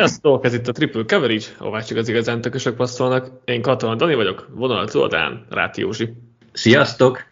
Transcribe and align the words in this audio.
Sziasztok, 0.00 0.44
ez 0.44 0.54
itt 0.54 0.68
a 0.68 0.72
Triple 0.72 1.04
Coverage, 1.06 1.44
ahová 1.58 1.80
csak 1.80 1.96
az 1.96 2.08
igazán 2.08 2.40
tökösök 2.40 2.76
passzolnak. 2.76 3.30
Én 3.44 3.62
Katona 3.62 3.94
Dani 3.94 4.14
vagyok, 4.14 4.48
vonal 4.54 4.86
Zoltán, 4.86 5.46
Ráti 5.50 5.80
Józsi. 5.80 6.12
Sziasztok! 6.52 7.24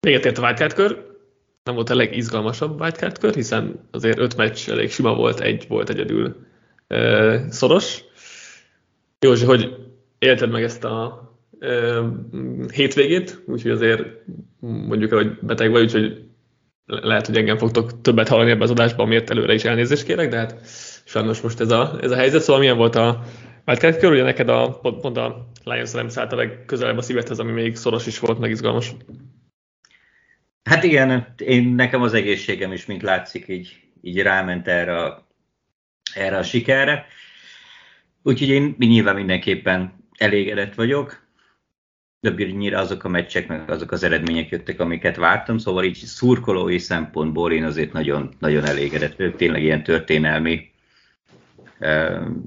Véget 0.00 0.24
ért 0.24 0.38
a 0.38 0.42
wildcard 0.42 0.72
kör, 0.72 1.06
nem 1.64 1.74
volt 1.74 1.90
a 1.90 1.94
legizgalmasabb 1.94 2.80
wildcard 2.80 3.18
kör, 3.18 3.34
hiszen 3.34 3.88
azért 3.90 4.18
öt 4.18 4.36
meccs 4.36 4.68
elég 4.68 4.90
sima 4.90 5.14
volt, 5.14 5.40
egy 5.40 5.64
volt 5.68 5.88
egyedül 5.88 6.36
uh, 6.88 7.48
szoros. 7.48 8.04
Józsi, 9.20 9.44
hogy 9.44 9.76
élted 10.18 10.50
meg 10.50 10.62
ezt 10.62 10.84
a 10.84 11.30
uh, 11.60 12.04
hétvégét, 12.72 13.42
úgyhogy 13.46 13.70
azért 13.70 14.02
mondjuk 14.60 15.10
el, 15.10 15.18
hogy 15.18 15.38
beteg 15.40 15.70
vagy, 15.70 15.82
úgyhogy 15.82 16.30
lehet, 16.90 17.26
hogy 17.26 17.36
engem 17.36 17.56
fogtok 17.56 18.00
többet 18.00 18.28
hallani 18.28 18.50
ebbe 18.50 18.62
az 18.62 18.70
adásban, 18.70 19.06
amiért 19.06 19.30
előre 19.30 19.54
is 19.54 19.64
elnézést 19.64 20.04
kérek, 20.04 20.28
de 20.28 20.36
hát 20.36 20.54
sajnos 21.10 21.40
most 21.40 21.60
ez 21.60 21.70
a, 21.70 21.98
ez 22.00 22.10
a 22.10 22.16
helyzet. 22.16 22.42
Szóval 22.42 22.60
milyen 22.60 22.76
volt 22.76 22.94
a 22.94 23.22
Wildcard 23.66 23.96
kör, 23.96 24.12
ugye 24.12 24.22
neked 24.22 24.48
a, 24.48 24.78
pont, 24.82 25.00
pont 25.00 25.16
a 25.16 25.50
Lions 25.64 25.92
nem 25.92 26.08
szállt 26.08 26.32
a 26.32 26.36
legközelebb 26.36 26.96
a 26.96 27.02
szívedhez, 27.02 27.38
ami 27.38 27.52
még 27.52 27.76
szoros 27.76 28.06
is 28.06 28.18
volt, 28.18 28.38
meg 28.38 28.50
izgalmas. 28.50 28.92
Hát 30.62 30.84
igen, 30.84 31.34
én, 31.38 31.68
nekem 31.68 32.02
az 32.02 32.14
egészségem 32.14 32.72
is, 32.72 32.86
mint 32.86 33.02
látszik, 33.02 33.48
így, 33.48 33.80
így 34.00 34.22
ráment 34.22 34.68
erre 34.68 34.98
a, 34.98 35.26
erre 36.14 36.36
a 36.36 36.42
sikerre. 36.42 37.06
Úgyhogy 38.22 38.48
én 38.48 38.74
nyilván 38.78 39.14
mindenképpen 39.14 39.92
elégedett 40.16 40.74
vagyok 40.74 41.28
többnyire 42.20 42.78
azok 42.78 43.04
a 43.04 43.08
meccsek, 43.08 43.48
meg 43.48 43.70
azok 43.70 43.90
az 43.92 44.02
eredmények 44.02 44.48
jöttek, 44.48 44.80
amiket 44.80 45.16
vártam, 45.16 45.58
szóval 45.58 45.84
így 45.84 45.96
szurkolói 45.96 46.78
szempontból 46.78 47.52
én 47.52 47.64
azért 47.64 47.92
nagyon, 47.92 48.34
nagyon 48.38 48.64
elégedett 48.64 49.16
vagyok. 49.16 49.36
Tényleg 49.36 49.62
ilyen 49.62 49.82
történelmi 49.82 50.69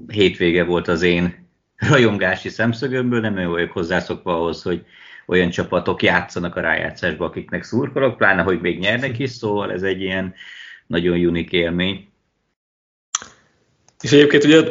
hétvége 0.06 0.64
volt 0.64 0.88
az 0.88 1.02
én 1.02 1.48
rajongási 1.76 2.48
szemszögömből, 2.48 3.20
nem 3.20 3.34
nagyon 3.34 3.50
vagyok 3.50 3.72
hozzászokva 3.72 4.36
ahhoz, 4.36 4.62
hogy 4.62 4.84
olyan 5.26 5.50
csapatok 5.50 6.02
játszanak 6.02 6.56
a 6.56 6.60
rájátszásba, 6.60 7.24
akiknek 7.24 7.62
szurkolok, 7.62 8.16
pláne, 8.16 8.42
hogy 8.42 8.60
még 8.60 8.78
nyernek 8.78 9.18
is, 9.18 9.30
szóval 9.30 9.72
ez 9.72 9.82
egy 9.82 10.00
ilyen 10.00 10.34
nagyon 10.86 11.26
unik 11.26 11.52
élmény. 11.52 12.08
És 14.00 14.12
egyébként 14.12 14.44
ugye 14.44 14.62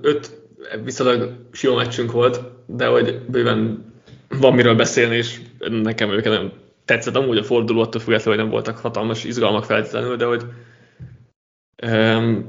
öt 0.00 0.40
viszonylag 0.84 1.48
sima 1.52 1.74
meccsünk 1.74 2.12
volt, 2.12 2.40
de 2.66 2.86
hogy 2.86 3.20
bőven 3.26 3.92
van 4.28 4.54
miről 4.54 4.74
beszélni, 4.74 5.16
és 5.16 5.40
nekem 5.68 6.10
őket 6.10 6.32
nem 6.32 6.52
tetszett 6.84 7.16
amúgy 7.16 7.38
a 7.38 7.44
forduló, 7.44 7.80
attól 7.80 8.00
függetlenül, 8.00 8.34
hogy 8.34 8.42
nem 8.42 8.52
voltak 8.52 8.78
hatalmas 8.78 9.24
izgalmak 9.24 9.64
feltétlenül, 9.64 10.16
de 10.16 10.24
hogy 10.24 10.42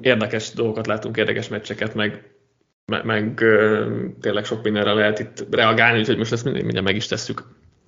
érdekes 0.01 0.51
dolgokat 0.53 0.87
látunk, 0.87 1.17
érdekes 1.17 1.47
meccseket, 1.47 1.95
meg, 1.95 2.31
meg, 3.03 3.43
tényleg 4.21 4.45
sok 4.45 4.63
mindenre 4.63 4.93
lehet 4.93 5.19
itt 5.19 5.45
reagálni, 5.51 5.99
úgyhogy 5.99 6.17
most 6.17 6.31
ezt 6.31 6.43
mindjárt, 6.43 6.81
meg 6.81 6.95
is 6.95 7.07
tesszük 7.07 7.43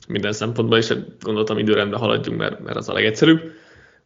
minden 0.08 0.32
szempontból, 0.32 0.78
és 0.78 0.94
gondoltam 1.20 1.58
időrendben 1.58 2.00
haladjunk, 2.00 2.38
mert, 2.38 2.60
mert 2.60 2.78
az 2.78 2.90
a 2.90 2.94
legegyszerűbb. 2.94 3.52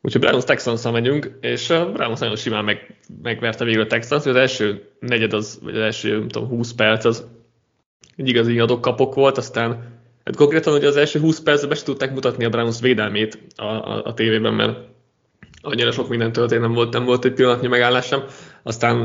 Úgyhogy 0.01 0.21
Browns 0.21 0.43
texans 0.43 0.83
megyünk, 0.83 1.37
és 1.41 1.69
a 1.69 1.91
Browns 1.91 2.19
nagyon 2.19 2.35
simán 2.35 2.63
meg, 2.63 2.95
megverte 3.21 3.65
végül 3.65 3.81
a 3.81 3.87
Texans, 3.87 4.25
az 4.25 4.35
első 4.35 4.89
negyed, 4.99 5.33
az, 5.33 5.59
vagy 5.63 5.75
az 5.75 5.81
első 5.81 6.17
nem 6.17 6.27
tudom, 6.27 6.47
20 6.47 6.73
perc 6.73 7.05
az 7.05 7.27
egy 8.15 8.27
igazi 8.27 8.59
adok-kapok 8.59 9.15
volt, 9.15 9.37
aztán 9.37 9.69
hát 10.25 10.35
konkrétan 10.35 10.73
ugye 10.73 10.87
az 10.87 10.97
első 10.97 11.19
20 11.19 11.39
percben 11.39 11.69
be 11.69 11.75
tudták 11.75 12.13
mutatni 12.13 12.45
a 12.45 12.49
Browns 12.49 12.79
védelmét 12.79 13.37
a, 13.55 13.63
a, 13.65 14.03
a 14.05 14.13
tévében, 14.13 14.53
mert 14.53 14.77
annyira 15.65 15.91
sok 15.91 16.09
minden 16.09 16.31
történt, 16.31 16.61
nem 16.61 16.73
volt, 16.73 16.93
nem 16.93 17.05
volt 17.05 17.25
egy 17.25 17.33
pillanatnyi 17.33 17.67
megállás 17.67 18.05
sem. 18.05 18.23
Aztán 18.63 19.01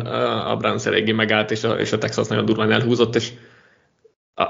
a 0.46 0.56
Browns 0.56 0.86
eléggé 0.86 1.12
megállt, 1.12 1.50
és 1.50 1.64
a, 1.64 1.72
és 1.72 1.92
a 1.92 1.98
Texas 1.98 2.26
nagyon 2.28 2.44
durván 2.44 2.72
elhúzott, 2.72 3.14
és 3.14 3.32
a, 4.34 4.42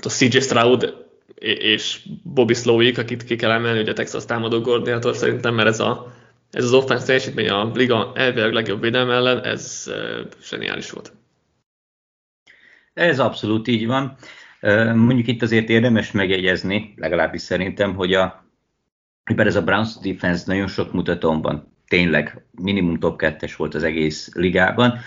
a 0.00 0.08
CJ 0.08 0.38
Stroud 0.38 0.94
és 1.38 2.00
Bobby 2.22 2.54
Slowick, 2.54 2.98
akit 2.98 3.24
ki 3.24 3.36
kell 3.36 3.50
emelni, 3.50 3.78
hogy 3.78 3.88
a 3.88 3.92
Texas 3.92 4.24
támadó 4.24 4.60
koordinátor 4.60 5.16
szerintem, 5.16 5.54
mert 5.54 5.68
ez, 5.68 5.80
a, 5.80 6.12
ez 6.50 6.64
az 6.64 6.72
offense 6.72 7.04
teljesítmény 7.04 7.48
a 7.48 7.70
liga 7.74 8.12
elvileg 8.14 8.52
legjobb 8.52 8.80
védelme 8.80 9.14
ellen, 9.14 9.44
ez 9.44 9.90
zseniális 10.42 10.90
volt. 10.90 11.12
Ez 12.92 13.18
abszolút 13.18 13.68
így 13.68 13.86
van. 13.86 14.16
Mondjuk 14.94 15.26
itt 15.26 15.42
azért 15.42 15.68
érdemes 15.68 16.10
megjegyezni, 16.10 16.94
legalábbis 16.96 17.42
szerintem, 17.42 17.94
hogy 17.94 18.14
a, 18.14 18.43
bár 19.34 19.46
ez 19.46 19.56
a 19.56 19.62
Browns 19.62 19.98
defense 19.98 20.44
nagyon 20.46 20.66
sok 20.66 20.92
mutatóban 20.92 21.72
tényleg 21.88 22.44
minimum 22.50 22.98
top 22.98 23.20
2-es 23.22 23.52
volt 23.56 23.74
az 23.74 23.82
egész 23.82 24.30
ligában. 24.34 24.98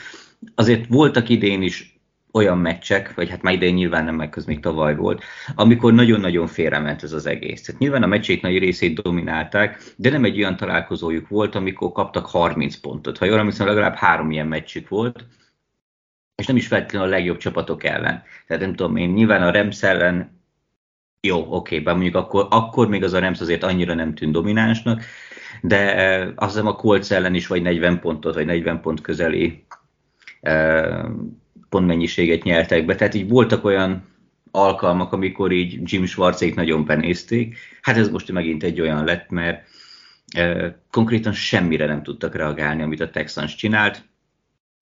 Azért 0.56 0.88
voltak 0.88 1.30
idén 1.30 1.62
is 1.62 2.00
olyan 2.32 2.58
meccsek, 2.58 3.14
vagy 3.14 3.30
hát 3.30 3.42
már 3.42 3.54
idén 3.54 3.74
nyilván 3.74 4.06
nem, 4.06 4.16
meg 4.16 4.36
még 4.46 4.60
tavaly 4.60 4.96
volt, 4.96 5.24
amikor 5.56 5.94
nagyon-nagyon 5.94 6.48
félrement 6.48 7.04
ez 7.04 7.14
az 7.14 7.26
egész. 7.26 7.62
Tehát 7.62 7.82
nyilván 7.82 8.04
a 8.04 8.08
meccsek 8.08 8.42
nagy 8.42 8.58
részét 8.58 9.02
dominálták, 9.02 9.94
de 9.96 10.10
nem 10.10 10.24
egy 10.24 10.38
olyan 10.38 10.58
találkozójuk 10.58 11.28
volt, 11.28 11.56
amikor 11.56 11.92
kaptak 11.92 12.26
30 12.26 12.76
pontot. 12.76 13.18
Ha 13.18 13.26
jól 13.26 13.40
emlékszem, 13.40 13.68
legalább 13.68 13.96
három 13.96 14.32
ilyen 14.32 14.48
meccsük 14.48 14.88
volt, 14.88 15.26
és 16.36 16.46
nem 16.46 16.56
is 16.56 16.68
feltétlenül 16.68 17.08
a 17.08 17.12
legjobb 17.12 17.38
csapatok 17.38 17.84
ellen. 17.84 18.24
Tehát 18.48 18.64
nem 18.64 18.76
tudom 18.76 18.96
én, 18.96 19.10
nyilván 19.10 19.42
a 19.42 19.52
Rams 19.52 19.84
ellen 19.84 20.37
jó, 21.28 21.46
oké, 21.50 21.80
bár 21.80 21.94
mondjuk 21.96 22.16
akkor, 22.16 22.48
akkor 22.50 22.88
még 22.88 23.04
az 23.04 23.14
a 23.14 23.20
Rams 23.20 23.40
azért 23.40 23.64
annyira 23.64 23.94
nem 23.94 24.14
tűnt 24.14 24.32
dominánsnak, 24.32 25.04
de 25.62 25.96
eh, 25.96 26.28
azt 26.36 26.52
hiszem 26.52 26.68
a 26.68 26.76
Colts 26.76 27.12
ellen 27.12 27.34
is 27.34 27.48
vagy 27.48 27.62
40 27.62 28.00
pontot, 28.00 28.34
vagy 28.34 28.46
40 28.46 28.82
pont 28.82 29.02
közeli 29.02 29.66
eh, 30.42 31.06
pontmennyiséget 31.70 32.44
nyertek 32.44 32.86
be. 32.86 32.96
Tehát 32.96 33.14
így 33.14 33.28
voltak 33.28 33.66
olyan 33.66 34.04
alkalmak, 34.52 35.14
amikor 35.14 35.52
így 35.52 35.80
Jim 35.84 36.06
Schwarzék 36.06 36.56
nagyon 36.56 36.86
benézték. 36.86 37.58
Hát 37.82 37.98
ez 37.98 38.10
most 38.10 38.32
megint 38.32 38.64
egy 38.64 38.82
olyan 38.82 39.04
lett, 39.04 39.30
mert 39.30 39.68
eh, 40.28 40.74
konkrétan 40.92 41.34
semmire 41.34 41.86
nem 41.86 42.04
tudtak 42.04 42.36
reagálni, 42.36 42.82
amit 42.82 43.02
a 43.02 43.10
Texans 43.10 43.56
csinált. 43.56 44.04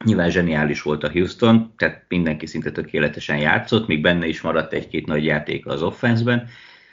Nyilván 0.03 0.29
zseniális 0.29 0.81
volt 0.81 1.03
a 1.03 1.11
Houston, 1.11 1.73
tehát 1.77 2.05
mindenki 2.07 2.45
szinte 2.45 2.71
tökéletesen 2.71 3.37
játszott, 3.37 3.87
még 3.87 4.01
benne 4.01 4.27
is 4.27 4.41
maradt 4.41 4.73
egy-két 4.73 5.05
nagy 5.05 5.25
játék 5.25 5.65
az 5.65 5.81
offenszben, 5.81 6.47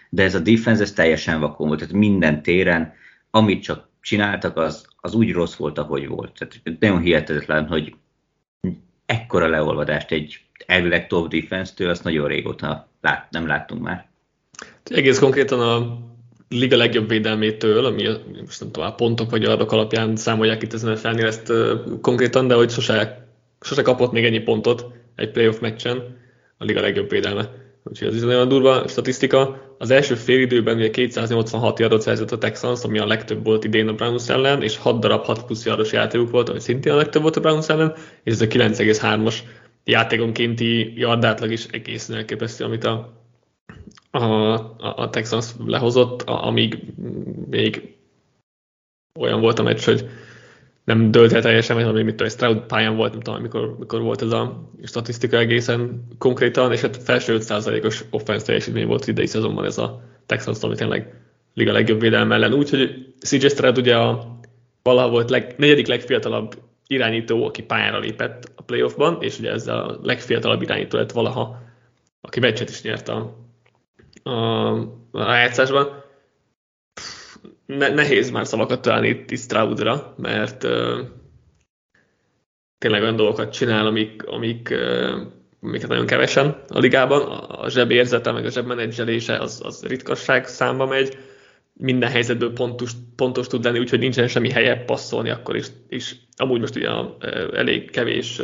de 0.09 0.23
ez 0.23 0.35
a 0.35 0.39
defense 0.39 0.83
ez 0.83 0.93
teljesen 0.93 1.41
vakon 1.41 1.67
volt, 1.67 1.79
tehát 1.79 1.95
minden 1.95 2.43
téren, 2.43 2.95
amit 3.31 3.63
csak 3.63 3.89
csináltak, 4.01 4.57
az, 4.57 4.87
az 4.97 5.15
úgy 5.15 5.33
rossz 5.33 5.55
volt, 5.55 5.79
ahogy 5.79 6.09
volt. 6.09 6.39
Tehát 6.39 6.81
nagyon 6.81 7.01
hihetetlen, 7.01 7.67
hogy 7.67 7.95
ekkora 9.07 9.47
leolvadást 9.47 10.11
egy 10.11 10.41
elvileg 10.67 11.07
top 11.07 11.29
defense-től, 11.29 11.89
azt 11.89 12.05
nagyon 12.05 12.29
régóta 12.29 12.89
lát, 13.01 13.31
nem 13.31 13.47
láttunk 13.47 13.83
már. 13.83 14.09
Egész 14.85 15.19
konkrétan 15.19 15.61
a 15.61 15.99
liga 16.53 16.77
legjobb 16.77 17.09
védelmétől, 17.09 17.85
ami 17.85 18.03
most 18.47 18.61
nem 18.61 18.71
tudom, 18.71 18.89
a 18.89 18.95
pontok 18.95 19.31
vagy 19.31 19.45
adok 19.45 19.73
alapján 19.73 20.17
számolják 20.17 20.63
itt 20.63 20.73
ezen 20.73 20.97
felnél 20.97 21.27
ezt 21.27 21.53
konkrétan, 22.01 22.47
de 22.47 22.55
hogy 22.55 22.71
sose, 22.71 23.27
sose 23.61 23.83
kapott 23.83 24.13
még 24.13 24.25
ennyi 24.25 24.41
pontot 24.41 24.87
egy 25.17 25.31
playoff 25.31 25.59
meccsen 25.59 26.17
a 26.59 26.65
liga 26.65 26.81
legjobb 26.81 27.11
védelme. 27.11 27.51
Úgyhogy 27.85 28.09
ez 28.09 28.15
is 28.15 28.21
nagyon 28.21 28.49
durva 28.49 28.89
statisztika. 28.89 29.61
Az 29.79 29.91
első 29.91 30.15
fél 30.15 30.41
időben 30.41 30.77
ugye 30.77 30.91
286 30.91 31.79
yardot 31.79 32.01
szerzett 32.01 32.31
a 32.31 32.39
Texans, 32.39 32.85
ami 32.85 32.99
a 32.99 33.07
legtöbb 33.07 33.45
volt 33.45 33.65
idén 33.65 33.89
a 33.89 33.93
Browns 33.93 34.29
ellen, 34.29 34.63
és 34.63 34.77
6 34.77 35.01
darab 35.01 35.25
6 35.25 35.45
plusz 35.45 35.65
yardos 35.65 35.93
játékuk 35.93 36.31
volt, 36.31 36.49
ami 36.49 36.61
szintén 36.61 36.93
a 36.93 36.97
legtöbb 36.97 37.23
volt 37.23 37.37
a 37.37 37.41
Browns 37.41 37.69
ellen, 37.69 37.95
és 38.25 38.33
ez 38.33 38.41
a 38.41 38.47
9,3-as 38.47 39.35
játékonkénti 39.85 40.93
yardátlag 40.97 41.53
is 41.53 41.67
egészen 41.71 42.17
elképesztő, 42.17 42.65
amit 42.65 42.85
a 42.85 43.23
a, 44.13 44.53
a 45.03 45.11
Texans 45.11 45.53
lehozott, 45.67 46.23
amíg 46.23 46.93
még 47.51 47.97
olyan 49.19 49.41
volt 49.41 49.59
a 49.59 49.63
meccs, 49.63 49.85
hogy 49.85 50.09
nem 50.85 51.11
dölt 51.11 51.33
el 51.33 51.43
teljesen, 51.43 51.77
mert 51.77 51.93
még 51.93 52.05
mit 52.05 52.15
tudom, 52.15 52.33
Stroud 52.33 52.59
pályán 52.67 52.97
volt, 52.97 53.13
nem 53.13 53.21
tudom, 53.21 53.39
amikor, 53.39 53.75
amikor 53.77 54.01
volt 54.01 54.23
ez 54.23 54.33
a 54.33 54.71
statisztika 54.85 55.37
egészen 55.37 56.07
konkrétan, 56.19 56.73
és 56.73 56.81
hát 56.81 57.03
felső 57.03 57.39
5%-os 57.41 58.05
offense 58.11 58.45
teljesítmény 58.45 58.87
volt 58.87 59.07
idei 59.07 59.27
szezonban 59.27 59.65
ez 59.65 59.79
a 59.79 60.03
Texans, 60.27 60.63
ami 60.63 60.75
tényleg 60.75 61.15
liga 61.55 61.73
legjobb 61.73 62.01
védelme 62.01 62.35
ellen. 62.35 62.53
Úgyhogy 62.53 63.15
CJ 63.19 63.49
Stroud 63.49 63.79
ugye 63.79 63.97
a 63.97 64.39
valaha 64.83 65.09
volt 65.09 65.31
leg, 65.31 65.55
negyedik 65.57 65.87
legfiatalabb 65.87 66.63
irányító, 66.87 67.45
aki 67.45 67.63
pályára 67.63 67.99
lépett 67.99 68.53
a 68.57 68.63
playoffban, 68.63 69.17
és 69.21 69.39
ugye 69.39 69.51
ez 69.51 69.67
a 69.67 69.99
legfiatalabb 70.03 70.63
irányító 70.63 70.99
lett 70.99 71.13
valaha, 71.13 71.63
aki 72.21 72.41
meccset 72.41 72.71
is 72.71 72.83
nyert 72.83 73.09
a 73.09 73.42
a, 74.23 74.71
a 75.11 75.25
rájátszásban. 75.25 76.05
Ne, 77.67 77.89
nehéz 77.89 78.31
már 78.31 78.47
szavakat 78.47 78.83
találni 78.83 79.09
itt 79.09 79.39
Stroudra, 79.39 80.15
mert 80.17 80.65
uh, 80.65 80.99
tényleg 82.79 83.03
olyan 83.03 83.17
dolgokat 83.17 83.53
csinál, 83.53 83.87
amik, 83.87 84.27
amik, 84.27 84.69
uh, 84.71 85.21
amiket 85.61 85.89
nagyon 85.89 86.07
kevesen 86.07 86.65
a 86.69 86.79
ligában. 86.79 87.23
A 87.49 87.71
zsebérzete, 87.71 88.33
meg 88.33 88.45
a 88.45 88.51
zsebmenedzselése 88.51 89.39
az, 89.39 89.61
az 89.65 89.85
ritkasság 89.87 90.47
számba 90.47 90.87
megy. 90.87 91.17
minden 91.73 92.11
helyzetből 92.11 92.53
pontos, 92.53 92.93
pontos 93.17 93.47
tud 93.47 93.65
lenni, 93.65 93.79
úgyhogy 93.79 93.99
nincsen 93.99 94.29
semmi 94.29 94.51
helye 94.51 94.77
passzolni 94.77 95.31
akkor 95.31 95.57
is. 95.57 95.67
És 95.89 96.15
amúgy 96.37 96.61
most 96.61 96.77
ugye 96.77 96.89
elég 97.53 97.91
kevés 97.91 98.41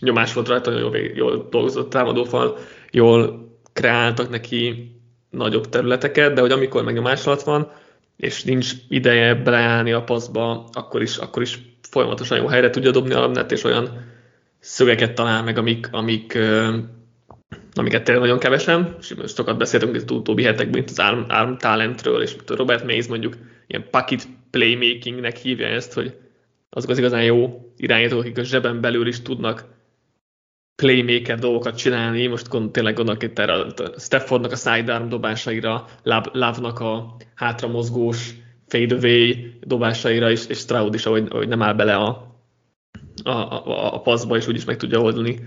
nyomás 0.00 0.32
volt 0.32 0.48
rajta, 0.48 0.70
nagyon 0.70 0.96
jól, 0.96 1.06
jól 1.14 1.48
dolgozott 1.50 1.90
támadófal, 1.90 2.58
jól 2.90 3.45
kreáltak 3.76 4.30
neki 4.30 4.90
nagyobb 5.30 5.68
területeket, 5.68 6.32
de 6.32 6.40
hogy 6.40 6.50
amikor 6.50 6.84
meg 6.84 6.94
nyomás 6.94 7.26
alatt 7.26 7.42
van, 7.42 7.72
és 8.16 8.44
nincs 8.44 8.72
ideje 8.88 9.34
beleállni 9.34 9.92
a 9.92 10.04
paszba, 10.04 10.68
akkor 10.72 11.02
is, 11.02 11.16
akkor 11.16 11.42
is 11.42 11.58
folyamatosan 11.90 12.38
jó 12.38 12.46
helyre 12.46 12.70
tudja 12.70 12.90
dobni 12.90 13.14
a 13.14 13.20
labdát, 13.20 13.52
és 13.52 13.64
olyan 13.64 13.88
szögeket 14.58 15.14
talál 15.14 15.42
meg, 15.42 15.58
amik, 15.58 15.88
amik, 15.90 16.38
amiket 17.72 18.04
tényleg 18.04 18.22
nagyon 18.24 18.38
kevesen, 18.38 18.96
és 19.00 19.14
sokat 19.26 19.58
beszéltünk 19.58 19.96
itt 19.96 20.10
utóbbi 20.10 20.42
hetekben, 20.42 20.74
mint 20.74 20.90
az 20.90 20.98
arm, 20.98 21.20
arm 21.28 21.56
talentről, 21.56 22.22
és 22.22 22.36
Robert 22.46 22.84
Mays 22.84 23.06
mondjuk 23.06 23.36
ilyen 23.66 23.86
pocket 23.90 24.28
playmakingnek 24.50 25.36
hívja 25.36 25.66
ezt, 25.66 25.92
hogy 25.92 26.14
azok 26.70 26.90
az 26.90 26.98
igazán 26.98 27.24
jó 27.24 27.70
irányítók, 27.76 28.20
akik 28.20 28.38
a 28.38 28.44
zseben 28.44 28.80
belül 28.80 29.06
is 29.06 29.22
tudnak 29.22 29.64
playmaker 30.76 31.38
dolgokat 31.38 31.76
csinálni, 31.76 32.26
most 32.26 32.48
gond, 32.48 32.70
tényleg 32.70 32.94
gondolok 32.94 33.22
itt 33.22 33.38
erre 33.38 33.52
a 33.52 33.74
Staffordnak 33.98 34.52
a 34.52 34.56
sidearm 34.56 35.08
dobásaira, 35.08 35.86
Lávnak 36.32 36.80
a 36.80 37.16
hátra 37.34 37.68
mozgós 37.68 38.34
fadeaway 38.66 39.58
dobásaira, 39.60 40.30
és, 40.30 40.46
és 40.46 40.58
Stroud 40.58 40.94
is, 40.94 41.06
ahogy, 41.06 41.26
ahogy 41.30 41.48
nem 41.48 41.62
áll 41.62 41.74
bele 41.74 41.94
a, 41.94 42.36
a, 43.24 43.30
a, 43.30 43.94
a 43.94 44.00
passzba, 44.00 44.36
és 44.36 44.46
úgyis 44.46 44.64
meg 44.64 44.76
tudja 44.76 45.00
oldani 45.00 45.38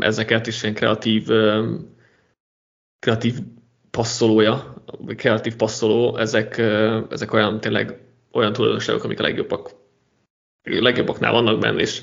ezeket 0.00 0.46
is 0.46 0.62
ilyen 0.62 0.74
kreatív, 0.74 1.26
kreatív 2.98 3.38
passzolója, 3.90 4.84
kreatív 5.16 5.56
passzoló, 5.56 6.16
ezek, 6.16 6.58
ezek 7.10 7.32
olyan 7.32 7.60
tényleg 7.60 7.98
olyan 8.32 8.52
tulajdonságok, 8.52 9.04
amik 9.04 9.20
a 9.20 9.22
legjobbak, 9.22 9.70
legjobbaknál 10.62 11.32
vannak 11.32 11.58
benne, 11.58 11.80
és 11.80 12.02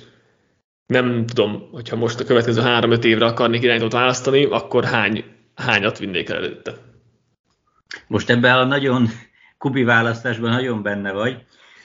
nem 0.87 1.25
tudom, 1.25 1.69
hogyha 1.71 1.95
most 1.95 2.19
a 2.19 2.25
következő 2.25 2.61
három-öt 2.61 3.03
évre 3.03 3.25
akarnék 3.25 3.63
irányítót 3.63 3.91
választani, 3.91 4.43
akkor 4.43 4.83
hány, 4.83 5.23
hányat 5.55 5.99
vinnék 5.99 6.29
el 6.29 6.37
előtte? 6.37 6.73
Most 8.07 8.29
ebben 8.29 8.57
a 8.57 8.63
nagyon 8.63 9.07
kubi 9.57 9.83
választásban 9.83 10.49
nagyon 10.49 10.83
benne 10.83 11.11
vagy, 11.11 11.37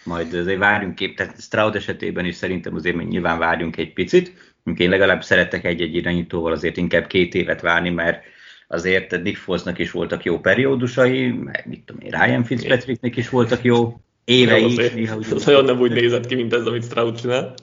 majd 0.04 0.34
azért 0.34 0.58
várjunk 0.58 0.94
kép, 0.94 1.16
tehát 1.16 1.40
Stroud 1.40 1.74
esetében 1.74 2.24
is 2.24 2.34
szerintem 2.34 2.74
azért 2.74 2.96
még 2.96 3.06
nyilván 3.06 3.38
várjunk 3.38 3.76
egy 3.76 3.92
picit. 3.92 4.54
Én 4.76 4.90
legalább 4.90 5.22
szeretek 5.22 5.64
egy-egy 5.64 5.94
irányítóval 5.94 6.52
azért 6.52 6.76
inkább 6.76 7.06
két 7.06 7.34
évet 7.34 7.60
várni, 7.60 7.90
mert 7.90 8.22
azért 8.68 9.22
Nick 9.22 9.36
Folesnak 9.36 9.78
is 9.78 9.90
voltak 9.90 10.24
jó 10.24 10.38
periódusai, 10.38 11.28
meg 11.30 11.64
mit 11.68 11.84
tudom 11.84 12.02
én, 12.02 12.10
Ryan 12.10 12.44
Fitzpatricknek 12.44 13.16
is 13.16 13.28
voltak 13.28 13.62
jó 13.62 14.00
évei. 14.24 14.74
Jó, 14.74 14.84
néha 14.94 15.16
úgy 15.16 15.26
nagyon 15.44 15.64
nem 15.64 15.80
úgy 15.80 15.92
nézett 15.92 16.26
ki, 16.26 16.34
mint 16.34 16.52
ez, 16.52 16.66
amit 16.66 16.84
Stroud 16.84 17.20
csinál. 17.20 17.54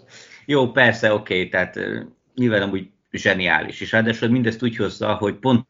Jó, 0.50 0.72
persze, 0.72 1.13
oké, 1.13 1.36
okay, 1.38 1.50
tehát 1.50 1.80
nyilván 2.36 2.62
amúgy 2.62 2.90
zseniális, 3.12 3.81
és 3.81 3.92
ráadásul 3.92 4.30
mindezt 4.30 4.63
úgy 4.63 4.75
hozza, 4.75 5.13
hogy 5.13 5.36
pont 5.36 5.68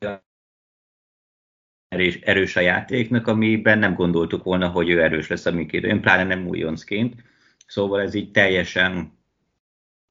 erős, 1.87 2.15
erős 2.15 2.55
a 2.55 2.59
játéknak, 2.59 3.27
amiben 3.27 3.79
nem 3.79 3.93
gondoltuk 3.93 4.43
volna, 4.43 4.67
hogy 4.67 4.89
ő 4.89 5.01
erős 5.01 5.27
lesz 5.27 5.45
a 5.45 5.51
Én 5.51 6.01
pláne 6.01 6.23
nem 6.23 6.47
újoncként. 6.47 7.23
Szóval 7.67 8.01
ez 8.01 8.13
így 8.13 8.31
teljesen 8.31 9.17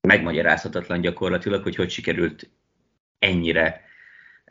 megmagyarázhatatlan 0.01 1.01
gyakorlatilag, 1.01 1.63
hogy 1.63 1.77
hogy 1.77 1.91
sikerült 1.91 2.51
ennyire 3.19 3.85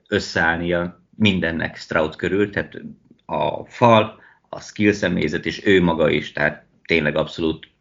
összeállnia 0.08 1.04
mindennek 1.16 1.76
Stroud 1.76 2.16
körül, 2.16 2.50
tehát 2.50 2.82
a 3.26 3.66
fal, 3.66 4.22
a 4.50 4.62
skill 4.62 4.92
személyzet 4.92 5.46
és 5.46 5.66
ő 5.66 5.82
maga 5.82 6.10
is, 6.10 6.32
tehát 6.32 6.66
tényleg 6.86 7.16
abszolút 7.16 7.76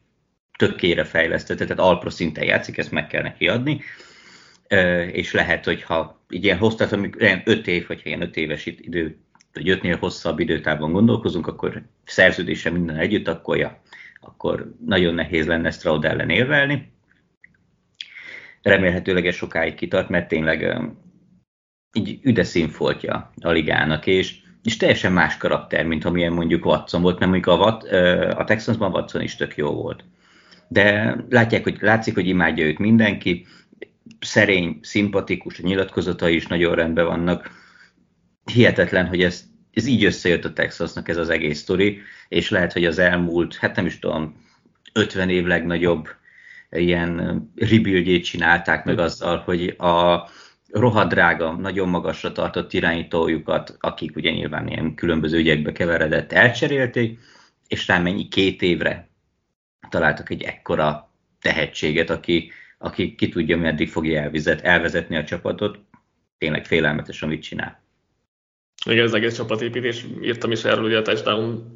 tökére 0.56 1.04
fejlesztett, 1.04 1.58
tehát 1.58 1.78
alpro 1.78 2.10
szinten 2.10 2.44
játszik, 2.44 2.78
ezt 2.78 2.90
meg 2.90 3.06
kell 3.06 3.22
neki 3.22 3.48
adni, 3.48 3.80
és 5.12 5.32
lehet, 5.32 5.64
hogy 5.64 5.82
ha 5.82 6.20
így 6.30 6.44
ilyen 6.44 6.58
hosszat, 6.58 6.92
amikor 6.92 7.22
ilyen 7.22 7.42
öt 7.44 7.66
év, 7.66 7.86
vagy 7.86 8.00
ilyen 8.04 8.22
öt 8.22 8.36
éves 8.36 8.66
idő, 8.66 9.18
vagy 9.52 9.68
ötnél 9.68 9.96
hosszabb 9.96 10.38
időtávon 10.38 10.92
gondolkozunk, 10.92 11.46
akkor 11.46 11.82
szerződése 12.04 12.70
minden 12.70 12.96
együtt, 12.96 13.28
akkor, 13.28 13.56
ja, 13.56 13.80
akkor 14.20 14.72
nagyon 14.84 15.14
nehéz 15.14 15.46
lenne 15.46 15.70
Stroud 15.70 16.04
ellen 16.04 16.30
érvelni. 16.30 16.92
Remélhetőleg 18.62 19.26
ez 19.26 19.34
sokáig 19.34 19.74
kitart, 19.74 20.08
mert 20.08 20.28
tényleg 20.28 20.78
így 21.92 22.18
üde 22.22 22.44
színfoltja 22.44 23.32
a 23.40 23.50
ligának, 23.50 24.06
és, 24.06 24.36
és 24.62 24.76
teljesen 24.76 25.12
más 25.12 25.36
karakter, 25.36 25.86
mint 25.86 26.04
amilyen 26.04 26.32
mondjuk 26.32 26.64
Watson 26.64 27.02
volt, 27.02 27.18
mert 27.18 27.30
mondjuk 27.30 27.54
a, 27.54 27.58
Wat, 27.58 27.82
a 28.38 28.44
Texansban 28.44 28.92
Watson 28.92 29.22
is 29.22 29.36
tök 29.36 29.56
jó 29.56 29.70
volt 29.72 30.04
de 30.68 31.16
látják, 31.28 31.62
hogy 31.62 31.76
látszik, 31.80 32.14
hogy 32.14 32.28
imádja 32.28 32.66
őt 32.66 32.78
mindenki, 32.78 33.46
szerény, 34.20 34.78
szimpatikus, 34.82 35.58
a 35.58 35.66
nyilatkozatai 35.66 36.34
is 36.34 36.46
nagyon 36.46 36.74
rendben 36.74 37.06
vannak. 37.06 37.50
Hihetetlen, 38.52 39.06
hogy 39.06 39.22
ez, 39.22 39.44
ez 39.72 39.86
így 39.86 40.04
összejött 40.04 40.44
a 40.44 40.52
Texasnak 40.52 41.08
ez 41.08 41.16
az 41.16 41.28
egész 41.28 41.58
sztori, 41.58 42.00
és 42.28 42.50
lehet, 42.50 42.72
hogy 42.72 42.84
az 42.84 42.98
elmúlt, 42.98 43.56
hát 43.56 43.76
nem 43.76 43.86
is 43.86 43.98
tudom, 43.98 44.44
50 44.92 45.30
év 45.30 45.44
legnagyobb 45.44 46.08
ilyen 46.70 47.42
rebuildjét 47.56 48.24
csinálták 48.24 48.84
meg 48.84 48.98
azzal, 48.98 49.38
hogy 49.38 49.68
a 49.68 50.28
rohadrága, 50.70 51.52
nagyon 51.52 51.88
magasra 51.88 52.32
tartott 52.32 52.72
irányítójukat, 52.72 53.76
akik 53.80 54.16
ugye 54.16 54.30
nyilván 54.30 54.68
ilyen 54.68 54.94
különböző 54.94 55.38
ügyekbe 55.38 55.72
keveredett, 55.72 56.32
elcserélték, 56.32 57.18
és 57.68 57.86
rá 57.86 57.98
mennyi 57.98 58.28
két 58.28 58.62
évre 58.62 59.08
találtak 59.90 60.30
egy 60.30 60.42
ekkora 60.42 61.10
tehetséget, 61.40 62.10
aki, 62.10 62.50
aki 62.78 63.14
ki 63.14 63.28
tudja, 63.28 63.56
meddig 63.56 63.88
fogja 63.88 64.20
elvezet, 64.20 64.60
elvezetni 64.60 65.16
a 65.16 65.24
csapatot. 65.24 65.78
Tényleg 66.38 66.66
félelmetes, 66.66 67.22
amit 67.22 67.42
csinál. 67.42 67.84
Igen, 68.86 69.04
az 69.04 69.14
egész 69.14 69.36
csapatépítés, 69.36 70.06
írtam 70.22 70.50
is 70.50 70.64
erről 70.64 70.84
ugye 70.84 70.98
a 70.98 71.02
touchdown 71.02 71.72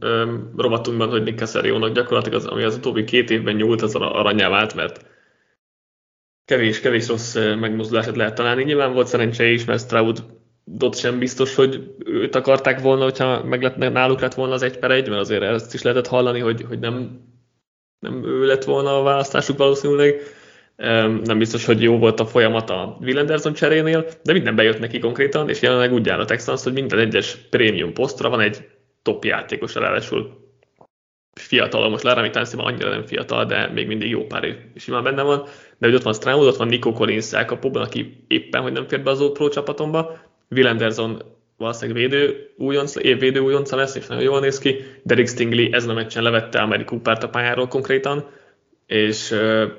rovatunkban, 0.57 1.09
hogy 1.09 1.23
Nick 1.23 1.39
Casario-nak 1.39 1.95
gyakorlatilag 1.95 2.39
az, 2.39 2.47
ami 2.47 2.63
az 2.63 2.77
utóbbi 2.77 3.05
két 3.05 3.31
évben 3.31 3.55
nyúlt, 3.55 3.83
az 3.83 3.95
aranyá 3.95 4.49
vált, 4.49 4.75
mert 4.75 5.07
kevés, 6.45 6.81
kevés 6.81 7.09
rossz 7.09 7.35
megmozdulását 7.35 8.17
lehet 8.17 8.35
találni. 8.35 8.65
Nyilván 8.65 8.93
volt 8.93 9.07
szerencse 9.07 9.51
is, 9.51 9.65
mert 9.65 9.81
Stroud 9.81 10.25
Dot 10.65 10.99
sem 10.99 11.19
biztos, 11.19 11.55
hogy 11.55 11.95
őt 12.05 12.35
akarták 12.35 12.81
volna, 12.81 13.03
hogyha 13.03 13.45
meg 13.45 13.63
lett, 13.63 13.77
náluk 13.77 14.21
lett 14.21 14.35
volna 14.35 14.55
az 14.55 14.63
egy 14.63 14.79
per 14.79 14.91
egy, 14.91 15.09
mert 15.09 15.21
azért 15.21 15.43
ezt 15.43 15.75
is 15.75 15.83
lehetett 15.83 16.07
hallani, 16.07 16.41
hogy, 16.41 16.63
hogy 16.63 16.79
nem 16.79 17.21
nem 18.01 18.25
ő 18.25 18.47
lett 18.47 18.65
volna 18.65 18.99
a 18.99 19.03
választásuk 19.03 19.57
valószínűleg. 19.59 20.23
Nem 21.25 21.39
biztos, 21.39 21.65
hogy 21.65 21.83
jó 21.83 21.99
volt 21.99 22.21
a 22.21 22.27
folyamat 22.27 22.71
a 22.71 22.97
Will 23.01 23.19
Anderson 23.19 23.53
cserénél, 23.53 24.07
de 24.23 24.33
minden 24.33 24.55
bejött 24.55 24.79
neki 24.79 24.99
konkrétan, 24.99 25.49
és 25.49 25.63
jelenleg 25.63 25.93
úgy 25.93 26.09
áll 26.09 26.21
a 26.21 26.25
Texans, 26.25 26.63
hogy 26.63 26.73
minden 26.73 26.99
egyes 26.99 27.37
prémium 27.37 27.93
posztra 27.93 28.29
van 28.29 28.41
egy 28.41 28.69
top 29.03 29.25
játékos, 29.25 29.75
ráadásul. 29.75 30.39
Fiatal, 31.33 31.89
most 31.89 32.03
Laramie 32.03 32.31
Tunsil 32.31 32.61
annyira 32.61 32.89
nem 32.89 33.07
fiatal, 33.07 33.45
de 33.45 33.69
még 33.69 33.87
mindig 33.87 34.11
jó 34.11 34.27
pár 34.27 34.45
év 34.45 34.55
simán 34.77 35.03
benne 35.03 35.23
van, 35.23 35.43
de 35.79 35.87
hogy 35.87 35.95
ott 35.95 36.03
van 36.03 36.13
Stroud, 36.13 36.47
ott 36.47 36.57
van 36.57 36.69
Nico 36.69 36.93
Collins 36.93 37.33
elkapóban, 37.33 37.83
aki 37.83 38.25
éppen, 38.29 38.63
hogy 38.63 38.73
nem 38.73 38.89
fér 38.89 39.03
be 39.03 39.11
az 39.11 39.31
Pro 39.33 39.49
csapatomba, 39.49 40.19
Will 40.51 40.69
valószínűleg 41.61 42.03
védő 42.03 42.51
újonc, 42.57 42.97
évvédő 42.97 43.41
újonca 43.41 43.77
lesz, 43.77 43.95
és 43.95 44.07
nagyon 44.07 44.23
jól 44.23 44.41
néz 44.41 44.59
ki. 44.59 44.77
Derek 45.03 45.29
Stingley 45.29 45.73
ezen 45.73 45.91
a 45.91 45.95
meccsen 45.95 46.23
levette 46.23 46.59
Ameri 46.61 46.85
Coopert 46.85 47.23
a 47.23 47.29
pályáról 47.29 47.69
konkrétan, 47.69 48.29
és 48.87 49.31
ő, 49.31 49.73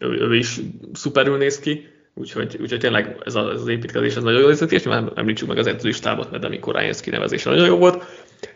ő 0.00 0.36
is 0.36 0.60
szuperül 0.92 1.36
néz 1.36 1.58
ki, 1.58 1.86
úgyhogy, 2.14 2.56
úgyhogy 2.60 2.78
tényleg 2.78 3.16
ez, 3.24 3.34
a, 3.34 3.50
ez 3.50 3.60
az 3.60 3.68
építkezés 3.68 4.16
ez 4.16 4.22
nagyon 4.22 4.40
jól 4.40 4.48
nézett 4.48 4.68
ki, 4.68 4.74
és 4.74 4.82
már 4.82 5.12
említsük 5.14 5.48
meg 5.48 5.58
az 5.58 5.66
edzőlistábot, 5.66 6.30
mert 6.30 6.44
amikor 6.44 6.74
Ryan 6.74 6.94
kinevezése 7.02 7.50
nagyon 7.50 7.66
jó 7.66 7.76
volt, 7.76 8.04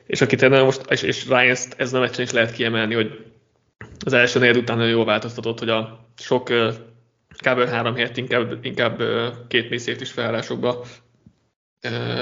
és 0.07 0.21
aki 0.21 0.37
tényleg 0.37 0.65
most, 0.65 0.81
és, 0.89 1.03
és 1.03 1.29
Ryan 1.29 1.57
ez 1.77 1.95
a 1.95 2.01
meccsen 2.01 2.25
is 2.25 2.33
lehet 2.33 2.53
kiemelni, 2.53 2.95
hogy 2.95 3.25
az 4.05 4.13
első 4.13 4.39
negyed 4.39 4.57
után 4.57 4.77
nagyon 4.77 4.93
jól 4.93 5.05
változtatott, 5.05 5.59
hogy 5.59 5.69
a 5.69 6.07
sok 6.19 6.45
kb. 7.39 7.69
három 7.69 7.95
helyett 7.95 8.17
inkább, 8.17 8.59
inkább 8.63 9.03
két 9.49 9.69
mély 9.69 9.97
is 10.01 10.11
felállásokba 10.11 10.85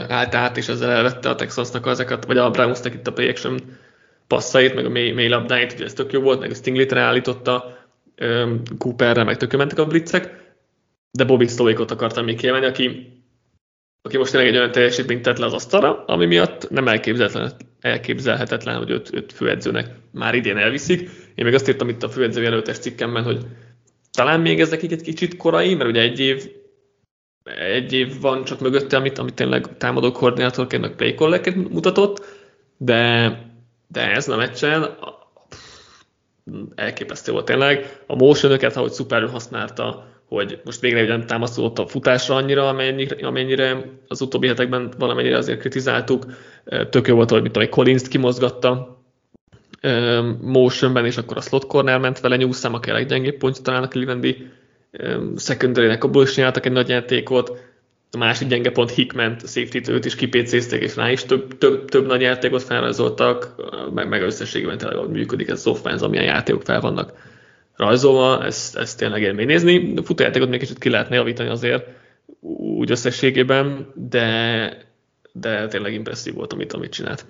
állt 0.08 0.34
át, 0.34 0.56
és 0.56 0.68
ezzel 0.68 0.90
elvette 0.90 1.28
a 1.28 1.34
Texansnak 1.34 1.86
ezeket, 1.86 2.24
vagy 2.24 2.38
a 2.38 2.50
Brownsnak 2.50 2.94
itt 2.94 3.06
a 3.06 3.12
play 3.12 3.28
action 3.28 3.58
passzait, 4.26 4.74
meg 4.74 4.84
a 4.84 4.88
mély, 4.88 5.10
mély 5.10 5.28
labdáit, 5.28 5.72
ugye 5.72 5.84
ez 5.84 5.92
tök 5.92 6.12
jó 6.12 6.20
volt, 6.20 6.40
meg 6.40 6.50
a 6.50 6.54
Stinglit 6.54 6.92
állította, 6.92 7.78
Cooperre, 8.78 9.24
meg 9.24 9.36
tök 9.36 9.56
mentek 9.56 9.78
a 9.78 9.86
blitzek, 9.86 10.42
de 11.10 11.24
Bobby 11.24 11.46
Stoikot 11.46 11.90
akartam 11.90 12.24
még 12.24 12.36
kiemelni, 12.36 12.66
aki, 12.66 13.12
aki 14.02 14.16
most 14.16 14.30
tényleg 14.30 14.50
egy 14.50 14.56
olyan 14.56 14.72
teljesítményt 14.72 15.22
tett 15.22 15.38
le 15.38 15.46
az 15.46 15.52
asztalra, 15.52 16.04
ami 16.04 16.26
miatt 16.26 16.70
nem 16.70 16.88
elképzelhetetlen, 16.88 17.68
elképzelhetetlen 17.80 18.76
hogy 18.76 18.90
őt, 18.90 19.14
őt 19.14 19.32
főedzőnek 19.32 19.90
már 20.10 20.34
idén 20.34 20.56
elviszik. 20.56 21.00
Én 21.34 21.44
még 21.44 21.54
azt 21.54 21.68
írtam 21.68 21.88
itt 21.88 22.02
a 22.02 22.08
főedző 22.08 22.42
jelöltes 22.42 22.78
cikkemben, 22.78 23.22
hogy 23.22 23.38
talán 24.12 24.40
még 24.40 24.60
ezek 24.60 24.82
egy 24.82 25.02
kicsit 25.02 25.36
korai, 25.36 25.74
mert 25.74 25.90
ugye 25.90 26.00
egy 26.00 26.20
év 26.20 26.50
egy 27.44 27.92
év 27.92 28.20
van 28.20 28.44
csak 28.44 28.60
mögötte, 28.60 28.96
amit, 28.96 29.18
amit 29.18 29.34
tényleg 29.34 29.76
támadó 29.76 30.12
koordinátorként, 30.12 30.82
meg 30.82 30.94
play 30.94 31.14
mutatott, 31.70 32.24
de, 32.76 33.28
de 33.88 34.10
ezen 34.10 34.34
a 34.34 34.38
meccsen 34.38 34.96
elképesztő 36.74 37.32
volt 37.32 37.44
tényleg. 37.44 38.02
A 38.06 38.14
motion 38.14 38.58
ahogy 38.58 38.92
szuperül 38.92 39.28
használta, 39.28 40.06
hogy 40.28 40.60
most 40.64 40.80
végre 40.80 41.06
nem 41.06 41.26
támaszkodott 41.26 41.78
a 41.78 41.86
futásra 41.86 42.34
annyira, 42.34 42.68
amennyire, 42.68 43.26
amennyire 43.26 43.84
az 44.08 44.20
utóbbi 44.20 44.46
hetekben 44.46 44.92
valamennyire 44.98 45.36
azért 45.36 45.60
kritizáltuk. 45.60 46.24
Tök 46.90 47.06
jó 47.06 47.14
volt, 47.14 47.30
hogy 47.30 47.42
mit 47.42 47.52
tudom, 47.52 47.68
Collins-t 47.68 48.08
kimozgatta 48.08 49.02
motionben, 50.40 51.06
és 51.06 51.16
akkor 51.16 51.36
a 51.36 51.40
slot 51.40 51.66
corner 51.66 51.98
ment 51.98 52.20
vele 52.20 52.36
nyúszám, 52.36 52.74
aki 52.74 52.90
a 52.90 52.92
leggyengébb 52.92 53.36
pontja 53.36 53.62
talán 53.62 53.82
a 53.82 53.88
Clevelandi 53.88 54.50
secondary-nek, 55.36 56.04
abból 56.04 56.22
is 56.22 56.32
csináltak 56.32 56.66
egy 56.66 56.72
nagy 56.72 56.88
játékot. 56.88 57.72
A 58.10 58.16
másik 58.16 58.48
gyenge 58.48 58.70
pont 58.70 58.90
Hickman, 58.90 59.36
safety 59.38 59.88
őt 59.88 60.04
is 60.04 60.14
kipécézték, 60.14 60.82
és 60.82 60.96
rá 60.96 61.10
is 61.10 61.24
több, 61.24 61.58
több, 61.58 61.88
több 61.88 62.06
nagy 62.06 62.20
játékot 62.20 62.62
felrajzoltak, 62.62 63.54
meg, 63.94 64.08
meg 64.08 64.22
összességében 64.22 64.78
tényleg 64.78 64.98
hogy 64.98 65.08
működik 65.08 65.48
ez 65.48 65.58
az 65.58 65.66
offense, 65.66 66.04
amilyen 66.04 66.24
játékok 66.24 66.62
fel 66.62 66.80
vannak 66.80 67.12
rajzolva, 67.76 68.44
ezt, 68.44 68.76
ezt 68.76 68.98
tényleg 68.98 69.22
élmény 69.22 69.46
nézni. 69.46 69.94
A 69.96 70.02
futójátékot 70.02 70.48
még 70.48 70.58
kicsit 70.58 70.78
ki 70.78 70.90
lehetne 70.90 71.16
javítani 71.16 71.48
azért, 71.48 71.86
úgy 72.40 72.90
összességében, 72.90 73.92
de, 73.94 74.76
de 75.32 75.66
tényleg 75.66 75.92
impresszív 75.92 76.34
volt, 76.34 76.52
amit, 76.52 76.72
amit 76.72 76.92
csinált. 76.92 77.26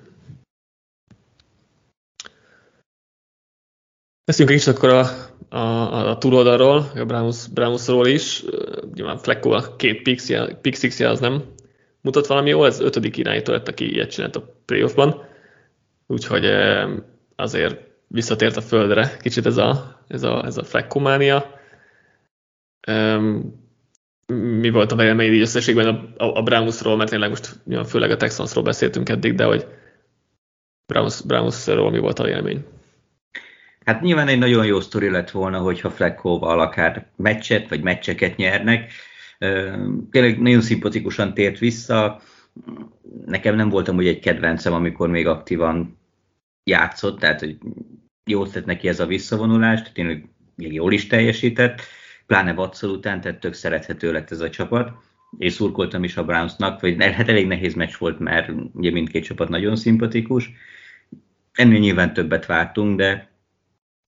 Beszéljünk 4.25 4.59
is 4.59 4.67
akkor 4.67 4.89
a, 4.89 5.07
a, 5.57 6.09
a 6.09 6.19
túloldalról, 6.19 6.91
a 6.95 7.05
Browns, 7.05 7.49
Brownsról 7.49 8.07
is. 8.07 8.45
Nyilván 8.95 9.19
Flecko 9.19 9.51
a 9.51 9.77
két 9.77 10.03
pick 10.61 11.01
az 11.01 11.21
nem 11.21 11.43
mutat 12.01 12.27
valami 12.27 12.49
jó, 12.49 12.65
ez 12.65 12.81
ötödik 12.81 13.17
irányító 13.17 13.53
lett, 13.53 13.69
aki 13.69 13.93
ilyet 13.93 14.11
csinált 14.11 14.37
a 14.37 14.55
playoffban. 14.65 15.23
Úgyhogy 16.07 16.45
azért 17.37 17.81
visszatért 18.07 18.57
a 18.57 18.61
földre 18.61 19.17
kicsit 19.21 19.47
ez 19.47 19.57
a, 19.57 20.01
ez 20.09 20.23
a, 20.23 20.45
ez 20.45 20.57
a 20.57 20.65
Fleckománia. 20.65 21.61
Mi 24.27 24.71
volt 24.71 24.93
a 24.93 24.97
vélemény 24.97 25.33
így 25.33 25.41
összességben 25.41 25.87
a, 25.87 26.25
a, 26.25 26.37
a 26.37 26.43
Brownsról, 26.43 26.97
mert 26.97 27.11
tényleg 27.11 27.29
most 27.29 27.61
nyilván 27.65 27.87
főleg 27.87 28.11
a 28.11 28.17
Texansról 28.17 28.65
beszéltünk 28.65 29.09
eddig, 29.09 29.35
de 29.35 29.45
hogy 29.45 29.67
Browns, 30.87 31.23
Brownsról 31.23 31.91
mi 31.91 31.99
volt 31.99 32.19
a 32.19 32.25
vélemény? 32.25 32.65
Hát 33.85 34.01
nyilván 34.01 34.29
egy 34.29 34.39
nagyon 34.39 34.67
jó 34.67 34.81
sztori 34.81 35.11
lett 35.11 35.31
volna, 35.31 35.59
hogyha 35.59 35.91
Fleckóval 35.91 36.61
akár 36.61 37.07
meccset 37.17 37.69
vagy 37.69 37.83
meccseket 37.83 38.37
nyernek. 38.37 38.93
Tényleg 40.11 40.41
nagyon 40.41 40.61
szimpatikusan 40.61 41.35
tért 41.35 41.59
vissza. 41.59 42.21
Nekem 43.27 43.57
nem 43.57 43.69
voltam 43.69 43.97
úgy 43.97 44.07
egy 44.07 44.19
kedvencem, 44.19 44.73
amikor 44.73 45.09
még 45.09 45.27
aktívan 45.27 45.99
játszott, 46.65 47.19
tehát 47.19 47.41
hogy 47.41 47.59
jót 48.25 48.53
tett 48.53 48.65
neki 48.65 48.89
ez 48.89 49.01
a 49.01 49.07
visszavonulás, 49.07 49.93
tényleg 49.93 50.29
jól 50.57 50.93
is 50.93 51.07
teljesített, 51.07 51.81
pláne 52.27 52.53
Watson 52.53 52.91
után, 52.91 53.21
tehát 53.21 53.41
tök 53.41 53.55
szerethető 53.55 54.13
lett 54.13 54.31
ez 54.31 54.41
a 54.41 54.51
csapat, 54.51 54.93
és 55.39 55.53
szurkoltam 55.53 56.05
is 56.05 56.17
a 56.17 56.25
Brownsnak, 56.25 56.81
vagy 56.81 57.03
hát 57.03 57.29
elég 57.29 57.47
nehéz 57.47 57.75
meccs 57.75 57.95
volt, 57.99 58.19
mert 58.19 58.51
ugye 58.73 58.91
mindkét 58.91 59.25
csapat 59.25 59.49
nagyon 59.49 59.77
szimpatikus. 59.77 60.51
Ennél 61.53 61.79
nyilván 61.79 62.13
többet 62.13 62.47
vártunk, 62.47 62.97
de 62.99 63.34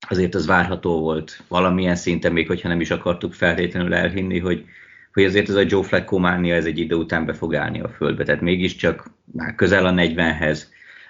azért 0.08 0.34
az 0.34 0.46
várható 0.46 1.00
volt 1.00 1.42
valamilyen 1.48 1.96
szinten, 1.96 2.32
még 2.32 2.46
hogyha 2.46 2.68
nem 2.68 2.80
is 2.80 2.90
akartuk 2.90 3.32
feltétlenül 3.32 3.94
elhinni, 3.94 4.38
hogy, 4.38 4.64
hogy 5.12 5.24
azért 5.24 5.48
ez 5.48 5.54
a 5.54 5.64
Joe 5.66 5.82
Flacco 5.82 6.18
mánia 6.18 6.54
ez 6.54 6.64
egy 6.64 6.78
idő 6.78 6.94
után 6.94 7.26
be 7.26 7.32
fog 7.32 7.54
állni 7.54 7.80
a 7.80 7.88
földbe. 7.88 8.24
Tehát 8.24 8.40
mégiscsak 8.40 9.10
már 9.32 9.54
közel 9.54 9.86
a 9.86 9.92
40-hez 9.92 10.62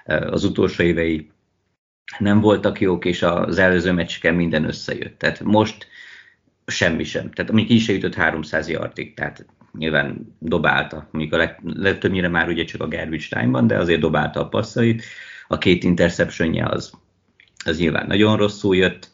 az 0.05 0.45
utolsó 0.45 0.83
évei 0.83 1.31
nem 2.19 2.41
voltak 2.41 2.81
jók, 2.81 3.05
és 3.05 3.23
az 3.23 3.59
előző 3.59 3.93
meccseken 3.93 4.35
minden 4.35 4.65
összejött. 4.65 5.19
Tehát 5.19 5.41
most 5.41 5.87
semmi 6.67 7.05
sem. 7.05 7.31
Tehát 7.31 7.51
amíg 7.51 7.71
is 7.71 7.85
se 7.85 7.93
jutott 7.93 8.15
300 8.15 8.69
yardig, 8.69 9.15
tehát 9.15 9.47
nyilván 9.79 10.37
dobálta, 10.39 11.09
mondjuk 11.11 11.35
a 11.35 11.37
leg, 11.37 11.61
legtöbbnyire 11.63 12.29
már 12.29 12.49
ugye 12.49 12.65
csak 12.65 12.81
a 12.81 12.89
garbage 12.89 13.63
de 13.67 13.79
azért 13.79 14.01
dobálta 14.01 14.41
a 14.41 14.49
passzait. 14.49 15.03
A 15.49 15.59
két 15.59 15.85
interceptionje 15.85 16.67
az 16.67 16.93
az 17.67 17.79
nyilván 17.79 18.07
nagyon 18.07 18.37
rosszul 18.37 18.77
jött. 18.77 19.11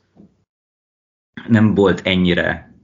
Nem 1.49 1.75
volt 1.75 2.07
ennyire, 2.07 2.75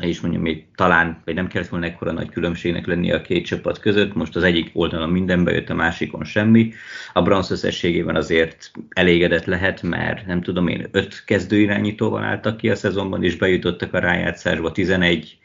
és 0.00 0.20
mondjam, 0.20 0.42
még 0.42 0.66
talán, 0.74 1.22
vagy 1.24 1.34
nem 1.34 1.46
kellett 1.46 1.68
volna 1.68 1.86
ekkora 1.86 2.12
nagy 2.12 2.28
különbségnek 2.28 2.86
lenni 2.86 3.12
a 3.12 3.20
két 3.20 3.46
csapat 3.46 3.78
között. 3.78 4.14
Most 4.14 4.36
az 4.36 4.42
egyik 4.42 4.70
oldalon 4.72 5.08
minden 5.08 5.44
bejött, 5.44 5.68
a 5.68 5.74
másikon 5.74 6.24
semmi. 6.24 6.72
A 7.12 7.22
Browns 7.22 7.50
összességében 7.50 8.16
azért 8.16 8.70
elégedett 8.88 9.44
lehet, 9.44 9.82
mert 9.82 10.26
nem 10.26 10.42
tudom 10.42 10.68
én, 10.68 10.88
öt 10.90 11.24
kezdőirányítóval 11.24 12.22
álltak 12.22 12.56
ki 12.56 12.70
a 12.70 12.74
szezonban, 12.74 13.24
és 13.24 13.36
bejutottak 13.36 13.94
a 13.94 13.98
rájátszásba 13.98 14.72
11 14.72 15.38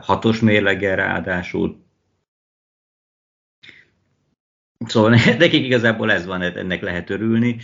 hatos 0.00 0.40
mérleggel 0.40 0.96
ráadásul, 0.96 1.86
Szóval 4.88 5.10
nekik 5.38 5.64
igazából 5.64 6.12
ez 6.12 6.26
van, 6.26 6.42
ennek 6.42 6.82
lehet 6.82 7.10
örülni. 7.10 7.56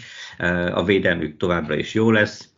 A 0.72 0.84
védelmük 0.84 1.36
továbbra 1.36 1.76
is 1.76 1.94
jó 1.94 2.10
lesz, 2.10 2.48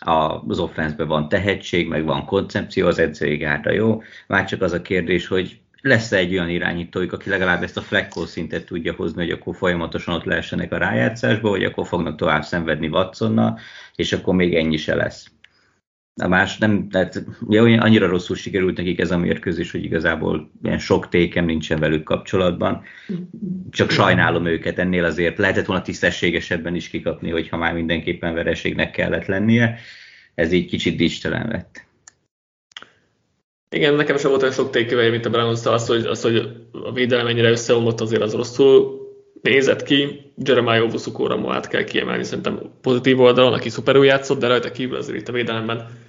az 0.00 0.58
offense 0.58 1.04
van 1.04 1.28
tehetség, 1.28 1.88
meg 1.88 2.04
van 2.04 2.24
koncepció, 2.24 2.86
az 2.86 2.98
edzői 2.98 3.36
gárda 3.36 3.72
jó. 3.72 4.02
Már 4.26 4.44
csak 4.44 4.62
az 4.62 4.72
a 4.72 4.82
kérdés, 4.82 5.26
hogy 5.26 5.60
lesz 5.80 6.12
-e 6.12 6.16
egy 6.16 6.32
olyan 6.32 6.48
irányítójuk, 6.48 7.12
aki 7.12 7.30
legalább 7.30 7.62
ezt 7.62 7.76
a 7.76 7.80
fleckó 7.80 8.24
szintet 8.24 8.64
tudja 8.64 8.92
hozni, 8.92 9.22
hogy 9.22 9.30
akkor 9.30 9.56
folyamatosan 9.56 10.14
ott 10.14 10.24
lehessenek 10.24 10.72
a 10.72 10.78
rájátszásba, 10.78 11.48
vagy 11.48 11.64
akkor 11.64 11.86
fognak 11.86 12.16
tovább 12.16 12.44
szenvedni 12.44 12.88
Watsonnal, 12.88 13.58
és 13.94 14.12
akkor 14.12 14.34
még 14.34 14.54
ennyi 14.54 14.76
se 14.76 14.94
lesz. 14.94 15.30
A 16.22 16.28
más 16.28 16.58
nem, 16.58 16.88
tehát 16.88 17.24
ugye 17.40 17.60
annyira 17.60 18.06
rosszul 18.06 18.36
sikerült 18.36 18.76
nekik 18.76 19.00
ez 19.00 19.10
a 19.10 19.18
mérkőzés, 19.18 19.70
hogy 19.70 19.84
igazából 19.84 20.50
ilyen 20.62 20.78
sok 20.78 21.08
tékem 21.08 21.44
nincsen 21.44 21.78
velük 21.78 22.02
kapcsolatban. 22.02 22.82
Csak 23.70 23.90
sajnálom 23.90 24.46
őket, 24.46 24.78
ennél 24.78 25.04
azért 25.04 25.38
lehetett 25.38 25.66
volna 25.66 25.82
tisztességesebben 25.82 26.74
is 26.74 26.88
kikapni, 26.88 27.30
hogyha 27.30 27.56
már 27.56 27.74
mindenképpen 27.74 28.34
vereségnek 28.34 28.90
kellett 28.90 29.26
lennie. 29.26 29.78
Ez 30.34 30.52
így 30.52 30.66
kicsit 30.66 30.96
dicstelen 30.96 31.48
lett. 31.48 31.84
Igen, 33.70 33.94
nekem 33.94 34.16
sem 34.16 34.30
volt 34.30 34.42
olyan 34.42 34.54
sok 34.54 34.70
téköveim, 34.70 35.10
mint 35.10 35.26
a 35.26 35.30
Browns, 35.30 35.66
az, 35.66 35.86
hogy, 35.86 36.04
az, 36.04 36.22
hogy 36.22 36.36
a 36.72 36.92
védelem 36.92 37.26
ennyire 37.26 37.50
összeomlott, 37.50 38.00
azért 38.00 38.22
az 38.22 38.34
rosszul 38.34 39.00
nézett 39.42 39.82
ki. 39.82 40.32
Jeremiah 40.36 40.84
Ovusukóra 40.84 41.36
ma 41.36 41.54
át 41.54 41.68
kell 41.68 41.84
kiemelni, 41.84 42.24
szerintem 42.24 42.60
pozitív 42.80 43.20
oldalon, 43.20 43.52
aki 43.52 43.68
szuperül 43.68 44.04
játszott, 44.04 44.38
de 44.38 44.46
rajta 44.46 44.70
kívül 44.70 44.96
azért 44.96 45.18
itt 45.18 45.28
a 45.28 45.32
védelemben 45.32 46.04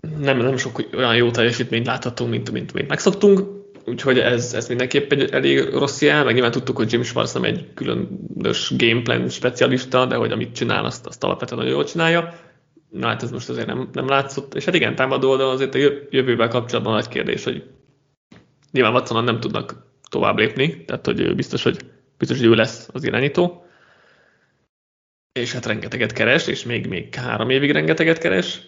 nem, 0.00 0.38
nem 0.38 0.56
sok 0.56 0.82
olyan 0.94 1.16
jó 1.16 1.30
teljesítményt 1.30 1.86
láthatunk, 1.86 2.30
mint, 2.30 2.50
mint, 2.50 2.72
mint 2.72 2.88
megszoktunk, 2.88 3.58
úgyhogy 3.84 4.18
ez, 4.18 4.54
ez 4.54 4.68
mindenképp 4.68 5.12
egy 5.12 5.30
elég 5.30 5.68
rossz 5.68 6.02
jel, 6.02 6.24
meg 6.24 6.32
nyilván 6.32 6.50
tudtuk, 6.50 6.76
hogy 6.76 6.92
Jim 6.92 7.02
Schwartz 7.02 7.32
nem 7.32 7.44
egy 7.44 7.68
különös 7.74 8.72
gameplan 8.76 9.28
specialista, 9.28 10.06
de 10.06 10.14
hogy 10.14 10.32
amit 10.32 10.54
csinál, 10.54 10.84
azt, 10.84 11.06
azt 11.06 11.24
alapvetően 11.24 11.60
nagyon 11.60 11.74
jól 11.74 11.84
csinálja. 11.84 12.34
Na 12.90 13.06
hát 13.06 13.22
ez 13.22 13.30
most 13.30 13.48
azért 13.48 13.66
nem, 13.66 13.88
nem 13.92 14.08
látszott. 14.08 14.54
És 14.54 14.64
hát 14.64 14.74
igen, 14.74 14.94
támadó 14.94 15.30
oldalon 15.30 15.54
azért 15.54 15.74
a 15.74 15.78
jövővel 16.10 16.48
kapcsolatban 16.48 16.92
nagy 16.92 17.08
kérdés, 17.08 17.44
hogy 17.44 17.64
nyilván 18.72 18.92
Watsonon 18.92 19.24
nem 19.24 19.40
tudnak 19.40 19.86
tovább 20.08 20.38
lépni, 20.38 20.84
tehát 20.84 21.06
hogy 21.06 21.34
biztos, 21.34 21.62
hogy 21.62 21.78
biztos, 22.18 22.38
hogy 22.38 22.46
ő 22.46 22.54
lesz 22.54 22.88
az 22.92 23.04
irányító. 23.04 23.62
És 25.32 25.52
hát 25.52 25.66
rengeteget 25.66 26.12
keres, 26.12 26.46
és 26.46 26.64
még, 26.64 26.86
még 26.86 27.14
három 27.14 27.50
évig 27.50 27.70
rengeteget 27.70 28.18
keres 28.18 28.60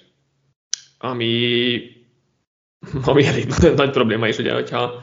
ami, 1.03 1.81
ami 3.05 3.25
elég 3.25 3.47
nagy 3.77 3.91
probléma 3.91 4.29
is, 4.29 4.39
ugye, 4.39 4.53
hogyha 4.53 5.03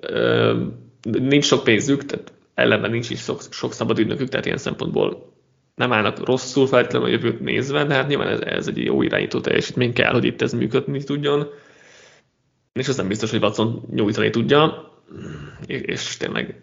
ö, 0.00 0.64
nincs 1.02 1.44
sok 1.44 1.64
pénzük, 1.64 2.04
tehát 2.04 2.32
ellenben 2.54 2.90
nincs 2.90 3.10
is 3.10 3.20
sok, 3.20 3.40
sok 3.50 3.72
szabad 3.72 3.98
ügynökük, 3.98 4.28
tehát 4.28 4.46
ilyen 4.46 4.58
szempontból 4.58 5.32
nem 5.74 5.92
állnak 5.92 6.24
rosszul 6.24 6.66
feltétlenül 6.66 7.08
a 7.08 7.10
jövőt 7.10 7.40
nézve, 7.40 7.84
de 7.84 7.94
hát 7.94 8.08
nyilván 8.08 8.28
ez, 8.28 8.40
ez 8.40 8.68
egy 8.68 8.84
jó 8.84 9.02
irányító 9.02 9.40
teljesítmény 9.40 9.92
kell, 9.92 10.12
hogy 10.12 10.24
itt 10.24 10.42
ez 10.42 10.52
működni 10.52 11.04
tudjon. 11.04 11.46
És 12.72 12.88
az 12.88 12.96
nem 12.96 13.08
biztos, 13.08 13.30
hogy 13.30 13.42
Watson 13.42 13.82
nyújtani 13.90 14.30
tudja, 14.30 14.90
és, 15.66 15.80
és 15.80 16.16
tényleg 16.16 16.62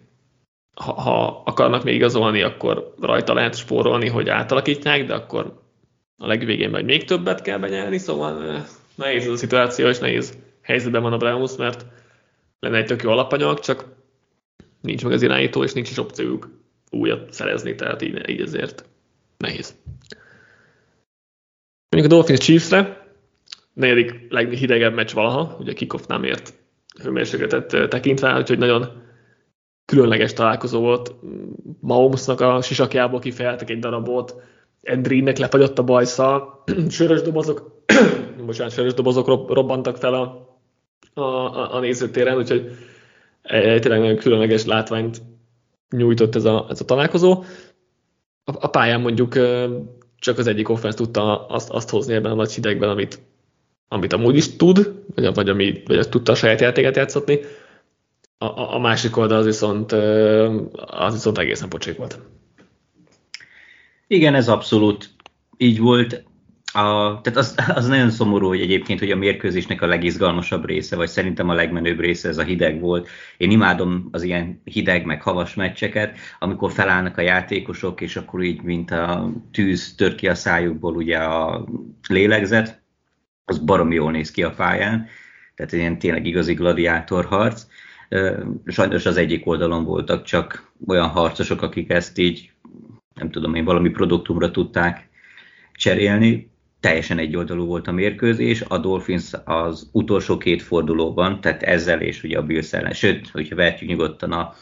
ha, 0.74 0.92
ha 0.92 1.42
akarnak 1.44 1.84
még 1.84 1.94
igazolni, 1.94 2.42
akkor 2.42 2.94
rajta 3.00 3.34
lehet 3.34 3.56
spórolni, 3.56 4.08
hogy 4.08 4.28
átalakítják, 4.28 5.06
de 5.06 5.14
akkor 5.14 5.60
a 6.22 6.26
legvégén 6.26 6.70
majd 6.70 6.84
még 6.84 7.04
többet 7.04 7.42
kell 7.42 7.58
benyelni, 7.58 7.98
szóval 7.98 8.64
nehéz 8.94 9.24
ez 9.24 9.32
a 9.32 9.36
szituáció, 9.36 9.88
és 9.88 9.98
nehéz 9.98 10.38
helyzetben 10.62 11.02
van 11.02 11.12
a 11.12 11.16
Browns, 11.16 11.56
mert 11.56 11.86
lenne 12.58 12.76
egy 12.76 12.86
tök 12.86 13.02
jó 13.02 13.10
alapanyag, 13.10 13.58
csak 13.58 13.84
nincs 14.80 15.04
meg 15.04 15.12
az 15.12 15.22
irányító, 15.22 15.62
és 15.62 15.72
nincs 15.72 15.90
is 15.90 15.98
opciójuk 15.98 16.50
újat 16.90 17.32
szerezni, 17.32 17.74
tehát 17.74 18.02
így, 18.02 18.28
így 18.28 18.40
ezért 18.40 18.84
nehéz. 19.36 19.74
Mondjuk 21.88 22.12
a 22.12 22.16
Dolphins 22.16 22.40
Chiefs-re, 22.40 23.06
negyedik 23.72 24.26
leghidegebb 24.28 24.94
meccs 24.94 25.12
valaha, 25.12 25.56
ugye 25.60 25.72
kickoff 25.72 26.06
nem 26.06 26.24
ért 26.24 26.54
hőmérsékletet 27.02 27.88
tekintve, 27.90 28.38
úgyhogy 28.38 28.58
nagyon 28.58 29.02
különleges 29.84 30.32
találkozó 30.32 30.80
volt. 30.80 31.14
Mahomesnak 31.80 32.40
a 32.40 32.62
sisakjából 32.62 33.20
kifejeltek 33.20 33.70
egy 33.70 33.78
darabot, 33.78 34.34
Endrinnek 34.82 35.38
lefagyott 35.38 35.78
a 35.78 35.82
bajsza, 35.82 36.62
sörös 36.88 37.22
dobozok, 37.22 37.84
bocsánat, 38.46 38.72
sörös 38.72 38.94
dobozok 38.94 39.26
robbantak 39.52 39.96
fel 39.96 40.14
a, 40.14 40.48
a, 41.14 41.20
a, 41.20 41.74
a 41.74 41.80
nézőtéren, 41.80 42.36
úgyhogy 42.36 42.70
egy 43.42 43.80
tényleg 43.80 44.00
nagyon 44.00 44.16
különleges 44.16 44.64
látványt 44.64 45.22
nyújtott 45.90 46.34
ez 46.34 46.44
a, 46.44 46.66
ez 46.70 46.80
a 46.80 46.84
találkozó. 46.84 47.44
A, 48.44 48.52
a 48.60 48.66
pályán 48.66 49.00
mondjuk 49.00 49.34
csak 50.18 50.38
az 50.38 50.46
egyik 50.46 50.68
offense 50.68 50.96
tudta 50.96 51.46
azt, 51.46 51.70
azt 51.70 51.90
hozni 51.90 52.14
ebben 52.14 52.32
a 52.32 52.34
nagy 52.34 52.52
hidegben, 52.52 52.88
amit, 52.88 53.20
amit 53.88 54.12
amúgy 54.12 54.36
is 54.36 54.56
tud, 54.56 54.92
vagy, 55.14 55.34
vagy, 55.34 55.48
ami, 55.48 55.82
vagy 55.86 56.08
tudta 56.08 56.32
a 56.32 56.34
saját 56.34 56.60
játékát 56.60 56.96
játszatni. 56.96 57.40
A, 58.38 58.44
a, 58.44 58.74
a 58.74 58.78
másik 58.78 59.16
oldal 59.16 59.38
az 59.38 59.44
viszont, 59.44 59.92
az 60.72 61.12
viszont 61.12 61.38
egészen 61.38 61.68
pocsék 61.68 61.96
volt. 61.96 62.18
Igen, 64.12 64.34
ez 64.34 64.48
abszolút 64.48 65.10
így 65.56 65.78
volt. 65.78 66.24
A, 66.72 67.20
tehát 67.20 67.36
az, 67.36 67.54
az 67.74 67.86
nagyon 67.86 68.10
szomorú, 68.10 68.46
hogy 68.46 68.60
egyébként, 68.60 68.98
hogy 68.98 69.10
a 69.10 69.16
mérkőzésnek 69.16 69.82
a 69.82 69.86
legizgalmasabb 69.86 70.64
része, 70.64 70.96
vagy 70.96 71.08
szerintem 71.08 71.48
a 71.48 71.54
legmenőbb 71.54 72.00
része 72.00 72.28
ez 72.28 72.38
a 72.38 72.42
hideg 72.42 72.80
volt. 72.80 73.08
Én 73.36 73.50
imádom 73.50 74.08
az 74.12 74.22
ilyen 74.22 74.60
hideg, 74.64 75.04
meg 75.04 75.22
havas 75.22 75.54
meccseket, 75.54 76.18
amikor 76.38 76.72
felállnak 76.72 77.16
a 77.16 77.20
játékosok, 77.20 78.00
és 78.00 78.16
akkor 78.16 78.42
így, 78.42 78.62
mint 78.62 78.90
a 78.90 79.32
tűz 79.52 79.94
tör 79.94 80.14
ki 80.14 80.28
a 80.28 80.34
szájukból 80.34 80.94
ugye 80.94 81.18
a 81.18 81.64
lélegzet, 82.08 82.82
az 83.44 83.58
baromi 83.58 83.94
jól 83.94 84.10
néz 84.10 84.30
ki 84.30 84.42
a 84.42 84.50
pályán, 84.50 85.06
tehát 85.54 85.72
ilyen 85.72 85.98
tényleg 85.98 86.26
igazi 86.26 86.54
gladiátorharc. 86.54 87.66
Sajnos 88.66 89.06
az 89.06 89.16
egyik 89.16 89.46
oldalon 89.46 89.84
voltak 89.84 90.24
csak 90.24 90.72
olyan 90.86 91.08
harcosok, 91.08 91.62
akik 91.62 91.90
ezt 91.90 92.18
így, 92.18 92.49
nem 93.20 93.30
tudom 93.30 93.54
én, 93.54 93.64
valami 93.64 93.88
produktumra 93.88 94.50
tudták 94.50 95.08
cserélni. 95.72 96.50
Teljesen 96.80 97.18
egyoldalú 97.18 97.66
volt 97.66 97.86
a 97.86 97.92
mérkőzés, 97.92 98.62
a 98.68 98.78
Dolphins 98.78 99.32
az 99.44 99.88
utolsó 99.92 100.36
két 100.36 100.62
fordulóban, 100.62 101.40
tehát 101.40 101.62
ezzel 101.62 102.00
és 102.00 102.22
ugye 102.22 102.38
a 102.38 102.42
Bills 102.42 102.72
ellen, 102.72 102.92
sőt, 102.92 103.28
hogyha 103.28 103.56
vehetjük 103.56 103.90
nyugodtan 103.90 104.32
a, 104.32 104.54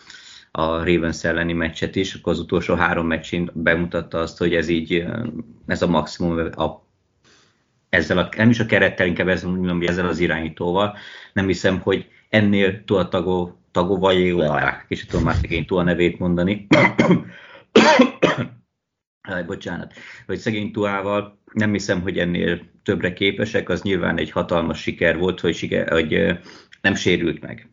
a 0.50 0.84
Ravens 0.84 1.24
elleni 1.24 1.52
meccset 1.52 1.96
is, 1.96 2.14
akkor 2.14 2.32
az 2.32 2.38
utolsó 2.38 2.74
három 2.74 3.06
meccsén 3.06 3.50
bemutatta 3.54 4.18
azt, 4.18 4.38
hogy 4.38 4.54
ez 4.54 4.68
így, 4.68 5.04
ez 5.66 5.82
a 5.82 5.86
maximum 5.86 6.38
a 6.38 6.86
ezzel 7.88 8.18
a, 8.18 8.28
nem 8.36 8.50
is 8.50 8.60
a 8.60 8.66
kerettel, 8.66 9.06
inkább 9.06 9.28
ezzel, 9.28 9.50
mondom, 9.50 9.82
ezzel 9.82 10.06
az 10.06 10.18
irányítóval. 10.18 10.96
Nem 11.32 11.46
hiszem, 11.46 11.80
hogy 11.80 12.08
ennél 12.28 12.84
túl 12.84 13.08
tagó, 13.08 13.58
tagó 13.70 13.98
vagy 13.98 14.16
és 14.88 15.06
tudom 15.06 15.24
már 15.24 15.34
szegény 15.34 15.66
túl 15.66 15.78
a 15.78 15.82
nevét 15.82 16.18
mondani. 16.18 16.66
bocsánat, 19.46 19.92
hogy 20.26 20.38
szegény 20.38 20.72
Tuával 20.72 21.38
nem 21.52 21.72
hiszem, 21.72 22.00
hogy 22.00 22.18
ennél 22.18 22.60
többre 22.82 23.12
képesek, 23.12 23.68
az 23.68 23.82
nyilván 23.82 24.18
egy 24.18 24.30
hatalmas 24.30 24.80
siker 24.80 25.18
volt, 25.18 25.40
hogy, 25.40 25.54
siker, 25.54 25.88
hogy 25.88 26.38
nem 26.80 26.94
sérült 26.94 27.40
meg. 27.40 27.68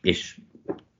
És 0.00 0.36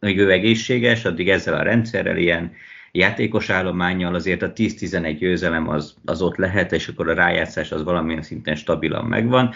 hogy 0.00 0.18
ő 0.18 0.30
egészséges, 0.30 1.04
addig 1.04 1.28
ezzel 1.28 1.54
a 1.54 1.62
rendszerrel 1.62 2.16
ilyen 2.16 2.52
játékos 2.92 3.50
állományjal 3.50 4.14
azért 4.14 4.42
a 4.42 4.52
10-11 4.52 5.16
győzelem 5.18 5.68
az, 5.68 5.94
az 6.04 6.22
ott 6.22 6.36
lehet, 6.36 6.72
és 6.72 6.88
akkor 6.88 7.08
a 7.08 7.14
rájátszás 7.14 7.72
az 7.72 7.82
valamilyen 7.82 8.22
szinten 8.22 8.54
stabilan 8.54 9.04
megvan. 9.04 9.52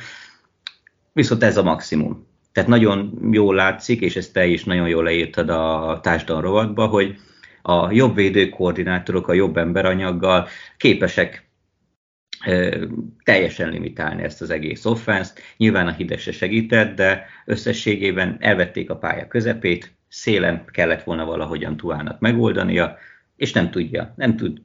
Viszont 1.12 1.42
ez 1.42 1.56
a 1.56 1.62
maximum. 1.62 2.26
Tehát 2.52 2.68
nagyon 2.68 3.18
jól 3.30 3.54
látszik, 3.54 4.00
és 4.00 4.16
ezt 4.16 4.32
te 4.32 4.46
is 4.46 4.64
nagyon 4.64 4.88
jól 4.88 5.02
leírtad 5.04 5.48
a 5.48 5.98
társadalom 6.02 6.42
rovatba, 6.42 6.86
hogy 6.86 7.16
a 7.62 7.92
jobb 7.92 8.14
védőkoordinátorok 8.14 9.28
a 9.28 9.32
jobb 9.32 9.56
emberanyaggal 9.56 10.48
képesek 10.76 11.50
teljesen 13.24 13.70
limitálni 13.70 14.22
ezt 14.22 14.42
az 14.42 14.50
egész 14.50 14.84
offenszt. 14.84 15.40
Nyilván 15.56 15.86
a 15.86 15.92
hideg 15.92 16.18
se 16.18 16.32
segített, 16.32 16.96
de 16.96 17.26
összességében 17.44 18.36
elvették 18.40 18.90
a 18.90 18.96
pálya 18.96 19.28
közepét, 19.28 19.94
szélen 20.08 20.64
kellett 20.70 21.02
volna 21.02 21.24
valahogyan 21.24 21.76
Tuának 21.76 22.20
megoldania, 22.20 22.96
és 23.36 23.52
nem 23.52 23.70
tudja, 23.70 24.12
nem 24.16 24.36
tud 24.36 24.62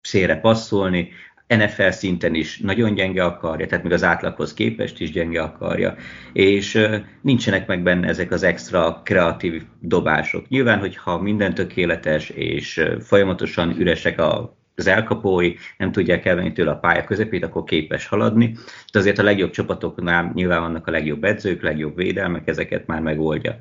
szélre 0.00 0.36
passzolni, 0.36 1.08
NFL 1.56 1.88
szinten 1.88 2.34
is 2.34 2.58
nagyon 2.58 2.94
gyenge 2.94 3.24
akarja, 3.24 3.66
tehát 3.66 3.84
még 3.84 3.92
az 3.92 4.04
átlaghoz 4.04 4.54
képest 4.54 5.00
is 5.00 5.10
gyenge 5.10 5.42
akarja, 5.42 5.94
és 6.32 6.88
nincsenek 7.20 7.66
meg 7.66 7.82
benne 7.82 8.08
ezek 8.08 8.30
az 8.30 8.42
extra 8.42 9.00
kreatív 9.04 9.62
dobások. 9.80 10.48
Nyilván, 10.48 10.78
hogyha 10.78 11.22
minden 11.22 11.54
tökéletes 11.54 12.28
és 12.28 12.84
folyamatosan 13.00 13.74
üresek 13.78 14.20
a 14.20 14.60
az 14.74 14.86
elkapói 14.86 15.54
nem 15.76 15.92
tudják 15.92 16.24
elvenni 16.24 16.52
tőle 16.52 16.70
a 16.70 16.78
pálya 16.78 17.04
közepét, 17.04 17.44
akkor 17.44 17.64
képes 17.64 18.06
haladni. 18.06 18.56
De 18.92 18.98
azért 18.98 19.18
a 19.18 19.22
legjobb 19.22 19.50
csapatoknál 19.50 20.30
nyilván 20.34 20.60
vannak 20.60 20.86
a 20.86 20.90
legjobb 20.90 21.24
edzők, 21.24 21.62
legjobb 21.62 21.96
védelmek, 21.96 22.48
ezeket 22.48 22.86
már 22.86 23.00
megoldja. 23.00 23.56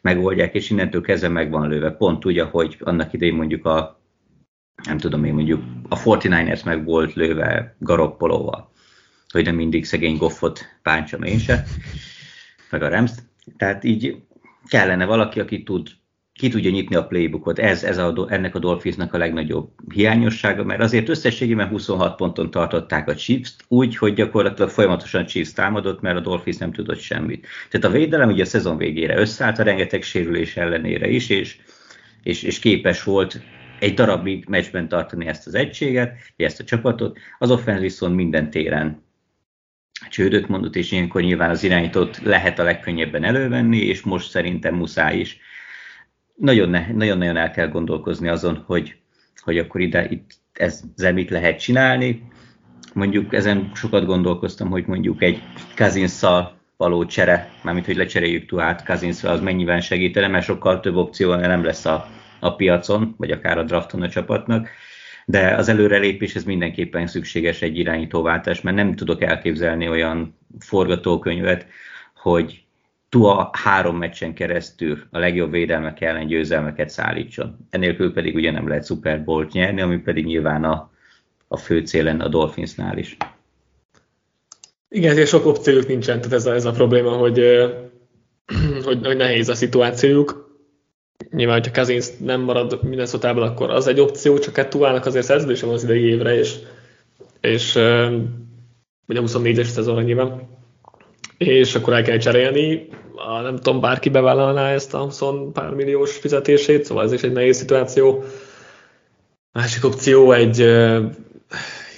megoldják, 0.00 0.54
és 0.54 0.70
innentől 0.70 1.00
kezdve 1.00 1.28
meg 1.28 1.50
van 1.50 1.68
lőve. 1.68 1.90
Pont 1.90 2.24
úgy, 2.24 2.38
ahogy 2.38 2.76
annak 2.80 3.12
idején 3.12 3.34
mondjuk 3.34 3.64
a 3.64 4.03
nem 4.82 4.98
tudom 4.98 5.24
én 5.24 5.34
mondjuk 5.34 5.62
a 5.88 6.02
49ers 6.02 6.64
meg 6.64 6.84
volt 6.84 7.14
lőve 7.14 7.76
garoppolóval, 7.78 8.72
hogy 9.28 9.44
nem 9.44 9.54
mindig 9.54 9.84
szegény 9.84 10.16
goffot 10.16 10.60
páncsam 10.82 11.22
én 11.22 11.38
se, 11.38 11.64
meg 12.70 12.82
a 12.82 12.88
Rams. 12.88 13.10
Tehát 13.56 13.84
így 13.84 14.22
kellene 14.68 15.04
valaki, 15.04 15.40
aki 15.40 15.62
tud, 15.62 15.88
ki 16.32 16.48
tudja 16.48 16.70
nyitni 16.70 16.96
a 16.96 17.06
playbookot. 17.06 17.58
Ez, 17.58 17.84
ez 17.84 17.98
a, 17.98 18.26
ennek 18.28 18.54
a 18.54 18.58
Dolphinsnak 18.58 19.14
a 19.14 19.18
legnagyobb 19.18 19.70
hiányossága, 19.92 20.64
mert 20.64 20.80
azért 20.80 21.08
összességében 21.08 21.68
26 21.68 22.16
ponton 22.16 22.50
tartották 22.50 23.08
a 23.08 23.14
chiefs 23.14 23.56
úgy, 23.68 23.96
hogy 23.96 24.14
gyakorlatilag 24.14 24.70
folyamatosan 24.70 25.26
Chiefs 25.26 25.52
támadott, 25.52 26.00
mert 26.00 26.16
a 26.16 26.20
Dolphins 26.20 26.56
nem 26.56 26.72
tudott 26.72 26.98
semmit. 26.98 27.46
Tehát 27.70 27.86
a 27.86 27.98
védelem 27.98 28.28
ugye 28.28 28.42
a 28.42 28.46
szezon 28.46 28.76
végére 28.76 29.18
összeállt 29.18 29.58
a 29.58 29.62
rengeteg 29.62 30.02
sérülés 30.02 30.56
ellenére 30.56 31.08
is, 31.08 31.28
és, 31.28 31.58
és, 32.22 32.42
és 32.42 32.58
képes 32.58 33.02
volt 33.02 33.40
egy 33.84 33.94
darabig 33.94 34.44
meccsben 34.48 34.88
tartani 34.88 35.26
ezt 35.26 35.46
az 35.46 35.54
egységet, 35.54 36.16
ezt 36.36 36.60
a 36.60 36.64
csapatot, 36.64 37.18
az 37.38 37.50
offense 37.50 37.80
viszont 37.80 38.14
minden 38.14 38.50
téren 38.50 39.02
csődöt 40.08 40.48
mondott, 40.48 40.76
és 40.76 40.92
ilyenkor 40.92 41.22
nyilván 41.22 41.50
az 41.50 41.62
irányítót 41.62 42.20
lehet 42.22 42.58
a 42.58 42.62
legkönnyebben 42.62 43.24
elővenni, 43.24 43.78
és 43.78 44.02
most 44.02 44.30
szerintem 44.30 44.74
muszáj 44.74 45.18
is. 45.18 45.38
Nagyon-nagyon 46.34 47.36
el 47.36 47.50
kell 47.50 47.68
gondolkozni 47.68 48.28
azon, 48.28 48.62
hogy, 48.66 48.96
hogy 49.36 49.58
akkor 49.58 49.80
ide 49.80 50.08
itt 50.08 50.30
ezzel 50.52 51.12
mit 51.12 51.30
lehet 51.30 51.60
csinálni. 51.60 52.28
Mondjuk 52.92 53.34
ezen 53.34 53.70
sokat 53.74 54.06
gondolkoztam, 54.06 54.70
hogy 54.70 54.86
mondjuk 54.86 55.22
egy 55.22 55.42
Kazinszal 55.76 56.58
való 56.76 57.06
csere, 57.06 57.50
mármint 57.62 57.86
hogy 57.86 57.96
lecseréljük 57.96 58.46
Tuát 58.46 58.84
Kazinszal, 58.84 59.32
az 59.32 59.40
mennyiben 59.40 59.80
segítene, 59.80 60.28
mert 60.28 60.44
sokkal 60.44 60.80
több 60.80 60.96
opció 60.96 61.34
nem 61.34 61.64
lesz 61.64 61.84
a 61.84 62.08
a 62.44 62.54
piacon, 62.54 63.14
vagy 63.18 63.30
akár 63.30 63.58
a 63.58 63.62
drafton 63.62 64.02
a 64.02 64.08
csapatnak, 64.08 64.68
de 65.26 65.54
az 65.54 65.68
előrelépés 65.68 66.34
ez 66.34 66.44
mindenképpen 66.44 67.06
szükséges 67.06 67.62
egy 67.62 67.78
irányítóváltás, 67.78 68.60
mert 68.60 68.76
nem 68.76 68.94
tudok 68.94 69.22
elképzelni 69.22 69.88
olyan 69.88 70.38
forgatókönyvet, 70.58 71.66
hogy 72.14 72.62
Tua 73.08 73.50
három 73.52 73.96
meccsen 73.96 74.34
keresztül 74.34 74.98
a 75.10 75.18
legjobb 75.18 75.50
védelmek 75.50 76.00
ellen 76.00 76.26
győzelmeket 76.26 76.88
szállítson. 76.88 77.56
Enélkül 77.70 78.12
pedig 78.12 78.34
ugye 78.34 78.50
nem 78.50 78.68
lehet 78.68 78.86
Super 78.86 79.24
Bowl-t 79.24 79.52
nyerni, 79.52 79.80
ami 79.80 79.98
pedig 79.98 80.24
nyilván 80.24 80.64
a, 80.64 80.90
a 81.48 81.56
fő 81.56 81.80
cél 81.80 82.04
lenne 82.04 82.24
a 82.24 82.28
Dolphinsnál 82.28 82.98
is. 82.98 83.16
Igen, 84.88 85.10
ezért 85.10 85.28
sok 85.28 85.46
opciójuk 85.46 85.86
nincsen, 85.86 86.16
tehát 86.20 86.32
ez 86.32 86.46
a, 86.46 86.54
ez 86.54 86.64
a 86.64 86.72
probléma, 86.72 87.10
hogy, 87.10 87.38
hogy, 88.84 89.06
hogy 89.06 89.16
nehéz 89.16 89.48
a 89.48 89.54
szituációjuk 89.54 90.43
nyilván, 91.30 91.56
hogyha 91.56 91.72
Kazinsz 91.72 92.12
nem 92.18 92.40
marad 92.40 92.82
minden 92.82 93.06
szotában, 93.06 93.48
akkor 93.48 93.70
az 93.70 93.86
egy 93.86 94.00
opció, 94.00 94.38
csak 94.38 94.54
Ketuának 94.54 95.06
azért 95.06 95.24
szerződése 95.24 95.66
van 95.66 95.74
az 95.74 95.82
idei 95.82 96.04
évre, 96.04 96.38
és, 96.38 96.54
és 97.40 97.74
ugye 99.06 99.20
24-es 99.20 99.64
szezonra 99.64 100.02
nyilván, 100.02 100.48
és 101.38 101.74
akkor 101.74 101.92
el 101.92 102.02
kell 102.02 102.18
cserélni, 102.18 102.88
nem 103.42 103.56
tudom, 103.56 103.80
bárki 103.80 104.08
bevállalná 104.08 104.70
ezt 104.70 104.94
a 104.94 104.98
20 104.98 105.20
pár 105.52 105.70
milliós 105.70 106.16
fizetését, 106.16 106.84
szóval 106.84 107.04
ez 107.04 107.12
is 107.12 107.22
egy 107.22 107.32
nehéz 107.32 107.56
szituáció. 107.56 108.24
Másik 109.52 109.84
opció 109.84 110.32
egy 110.32 110.58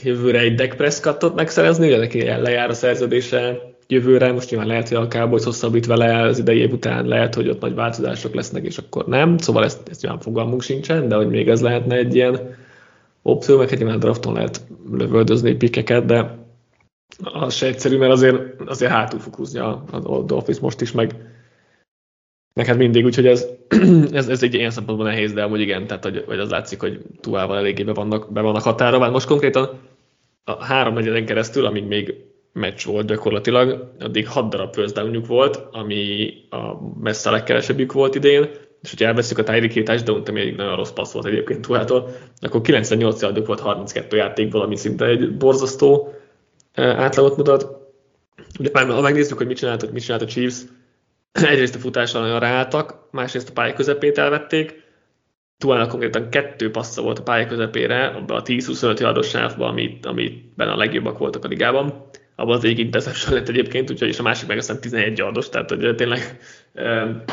jövőre 0.03 0.39
egy 0.39 0.55
Deck 0.55 0.77
Prescottot 0.77 1.35
megszerezni, 1.35 1.87
ugye 1.87 1.99
neki 1.99 2.25
lejár 2.25 2.71
a 2.71 2.75
szerződése, 2.75 3.59
jövőre, 3.89 4.33
most 4.33 4.51
nyilván 4.51 4.69
lehet, 4.69 4.89
hogy 4.89 4.97
a 4.97 5.09
Cowboys 5.09 5.45
hosszabbít 5.45 5.87
vele 5.87 6.23
az 6.23 6.39
idei 6.39 6.59
év 6.59 6.73
után, 6.73 7.07
lehet, 7.07 7.35
hogy 7.35 7.49
ott 7.49 7.61
nagy 7.61 7.75
változások 7.75 8.35
lesznek, 8.35 8.65
és 8.65 8.79
akkor 8.79 9.07
nem, 9.07 9.39
szóval 9.39 9.65
ezt, 9.65 9.89
ezt 9.89 10.03
nyilván 10.03 10.21
fogalmunk 10.21 10.63
sincsen, 10.63 11.09
de 11.09 11.17
hogy 11.17 11.29
még 11.29 11.49
ez 11.49 11.61
lehetne 11.61 11.97
egy 11.97 12.15
ilyen 12.15 12.57
opció, 13.23 13.59
meg 13.59 13.69
hát 13.69 13.79
nyilván 13.79 13.99
drafton 13.99 14.33
lehet 14.33 14.61
lövöldözni 14.91 15.55
pikeket, 15.55 16.05
de 16.05 16.39
az 17.23 17.55
se 17.55 17.67
egyszerű, 17.67 17.99
mert 17.99 18.13
azért, 18.13 18.61
azért 18.67 18.93
hátul 18.93 19.19
fog 19.19 19.35
húzni 19.35 19.59
a, 19.59 19.85
a 19.91 20.23
Dolphins 20.23 20.59
most 20.59 20.81
is, 20.81 20.93
meg 20.93 21.15
meg 22.57 22.67
hát 22.67 22.77
mindig, 22.77 23.05
úgyhogy 23.05 23.27
ez, 23.27 23.47
ez, 24.13 24.29
ez 24.29 24.43
egy 24.43 24.55
ilyen 24.55 24.71
szempontból 24.71 25.07
nehéz, 25.07 25.33
de 25.33 25.43
amúgy 25.43 25.61
igen, 25.61 25.87
tehát 25.87 26.05
hogy, 26.05 26.25
hogy 26.27 26.39
az 26.39 26.51
látszik, 26.51 26.81
hogy 26.81 27.01
Tuával 27.21 27.57
eléggé 27.57 27.83
be 27.83 27.93
vannak, 27.93 28.33
be 28.33 28.41
vannak 28.41 28.63
határolva. 28.63 29.11
Most 29.11 29.27
konkrétan 29.27 29.81
a 30.45 30.65
három 30.65 30.95
negyeden 30.95 31.27
keresztül, 31.27 31.67
amíg 31.67 31.85
még 31.85 32.15
meccs 32.57 32.85
volt 32.85 33.07
gyakorlatilag, 33.07 33.93
addig 34.01 34.29
hat 34.29 34.51
darab 34.51 34.75
first 34.75 35.27
volt, 35.27 35.69
ami 35.71 36.31
a 36.51 36.59
messze 37.01 37.29
a 37.29 37.33
legkevesebbük 37.33 37.93
volt 37.93 38.15
idén, 38.15 38.49
és 38.83 38.91
hogyha 38.91 39.07
elveszük 39.07 39.39
a 39.39 39.43
Tyreek 39.43 39.73
Hill 39.73 39.83
touchdown 39.83 40.23
ami 40.27 40.41
egy 40.41 40.57
nagyon 40.57 40.77
rossz 40.77 40.91
passz 40.91 41.13
volt 41.13 41.27
egyébként 41.27 41.61
Tuától, 41.61 42.09
akkor 42.41 42.61
98 42.61 43.23
yarduk 43.23 43.47
volt 43.47 43.61
32 43.61 44.17
játékból, 44.17 44.61
ami 44.61 44.77
szinte 44.77 45.05
egy 45.05 45.37
borzasztó 45.37 46.15
átlagot 46.75 47.37
mutat. 47.37 47.67
Ugye 48.59 48.71
már 48.73 48.87
ha 48.87 49.01
megnézzük, 49.01 49.37
hogy 49.37 49.47
mit 49.47 49.57
csináltak, 49.57 49.93
mit 49.93 50.03
csinált 50.03 50.23
a 50.23 50.27
Chiefs, 50.27 50.63
egyrészt 51.33 51.75
a 51.75 51.79
futással 51.79 52.21
nagyon 52.21 52.41
ráálltak, 52.41 53.09
másrészt 53.11 53.49
a 53.49 53.53
pálya 53.53 53.75
közepét 53.75 54.19
elvették, 54.19 54.85
Tuának 55.59 55.89
konkrétan 55.89 56.31
kettő 56.31 56.71
passza 56.71 57.03
volt 57.03 57.19
a 57.19 57.23
pálya 57.23 57.47
közepére, 57.47 58.07
abban 58.07 58.37
a 58.37 58.43
10-25 58.43 59.01
yardos 59.01 59.29
sávban, 59.29 59.69
amit, 59.69 60.07
amiben 60.07 60.69
a 60.69 60.77
legjobbak 60.77 61.19
voltak 61.19 61.45
a 61.45 61.49
ligában. 61.49 62.09
Abban 62.37 62.57
az 62.57 62.65
egyik 62.65 62.79
interception 62.79 63.35
lett 63.35 63.49
egyébként, 63.49 63.91
úgyhogy 63.91 64.09
és 64.09 64.19
a 64.19 64.23
másik 64.23 64.49
meg 64.49 64.59
aztán 64.59 64.81
11 64.81 65.19
yardos, 65.19 65.49
tehát 65.49 65.71
hogy 65.71 65.95
tényleg 65.95 66.39
e, 66.75 67.25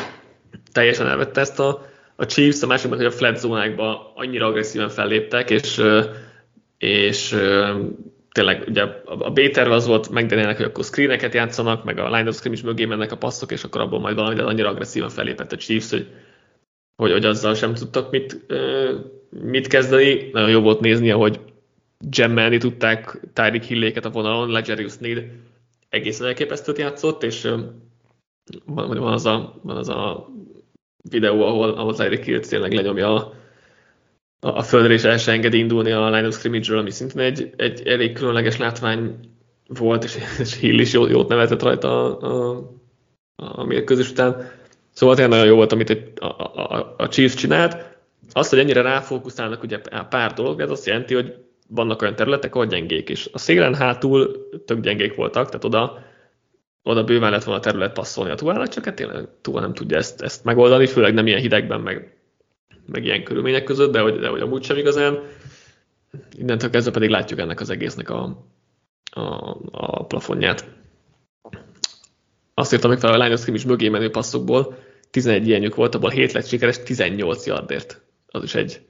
teljesen 0.72 1.06
elvette 1.06 1.40
ezt 1.40 1.60
a, 1.60 1.86
a 2.16 2.26
Chiefs, 2.26 2.62
a 2.62 2.66
másik 2.66 2.90
meg, 2.90 2.98
hogy 2.98 3.06
a 3.06 3.10
flat 3.10 3.36
zónákban 3.36 3.96
annyira 4.14 4.46
agresszíven 4.46 4.88
felléptek, 4.88 5.50
és, 5.50 5.82
és 6.78 7.36
tényleg 8.32 8.64
ugye 8.68 8.82
a 9.04 9.30
B 9.30 9.40
az 9.54 9.86
volt 9.86 10.08
megdenélnek, 10.08 10.56
hogy 10.56 10.66
akkor 10.66 10.84
screeneket 10.84 11.34
játszanak, 11.34 11.84
meg 11.84 11.98
a 11.98 12.16
line 12.16 12.28
of 12.28 12.36
scrimmage 12.36 12.64
mögé 12.64 12.84
mennek 12.84 13.12
a 13.12 13.16
passzok, 13.16 13.50
és 13.52 13.64
akkor 13.64 13.80
abból 13.80 14.00
majd 14.00 14.14
valami, 14.16 14.34
de 14.34 14.42
annyira 14.42 14.68
agresszívan 14.68 15.08
fellépett 15.08 15.52
a 15.52 15.56
Chiefs, 15.56 15.90
hogy, 15.90 16.06
hogy, 16.96 17.12
hogy 17.12 17.24
azzal 17.24 17.54
sem 17.54 17.74
tudtak 17.74 18.10
mit, 18.10 18.46
mit 19.30 19.66
kezdeni. 19.66 20.28
Nagyon 20.32 20.50
jó 20.50 20.60
volt 20.60 20.80
nézni, 20.80 21.10
ahogy 21.10 21.40
gemmelni 21.98 22.58
tudták 22.58 23.20
Tyreek 23.32 23.62
Hilléket 23.62 24.04
a 24.04 24.10
vonalon, 24.10 24.50
Legerius 24.50 24.96
Need 24.96 25.24
egészen 25.88 26.26
elképesztőt 26.26 26.78
játszott, 26.78 27.22
és 27.22 27.42
van, 28.64 28.88
van, 28.88 29.12
az 29.12 29.26
a, 29.26 29.60
van 29.62 29.76
az 29.76 29.88
a 29.88 30.28
videó, 31.10 31.42
ahol, 31.42 31.70
ahol 31.70 31.94
Tyreek 31.94 32.24
Hill 32.24 32.40
tényleg 32.40 32.72
lenyomja 32.72 33.14
a, 33.14 34.48
a 34.48 34.62
földre 34.62 34.92
és 34.92 35.04
el 35.04 35.18
se 35.18 35.32
engedi 35.32 35.58
indulni 35.58 35.90
a 35.90 36.10
line 36.10 36.26
of 36.26 36.34
scrimmage-ről, 36.34 36.78
ami 36.78 36.90
szintén 36.90 37.20
egy, 37.20 37.52
egy 37.56 37.86
elég 37.86 38.12
különleges 38.12 38.56
látvány 38.56 39.18
volt, 39.66 40.04
és, 40.04 40.16
és 40.38 40.58
Hill 40.58 40.78
is 40.78 40.92
jót, 40.92 41.10
jót 41.10 41.28
nevetett 41.28 41.62
rajta 41.62 42.18
a, 42.18 42.56
a, 42.56 42.70
a 43.36 43.64
mérkőzés 43.64 44.10
után. 44.10 44.50
Szóval 44.92 45.14
tényleg 45.14 45.32
nagyon 45.32 45.50
jó 45.50 45.56
volt, 45.56 45.72
amit 45.72 46.18
a, 46.18 46.26
a, 46.54 46.94
a 46.98 47.08
Chiefs 47.08 47.34
csinált. 47.34 47.92
Az, 48.32 48.48
hogy 48.48 48.58
ennyire 48.58 48.82
ráfókuszálnak 48.82 49.62
ugye 49.62 49.78
pár 50.08 50.32
dolog, 50.32 50.60
ez 50.60 50.70
azt 50.70 50.86
jelenti, 50.86 51.14
hogy 51.14 51.43
vannak 51.68 52.02
olyan 52.02 52.16
területek, 52.16 52.54
ahol 52.54 52.66
gyengék 52.66 53.08
is. 53.08 53.28
A 53.32 53.38
szélen 53.38 53.74
hátul 53.74 54.48
tök 54.64 54.80
gyengék 54.80 55.14
voltak, 55.14 55.46
tehát 55.46 55.64
oda, 55.64 56.02
oda 56.82 57.04
bőven 57.04 57.30
lett 57.30 57.44
volna 57.44 57.60
terület 57.60 57.92
passzolni 57.92 58.30
a 58.30 58.34
Tuának, 58.34 58.68
csak 58.68 58.84
hát 58.84 58.94
tényleg 58.94 59.28
Tuá 59.40 59.60
nem 59.60 59.74
tudja 59.74 59.96
ezt, 59.96 60.22
ezt 60.22 60.44
megoldani, 60.44 60.86
főleg 60.86 61.14
nem 61.14 61.26
ilyen 61.26 61.40
hidegben, 61.40 61.80
meg 61.80 62.14
meg 62.86 63.04
ilyen 63.04 63.24
körülmények 63.24 63.64
között, 63.64 63.92
de 63.92 64.00
hogy, 64.00 64.18
de 64.18 64.28
hogy 64.28 64.40
amúgy 64.40 64.64
sem 64.64 64.76
igazán. 64.76 65.22
Innentől 66.36 66.70
kezdve 66.70 66.92
pedig 66.92 67.10
látjuk 67.10 67.38
ennek 67.38 67.60
az 67.60 67.70
egésznek 67.70 68.10
a, 68.10 68.46
a, 69.10 69.56
a 69.70 70.06
plafonját. 70.06 70.66
Azt 72.54 72.72
írtam 72.72 72.90
meg 72.90 72.98
fel 72.98 73.20
a 73.20 73.24
Lions 73.24 73.46
is 73.46 73.64
mögé 73.64 73.88
menő 73.88 74.10
passzokból, 74.10 74.78
11 75.10 75.46
ilyenjük 75.46 75.74
volt, 75.74 75.94
abból 75.94 76.10
7 76.10 76.32
lett 76.32 76.46
sikeres, 76.46 76.82
18 76.82 77.46
yardért. 77.46 78.02
Az 78.26 78.42
is 78.42 78.54
egy 78.54 78.80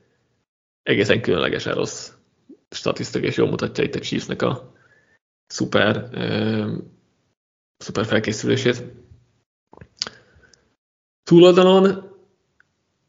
egészen 0.82 1.20
különlegesen 1.20 1.74
rossz 1.74 2.10
statisztika, 2.74 3.26
és 3.26 3.36
jól 3.36 3.48
mutatja 3.48 3.84
itt 3.84 3.94
a 3.94 4.00
Chiefsnek 4.00 4.42
a 4.42 4.72
szuper, 5.46 6.08
e, 6.12 6.66
szuper 7.76 8.04
felkészülését. 8.04 8.82
Túloldalon 11.22 12.12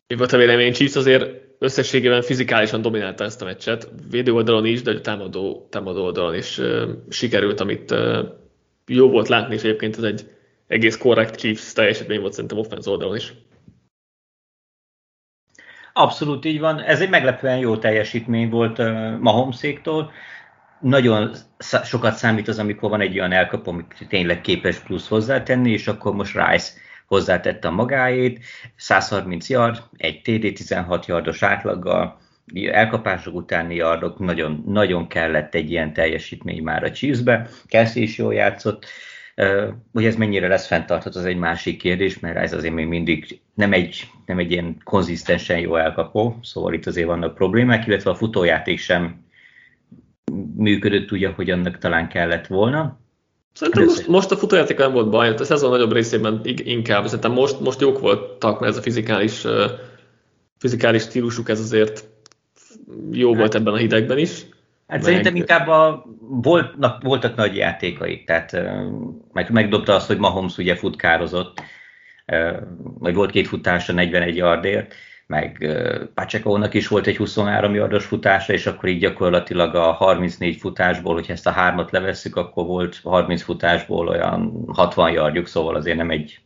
mi 0.07 0.15
volt 0.15 0.31
a 0.31 0.37
vélemény? 0.37 0.73
Chiefs 0.73 0.95
azért 0.95 1.43
összességében 1.59 2.21
fizikálisan 2.21 2.81
dominálta 2.81 3.23
ezt 3.23 3.41
a 3.41 3.45
meccset, 3.45 3.89
védő 4.09 4.33
oldalon 4.33 4.65
is, 4.65 4.81
de 4.81 4.91
a 4.91 5.01
támadó, 5.01 5.67
támadó 5.69 6.03
oldalon 6.03 6.35
is 6.35 6.57
uh, 6.57 6.89
sikerült, 7.09 7.59
amit 7.59 7.91
uh, 7.91 8.17
jó 8.87 9.09
volt 9.09 9.27
látni, 9.27 9.55
és 9.55 9.63
egyébként 9.63 9.97
ez 9.97 10.03
egy 10.03 10.29
egész 10.67 10.97
korrekt 10.97 11.35
Chiefs 11.35 11.73
teljesítmény 11.73 12.19
volt 12.19 12.33
szerintem 12.33 12.57
offense 12.57 12.89
oldalon 12.89 13.15
is. 13.15 13.33
Abszolút 15.97 16.45
így 16.45 16.59
van. 16.59 16.81
Ez 16.81 17.01
egy 17.01 17.09
meglepően 17.09 17.57
jó 17.57 17.77
teljesítmény 17.77 18.49
volt 18.49 18.77
Mahomszéktól. 19.19 20.11
Nagyon 20.79 21.35
sokat 21.83 22.15
számít 22.15 22.47
az, 22.47 22.59
amikor 22.59 22.89
van 22.89 23.01
egy 23.01 23.19
olyan 23.19 23.31
elkapó, 23.31 23.71
amit 23.71 24.05
tényleg 24.09 24.41
képes 24.41 24.77
plusz 24.77 25.07
hozzátenni, 25.07 25.71
és 25.71 25.87
akkor 25.87 26.13
most 26.13 26.33
Rice 26.33 26.71
hozzátette 27.07 27.67
a 27.67 27.71
magáét, 27.71 28.39
130 28.75 29.49
yard, 29.49 29.83
egy 29.97 30.21
TD 30.21 30.53
16 30.53 31.05
yardos 31.05 31.43
átlaggal, 31.43 32.17
elkapások 32.71 33.35
utáni 33.35 33.75
yardok, 33.75 34.19
nagyon, 34.19 34.63
nagyon 34.67 35.07
kellett 35.07 35.55
egy 35.55 35.71
ilyen 35.71 35.93
teljesítmény 35.93 36.63
már 36.63 36.83
a 36.83 36.91
Chiefsbe, 36.91 37.49
Kelsey 37.65 38.03
is 38.03 38.17
jól 38.17 38.33
játszott, 38.33 38.85
hogy 39.93 40.05
ez 40.05 40.15
mennyire 40.15 40.47
lesz 40.47 40.67
fenntartható, 40.67 41.19
az 41.19 41.25
egy 41.25 41.37
másik 41.37 41.77
kérdés, 41.77 42.19
mert 42.19 42.37
ez 42.37 42.53
azért 42.53 42.73
még 42.73 42.87
mindig 42.87 43.39
nem 43.53 43.73
egy, 43.73 44.07
nem 44.25 44.39
egy 44.39 44.51
ilyen 44.51 44.77
konzisztensen 44.83 45.59
jó 45.59 45.75
elkapó, 45.75 46.39
szóval 46.41 46.73
itt 46.73 46.85
azért 46.85 47.07
vannak 47.07 47.35
problémák, 47.35 47.87
illetve 47.87 48.09
a 48.09 48.15
futójáték 48.15 48.79
sem 48.79 49.23
működött 50.55 51.11
úgy, 51.11 51.23
ahogy 51.23 51.49
annak 51.49 51.77
talán 51.77 52.07
kellett 52.07 52.47
volna. 52.47 52.99
Szerintem 53.53 53.83
most, 53.83 54.07
most 54.07 54.31
a 54.31 54.37
futójáték 54.37 54.77
nem 54.77 54.91
volt 54.91 55.09
baj, 55.09 55.29
a 55.29 55.43
szezon 55.43 55.69
nagyobb 55.69 55.93
részében 55.93 56.41
inkább. 56.43 57.05
Szerintem 57.05 57.31
most, 57.31 57.59
most 57.59 57.81
jók 57.81 57.99
voltak, 57.99 58.59
mert 58.59 58.71
ez 58.71 58.77
a 58.77 58.81
fizikális, 58.81 59.45
fizikális 60.57 61.01
stílusuk 61.01 61.49
ez 61.49 61.59
azért 61.59 62.07
jó 63.11 63.29
hát, 63.29 63.39
volt 63.39 63.55
ebben 63.55 63.73
a 63.73 63.77
hidegben 63.77 64.17
is. 64.17 64.45
Hát 64.87 64.97
meg... 64.97 65.01
szerintem 65.01 65.35
inkább 65.35 65.67
a, 65.67 66.05
voltnak, 66.19 67.03
voltak 67.03 67.35
nagy 67.35 67.55
játékai, 67.55 68.23
tehát 68.23 68.57
meg, 69.33 69.51
megdobta 69.51 69.95
azt, 69.95 70.07
hogy 70.07 70.17
Mahomes 70.17 70.57
ugye 70.57 70.75
futkározott, 70.75 71.61
vagy 72.99 73.15
volt 73.15 73.31
két 73.31 73.47
futása 73.47 73.93
41 73.93 74.35
yardért, 74.35 74.93
meg 75.27 75.75
Pacsekónak 76.13 76.73
is 76.73 76.87
volt 76.87 77.07
egy 77.07 77.17
23 77.17 77.73
yardos 77.73 78.05
futása, 78.05 78.53
és 78.53 78.65
akkor 78.65 78.89
így 78.89 78.99
gyakorlatilag 78.99 79.75
a 79.75 79.91
34 79.91 80.57
futásból, 80.57 81.13
hogyha 81.13 81.33
ezt 81.33 81.47
a 81.47 81.51
hármat 81.51 81.91
levesszük, 81.91 82.35
akkor 82.35 82.65
volt 82.65 82.99
30 83.03 83.41
futásból 83.41 84.07
olyan 84.07 84.63
60 84.67 85.11
yardjuk, 85.11 85.47
szóval 85.47 85.75
azért 85.75 85.97
nem 85.97 86.09
egy 86.09 86.39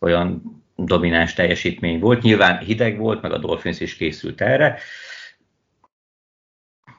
olyan 0.00 0.42
domináns 0.76 1.34
teljesítmény 1.34 1.98
volt. 1.98 2.22
Nyilván 2.22 2.58
hideg 2.58 2.98
volt, 2.98 3.22
meg 3.22 3.32
a 3.32 3.38
Dolphins 3.38 3.80
is 3.80 3.96
készült 3.96 4.40
erre. 4.40 4.78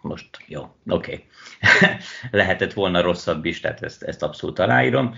Most 0.01 0.27
jó, 0.47 0.61
oké. 0.87 1.27
Okay. 1.65 1.89
Lehetett 2.41 2.73
volna 2.73 3.01
rosszabb 3.01 3.45
is, 3.45 3.59
tehát 3.59 3.83
ezt, 3.83 4.03
ezt 4.03 4.23
abszolút 4.23 4.59
aláírom. 4.59 5.15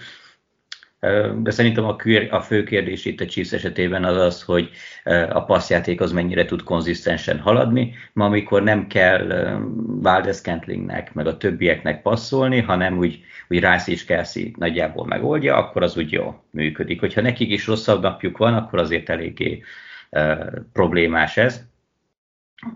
De 1.38 1.52
szerintem 1.52 1.84
a, 1.84 1.96
a 2.30 2.41
fő 2.41 2.63
kérdés 2.63 3.06
itt 3.06 3.19
a 3.19 3.26
Chiefs 3.26 3.52
esetében 3.52 4.04
az 4.04 4.17
az, 4.17 4.43
hogy 4.43 4.69
a 5.30 5.43
passzjáték 5.43 6.02
az 6.02 6.12
mennyire 6.12 6.46
tud 6.46 6.63
konzisztensen 6.63 7.39
haladni, 7.39 7.96
ma 8.13 8.26
amikor 8.26 8.63
nem 8.63 8.88
kell 8.88 9.58
Valdez 9.86 10.41
Kentlingnek, 10.41 11.13
meg 11.13 11.28
a 11.28 11.38
többieknek 11.38 12.02
passzolni, 12.02 12.62
hanem 12.62 12.98
úgy, 12.98 13.24
úgy 13.48 13.60
Rice 13.60 13.91
és 13.91 14.06
Kelsey 14.06 14.54
nagyjából 14.58 15.06
megoldja, 15.06 15.56
akkor 15.56 15.84
az 15.84 15.98
úgy 15.98 16.12
jó 16.12 16.43
működik. 16.52 17.00
Hogyha 17.00 17.22
nekik 17.22 17.50
is 17.50 17.67
rosszabb 17.67 18.02
napjuk 18.02 18.38
van, 18.38 18.54
akkor 18.54 18.80
azért 18.80 19.10
eléggé 19.10 19.63
problémás 20.74 21.38
ez. 21.38 21.63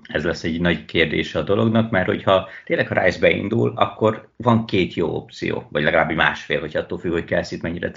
Ez 0.04 0.24
lesz 0.24 0.44
egy 0.44 0.62
nagy 0.62 0.86
kérdése 0.86 1.40
a 1.40 1.44
dolognak, 1.44 1.92
mert 1.92 2.06
hogyha 2.06 2.50
tényleg 2.66 2.92
a 2.92 3.04
Rice 3.04 3.20
beindul, 3.20 3.74
akkor 3.76 4.30
van 4.36 4.66
két 4.66 4.94
jó 4.94 5.16
opció, 5.16 5.68
vagy 5.72 5.84
legalább 5.84 6.12
másfél, 6.12 6.60
hogy 6.60 6.78
attól 6.78 6.98
függ, 6.98 7.12
hogy 7.12 7.24
Kelsey 7.24 7.60
mennyire 7.62 7.92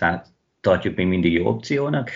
tartjuk 0.61 0.97
még 0.97 1.07
mindig 1.07 1.33
jó 1.33 1.47
opciónak. 1.47 2.11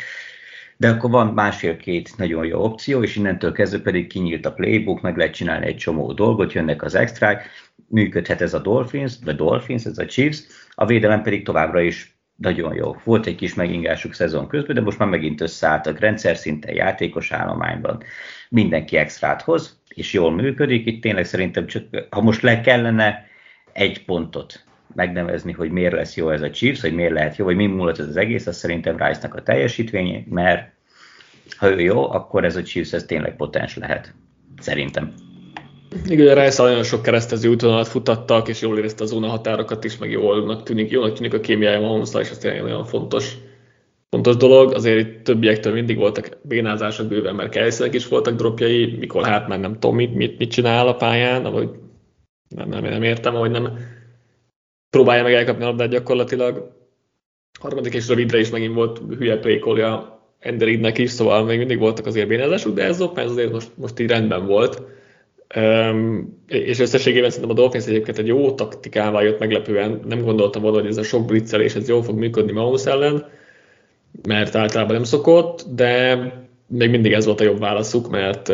De 0.76 0.88
akkor 0.88 1.10
van 1.10 1.26
másfél-két 1.26 2.16
nagyon 2.16 2.46
jó 2.46 2.62
opció, 2.62 3.02
és 3.02 3.16
innentől 3.16 3.52
kezdve 3.52 3.80
pedig 3.80 4.06
kinyílt 4.06 4.46
a 4.46 4.52
playbook, 4.52 5.00
meg 5.00 5.16
lehet 5.16 5.34
csinálni 5.34 5.66
egy 5.66 5.76
csomó 5.76 6.12
dolgot, 6.12 6.52
jönnek 6.52 6.82
az 6.82 6.94
extrák, 6.94 7.48
működhet 7.88 8.40
ez 8.40 8.54
a 8.54 8.58
Dolphins, 8.58 9.12
vagy 9.24 9.37
Dolphins, 9.37 9.84
ez 9.84 9.98
a 9.98 10.06
Chiefs, 10.06 10.42
a 10.70 10.87
védelem 10.87 11.22
pedig 11.22 11.44
továbbra 11.44 11.80
is 11.80 12.13
nagyon 12.36 12.74
jó. 12.74 12.96
Volt 13.04 13.26
egy 13.26 13.34
kis 13.34 13.54
megingásuk 13.54 14.14
szezon 14.14 14.48
közben, 14.48 14.74
de 14.74 14.80
most 14.80 14.98
már 14.98 15.08
megint 15.08 15.40
összeálltak 15.40 15.98
rendszer 15.98 16.36
szinten, 16.36 16.74
játékos 16.74 17.32
állományban. 17.32 18.02
Mindenki 18.48 18.96
extrát 18.96 19.42
hoz, 19.42 19.80
és 19.88 20.12
jól 20.12 20.32
működik. 20.32 20.86
Itt 20.86 21.02
tényleg 21.02 21.24
szerintem 21.24 21.66
csak, 21.66 21.84
ha 22.10 22.20
most 22.20 22.42
le 22.42 22.60
kellene 22.60 23.26
egy 23.72 24.04
pontot 24.04 24.64
megnevezni, 24.94 25.52
hogy 25.52 25.70
miért 25.70 25.92
lesz 25.92 26.16
jó 26.16 26.30
ez 26.30 26.42
a 26.42 26.50
Chiefs, 26.50 26.80
hogy 26.80 26.94
miért 26.94 27.12
lehet 27.12 27.36
jó, 27.36 27.44
vagy 27.44 27.56
mi 27.56 27.66
múlott 27.66 27.98
ez 27.98 28.08
az 28.08 28.16
egész, 28.16 28.46
az 28.46 28.56
szerintem 28.56 28.96
Rice-nak 28.96 29.34
a 29.34 29.42
teljesítmény, 29.42 30.26
mert 30.30 30.72
ha 31.56 31.70
ő 31.70 31.80
jó, 31.80 32.10
akkor 32.10 32.44
ez 32.44 32.56
a 32.56 32.62
Chiefs 32.62 32.92
ez 32.92 33.04
tényleg 33.04 33.36
potens 33.36 33.76
lehet. 33.76 34.14
Szerintem. 34.58 35.23
Igen, 36.07 36.26
ugye 36.26 36.44
Rice 36.44 36.62
nagyon 36.62 36.83
sok 36.83 37.02
keresztező 37.02 37.48
útvonalat 37.48 37.88
futattak, 37.88 38.48
és 38.48 38.61
jól 38.61 38.78
érezte 38.78 39.02
a 39.02 39.07
zóna 39.07 39.28
határokat 39.28 39.85
is, 39.85 39.98
meg 39.98 40.11
jól 40.11 40.62
tűnik, 40.62 40.90
jól 40.90 41.12
tűnik 41.12 41.35
a 41.35 41.40
kémiája 41.40 41.80
Mahomesra, 41.80 42.20
és 42.20 42.30
ez 42.30 42.38
tényleg 42.38 42.62
nagyon 42.62 42.85
fontos, 42.85 43.37
fontos 44.11 44.37
dolog. 44.37 44.72
Azért 44.72 44.98
itt 44.98 45.24
többiektől 45.24 45.72
mindig 45.72 45.96
voltak 45.96 46.38
bénázások 46.42 47.07
bőven, 47.07 47.35
mert 47.35 47.50
Kelseynek 47.50 47.94
is 47.94 48.09
voltak 48.09 48.35
dropjai, 48.35 48.96
mikor 48.98 49.24
hát 49.24 49.48
már 49.48 49.61
nem 49.61 49.72
tudom, 49.72 49.96
mit, 49.96 50.14
mit, 50.14 50.38
mit 50.38 50.50
csinál 50.50 50.88
a 50.88 50.94
pályán, 50.94 51.44
ahogy 51.44 51.70
nem, 52.48 52.68
nem, 52.68 52.83
nem 52.83 53.02
értem, 53.02 53.35
ahogy 53.35 53.50
nem 53.50 53.78
próbálja 54.90 55.22
meg 55.22 55.33
elkapni 55.33 55.64
a 55.64 55.66
labdát 55.66 55.88
gyakorlatilag. 55.88 56.72
Harmadik 57.61 57.94
és 57.94 58.09
rövidre 58.09 58.38
is 58.38 58.50
megint 58.50 58.74
volt 58.74 59.00
hülye 59.18 59.38
prékolja 59.38 60.12
Enderidnek 60.38 60.98
is, 60.98 61.11
szóval 61.11 61.44
még 61.44 61.59
mindig 61.59 61.78
voltak 61.78 62.07
azért 62.07 62.28
bénázások, 62.28 62.74
de 62.74 62.85
ez 62.85 63.00
offense 63.00 63.30
azért 63.30 63.52
most, 63.52 63.70
most 63.74 63.98
így 63.98 64.09
rendben 64.09 64.46
volt. 64.46 64.83
Um, 65.57 66.38
és 66.46 66.78
összességében 66.78 67.30
szerintem 67.30 67.57
a 67.57 67.61
Dolphins 67.61 67.87
egyébként 67.87 68.18
egy 68.18 68.26
jó 68.26 68.52
taktikával 68.52 69.22
jött 69.22 69.38
meglepően. 69.38 70.00
Nem 70.09 70.22
gondoltam 70.22 70.62
volna, 70.62 70.80
hogy 70.80 70.88
ez 70.88 70.96
a 70.96 71.02
sok 71.02 71.26
blitzelés 71.26 71.74
ez 71.74 71.88
jól 71.88 72.02
fog 72.02 72.18
működni 72.18 72.52
Mahomes 72.52 72.87
ellen, 72.87 73.26
mert 74.28 74.54
általában 74.54 74.94
nem 74.94 75.04
szokott, 75.04 75.64
de 75.74 76.16
még 76.66 76.90
mindig 76.90 77.12
ez 77.12 77.24
volt 77.24 77.40
a 77.40 77.44
jobb 77.44 77.59
válaszuk, 77.59 78.11
mert, 78.11 78.48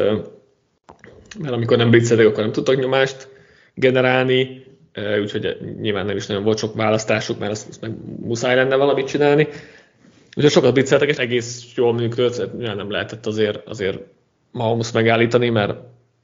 mert 1.39 1.55
amikor 1.55 1.77
nem 1.77 1.91
blitzeltek, 1.91 2.27
akkor 2.27 2.43
nem 2.43 2.53
tudtak 2.53 2.81
nyomást 2.81 3.29
generálni, 3.75 4.65
úgyhogy 5.21 5.57
nyilván 5.81 6.07
nem 6.07 6.17
is 6.17 6.27
nagyon 6.27 6.45
volt 6.45 6.59
sok 6.59 6.75
választásuk, 6.75 7.39
mert 7.39 7.53
azt, 7.53 7.69
azt 7.69 7.81
meg 7.81 7.93
muszáj 8.21 8.55
lenne 8.55 8.77
valamit 8.77 9.07
csinálni. 9.07 9.49
Úgyhogy 10.37 10.53
sokat 10.53 10.73
blitzeltek, 10.73 11.09
és 11.09 11.17
egész 11.17 11.73
jól 11.75 11.95
működött, 11.95 12.59
nem 12.59 12.91
lehetett 12.91 13.27
azért, 13.27 13.69
azért 13.69 13.99
Mahomes 14.53 14.93
megállítani, 14.93 15.49
mert 15.49 15.75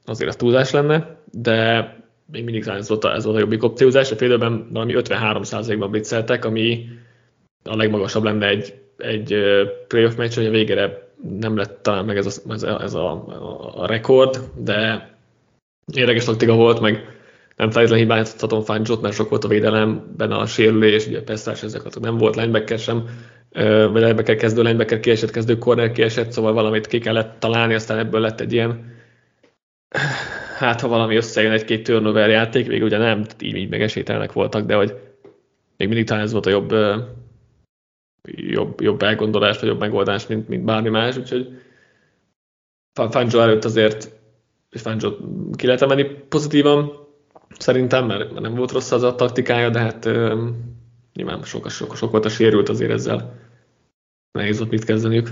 azért 0.07 0.29
az 0.29 0.35
túlzás 0.35 0.71
lenne, 0.71 1.17
de 1.31 1.95
még 2.31 2.43
mindig 2.43 2.67
ez 2.67 2.89
volt 2.89 3.03
a, 3.03 3.13
ez 3.13 3.23
volt 3.23 3.35
a 3.35 3.39
jobbik 3.39 3.63
opciózás. 3.63 4.11
A 4.11 4.15
félidőben 4.15 4.67
valami 4.71 4.93
53%-ban 4.95 5.89
blitzeltek, 5.89 6.45
ami 6.45 6.85
a 7.63 7.75
legmagasabb 7.75 8.23
lenne 8.23 8.47
egy, 8.47 8.73
egy 8.97 9.35
playoff 9.87 10.15
meccs, 10.15 10.35
hogy 10.35 10.45
a 10.45 10.49
végére 10.51 11.11
nem 11.39 11.57
lett 11.57 11.83
talán 11.83 12.05
meg 12.05 12.17
ez 12.17 12.41
a, 12.47 12.53
ez 12.53 12.63
a, 12.63 12.81
ez 12.81 12.93
a, 12.93 13.25
a, 13.75 13.85
rekord, 13.85 14.39
de 14.55 15.09
érdekes 15.93 16.23
taktika 16.23 16.53
volt, 16.53 16.79
meg 16.79 16.93
nem 17.55 17.71
feltétlenül 17.71 18.05
hibáztatom 18.05 18.61
Fancsot, 18.61 19.01
mert 19.01 19.13
sok 19.15 19.29
volt 19.29 19.43
a 19.43 19.47
védelemben 19.47 20.31
a 20.31 20.45
sérülés, 20.45 21.07
ugye 21.07 21.23
Pesztás 21.23 21.63
ezek 21.63 21.99
nem 21.99 22.17
volt 22.17 22.35
linebacker 22.35 22.79
sem, 22.79 23.03
vagy 23.91 24.01
linebacker 24.01 24.35
kezdő, 24.35 24.61
linebacker 24.61 24.99
kiesett, 24.99 25.31
kezdő 25.31 25.57
corner 25.57 25.91
kiesett, 25.91 26.31
szóval 26.31 26.53
valamit 26.53 26.87
ki 26.87 26.99
kellett 26.99 27.39
találni, 27.39 27.73
aztán 27.73 27.97
ebből 27.97 28.21
lett 28.21 28.39
egy 28.39 28.53
ilyen 28.53 28.95
hát 30.57 30.81
ha 30.81 30.87
valami 30.87 31.15
összejön 31.15 31.51
egy-két 31.51 31.83
turnover 31.83 32.29
játék, 32.29 32.67
még 32.67 32.83
ugye 32.83 32.97
nem, 32.97 33.25
így, 33.39 33.55
így 33.55 33.69
meg 33.69 33.81
esélytelenek 33.81 34.33
voltak, 34.33 34.65
de 34.65 34.75
hogy 34.75 34.99
még 35.77 35.87
mindig 35.87 36.05
talán 36.05 36.23
ez 36.23 36.31
volt 36.31 36.45
a 36.45 36.49
jobb, 36.49 36.73
jobb, 38.23 38.81
jobb 38.81 39.01
elgondolás, 39.01 39.59
vagy 39.59 39.69
jobb 39.69 39.79
megoldás, 39.79 40.27
mint, 40.27 40.47
mint 40.47 40.63
bármi 40.63 40.89
más, 40.89 41.17
úgyhogy 41.17 41.61
Fangio 43.09 43.39
előtt 43.39 43.65
azért, 43.65 44.11
és 44.69 44.81
Fangio 44.81 45.15
ki 45.55 45.65
lehet 45.65 45.81
emelni 45.81 46.03
pozitívan, 46.03 47.07
szerintem, 47.57 48.05
mert, 48.05 48.39
nem 48.39 48.55
volt 48.55 48.71
rossz 48.71 48.91
az 48.91 49.03
a 49.03 49.15
taktikája, 49.15 49.69
de 49.69 49.79
hát 49.79 50.05
nyilván 51.13 51.43
sok, 51.43 51.69
sok, 51.69 51.95
sok 51.95 52.11
volt 52.11 52.25
a 52.25 52.29
sérült 52.29 52.69
azért 52.69 52.91
ezzel. 52.91 53.39
Nehéz 54.31 54.57
volt 54.57 54.71
mit 54.71 54.83
kezdeniük. 54.83 55.29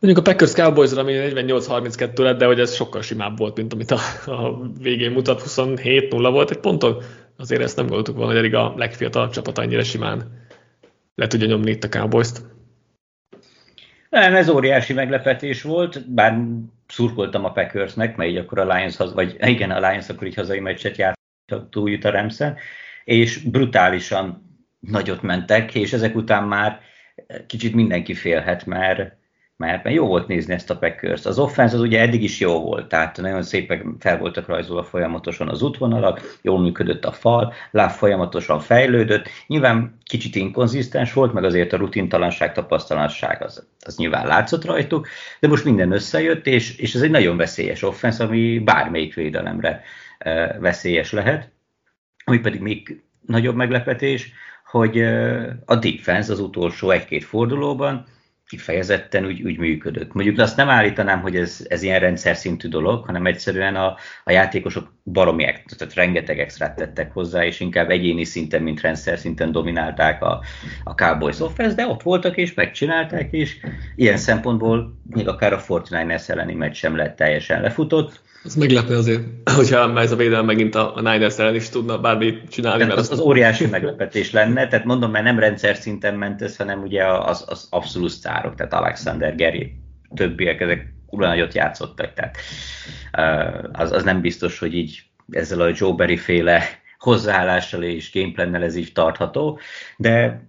Mondjuk 0.00 0.26
a 0.26 0.30
Packers 0.30 0.52
cowboys 0.52 0.92
ami 0.92 1.12
48-32 1.16 2.18
lett, 2.18 2.38
de 2.38 2.46
hogy 2.46 2.60
ez 2.60 2.74
sokkal 2.74 3.02
simább 3.02 3.38
volt, 3.38 3.56
mint 3.56 3.72
amit 3.72 3.90
a, 3.90 3.98
a 4.26 4.68
végén 4.78 5.10
mutat, 5.10 5.42
27-0 5.46 6.28
volt 6.32 6.50
egy 6.50 6.58
ponton. 6.58 7.02
Azért 7.36 7.62
ezt 7.62 7.76
nem 7.76 7.86
gondoltuk 7.86 8.16
volna, 8.16 8.30
hogy 8.30 8.40
eddig 8.40 8.54
a 8.54 8.74
legfiatalabb 8.76 9.30
csapat 9.30 9.58
annyira 9.58 9.82
simán 9.82 10.46
le 11.14 11.26
tudja 11.26 11.46
nyomni 11.46 11.70
itt 11.70 11.84
a 11.84 11.88
Cowboys-t. 11.88 12.42
Nem, 14.10 14.34
ez 14.34 14.48
óriási 14.48 14.92
meglepetés 14.92 15.62
volt, 15.62 16.12
bár 16.12 16.38
szurkoltam 16.86 17.44
a 17.44 17.52
Packersnek, 17.52 18.16
mert 18.16 18.30
így 18.30 18.36
akkor 18.36 18.58
a 18.58 18.74
Lions, 18.74 18.96
vagy 18.96 19.36
igen, 19.40 19.70
a 19.70 19.88
Lions 19.88 20.08
akkor 20.08 20.26
így 20.26 20.34
hazai 20.34 20.60
meccset 20.60 20.96
játszott 20.96 21.70
túljut 21.70 22.04
a 22.04 22.10
Remszen, 22.10 22.56
és 23.04 23.38
brutálisan 23.38 24.42
nagyot 24.80 25.22
mentek, 25.22 25.74
és 25.74 25.92
ezek 25.92 26.16
után 26.16 26.44
már 26.44 26.80
kicsit 27.46 27.74
mindenki 27.74 28.14
félhet, 28.14 28.66
mert 28.66 29.18
mert, 29.60 29.84
mert 29.84 29.96
jó 29.96 30.06
volt 30.06 30.26
nézni 30.26 30.54
ezt 30.54 30.70
a 30.70 30.76
Packers. 30.76 31.26
Az 31.26 31.38
offense 31.38 31.74
az 31.74 31.80
ugye 31.80 32.00
eddig 32.00 32.22
is 32.22 32.40
jó 32.40 32.60
volt, 32.60 32.88
tehát 32.88 33.16
nagyon 33.16 33.42
szépen 33.42 33.96
fel 33.98 34.18
voltak 34.18 34.46
rajzolva 34.46 34.82
folyamatosan 34.82 35.48
az 35.48 35.62
útvonalak, 35.62 36.38
jól 36.42 36.60
működött 36.60 37.04
a 37.04 37.12
fal, 37.12 37.52
láb 37.70 37.90
folyamatosan 37.90 38.60
fejlődött, 38.60 39.28
nyilván 39.46 39.98
kicsit 40.04 40.34
inkonzisztens 40.34 41.12
volt, 41.12 41.32
meg 41.32 41.44
azért 41.44 41.72
a 41.72 41.76
rutintalanság, 41.76 42.52
tapasztalanság 42.52 43.42
az, 43.42 43.66
az 43.80 43.96
nyilván 43.96 44.26
látszott 44.26 44.64
rajtuk, 44.64 45.08
de 45.40 45.48
most 45.48 45.64
minden 45.64 45.92
összejött, 45.92 46.46
és, 46.46 46.76
és 46.76 46.94
ez 46.94 47.02
egy 47.02 47.10
nagyon 47.10 47.36
veszélyes 47.36 47.82
offense, 47.82 48.24
ami 48.24 48.58
bármelyik 48.58 49.14
védelemre 49.14 49.82
e, 50.18 50.56
veszélyes 50.60 51.12
lehet, 51.12 51.50
ami 52.24 52.38
pedig 52.38 52.60
még 52.60 53.02
nagyobb 53.26 53.54
meglepetés, 53.54 54.32
hogy 54.64 54.98
e, 54.98 55.58
a 55.64 55.74
defense 55.74 56.32
az 56.32 56.40
utolsó 56.40 56.90
egy-két 56.90 57.24
fordulóban 57.24 58.06
kifejezetten 58.50 59.26
úgy, 59.26 59.42
úgy 59.42 59.58
működött. 59.58 60.12
Mondjuk 60.12 60.38
azt 60.38 60.56
nem 60.56 60.68
állítanám, 60.68 61.20
hogy 61.20 61.36
ez, 61.36 61.66
ez 61.68 61.82
ilyen 61.82 62.00
rendszer 62.00 62.36
szintű 62.36 62.68
dolog, 62.68 63.04
hanem 63.04 63.26
egyszerűen 63.26 63.76
a, 63.76 63.96
a 64.24 64.30
játékosok 64.30 64.94
baromi, 65.04 65.42
tehát 65.42 65.94
rengeteg 65.94 66.38
extrát 66.38 66.76
tettek 66.76 67.12
hozzá, 67.12 67.44
és 67.44 67.60
inkább 67.60 67.90
egyéni 67.90 68.24
szinten, 68.24 68.62
mint 68.62 68.80
rendszer 68.80 69.18
szinten 69.18 69.52
dominálták 69.52 70.22
a, 70.22 70.42
a 70.84 70.94
Cowboys 70.94 71.40
offense, 71.40 71.74
de 71.74 71.86
ott 71.86 72.02
voltak 72.02 72.36
és 72.36 72.54
megcsinálták, 72.54 73.32
és 73.32 73.56
ilyen 73.96 74.16
szempontból 74.16 75.00
még 75.10 75.28
akár 75.28 75.52
a 75.52 75.62
49ers 75.62 76.28
elleni 76.28 76.54
meccs 76.54 76.76
sem 76.76 76.96
lett 76.96 77.16
teljesen 77.16 77.60
lefutott. 77.60 78.20
Ez 78.44 78.54
meglepő 78.54 78.96
azért, 78.96 79.22
hogyha 79.56 80.00
ez 80.00 80.12
a 80.12 80.16
védelem 80.16 80.44
megint 80.44 80.74
a, 80.74 80.96
a 80.96 81.00
Niners 81.00 81.38
ellen 81.38 81.54
is 81.54 81.68
tudna 81.68 82.00
bármit 82.00 82.48
csinálni. 82.48 82.84
Mert 82.84 82.98
az, 82.98 83.10
az 83.10 83.18
óriási 83.18 83.66
meglepetés 83.66 84.30
lenne, 84.30 84.68
tehát 84.68 84.84
mondom, 84.84 85.10
mert 85.10 85.24
nem 85.24 85.38
rendszer 85.38 85.76
szinten 85.76 86.14
ment 86.14 86.42
ez, 86.42 86.56
hanem 86.56 86.82
ugye 86.82 87.06
az, 87.06 87.44
az 87.48 87.66
abszolút 87.70 88.10
szárok, 88.10 88.54
tehát 88.54 88.72
Alexander, 88.72 89.36
Gary, 89.36 89.74
többiek, 90.14 90.60
ezek 90.60 90.94
kurva 91.06 91.26
nagyot 91.26 91.54
játszottak, 91.54 92.12
tehát 92.12 92.36
az, 93.72 93.92
az 93.92 94.02
nem 94.02 94.20
biztos, 94.20 94.58
hogy 94.58 94.74
így 94.74 95.02
ezzel 95.30 95.60
a 95.60 95.72
Joe 95.74 95.92
Berry 95.92 96.16
féle 96.16 96.62
hozzáállással 96.98 97.82
és 97.82 98.12
gameplannel 98.12 98.62
ez 98.62 98.76
így 98.76 98.92
tartható, 98.92 99.58
de 99.96 100.44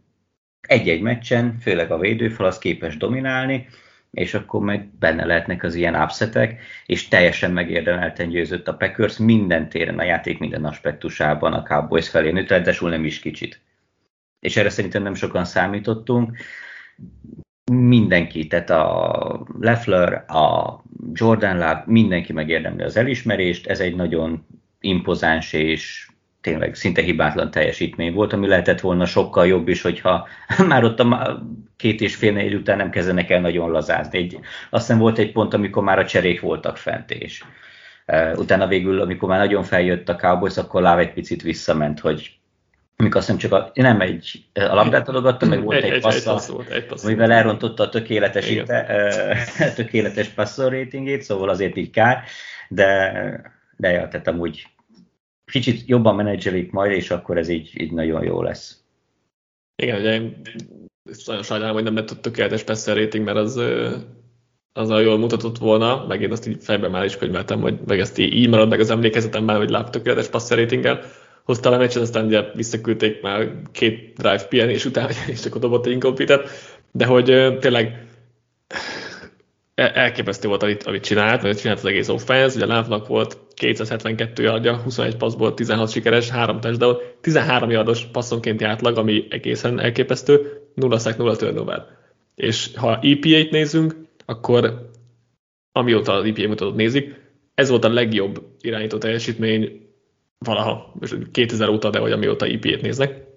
egy-egy 0.62 1.02
meccsen, 1.02 1.58
főleg 1.62 1.92
a 1.92 1.98
védőfal, 1.98 2.46
az 2.46 2.58
képes 2.58 2.98
dominálni, 2.98 3.68
és 4.12 4.34
akkor 4.34 4.62
meg 4.62 4.90
benne 5.00 5.26
lehetnek 5.26 5.64
az 5.64 5.76
ilyen 5.76 5.96
upsetek, 5.96 6.62
és 6.86 7.08
teljesen 7.08 7.52
megérdemelten 7.52 8.30
győzött 8.30 8.68
a 8.68 8.74
Packers 8.74 9.18
minden 9.18 9.70
téren, 9.70 10.00
a 10.00 10.04
játék 10.04 10.40
minden 10.40 10.66
aspektusában 10.66 11.54
a 11.54 11.64
Cowboys 11.64 12.10
felé 12.10 12.32
nőtt, 12.32 12.50
ráadásul 12.50 12.90
nem 12.90 13.06
is 13.06 13.20
kicsit. 13.20 13.62
És 14.40 14.58
erre 14.58 14.70
szerintem 14.70 15.04
nem 15.04 15.14
sokan 15.14 15.46
számítottunk. 15.46 16.38
Mindenki, 17.72 18.48
tehát 18.48 18.70
a 18.70 19.46
Leffler, 19.60 20.14
a 20.14 20.84
Jordan 21.14 21.54
Love, 21.54 21.84
mindenki 21.86 22.34
megérdemli 22.34 22.84
az 22.84 22.98
elismerést, 22.98 23.68
ez 23.68 23.80
egy 23.80 23.96
nagyon 23.96 24.46
impozáns 24.80 25.54
és 25.54 26.10
tényleg 26.42 26.76
szinte 26.76 27.02
hibátlan 27.02 27.52
teljesítmény 27.52 28.14
volt, 28.14 28.34
ami 28.34 28.48
lehetett 28.48 28.80
volna 28.80 29.06
sokkal 29.06 29.48
jobb 29.48 29.68
is, 29.68 29.82
hogyha 29.82 30.28
már 30.68 30.84
ott 30.84 31.00
a 31.00 31.44
két 31.82 32.02
és 32.02 32.16
fél 32.16 32.34
négy 32.34 32.54
után 32.54 32.78
nem 32.78 32.90
kezdenek 32.90 33.30
el 33.30 33.42
nagyon 33.42 33.72
lazázni. 33.72 34.18
Egy, 34.18 34.40
azt 34.70 34.86
hiszem 34.86 35.00
volt 35.00 35.18
egy 35.18 35.32
pont, 35.32 35.54
amikor 35.54 35.84
már 35.84 36.00
a 36.00 36.06
cserék 36.06 36.42
voltak 36.42 36.78
fent, 36.78 37.12
és 37.12 37.44
uh, 38.08 38.38
utána 38.38 38.68
végül, 38.68 39.02
amikor 39.02 39.30
már 39.30 39.40
nagyon 39.40 39.64
feljött 39.64 40.10
a 40.10 40.16
Cowboys, 40.16 40.58
akkor 40.58 40.82
Láv 40.82 41.00
egy 41.00 41.14
picit 41.14 41.42
visszament, 41.42 42.00
hogy 42.00 42.40
amikor 42.98 43.18
azt 43.18 43.32
hiszem 43.32 43.50
csak 43.50 43.60
a, 43.60 43.72
nem 43.74 44.02
egy 44.02 44.46
a 44.54 44.74
labdát 44.74 45.10
adogatta, 45.10 45.46
meg 45.46 45.64
volt 45.64 45.84
egy, 45.84 45.92
egy, 45.92 46.02
passza, 46.02 46.40
egy, 46.40 46.48
volt, 46.48 46.70
egy 46.70 46.86
passz 46.86 47.04
amivel 47.04 47.32
elrontotta 47.32 47.84
a 47.84 47.90
tökéletes, 47.90 48.50
inte, 48.50 48.86
uh, 49.58 49.74
tökéletes 49.80 50.28
passzor 50.28 50.72
ratingét, 50.72 51.22
szóval 51.22 51.50
azért 51.50 51.78
így 51.78 51.90
kár, 51.90 52.24
de, 52.70 53.12
de 53.78 53.90
ja, 53.90 54.08
tehát 54.08 54.28
amúgy 54.28 54.68
kicsit 55.46 55.88
jobban 55.88 56.16
menedzselik 56.16 56.72
majd, 56.72 56.92
és 56.92 57.12
akkor 57.12 57.38
ez 57.38 57.48
így, 57.48 57.82
így 57.82 57.92
nagyon 57.92 58.24
jó 58.24 58.42
lesz. 58.42 58.84
Igen, 59.76 60.00
ugye 60.00 60.20
én 61.12 61.24
nagyon 61.26 61.44
sajnálom, 61.44 61.74
hogy 61.74 61.84
nem 61.84 61.96
lett 61.96 62.12
ott 62.12 62.22
tökéletes 62.22 62.64
passer 62.64 62.98
rating, 62.98 63.26
mert 63.26 63.38
az 63.38 63.62
azzal 64.74 65.02
jól 65.02 65.18
mutatott 65.18 65.58
volna, 65.58 66.06
meg 66.08 66.22
én 66.22 66.32
azt 66.32 66.48
így 66.48 66.58
fejben 66.60 66.92
már 66.92 67.06
is 67.06 67.18
könyveltem, 67.18 67.62
hogy 67.62 67.80
meg 67.86 68.00
ezt 68.00 68.18
így 68.18 68.50
marad 68.50 68.70
meg 68.70 68.80
az 68.80 68.90
emlékezetemben, 68.90 69.58
hogy 69.58 69.70
láb 69.70 69.90
tökéletes 69.90 70.28
passer 70.28 70.58
ratinggel. 70.58 71.02
Hozta 71.44 71.72
a 71.72 71.78
meccset, 71.78 72.02
aztán 72.02 72.26
ugye 72.26 72.44
visszaküldték 72.54 73.22
már 73.22 73.52
két 73.72 74.14
drive 74.18 74.46
pihenés 74.50 74.86
után, 74.86 75.10
és 75.34 75.46
akkor 75.46 75.62
dobott 75.62 75.86
egy 75.86 75.92
incomplete 75.92 76.42
de 76.92 77.06
hogy 77.06 77.58
tényleg 77.60 78.06
elképesztő 79.76 80.48
volt, 80.48 80.64
amit, 80.64 80.84
amit 80.84 81.04
csinált, 81.04 81.42
mert 81.42 81.60
csinált 81.60 81.80
az 81.80 81.86
egész 81.86 82.08
offense, 82.08 82.56
ugye 82.56 82.66
Lávnak 82.66 83.08
volt 83.08 83.38
272 83.56 84.44
yardja, 84.44 84.78
21 84.78 85.16
passzból 85.16 85.54
16 85.54 85.90
sikeres, 85.90 86.30
3 86.30 86.60
touchdown, 86.60 86.98
13 87.22 87.70
yardos 87.70 88.06
passzonkénti 88.06 88.64
átlag, 88.64 88.98
ami 88.98 89.26
egészen 89.30 89.80
elképesztő, 89.80 90.62
0 90.74 91.00
sack, 91.00 91.18
0 91.18 91.36
turnover. 91.36 91.86
És 92.36 92.70
ha 92.76 93.00
EPA-t 93.02 93.52
nézzünk, 93.52 93.96
akkor 94.26 94.90
amióta 95.72 96.14
az 96.14 96.26
EPA 96.26 96.48
mutatót 96.48 96.76
nézik, 96.76 97.20
ez 97.54 97.70
volt 97.70 97.84
a 97.84 97.94
legjobb 97.94 98.42
irányító 98.62 98.98
teljesítmény 98.98 99.90
valaha, 100.38 100.94
2000 101.32 101.70
óta, 101.70 101.90
de 101.90 102.00
hogy 102.00 102.12
amióta 102.12 102.46
EPA-t 102.46 102.82
néznek. 102.82 103.30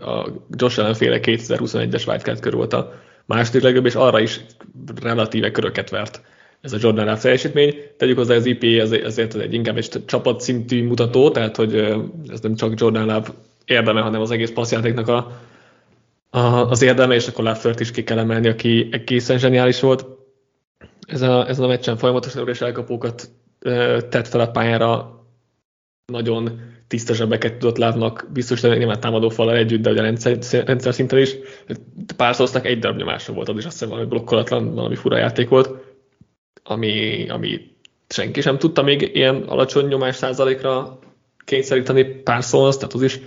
A 0.00 0.30
Josh 0.50 0.78
Allen 0.78 0.94
féle 0.94 1.18
2021-es 1.22 2.06
wildcard 2.06 2.40
körül 2.40 2.58
volt 2.58 2.72
a 2.72 2.92
második 3.34 3.62
legjobb, 3.62 3.86
és 3.86 3.94
arra 3.94 4.20
is 4.20 4.40
relatíve 5.02 5.50
köröket 5.50 5.90
vert 5.90 6.20
ez 6.60 6.72
a 6.72 6.76
Jordan 6.80 7.18
teljesítmény. 7.18 7.74
Tegyük 7.96 8.16
hozzá, 8.16 8.34
az 8.34 8.46
IPA 8.46 8.66
ezért, 8.66 9.04
ezért 9.04 9.34
egy 9.34 9.52
inkább 9.52 9.76
egy 9.76 10.04
csapatszintű 10.06 10.86
mutató, 10.86 11.30
tehát 11.30 11.56
hogy 11.56 11.74
ez 12.28 12.40
nem 12.40 12.54
csak 12.54 12.80
Jordan 12.80 13.06
Love 13.06 13.28
érdeme, 13.64 14.00
hanem 14.00 14.20
az 14.20 14.30
egész 14.30 14.50
passzjátéknak 14.50 15.08
a, 15.08 15.40
a, 16.30 16.38
az 16.70 16.82
érdeme, 16.82 17.14
és 17.14 17.28
akkor 17.28 17.44
Lafert 17.44 17.80
is 17.80 17.90
ki 17.90 18.04
kell 18.04 18.18
emelni, 18.18 18.48
aki 18.48 18.88
egészen 18.90 19.38
zseniális 19.38 19.80
volt. 19.80 20.06
Ez 21.06 21.22
a, 21.22 21.48
ez 21.48 21.58
a 21.58 21.66
meccsen 21.66 21.96
folyamatosan 21.96 22.48
és 22.48 22.60
elkapókat 22.60 23.30
tett 24.08 24.28
fel 24.28 24.40
a 24.40 24.50
pályára, 24.50 25.20
nagyon 26.12 26.60
tiszta 26.90 27.14
zsebeket 27.14 27.54
tudott 27.56 27.76
látnak, 27.76 28.26
biztos, 28.32 28.60
hogy 28.60 28.78
nyilván 28.78 29.00
támadó 29.00 29.28
falal 29.28 29.56
együtt, 29.56 29.82
de 29.82 29.90
ugye 29.90 30.00
rendszer, 30.00 30.38
rendszer 30.64 30.94
szinten 30.94 31.18
is. 31.18 31.36
Párszoroztak 32.16 32.66
egy 32.66 32.78
darab 32.78 32.96
nyomásra 32.96 33.34
volt, 33.34 33.48
az 33.48 33.56
is 33.56 33.64
azt 33.64 33.72
hiszem 33.72 33.88
valami 33.88 34.08
blokkolatlan, 34.08 34.74
valami 34.74 34.94
fura 34.94 35.16
játék 35.16 35.48
volt, 35.48 35.70
ami, 36.62 37.26
ami 37.28 37.60
senki 38.08 38.40
sem 38.40 38.58
tudta 38.58 38.82
még 38.82 39.10
ilyen 39.14 39.36
alacsony 39.36 39.86
nyomás 39.86 40.16
százalékra 40.16 40.98
kényszeríteni 41.44 42.04
párszorhoz, 42.04 42.76
tehát 42.76 42.92
az 42.92 43.02
is, 43.02 43.20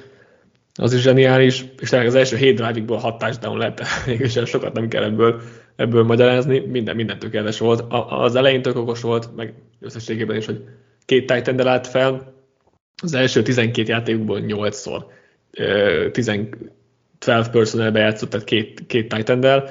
az 0.76 0.93
is 0.93 1.02
zseniális, 1.02 1.65
és 1.80 1.89
tényleg 1.89 2.08
az 2.08 2.15
első 2.15 2.36
hét 2.36 2.56
drive-ból 2.56 2.97
hat 2.97 3.17
touchdown 3.17 3.58
lett, 3.58 3.82
mégis 4.06 4.39
sokat 4.45 4.73
nem 4.73 4.88
kell 4.88 5.04
ebből, 5.04 5.41
ebből 5.76 6.04
magyarázni, 6.04 6.60
minden, 6.60 6.95
minden 6.95 7.19
tökéletes 7.19 7.60
volt. 7.60 7.80
A, 7.91 8.21
az 8.21 8.36
elején 8.36 8.62
tök 8.62 8.78
okos 8.78 9.02
volt, 9.02 9.36
meg 9.36 9.54
összességében 9.80 10.38
is, 10.38 10.45
hogy 10.45 10.63
két 11.06 11.32
titan 11.34 11.67
állt 11.67 11.88
fel, 11.88 12.34
az 13.04 13.13
első 13.13 13.42
12 13.42 13.89
játékokból 13.89 14.39
8-szor 14.48 15.04
12 16.12 17.50
personnel 17.52 17.92
bejátszott, 17.92 18.30
tehát 18.30 18.46
két, 18.46 18.86
két 18.88 19.13
titan 19.13 19.63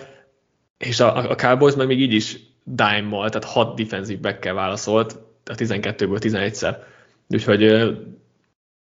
és 0.79 1.01
a, 1.01 1.31
a 1.31 1.35
Cowboys 1.35 1.75
meg 1.75 1.87
még 1.87 2.01
így 2.01 2.13
is 2.13 2.37
dime-mal, 2.65 3.29
tehát 3.29 3.49
6 3.49 3.77
defensive 3.77 4.21
back 4.21 4.53
válaszolt, 4.53 5.19
a 5.45 5.55
12-ből 5.55 6.19
11-szer. 6.21 6.77
Úgyhogy 7.29 7.61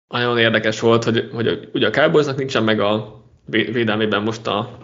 nagyon 0.08 0.38
érdekes 0.38 0.80
volt, 0.80 1.04
hogy, 1.04 1.28
hogy 1.32 1.68
ugye 1.72 1.86
a 1.86 1.90
Cowboysnak 1.90 2.36
nincsen 2.36 2.64
meg 2.64 2.80
a 2.80 3.24
védelmében 3.46 4.22
most 4.22 4.46
a, 4.46 4.78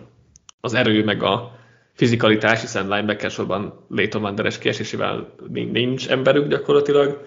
az 0.60 0.74
erő, 0.74 1.04
meg 1.04 1.22
a 1.22 1.58
fizikalitás, 1.92 2.60
hiszen 2.60 2.88
linebacker 2.88 3.30
sorban 3.30 3.86
Leighton 3.88 4.22
Van 4.22 4.34
Der 4.34 4.58
kiesésével 4.58 5.34
nincs 5.50 6.08
emberük 6.08 6.48
gyakorlatilag, 6.48 7.26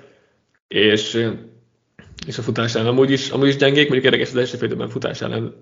és 0.68 1.30
és 2.28 2.38
a 2.38 2.42
futás 2.42 2.76
ellen 2.76 2.88
amúgy 2.88 3.12
is, 3.12 3.30
amúgy 3.30 3.48
is 3.48 3.56
gyengék, 3.56 3.90
mondjuk 3.90 4.04
érdekes 4.04 4.30
az 4.30 4.36
első 4.36 4.58
félidőben 4.58 4.90
futás 4.90 5.22
ellen 5.22 5.54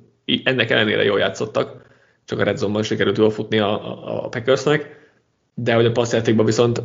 ennek 0.43 0.69
ellenére 0.69 1.03
jól 1.03 1.19
játszottak, 1.19 1.81
csak 2.25 2.39
a 2.39 2.43
Red 2.43 2.57
Zone-ban 2.57 2.83
sikerült 2.83 3.17
jól 3.17 3.29
futni 3.29 3.59
a, 3.59 3.69
a, 3.69 4.25
a 4.25 4.29
Packersnek, 4.29 5.11
de 5.53 5.73
hogy 5.73 5.85
a 5.85 5.91
passzjátékban 5.91 6.45
viszont 6.45 6.81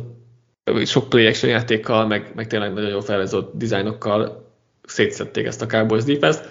sok 0.85 1.09
play 1.09 1.27
action 1.27 1.51
játékkal, 1.51 2.07
meg, 2.07 2.31
meg 2.35 2.47
tényleg 2.47 2.73
nagyon 2.73 2.89
jól 2.89 3.01
felvezott 3.01 3.57
dizájnokkal 3.57 4.47
szétszették 4.83 5.45
ezt 5.45 5.61
a 5.61 5.65
Cowboys 5.65 6.03
defense 6.03 6.41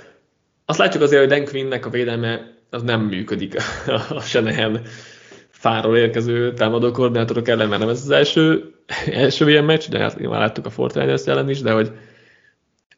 Azt 0.65 0.79
látjuk 0.79 1.03
azért, 1.03 1.21
hogy 1.21 1.31
Dan 1.31 1.45
Quinnnek 1.45 1.87
a 1.87 1.91
védelme 1.91 2.55
az 2.71 2.83
nem 2.83 3.01
működik 3.01 3.57
a 4.09 4.21
Shanahan 4.21 4.81
fáról 5.49 5.97
érkező 5.97 6.53
támadó 6.53 6.91
koordinátorok 6.91 7.49
ellen, 7.49 7.69
mert 7.69 7.81
nem 7.81 7.89
ez 7.89 8.03
az 8.03 8.11
első, 8.11 8.75
első 9.13 9.51
ilyen 9.51 9.65
meccs, 9.65 9.89
de 9.89 9.99
hát 9.99 10.19
már 10.19 10.41
láttuk 10.41 10.67
a 10.67 10.71
Fortnite 10.71 11.31
ellen 11.31 11.51
is, 11.51 11.61
de 11.61 11.73
hogy 11.73 11.93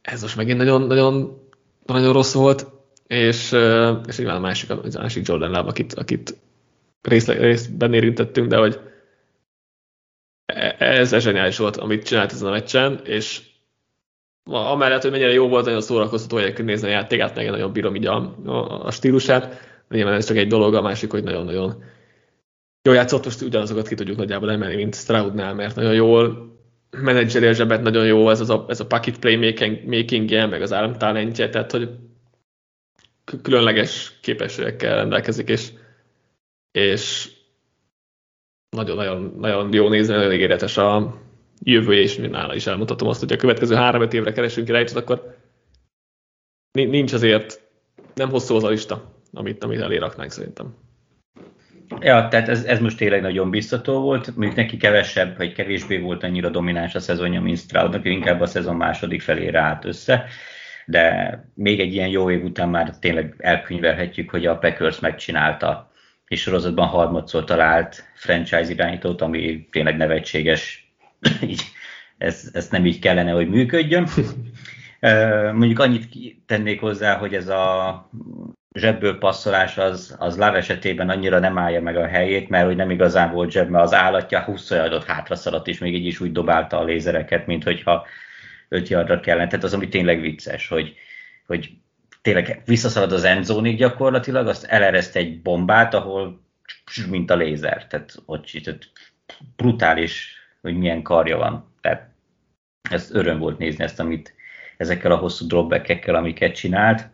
ez 0.03 0.23
most 0.23 0.37
megint 0.37 0.59
nagyon, 0.59 0.83
nagyon, 0.83 1.43
nagyon 1.87 2.13
rossz 2.13 2.35
volt, 2.35 2.67
és, 3.07 3.53
és 4.07 4.17
nyilván 4.17 4.37
a 4.37 4.41
másik, 4.41 4.71
a 4.71 4.81
másik 4.93 5.27
Jordan 5.27 5.51
Love, 5.51 5.69
akit, 5.69 5.95
akit 5.95 6.37
részle, 7.03 7.35
részben 7.35 7.95
érintettünk, 7.95 8.49
de 8.49 8.57
hogy 8.57 8.81
e, 10.47 10.77
ez, 10.79 11.13
ez 11.13 11.23
zseniális 11.23 11.59
volt, 11.59 11.77
amit 11.77 12.05
csinált 12.05 12.33
ezen 12.33 12.49
a 12.49 12.51
meccsen, 12.51 13.01
és 13.05 13.41
amellett, 14.45 15.03
hogy 15.03 15.11
mennyire 15.11 15.33
jó 15.33 15.49
volt, 15.49 15.65
nagyon 15.65 15.81
szórakoztató 15.81 16.39
egyébként 16.39 16.69
nézni 16.69 16.89
a 16.89 16.91
játékát, 16.91 17.37
meg 17.37 17.51
nagyon 17.51 17.73
bírom 17.73 17.95
így 17.95 18.07
a, 18.07 18.37
a, 18.45 18.85
a 18.85 18.91
stílusát. 18.91 19.69
Nyilván 19.89 20.15
ez 20.15 20.27
csak 20.27 20.37
egy 20.37 20.49
dolog, 20.49 20.75
a 20.75 20.83
másik, 20.83 21.11
hogy 21.11 21.25
nagyon-nagyon 21.25 21.85
jól 22.83 22.95
játszott, 22.95 23.25
most 23.25 23.43
ugyanazokat 23.43 23.89
ki 23.89 23.95
tudjuk 23.95 24.17
nagyjából 24.17 24.51
emelni, 24.51 24.77
mint 24.77 24.95
Stroudnál, 24.95 25.55
mert 25.55 25.77
nagyon 25.77 25.95
jól 25.95 26.50
menedzseri 26.91 27.47
a 27.47 27.53
zsebet 27.53 27.83
nagyon 27.83 28.07
jó, 28.07 28.31
ez, 28.31 28.41
az 28.41 28.51
a, 28.51 28.65
ez 28.69 28.81
a 28.81 28.87
pocket 28.87 29.19
playmaking 29.19 30.31
meg 30.49 30.63
az 30.63 30.75
talentje, 30.99 31.49
tehát 31.49 31.71
hogy 31.71 31.91
különleges 33.43 34.19
képességekkel 34.21 34.95
rendelkezik, 34.95 35.49
és, 35.49 35.73
és 36.73 37.31
nagyon-nagyon 38.77 39.35
nagyon 39.39 39.73
jó 39.73 39.89
nézni, 39.89 40.15
nagyon 40.15 40.33
ígéretes 40.33 40.77
a 40.77 41.21
jövője, 41.63 42.01
és 42.01 42.17
nála 42.17 42.55
is 42.55 42.67
elmutatom 42.67 43.09
azt, 43.09 43.21
hogy 43.21 43.33
a 43.33 43.37
következő 43.37 43.75
három-öt 43.75 44.13
évre 44.13 44.33
keresünk 44.33 44.69
irányítót, 44.69 44.97
akkor 44.97 45.37
nincs 46.73 47.13
azért, 47.13 47.69
nem 48.15 48.31
hosszú 48.31 48.55
az 48.55 48.65
a 48.65 48.69
lista, 48.69 49.15
amit, 49.33 49.65
amit 49.65 49.81
eléraknánk 49.81 50.31
szerintem. 50.31 50.75
Ja, 51.99 52.29
tehát 52.29 52.49
ez, 52.49 52.65
ez 52.65 52.81
most 52.81 52.97
tényleg 52.97 53.21
nagyon 53.21 53.51
biztató 53.51 54.01
volt, 54.01 54.37
mondjuk 54.37 54.57
neki 54.57 54.77
kevesebb, 54.77 55.37
vagy 55.37 55.53
kevésbé 55.53 55.99
volt 55.99 56.23
annyira 56.23 56.49
domináns 56.49 56.95
a 56.95 57.01
szezonja, 57.01 57.41
mint 57.41 57.59
Stroudnak, 57.59 58.05
inkább 58.05 58.41
a 58.41 58.47
szezon 58.47 58.77
második 58.77 59.23
felére 59.23 59.61
állt 59.61 59.85
össze, 59.85 60.25
de 60.87 61.35
még 61.55 61.81
egy 61.81 61.95
ilyen 61.95 62.09
jó 62.09 62.31
év 62.31 62.45
után 62.45 62.69
már 62.69 62.99
tényleg 62.99 63.35
elkönyvelhetjük, 63.39 64.31
hogy 64.31 64.47
a 64.47 64.59
Packers 64.59 65.01
megcsinálta, 65.01 65.91
és 66.27 66.41
sorozatban 66.41 66.87
harmadszor 66.87 67.45
talált 67.45 68.05
franchise 68.15 68.71
irányítót, 68.71 69.21
ami 69.21 69.69
tényleg 69.71 69.97
nevetséges, 69.97 70.93
így 71.43 71.63
ez, 72.19 72.51
ez 72.53 72.69
nem 72.69 72.87
így 72.87 72.99
kellene, 72.99 73.31
hogy 73.31 73.49
működjön. 73.49 74.09
Mondjuk 75.55 75.79
annyit 75.79 76.09
tennék 76.47 76.81
hozzá, 76.81 77.17
hogy 77.17 77.35
ez 77.35 77.49
a 77.49 78.11
zsebből 78.75 79.19
passzolás 79.19 79.79
az, 79.79 80.17
az 80.19 80.37
Láv 80.37 80.55
esetében 80.55 81.09
annyira 81.09 81.39
nem 81.39 81.59
állja 81.59 81.83
meg 81.83 81.97
a 81.97 82.07
helyét, 82.07 82.49
mert 82.49 82.67
hogy 82.67 82.77
nem 82.77 82.91
igazán 82.91 83.33
volt 83.33 83.51
zseb, 83.51 83.69
mert 83.69 83.85
az 83.85 83.95
állatja 83.95 84.43
20 84.43 84.71
adott 84.71 85.05
hátra 85.05 85.35
szaladt, 85.35 85.67
és 85.67 85.79
még 85.79 85.95
így 85.95 86.07
is 86.07 86.21
úgy 86.21 86.33
dobálta 86.33 86.79
a 86.79 86.85
lézereket, 86.85 87.47
mint 87.47 87.65
hogyha 87.65 88.07
5 88.69 88.89
yardra 88.89 89.21
kellene. 89.21 89.47
Tehát 89.47 89.65
az, 89.65 89.75
ami 89.75 89.89
tényleg 89.89 90.21
vicces, 90.21 90.69
hogy, 90.69 90.95
hogy 91.47 91.71
tényleg 92.23 92.63
visszaszalad 92.65 93.13
az 93.13 93.25
endzónig 93.25 93.77
gyakorlatilag, 93.77 94.47
azt 94.47 94.65
elereszt 94.65 95.17
egy 95.17 95.43
bombát, 95.43 95.95
ahol 95.95 96.41
mint 97.09 97.31
a 97.31 97.37
lézer. 97.37 97.87
Tehát 97.87 98.15
ott 98.25 98.45
tehát 98.65 98.91
brutális, 99.57 100.35
hogy 100.61 100.77
milyen 100.77 101.03
karja 101.03 101.37
van. 101.37 101.75
Tehát 101.81 102.11
ez 102.91 103.11
öröm 103.11 103.39
volt 103.39 103.59
nézni 103.59 103.85
ezt, 103.85 104.01
amit 104.01 104.35
ezekkel 104.77 105.13
a 105.13 105.17
hosszú 105.17 105.47
dropback 105.47 106.07
amiket 106.07 106.55
csinált. 106.55 107.09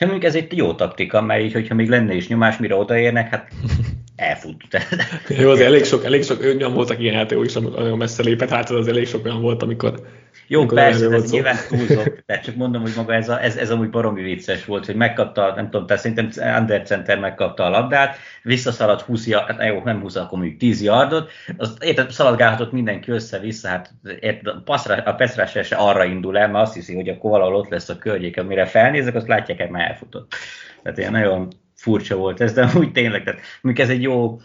De 0.00 0.06
mondjuk 0.06 0.28
ez 0.28 0.34
egy 0.34 0.56
jó 0.56 0.74
taktika, 0.74 1.20
mert 1.20 1.42
így, 1.42 1.52
hogyha 1.52 1.74
még 1.74 1.88
lenne 1.88 2.14
is 2.14 2.28
nyomás, 2.28 2.58
mire 2.58 2.74
odaérnek, 2.74 3.28
hát 3.28 3.52
elfut. 4.20 4.64
jó, 5.40 5.50
azért 5.50 5.66
elég 5.66 5.84
sok, 5.84 6.04
elég 6.04 6.24
sok 6.24 6.40
olyan 6.40 6.74
voltak 6.74 7.00
ilyen 7.00 7.14
játékok 7.14 7.44
is, 7.44 7.54
amikor 7.56 7.78
nagyon 7.78 7.98
messze 7.98 8.22
lépett, 8.22 8.48
hát 8.48 8.70
az 8.70 8.88
elég 8.88 9.06
sok 9.06 9.24
olyan 9.24 9.40
volt, 9.40 9.62
amikor 9.62 10.00
jó, 10.46 10.66
persze, 10.66 11.10
ez 11.10 11.30
nyilván 11.30 11.56
túlzok, 11.68 12.18
de 12.26 12.38
csak 12.38 12.54
mondom, 12.54 12.82
hogy 12.82 12.92
maga 12.96 13.14
ez, 13.14 13.28
a, 13.28 13.42
ez, 13.42 13.56
ez 13.56 13.70
amúgy 13.70 13.90
baromi 13.90 14.22
vicces 14.22 14.64
volt, 14.64 14.86
hogy 14.86 14.94
megkapta, 14.94 15.52
nem 15.54 15.70
tudom, 15.70 15.86
tehát 15.86 16.02
szerintem 16.02 16.58
Under 16.60 16.82
Center 16.82 17.18
megkapta 17.18 17.64
a 17.64 17.68
labdát, 17.68 18.16
visszaszaladt 18.42 19.00
20 19.00 19.26
yard, 19.26 19.46
hát 19.46 19.66
jó, 19.66 19.80
nem 19.84 20.00
20, 20.00 20.16
akkor 20.16 20.38
mondjuk 20.38 20.58
10 20.58 20.82
yardot, 20.82 21.30
az 21.56 21.76
érted, 21.80 22.10
szaladgálhatott 22.10 22.72
mindenki 22.72 23.10
össze-vissza, 23.10 23.68
hát 23.68 23.90
érted, 24.20 24.46
a, 24.46 24.62
passzra, 24.64 24.94
a 24.94 25.46
se 25.46 25.76
arra 25.76 26.04
indul 26.04 26.38
el, 26.38 26.48
mert 26.48 26.64
azt 26.64 26.74
hiszi, 26.74 26.94
hogy 26.94 27.08
akkor 27.08 27.30
valahol 27.30 27.54
ott 27.54 27.68
lesz 27.68 27.88
a 27.88 27.98
környék, 27.98 28.38
amire 28.38 28.66
felnézek, 28.66 29.14
azt 29.14 29.28
látják, 29.28 29.60
hogy 29.60 29.70
már 29.70 29.90
elfutott. 29.90 30.34
Tehát 30.82 30.98
ilyen 30.98 31.12
nagyon 31.12 31.48
furcsa 31.80 32.16
volt 32.16 32.40
ez, 32.40 32.52
de 32.52 32.70
úgy 32.74 32.92
tényleg, 32.92 33.24
tehát 33.24 33.40
mondjuk 33.60 33.86
ez 33.86 33.92
egy 33.92 34.02
jó 34.02 34.38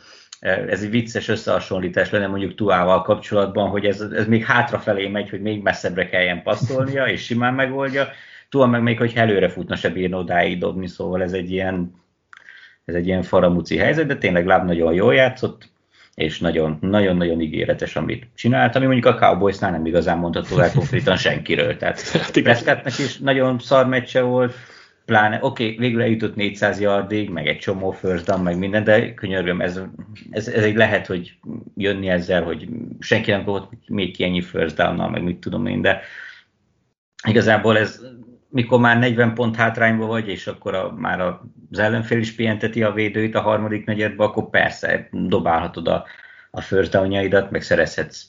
ez 0.46 0.84
egy 0.84 0.90
vicces 0.90 1.28
összehasonlítás 1.28 2.10
lenne 2.10 2.28
mondjuk 2.28 2.56
Tuával 2.56 3.02
kapcsolatban, 3.02 3.70
hogy 3.70 3.86
ez, 3.86 4.02
ez 4.02 4.28
még 4.28 4.46
hátrafelé 4.46 5.08
megy, 5.08 5.30
hogy 5.30 5.42
még 5.42 5.62
messzebbre 5.62 6.10
kelljen 6.10 6.44
passzolnia, 6.44 7.08
és 7.08 7.24
simán 7.24 7.54
megoldja. 7.54 8.08
Tua 8.50 8.66
meg 8.66 8.82
még, 8.82 8.98
hogy 8.98 9.14
előre 9.16 9.50
futna, 9.50 9.76
se 9.76 9.90
bírna 9.90 10.18
odáig 10.18 10.60
dobni, 10.60 10.88
szóval 10.88 11.22
ez 11.22 11.32
egy 11.32 11.52
ilyen, 11.52 11.94
ez 12.86 12.96
egy 12.96 13.08
ilyen 13.08 13.22
faramuci 13.22 13.78
helyzet, 13.78 14.08
de 14.08 14.18
tényleg 14.18 14.46
láb 14.46 14.66
nagyon 14.66 14.94
jól 14.94 15.16
játszott, 15.16 15.70
és 16.16 16.40
nagyon-nagyon 16.40 17.42
ígéretes, 17.42 17.96
amit 17.96 18.28
csinált, 18.36 18.76
ami 18.76 18.86
mondjuk 18.86 19.06
a 19.06 19.16
Cowboysnál 19.16 19.72
nem 19.72 19.86
igazán 19.86 20.18
mondható 20.18 20.60
el 20.60 20.72
konkrétan 20.72 21.18
senkiről. 21.18 21.78
Tehát 21.78 22.10
hát 22.10 22.42
Prescottnak 22.42 23.00
is 23.00 23.18
nagyon 23.18 23.60
szar 23.60 23.88
meccse 23.88 24.22
volt, 24.22 24.54
pláne, 25.06 25.39
oké, 25.41 25.64
okay, 25.64 25.78
végül 25.78 26.01
eljutott 26.01 26.36
400 26.36 26.80
yardig, 26.80 27.30
meg 27.30 27.47
egy 27.47 27.58
csomó 27.58 27.91
first 27.91 28.26
down, 28.26 28.41
meg 28.41 28.58
minden, 28.58 28.84
de 28.84 29.14
könyörgöm, 29.14 29.62
ez, 29.62 29.80
ez, 30.32 30.47
ez 30.47 30.64
egy 30.64 30.76
lehet, 30.76 31.06
hogy 31.06 31.38
jönni 31.76 32.10
ezzel, 32.10 32.43
hogy 32.43 32.68
senki 32.99 33.32
nem 33.32 33.43
volt 33.43 33.70
még 33.88 34.16
ki 34.16 34.24
ennyi 34.24 34.41
first 34.41 34.76
down 34.76 35.12
meg 35.12 35.24
mit 35.24 35.38
tudom 35.38 35.66
én, 35.66 35.82
de 35.82 36.01
igazából 37.28 37.78
ez, 37.78 38.01
mikor 38.49 38.80
már 38.80 38.99
40 38.99 39.34
pont 39.34 39.56
hátrányba 39.56 40.06
vagy, 40.06 40.28
és 40.28 40.47
akkor 40.47 40.76
a, 40.76 40.93
már 40.97 41.22
az 41.22 41.80
ellenfél 41.80 42.20
is 42.20 42.36
pihenteti 42.36 42.84
a 42.84 42.91
védőit 42.91 43.36
a 43.36 43.41
harmadik 43.41 43.86
negyedbe, 43.86 44.24
akkor 44.24 44.49
persze 44.49 45.10
dobálhatod 45.12 45.88
a, 45.88 46.06
a 46.51 46.62
first 46.62 46.91
down 46.91 47.47
meg 47.49 47.62
szerezhetsz 47.62 48.26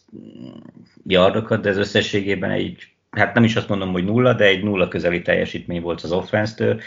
yardokat, 1.06 1.60
de 1.60 1.68
ez 1.68 1.76
összességében 1.76 2.50
egy 2.50 2.95
hát 3.16 3.34
nem 3.34 3.44
is 3.44 3.56
azt 3.56 3.68
mondom, 3.68 3.92
hogy 3.92 4.04
nulla, 4.04 4.32
de 4.32 4.44
egy 4.44 4.62
nulla 4.62 4.88
közeli 4.88 5.22
teljesítmény 5.22 5.80
volt 5.80 6.00
az 6.00 6.12
offense-től. 6.12 6.80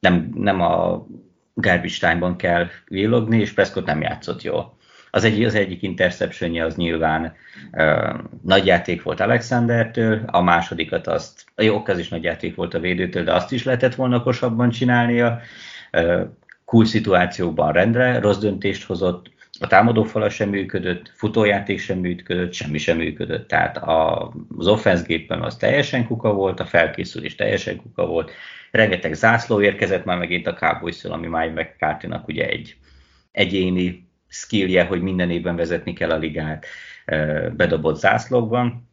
Nem, 0.00 0.30
nem 0.34 0.60
a 0.60 1.06
garbage 1.54 1.94
time-ban 2.00 2.36
kell 2.36 2.66
villogni, 2.86 3.40
és 3.40 3.52
Prescott 3.52 3.86
nem 3.86 4.00
játszott 4.00 4.42
jól. 4.42 4.76
Az, 5.10 5.24
egy, 5.24 5.44
az 5.44 5.54
egyik 5.54 5.82
interceptionje 5.82 6.64
az 6.64 6.76
nyilván 6.76 7.34
uh, 7.72 8.20
nagy 8.42 8.66
játék 8.66 9.02
volt 9.02 9.20
Alexandertől, 9.20 10.22
a 10.26 10.42
másodikat 10.42 11.06
azt, 11.06 11.44
jó, 11.56 11.82
az 11.86 11.98
is 11.98 12.08
nagy 12.08 12.22
játék 12.22 12.54
volt 12.54 12.74
a 12.74 12.80
védőtől, 12.80 13.24
de 13.24 13.34
azt 13.34 13.52
is 13.52 13.64
lehetett 13.64 13.94
volna 13.94 14.22
kosabban 14.22 14.70
csinálnia. 14.70 15.40
Uh, 15.92 16.22
cool 16.64 16.84
szituációkban 16.84 17.72
rendre, 17.72 18.20
rossz 18.20 18.38
döntést 18.38 18.84
hozott, 18.84 19.30
a 19.60 19.66
támadófala 19.66 20.30
sem 20.30 20.48
működött, 20.48 21.12
futójáték 21.14 21.78
sem 21.78 21.98
működött, 21.98 22.52
semmi 22.52 22.78
sem 22.78 22.96
működött. 22.96 23.48
Tehát 23.48 23.80
az 24.56 24.66
offense 24.66 25.04
gépen 25.06 25.42
az 25.42 25.56
teljesen 25.56 26.06
kuka 26.06 26.32
volt, 26.32 26.60
a 26.60 26.66
felkészülés 26.66 27.34
teljesen 27.34 27.76
kuka 27.76 28.06
volt. 28.06 28.30
Rengeteg 28.70 29.14
zászló 29.14 29.62
érkezett 29.62 30.04
már 30.04 30.18
megint 30.18 30.46
a 30.46 30.54
cowboys 30.54 31.04
ami 31.04 31.26
Mike 31.26 31.52
mccarthy 31.52 32.08
ugye 32.26 32.46
egy 32.46 32.76
egyéni 33.32 34.08
skillje, 34.28 34.84
hogy 34.84 35.02
minden 35.02 35.30
évben 35.30 35.56
vezetni 35.56 35.92
kell 35.92 36.10
a 36.10 36.18
ligát 36.18 36.66
bedobott 37.56 37.98
zászlókban. 37.98 38.88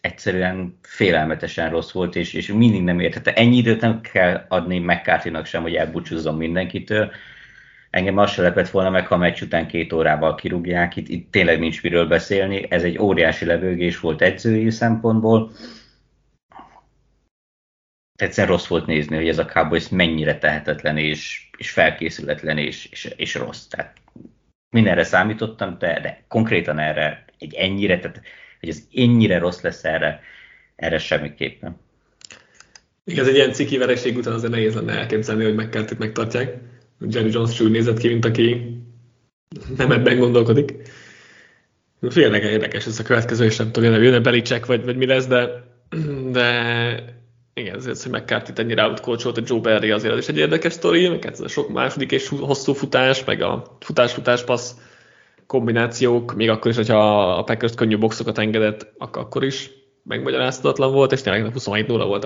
Egyszerűen 0.00 0.78
félelmetesen 0.82 1.70
rossz 1.70 1.92
volt, 1.92 2.16
és, 2.16 2.32
és 2.32 2.46
mindig 2.46 2.82
nem 2.82 3.00
értette. 3.00 3.32
Ennyi 3.34 3.56
időt 3.56 3.80
nem 3.80 4.00
kell 4.00 4.44
adni 4.48 4.78
mccarthy 4.78 5.30
sem, 5.44 5.62
hogy 5.62 5.74
elbúcsúzzon 5.74 6.36
mindenkitől 6.36 7.10
Engem 7.90 8.18
azt 8.18 8.32
se 8.32 8.42
lepett 8.42 8.70
volna 8.70 8.90
meg, 8.90 9.06
ha 9.06 9.14
a 9.14 9.18
meccs 9.18 9.42
után 9.42 9.66
két 9.66 9.92
órával 9.92 10.34
kirúgják, 10.34 10.96
itt, 10.96 11.08
itt 11.08 11.30
tényleg 11.30 11.58
nincs 11.58 11.82
miről 11.82 12.06
beszélni, 12.06 12.66
ez 12.70 12.82
egy 12.82 12.98
óriási 12.98 13.44
levőgés 13.44 14.00
volt 14.00 14.22
edzői 14.22 14.70
szempontból. 14.70 15.52
Egyszerűen 18.18 18.52
rossz 18.52 18.66
volt 18.66 18.86
nézni, 18.86 19.16
hogy 19.16 19.28
ez 19.28 19.38
a 19.38 19.44
Cowboys 19.44 19.88
mennyire 19.88 20.38
tehetetlen 20.38 20.96
és, 20.96 21.50
és 21.56 21.70
felkészületlen 21.70 22.58
és, 22.58 22.86
és, 22.90 23.14
és 23.16 23.34
rossz. 23.34 23.66
Tehát 23.66 23.96
mindenre 24.70 25.04
számítottam, 25.04 25.78
de, 25.78 26.00
de 26.00 26.22
konkrétan 26.28 26.78
erre 26.78 27.24
egy 27.38 27.54
ennyire, 27.54 27.98
tehát 27.98 28.22
hogy 28.60 28.68
ez 28.68 28.82
ennyire 28.94 29.38
rossz 29.38 29.60
lesz 29.60 29.84
erre, 29.84 30.20
erre 30.76 30.98
semmiképpen. 30.98 31.76
Igen, 33.04 33.24
ez 33.24 33.28
egy 33.28 33.36
ilyen 33.36 33.52
ciki 33.52 33.76
vereség 33.76 34.16
után 34.16 34.32
azért 34.32 34.52
nehéz 34.52 34.74
lenne 34.74 34.92
elképzelni, 34.92 35.44
hogy 35.44 35.54
McCarthy-t 35.54 35.98
megtartják. 35.98 36.56
Jerry 37.00 37.30
Jones 37.32 37.60
úgy 37.60 37.70
nézett 37.70 37.98
ki, 37.98 38.08
mint 38.08 38.24
aki 38.24 38.76
nem 39.76 39.90
ebben 39.90 40.18
gondolkodik. 40.18 40.74
Félnek 42.08 42.42
érdekes 42.42 42.86
ez 42.86 42.98
a 42.98 43.02
következő, 43.02 43.44
és 43.44 43.56
nem 43.56 43.72
tudom, 43.72 44.02
jön-e 44.02 44.20
Belicek, 44.20 44.66
vagy, 44.66 44.84
vagy 44.84 44.96
mi 44.96 45.06
lesz, 45.06 45.26
de, 45.26 45.48
de 46.32 47.18
igen, 47.54 47.74
ezért, 47.74 48.02
hogy 48.02 48.12
McCarthy 48.12 48.52
ennyire 48.56 48.82
outcoacholt 48.82 49.38
a 49.38 49.42
Joe 49.46 49.60
Barry 49.60 49.90
azért 49.90 50.12
az 50.12 50.18
is 50.18 50.28
egy 50.28 50.38
érdekes 50.38 50.72
sztori, 50.72 51.08
meg 51.08 51.26
ez 51.26 51.40
a 51.40 51.48
sok 51.48 51.72
második 51.72 52.12
és 52.12 52.28
hosszú 52.28 52.72
futás, 52.72 53.24
meg 53.24 53.42
a 53.42 53.76
futás-futás 53.80 54.44
passz 54.44 54.74
kombinációk, 55.46 56.34
még 56.34 56.48
akkor 56.48 56.70
is, 56.70 56.76
hogyha 56.76 57.32
a 57.36 57.44
Packers 57.44 57.74
könnyű 57.74 57.98
boxokat 57.98 58.38
engedett, 58.38 58.92
akkor 58.98 59.44
is 59.44 59.70
megmagyarázhatatlan 60.02 60.92
volt, 60.92 61.12
és 61.12 61.22
tényleg 61.22 61.52
27-0 61.54 61.86
volt 61.86 62.24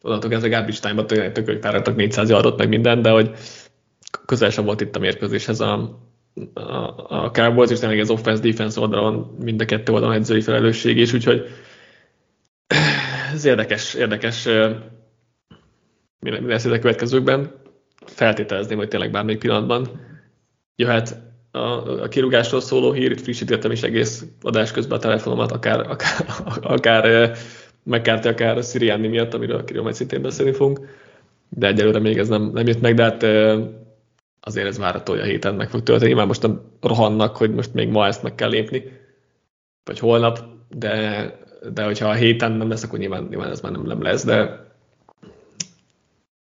a 0.00 0.06
úgyhogy 0.06 0.06
onnantól 0.06 0.30
kezdve 0.30 0.48
garbage 0.48 0.78
time-ban 0.80 1.06
tök, 1.06 1.62
fáradtak 1.62 1.96
400 1.96 2.30
yardot, 2.30 2.58
meg 2.58 2.68
minden, 2.68 3.02
de 3.02 3.10
hogy 3.10 3.30
közel 4.26 4.50
sem 4.50 4.64
volt 4.64 4.80
itt 4.80 4.96
a 4.96 4.98
mérkőzéshez 4.98 5.60
a, 5.60 6.00
a, 6.54 6.62
a 7.08 7.30
Cowboys, 7.30 7.70
és 7.70 7.78
tényleg 7.78 7.98
az 7.98 8.10
offense-defense 8.10 8.80
oldalon 8.80 9.36
mind 9.40 9.60
a 9.60 9.64
kettő 9.64 9.92
oldalon 9.92 10.14
edzői 10.14 10.40
felelősség 10.40 10.96
is, 10.96 11.12
úgyhogy 11.12 11.46
ez 13.32 13.44
érdekes, 13.44 13.94
érdekes 13.94 14.48
mi, 16.20 16.46
lesz 16.46 16.64
a 16.64 16.78
következőkben. 16.78 17.50
Feltételezném, 18.06 18.78
hogy 18.78 18.88
tényleg 18.88 19.10
bármelyik 19.10 19.40
pillanatban 19.40 20.00
jöhet 20.76 21.16
a, 21.50 21.58
a 22.02 22.08
kirúgásról 22.08 22.60
szóló 22.60 22.92
hír, 22.92 23.10
itt 23.10 23.20
frissítettem 23.20 23.70
is 23.70 23.82
egész 23.82 24.24
adás 24.40 24.70
közben 24.70 24.98
a 24.98 25.00
telefonomat, 25.00 25.52
akár, 25.52 25.80
akár, 25.80 26.26
akár 26.62 27.36
McCarthy 27.88 28.28
akár 28.28 28.56
a 28.56 28.62
Sirianni 28.62 29.08
miatt, 29.08 29.34
amiről, 29.34 29.58
akiről 29.58 29.82
majd 29.82 29.94
szintén 29.94 30.22
beszélni 30.22 30.52
fogunk, 30.52 30.80
de 31.48 31.66
egyelőre 31.66 31.98
még 31.98 32.18
ez 32.18 32.28
nem, 32.28 32.50
nem 32.54 32.66
jött 32.66 32.80
meg, 32.80 32.94
de 32.94 33.02
hát 33.02 33.22
azért 34.40 34.66
ez 34.66 34.78
várható, 34.78 35.12
hogy 35.12 35.22
a 35.22 35.24
héten 35.24 35.54
meg 35.54 35.70
fog 35.70 35.82
történni. 35.82 36.08
Nyilván 36.08 36.26
most 36.26 36.42
nem 36.42 36.60
rohannak, 36.80 37.36
hogy 37.36 37.54
most 37.54 37.74
még 37.74 37.88
ma 37.88 38.06
ezt 38.06 38.22
meg 38.22 38.34
kell 38.34 38.48
lépni, 38.48 38.82
vagy 39.84 39.98
holnap, 39.98 40.44
de, 40.68 41.32
de 41.72 41.84
hogyha 41.84 42.08
a 42.08 42.14
héten 42.14 42.52
nem 42.52 42.68
lesz, 42.68 42.82
akkor 42.82 42.98
nyilván, 42.98 43.26
nyilván 43.28 43.50
ez 43.50 43.60
már 43.60 43.72
nem, 43.72 43.82
nem 43.82 44.02
lesz, 44.02 44.24
de 44.24 44.66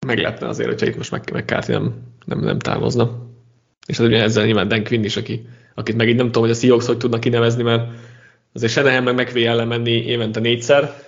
meglepne 0.07 0.49
azért, 0.49 0.69
hogyha 0.69 0.87
itt 0.87 0.97
most 0.97 1.11
meg, 1.11 1.31
McCarthy 1.33 1.73
nem, 1.73 1.95
nem, 2.25 2.41
nem 2.41 2.59
távozna. 2.59 3.25
És 3.87 3.99
az 3.99 4.07
ugye 4.07 4.23
ezzel 4.23 4.45
nyilván 4.45 4.69
Dan 4.69 4.85
Quinn 4.85 5.05
is, 5.05 5.17
aki, 5.17 5.47
akit 5.75 5.97
megint 5.97 6.17
nem 6.17 6.27
tudom, 6.27 6.43
hogy 6.43 6.51
a 6.51 6.55
Seahawks 6.55 6.87
hogy 6.87 6.97
tudnak 6.97 7.21
kinevezni, 7.21 7.63
mert 7.63 7.91
azért 8.53 8.73
Shanahan 8.73 9.03
meg 9.03 9.15
McVay 9.15 9.47
ellen 9.47 9.69
menni 9.69 9.91
évente 9.91 10.41
négyszer, 10.41 11.06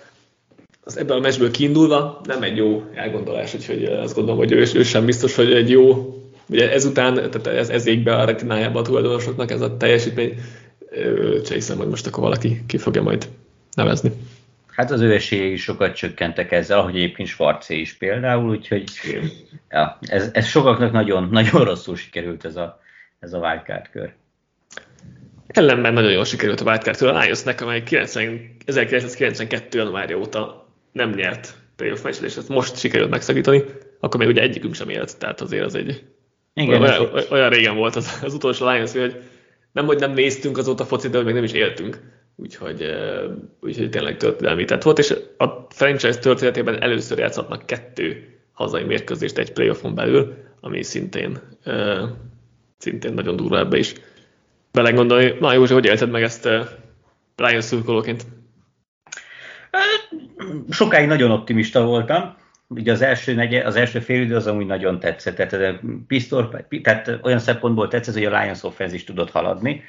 az 0.89 0.99
ebből 0.99 1.16
a 1.16 1.20
meccsből 1.20 1.51
kiindulva 1.51 2.20
nem 2.24 2.43
egy 2.43 2.57
jó 2.57 2.84
elgondolás, 2.95 3.55
úgyhogy 3.55 3.84
azt 3.84 4.14
gondolom, 4.14 4.39
hogy 4.39 4.53
ő, 4.53 4.66
ő 4.74 4.82
sem 4.82 5.05
biztos, 5.05 5.34
hogy 5.34 5.53
egy 5.53 5.70
jó, 5.70 6.14
ugye 6.47 6.72
ezután, 6.72 7.14
tehát 7.14 7.47
ez, 7.47 7.68
ez 7.68 7.86
ég 7.86 8.03
be 8.03 8.16
a 8.16 8.24
retinájába 8.24 8.78
a 8.78 8.82
tulajdonosoknak 8.82 9.51
ez 9.51 9.61
a 9.61 9.76
teljesítmény, 9.76 10.39
úgyhogy 11.34 11.53
hiszem, 11.53 11.76
hogy 11.76 11.89
most 11.89 12.07
akkor 12.07 12.22
valaki 12.22 12.62
ki 12.66 12.76
fogja 12.76 13.03
majd 13.03 13.28
nevezni. 13.74 14.12
Hát 14.66 14.91
az 14.91 15.01
ő 15.01 15.14
esélyei 15.14 15.57
sokat 15.57 15.95
csökkentek 15.95 16.53
ezzel, 16.53 16.78
ahogy 16.78 16.97
egyébként 16.97 17.28
Schwarzé 17.28 17.78
is 17.78 17.95
például, 17.95 18.51
úgyhogy 18.51 18.84
ja, 19.70 19.99
ez, 20.01 20.30
ez 20.32 20.47
sokaknak 20.47 20.93
nagyon, 20.93 21.28
nagyon 21.30 21.64
rosszul 21.64 21.97
sikerült 21.97 22.45
ez 22.45 22.57
a, 22.57 22.80
ez 23.18 23.32
a 23.32 23.39
wildcard 23.39 23.89
kör. 23.91 24.12
Ellenben 25.47 25.93
nagyon 25.93 26.12
jól 26.12 26.24
sikerült 26.24 26.61
a 26.61 26.64
wildcard 26.64 26.97
kör 26.97 27.14
a 27.14 27.18
Lionsnek, 27.18 27.61
amely 27.61 27.82
90, 27.82 28.57
1992. 28.64 29.78
januárja 29.78 30.18
óta 30.18 30.66
nem 30.93 31.11
nyert 31.11 31.55
playoff 31.76 32.03
meccset, 32.03 32.22
és 32.22 32.36
ezt 32.36 32.49
most 32.49 32.78
sikerült 32.78 33.11
megszakítani, 33.11 33.64
akkor 34.01 34.20
még 34.20 34.28
ugye 34.28 34.43
egyikünk 34.43 34.74
sem 34.74 34.89
élt, 34.89 35.18
tehát 35.18 35.41
azért 35.41 35.64
az 35.64 35.74
egy 35.74 36.05
igen, 36.55 36.80
olyan, 36.80 37.11
olyan, 37.12 37.26
olyan 37.30 37.51
régen 37.51 37.76
volt 37.76 37.97
az, 37.97 38.20
az 38.22 38.34
utolsó 38.34 38.70
Lions, 38.70 38.93
hogy 38.93 39.22
nem, 39.72 39.86
hogy 39.86 39.99
nem 39.99 40.12
néztünk 40.12 40.59
azóta 40.59 40.84
focit, 40.84 41.11
de 41.11 41.16
hogy 41.16 41.26
még 41.26 41.34
nem 41.34 41.45
is 41.45 41.53
éltünk. 41.53 42.01
Úgyhogy, 42.36 42.91
úgyhogy 43.61 43.91
tényleg 43.91 44.16
történelmi 44.16 44.64
tett 44.64 44.82
volt, 44.82 44.99
és 44.99 45.14
a 45.36 45.66
franchise 45.68 46.18
történetében 46.18 46.82
először 46.82 47.18
játszhatnak 47.18 47.66
kettő 47.66 48.39
hazai 48.53 48.82
mérkőzést 48.82 49.39
egy 49.39 49.53
playoffon 49.53 49.95
belül, 49.95 50.34
ami 50.61 50.82
szintén, 50.82 51.39
szintén 52.78 53.12
nagyon 53.12 53.36
durva 53.36 53.59
ebbe 53.59 53.78
is 53.78 53.95
belegondolni. 54.72 55.34
Na 55.41 55.53
Józsi, 55.53 55.72
hogy 55.72 55.84
élted 55.84 56.11
meg 56.11 56.22
ezt 56.22 56.49
Lions 57.36 57.64
szurkolóként? 57.64 58.26
Sokáig 60.71 61.07
nagyon 61.07 61.31
optimista 61.31 61.85
voltam. 61.85 62.37
Ugye 62.69 62.93
az 62.93 63.03
első, 63.03 63.35
negye, 63.35 63.64
az 63.64 63.77
első 63.77 64.01
fél 64.01 64.23
idő 64.23 64.37
az 64.37 64.47
amúgy 64.47 64.66
nagyon 64.66 65.01
tetszett. 65.01 65.37
Tehát, 65.37 65.81
Pistor, 66.07 66.64
tehát 66.83 67.19
olyan 67.23 67.39
szempontból 67.39 67.89
tetszett, 67.89 68.14
hogy 68.14 68.25
a 68.25 68.41
Lions 68.41 68.62
offense 68.62 68.95
is 68.95 69.05
tudott 69.05 69.31
haladni. 69.31 69.83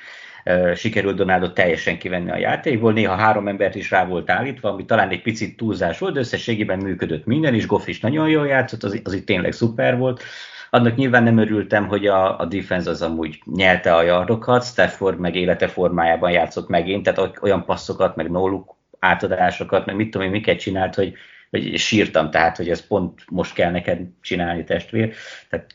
Sikerült 0.76 1.16
Donaldot 1.16 1.54
teljesen 1.54 1.98
kivenni 1.98 2.32
a 2.32 2.38
játékból. 2.38 2.94
Néha 2.94 3.16
három 3.16 3.48
embert 3.48 3.76
is 3.76 3.92
rá 3.92 4.06
volt 4.06 4.30
állítva, 4.30 4.70
ami 4.70 4.86
talán 4.86 5.10
egy 5.10 5.22
picit 5.22 5.58
túlzás 5.58 6.00
volt, 6.00 6.14
de 6.14 6.20
összességében 6.20 6.80
működött 6.80 7.26
minden, 7.26 7.54
és 7.54 7.68
Goff 7.68 7.88
is 7.88 8.00
nagyon 8.00 8.30
jól 8.30 8.48
játszott, 8.48 8.84
az, 8.84 9.02
az 9.04 9.14
itt 9.14 9.26
tényleg 9.26 9.52
szuper 9.52 9.98
volt. 9.98 10.24
Annak 10.70 10.96
nyilván 10.96 11.24
nem 11.24 11.38
örültem, 11.38 11.88
hogy 11.88 12.08
a, 12.08 12.40
a 12.40 12.46
defense 12.46 12.90
az 12.90 13.02
amúgy 13.02 13.42
nyelte 13.56 13.96
a 13.96 14.02
yardokat, 14.02 14.66
Stafford 14.66 15.20
meg 15.20 15.36
élete 15.36 15.68
formájában 15.68 16.32
játszott 16.32 16.70
megint, 16.70 17.04
tehát 17.04 17.40
olyan 17.42 17.66
passzokat, 17.66 18.16
meg 18.16 18.32
no 18.32 18.64
átadásokat, 19.00 19.86
meg 19.86 19.96
mit 19.96 20.10
tudom 20.10 20.28
én, 20.28 20.34
miket 20.34 20.60
csinált, 20.60 20.96
hogy, 20.96 21.14
hogy 21.50 21.78
sírtam, 21.78 22.32
tehát, 22.32 22.58
hogy 22.58 22.70
ez 22.70 22.88
pont 22.88 23.24
most 23.30 23.54
kell 23.54 23.72
neked 23.72 24.00
csinálni 24.22 24.64
testvér, 24.64 25.14
tehát 25.50 25.74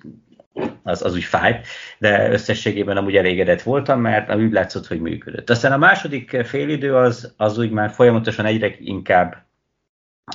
az, 0.82 1.02
az 1.02 1.14
úgy 1.14 1.24
fájt, 1.24 1.66
de 1.98 2.30
összességében 2.30 2.96
amúgy 2.96 3.16
elégedett 3.16 3.62
voltam, 3.62 4.00
mert 4.00 4.34
úgy 4.34 4.52
látszott, 4.52 4.86
hogy 4.86 5.00
működött. 5.00 5.50
Aztán 5.50 5.72
a 5.72 5.76
második 5.76 6.44
félidő 6.44 6.96
az, 6.96 7.34
az 7.36 7.58
úgy 7.58 7.70
már 7.70 7.90
folyamatosan 7.90 8.44
egyre 8.44 8.74
inkább 8.78 9.46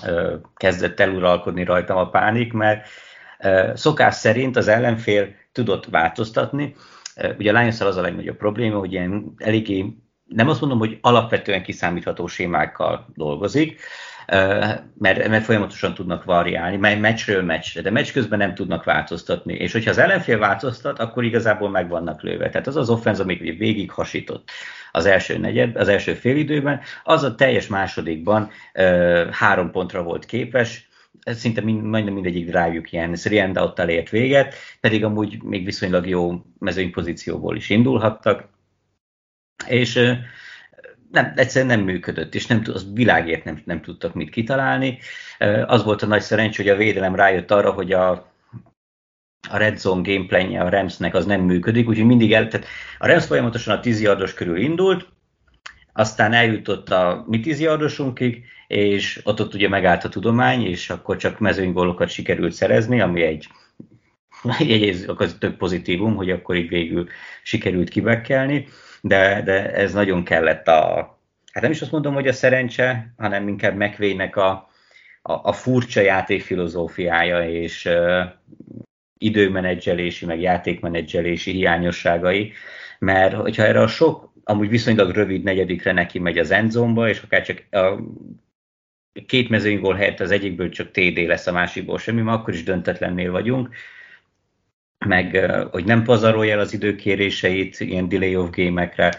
ö, 0.06 0.36
kezdett 0.56 1.00
eluralkodni 1.00 1.64
rajtam 1.64 1.98
a 1.98 2.10
pánik, 2.10 2.54
mert 2.54 2.88
ö, 3.40 3.72
szokás 3.76 4.16
szerint 4.16 4.56
az 4.56 4.68
ellenfél 4.68 5.36
tudott 5.52 5.86
változtatni. 5.86 6.76
Ugye 7.38 7.52
a 7.52 7.60
lions 7.60 7.82
az 7.82 7.98
a 7.98 8.02
legnagyobb 8.02 8.38
probléma, 8.38 8.80
hogy 8.80 8.92
ilyen 8.92 9.34
eléggé, 9.38 9.86
nem 10.30 10.50
azt 10.50 10.60
mondom, 10.62 10.80
hogy 10.80 10.98
alapvetően 11.02 11.64
kiszámítható 11.64 12.28
sémákkal 12.28 13.08
dolgozik, 13.16 13.82
mert, 14.98 15.28
mert 15.28 15.44
folyamatosan 15.44 15.94
tudnak 15.94 16.24
variálni, 16.24 16.78
mert 16.78 17.00
meccsről 17.00 17.44
meccsre, 17.44 17.82
de 17.82 17.92
meccs 17.92 18.12
közben 18.12 18.38
nem 18.40 18.54
tudnak 18.54 18.84
változtatni. 18.84 19.54
És 19.54 19.72
hogyha 19.72 19.90
az 19.90 19.98
ellenfél 19.98 20.38
változtat, 20.38 21.00
akkor 21.00 21.24
igazából 21.24 21.70
meg 21.70 21.90
vannak 21.90 22.22
lőve. 22.22 22.50
Tehát 22.50 22.68
az 22.68 22.76
az 22.76 22.90
offenz, 22.90 23.20
amit 23.20 23.40
végig 23.40 23.92
hasított 23.92 24.50
az 24.92 25.06
első 25.06 25.38
negyed, 25.38 25.76
az 25.76 25.88
első 25.88 26.14
félidőben, 26.14 26.80
az 27.04 27.24
a 27.24 27.36
teljes 27.36 27.68
másodikban 27.68 28.50
három 29.32 29.72
pontra 29.72 30.04
volt 30.04 30.26
képes, 30.26 30.90
szinte 31.24 31.62
mind, 31.62 31.84
majdnem 31.84 32.14
mindegyik 32.14 32.46
drive 32.46 32.82
ilyen 32.90 33.16
Srienda 33.16 33.64
ott 33.64 33.80
elért 33.80 34.10
véget, 34.10 34.56
pedig 34.80 35.04
amúgy 35.04 35.44
még 35.44 35.66
viszonylag 35.66 36.08
jó 36.08 36.42
mezőnypozícióból 36.60 37.56
is 37.56 37.70
indulhattak, 37.70 38.48
és 39.68 39.94
nem, 41.12 41.34
egyszerűen 41.36 41.78
nem 41.78 41.86
működött, 41.86 42.36
és 42.36 42.46
nem, 42.46 42.62
az 42.74 42.94
világért 42.94 43.44
nem, 43.44 43.62
nem 43.66 43.82
tudtak 43.82 44.14
mit 44.14 44.30
kitalálni. 44.30 45.00
Az 45.66 45.84
volt 45.84 46.02
a 46.02 46.06
nagy 46.06 46.22
szerencs, 46.22 46.58
hogy 46.58 46.70
a 46.70 46.76
védelem 46.76 47.16
rájött 47.16 47.52
arra, 47.52 47.72
hogy 47.72 47.92
a, 47.92 48.12
a 49.50 49.58
red 49.58 49.78
zone 49.78 50.12
gameplanje 50.12 50.62
a 50.62 50.70
Ramsnek 50.70 51.16
az 51.16 51.26
nem 51.26 51.42
működik, 51.42 51.88
úgyhogy 51.88 52.06
mindig 52.06 52.34
el, 52.34 52.48
tehát 52.48 52.68
a 52.98 53.08
Rams 53.08 53.26
folyamatosan 53.26 53.78
a 53.78 53.80
10 53.80 54.02
yardos 54.02 54.34
körül 54.34 54.58
indult, 54.58 55.08
aztán 55.94 56.34
eljutott 56.34 56.90
a 56.90 57.26
mi 57.28 57.40
10 57.40 57.60
yardosunkig, 57.60 58.46
és 58.68 59.22
ott, 59.24 59.42
ott 59.42 59.54
ugye 59.54 59.70
megállt 59.70 60.04
a 60.04 60.10
tudomány, 60.10 60.66
és 60.66 60.90
akkor 60.90 61.18
csak 61.18 61.40
mezőnygólokat 61.40 62.10
sikerült 62.10 62.54
szerezni, 62.54 63.02
ami 63.02 63.22
egy 63.22 63.48
egy, 64.60 65.06
az 65.18 65.36
több 65.40 65.58
pozitívum, 65.58 66.16
hogy 66.16 66.32
akkor 66.32 66.56
így 66.56 66.70
végül 66.70 67.08
sikerült 67.44 67.90
kibekkelni 67.90 68.68
de, 69.02 69.42
de 69.42 69.74
ez 69.74 69.94
nagyon 69.94 70.24
kellett 70.24 70.68
a, 70.68 70.84
hát 71.52 71.64
nem 71.64 71.72
is 71.72 71.82
azt 71.82 71.92
mondom, 71.92 72.14
hogy 72.14 72.28
a 72.28 72.34
szerencse, 72.34 73.14
hanem 73.18 73.48
inkább 73.48 73.76
megvének 73.76 74.36
a, 74.36 74.70
a, 75.22 75.32
a 75.32 75.54
furcsa 75.54 76.02
játékfilozófiája 76.02 77.50
és 77.50 77.86
uh, 77.86 78.22
időmenedzselési, 79.18 80.26
meg 80.26 80.42
játékmenedzselési 80.42 81.52
hiányosságai, 81.52 82.54
mert 83.00 83.34
hogyha 83.34 83.64
erre 83.64 83.82
a 83.82 83.88
sok, 83.88 84.34
amúgy 84.44 84.70
viszonylag 84.70 85.12
rövid 85.12 85.44
negyedikre 85.44 85.92
neki 85.92 86.20
megy 86.20 86.38
az 86.38 86.52
endzomba, 86.52 87.10
és 87.10 87.22
akár 87.22 87.42
csak 87.42 87.64
a 87.72 88.00
két 89.26 89.50
mezőnygól 89.50 89.96
helyett 89.96 90.20
az 90.20 90.32
egyikből 90.32 90.70
csak 90.70 90.92
TD 90.92 91.18
lesz, 91.18 91.48
a 91.48 91.52
másikból 91.52 91.98
semmi, 91.98 92.22
ma 92.22 92.32
akkor 92.32 92.54
is 92.54 92.64
döntetlennél 92.64 93.32
vagyunk, 93.32 93.70
meg 95.06 95.52
hogy 95.72 95.86
nem 95.86 96.04
pazarolja 96.04 96.54
el 96.54 96.60
az 96.60 96.74
időkéréseit 96.74 97.80
ilyen 97.80 98.10
delay 98.10 98.36
of 98.36 98.50
game-ekre, 98.50 99.16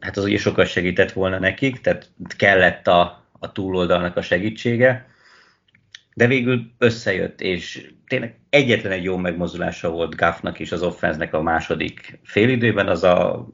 hát 0.00 0.16
az 0.16 0.24
ugye 0.24 0.38
sokat 0.38 0.66
segített 0.66 1.12
volna 1.12 1.38
nekik, 1.38 1.80
tehát 1.80 2.08
kellett 2.36 2.86
a, 2.86 3.28
a 3.38 3.52
túloldalnak 3.52 4.16
a 4.16 4.22
segítsége, 4.22 5.08
de 6.14 6.26
végül 6.26 6.62
összejött, 6.78 7.40
és 7.40 7.90
tényleg 8.06 8.38
egyetlen 8.50 8.92
egy 8.92 9.04
jó 9.04 9.16
megmozdulása 9.16 9.90
volt 9.90 10.16
Gaffnak 10.16 10.60
és 10.60 10.72
az 10.72 10.82
offenznek 10.82 11.34
a 11.34 11.42
második 11.42 12.18
félidőben, 12.24 12.88
az 12.88 13.04
a 13.04 13.48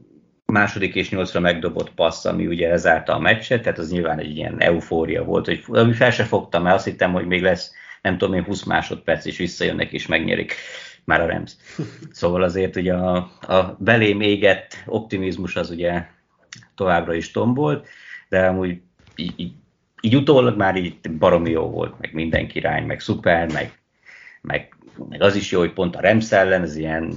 második 0.47 0.95
és 0.95 1.11
nyolcra 1.11 1.41
megdobott 1.41 1.95
passz, 1.95 2.25
ami 2.25 2.47
ugye 2.47 2.69
lezárta 2.69 3.15
a 3.15 3.19
meccset, 3.19 3.63
tehát 3.63 3.79
az 3.79 3.91
nyilván 3.91 4.19
egy 4.19 4.37
ilyen 4.37 4.61
eufória 4.61 5.25
volt, 5.25 5.47
hogy 5.47 5.65
ami 5.67 5.93
fel 5.93 6.11
se 6.11 6.25
fogtam 6.25 6.67
el, 6.67 6.75
azt 6.75 6.85
hittem, 6.85 7.13
hogy 7.13 7.27
még 7.27 7.43
lesz 7.43 7.73
nem 8.07 8.19
tudom 8.19 8.35
én, 8.35 8.45
20 8.45 8.63
másodperc, 8.63 9.25
és 9.25 9.37
visszajönnek 9.37 9.93
és 9.93 10.07
megnyerik 10.07 10.55
már 11.05 11.21
a 11.21 11.27
Rams. 11.27 11.53
Szóval 12.11 12.43
azért 12.43 12.77
ugye 12.77 12.95
a, 12.95 13.17
a 13.41 13.77
belém 13.79 14.21
égett 14.21 14.83
optimizmus 14.87 15.57
az 15.57 15.71
ugye 15.71 16.07
továbbra 16.75 17.15
is 17.15 17.31
tombolt, 17.31 17.87
de 18.29 18.47
amúgy 18.47 18.81
így, 19.17 19.33
így, 19.37 19.53
így 20.01 20.17
utólag 20.17 20.57
már 20.57 20.77
így 20.77 21.11
baromi 21.19 21.51
jó 21.51 21.71
volt, 21.71 21.95
meg 22.01 22.13
minden 22.13 22.49
király, 22.49 22.85
meg 22.85 23.01
szuper, 23.01 23.53
meg, 23.53 23.79
meg, 24.41 24.75
meg 25.09 25.23
az 25.23 25.37
is 25.37 25.51
jó, 25.51 25.59
hogy 25.59 25.73
pont 25.73 25.97
a 25.97 26.01
Rams 26.01 26.33
ellen, 26.33 26.63
ez 26.63 26.77
ilyen 26.77 27.13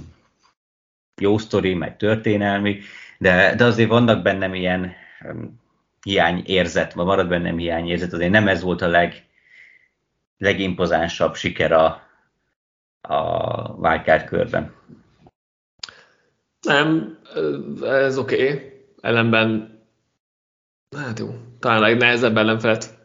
jó 1.21 1.37
sztori, 1.37 1.73
meg 1.73 1.97
történelmi, 1.97 2.79
de, 3.17 3.55
de 3.55 3.63
azért 3.63 3.89
vannak 3.89 4.21
bennem 4.21 4.53
ilyen 4.53 4.93
um, 5.23 5.59
hiányérzet, 6.03 6.93
vagy 6.93 7.05
marad 7.05 7.27
bennem 7.27 7.57
hiányérzet, 7.57 8.13
azért 8.13 8.31
nem 8.31 8.47
ez 8.47 8.61
volt 8.61 8.81
a 8.81 8.87
leg, 8.87 9.28
legimpozánsabb 10.39 11.35
siker 11.35 11.71
a, 11.71 12.01
a 13.01 13.21
wildcard 13.71 14.23
körben. 14.23 14.73
Nem, 16.61 17.17
ez 17.83 18.17
oké. 18.17 18.43
Okay. 18.43 18.71
Ellenben, 19.01 19.79
hát 20.97 21.19
jó, 21.19 21.35
talán 21.59 21.77
a 21.77 21.81
legnehezebb 21.81 22.37
ellenfelet 22.37 22.97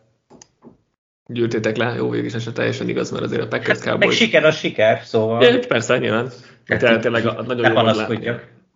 gyűjtétek 1.26 1.76
le, 1.76 1.94
jó, 1.94 2.10
végig 2.10 2.34
is 2.34 2.44
teljesen 2.44 2.88
igaz, 2.88 3.10
mert 3.10 3.24
azért 3.24 3.42
a 3.42 3.48
Packers 3.48 3.80
hát, 3.80 3.98
Meg 3.98 4.10
siker 4.10 4.44
a 4.44 4.50
siker, 4.50 5.00
szóval... 5.02 5.42
É, 5.42 5.58
persze, 5.58 5.98
nyilván. 5.98 6.30
Hát, 6.66 6.78
tényleg, 6.78 7.00
tényleg 7.00 7.24
nagyon 7.24 7.72
jó 7.72 7.80
volt 7.82 7.96
látni. 7.96 8.30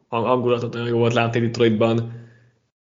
Hangulatot 0.09 0.73
nagyon 0.73 0.89
jó 0.89 0.99
volt 0.99 1.13
látni 1.13 1.41
Detroitban. 1.41 2.13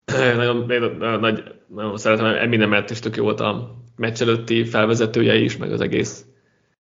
nagyon, 0.36 0.66
nagyon, 0.66 1.20
nagyon, 1.20 1.42
nagyon 1.66 1.98
szeretem 1.98 2.26
Eminemet, 2.26 2.90
és 2.90 2.98
tök 2.98 3.16
jó 3.16 3.22
volt 3.24 3.40
a 3.40 3.76
meccs 3.98 4.22
előtti 4.22 4.64
felvezetője 4.64 5.34
is, 5.34 5.56
meg 5.56 5.72
az 5.72 5.80
egész, 5.80 6.24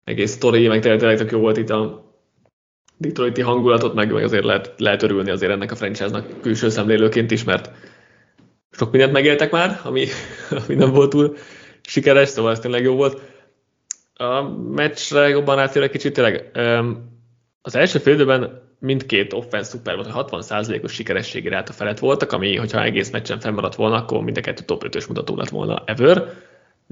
egész 0.03 0.31
sztori, 0.31 0.67
meg 0.67 0.81
tényleg, 0.81 1.17
tök 1.17 1.31
jó 1.31 1.39
volt 1.39 1.57
itt 1.57 1.69
a 1.69 2.07
Detroiti 2.97 3.41
hangulatot, 3.41 3.93
meg, 3.93 4.11
meg 4.11 4.23
azért 4.23 4.43
lehet, 4.43 4.73
lehet 4.77 5.03
örülni 5.03 5.31
azért 5.31 5.51
ennek 5.51 5.71
a 5.71 5.75
franchise-nak 5.75 6.41
külső 6.41 6.69
szemlélőként 6.69 7.31
is, 7.31 7.43
mert 7.43 7.71
sok 8.71 8.91
mindent 8.91 9.13
megéltek 9.13 9.51
már, 9.51 9.79
ami, 9.83 10.05
ami 10.65 10.75
nem 10.75 10.91
volt 10.91 11.09
túl 11.09 11.35
sikeres, 11.81 12.29
szóval 12.29 12.51
ez 12.51 12.59
tényleg 12.59 12.83
jó 12.83 12.95
volt. 12.95 13.21
A 14.13 14.41
meccsre 14.51 15.27
jobban 15.27 15.59
átérek 15.59 15.91
kicsit, 15.91 16.13
tényleg 16.13 16.51
az 17.61 17.75
első 17.75 17.99
félidőben 17.99 18.67
mindkét 18.79 19.33
offense 19.33 19.69
szuper 19.69 19.95
volt, 19.95 20.11
hogy 20.11 20.25
60%-os 20.29 20.93
sikerességi 20.93 21.49
ráta 21.49 21.73
felett 21.73 21.99
voltak, 21.99 22.31
ami, 22.31 22.55
hogyha 22.55 22.83
egész 22.83 23.09
meccsen 23.09 23.39
fennmaradt 23.39 23.75
volna, 23.75 23.95
akkor 23.95 24.23
mind 24.23 24.37
a 24.37 24.41
kettő 24.41 24.63
top 24.65 24.83
5-ös 24.87 25.07
mutató 25.07 25.35
lett 25.35 25.49
volna 25.49 25.83
ever 25.85 26.33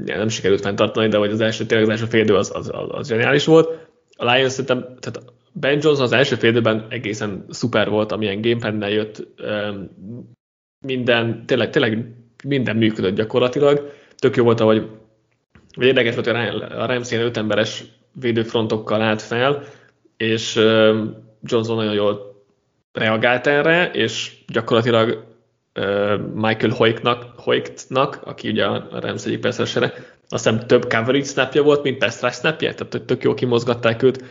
nem 0.06 0.28
sikerült 0.28 0.62
fenntartani, 0.62 1.08
de 1.08 1.18
hogy 1.18 1.32
az 1.32 1.42
első, 1.42 1.66
tényleg 1.66 1.90
az 1.90 1.94
első 1.94 2.06
fél 2.06 2.36
az, 2.36 2.52
az, 2.56 2.70
az, 2.74 2.88
az 2.90 3.08
zseniális 3.08 3.46
volt. 3.46 3.88
A 4.18 4.34
Lions 4.34 4.52
szerintem, 4.52 4.96
tehát 5.00 5.34
Ben 5.52 5.80
Johnson 5.82 6.06
az 6.06 6.12
első 6.12 6.36
fél 6.36 6.86
egészen 6.90 7.46
szuper 7.50 7.90
volt, 7.90 8.12
amilyen 8.12 8.42
gamepad 8.42 8.92
jött, 8.92 9.28
minden, 10.86 11.46
tényleg, 11.46 11.70
tényleg 11.70 12.14
minden 12.44 12.76
működött 12.76 13.16
gyakorlatilag. 13.16 13.92
Tök 14.16 14.36
jó 14.36 14.44
volt, 14.44 14.60
hogy 14.60 14.88
vagy 15.76 15.88
érdekes 15.88 16.14
volt, 16.16 16.28
hogy 16.28 16.62
a 16.62 16.86
Rams 16.86 17.12
ilyen 17.12 17.24
öt 17.24 17.38
emberes 17.38 17.84
védőfrontokkal 18.20 19.02
állt 19.02 19.22
fel, 19.22 19.64
és 20.18 20.56
Johnson 21.44 21.76
nagyon 21.76 21.94
jól 21.94 22.44
reagált 22.92 23.48
erre, 23.48 23.92
és 23.92 24.38
gyakorlatilag 24.48 25.27
Michael 26.34 26.74
Hoytnak, 26.74 27.26
Hoytnak, 27.36 28.20
aki 28.24 28.50
ugye 28.50 28.66
a 28.66 29.00
Rams 29.00 29.26
egyik 29.26 29.40
persze 29.40 29.62
azt 29.62 29.90
hiszem 30.30 30.60
több 30.60 30.94
coverage 30.94 31.26
snapja 31.26 31.64
volt, 31.64 31.84
mint 31.84 31.98
pass 31.98 32.22
rush 32.22 32.40
snapja, 32.40 32.74
tehát 32.74 33.06
tök 33.06 33.24
jól 33.24 33.34
kimozgatták 33.34 34.04
őt 34.04 34.24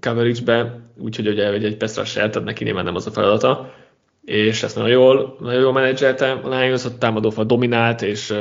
coverage-be, 0.00 0.80
úgyhogy 0.98 1.28
ugye 1.28 1.52
egy 1.52 1.76
pass 1.76 1.96
rush 1.96 2.14
tehát 2.14 2.44
neki 2.44 2.64
nyilván 2.64 2.84
nem 2.84 2.94
az 2.94 3.06
a 3.06 3.10
feladata, 3.10 3.72
és 4.24 4.62
ezt 4.62 4.76
nagyon 4.76 4.90
jól, 4.90 5.36
nagyon 5.40 5.60
jól 5.60 5.72
menedzselte 5.72 6.32
a 6.32 6.48
Lions, 6.48 6.84
ott 6.84 6.98
támadófal 6.98 7.44
dominált, 7.44 8.02
és 8.02 8.34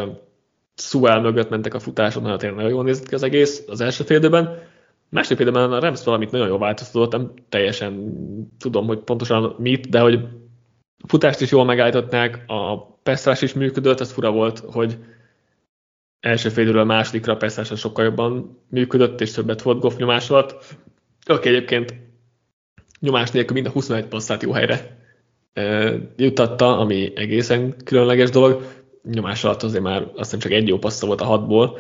Suel 0.75 1.21
mögött 1.21 1.49
mentek 1.49 1.73
a 1.73 1.79
futások, 1.79 2.23
nagyon 2.23 2.37
tényleg 2.37 2.57
nagyon 2.57 2.73
jól 2.73 2.83
nézett 2.83 3.07
ki 3.07 3.15
az 3.15 3.23
egész 3.23 3.63
az 3.67 3.81
első 3.81 4.03
félidőben. 4.03 4.59
Második 5.09 5.37
félidőben 5.37 5.71
a 5.71 5.79
Rams 5.79 6.03
valamit 6.03 6.31
nagyon 6.31 6.47
jól 6.47 6.59
változtatott, 6.59 7.11
nem 7.11 7.31
teljesen 7.49 8.13
tudom, 8.59 8.85
hogy 8.85 8.99
pontosan 8.99 9.55
mit, 9.57 9.89
de 9.89 9.99
hogy 9.99 10.19
futást 11.07 11.41
is 11.41 11.51
jól 11.51 11.65
megállították, 11.65 12.43
a 12.47 12.85
pestrás 12.85 13.41
is 13.41 13.53
működött, 13.53 13.99
ez 13.99 14.11
fura 14.11 14.31
volt, 14.31 14.59
hogy 14.59 14.97
első 16.19 16.49
félidőről 16.49 16.81
a 16.81 16.85
másodikra 16.85 17.49
sokkal 17.49 18.03
jobban 18.03 18.59
működött, 18.69 19.21
és 19.21 19.31
többet 19.31 19.61
volt 19.61 19.79
Goff 19.79 19.95
nyomás 19.95 20.29
alatt, 20.29 20.65
aki 21.25 21.49
egyébként 21.49 21.95
nyomás 22.99 23.31
nélkül 23.31 23.53
mind 23.53 23.67
a 23.67 23.69
21 23.69 24.05
passzát 24.05 24.41
jó 24.41 24.51
helyre 24.51 24.97
jutatta, 26.15 26.77
ami 26.77 27.11
egészen 27.15 27.75
különleges 27.83 28.29
dolog. 28.29 28.63
Nyomás 29.03 29.43
alatt 29.43 29.63
azért 29.63 29.83
már 29.83 30.01
azt 30.01 30.15
hiszem 30.15 30.39
csak 30.39 30.51
egy 30.51 30.67
jó 30.67 30.77
passza 30.77 31.07
volt 31.07 31.21
a 31.21 31.25
hatból, 31.25 31.79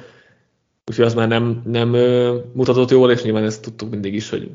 úgyhogy 0.85 1.05
az 1.05 1.13
már 1.13 1.27
nem, 1.27 1.61
nem 1.65 1.89
mutatott 2.53 2.89
jól, 2.89 3.11
és 3.11 3.23
nyilván 3.23 3.43
ezt 3.43 3.61
tudtuk 3.61 3.89
mindig 3.89 4.13
is, 4.13 4.29
hogy 4.29 4.51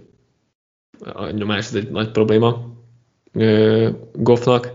a 1.13 1.31
nyomás 1.31 1.67
ez 1.67 1.75
egy 1.75 1.91
nagy 1.91 2.11
probléma 2.11 2.79
Goffnak. 4.13 4.73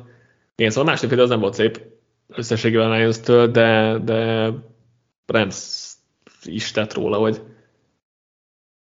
Igen, 0.55 0.71
szóval 0.71 0.87
a 0.87 0.91
második 0.91 1.09
fél 1.09 1.21
az 1.21 1.29
nem 1.29 1.39
volt 1.39 1.53
szép 1.53 1.81
összességében 2.27 2.91
a 2.91 2.95
lions 2.95 3.19
de, 3.51 3.97
de 4.03 4.51
Rams 5.25 5.91
is 6.43 6.71
tett 6.71 6.93
róla, 6.93 7.17
hogy 7.17 7.41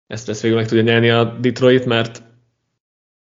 ezt, 0.07 0.29
ezt 0.29 0.41
végül 0.41 0.57
meg 0.57 0.67
tudja 0.67 0.83
nyerni 0.83 1.11
a 1.11 1.25
Detroit, 1.25 1.85
mert 1.85 2.23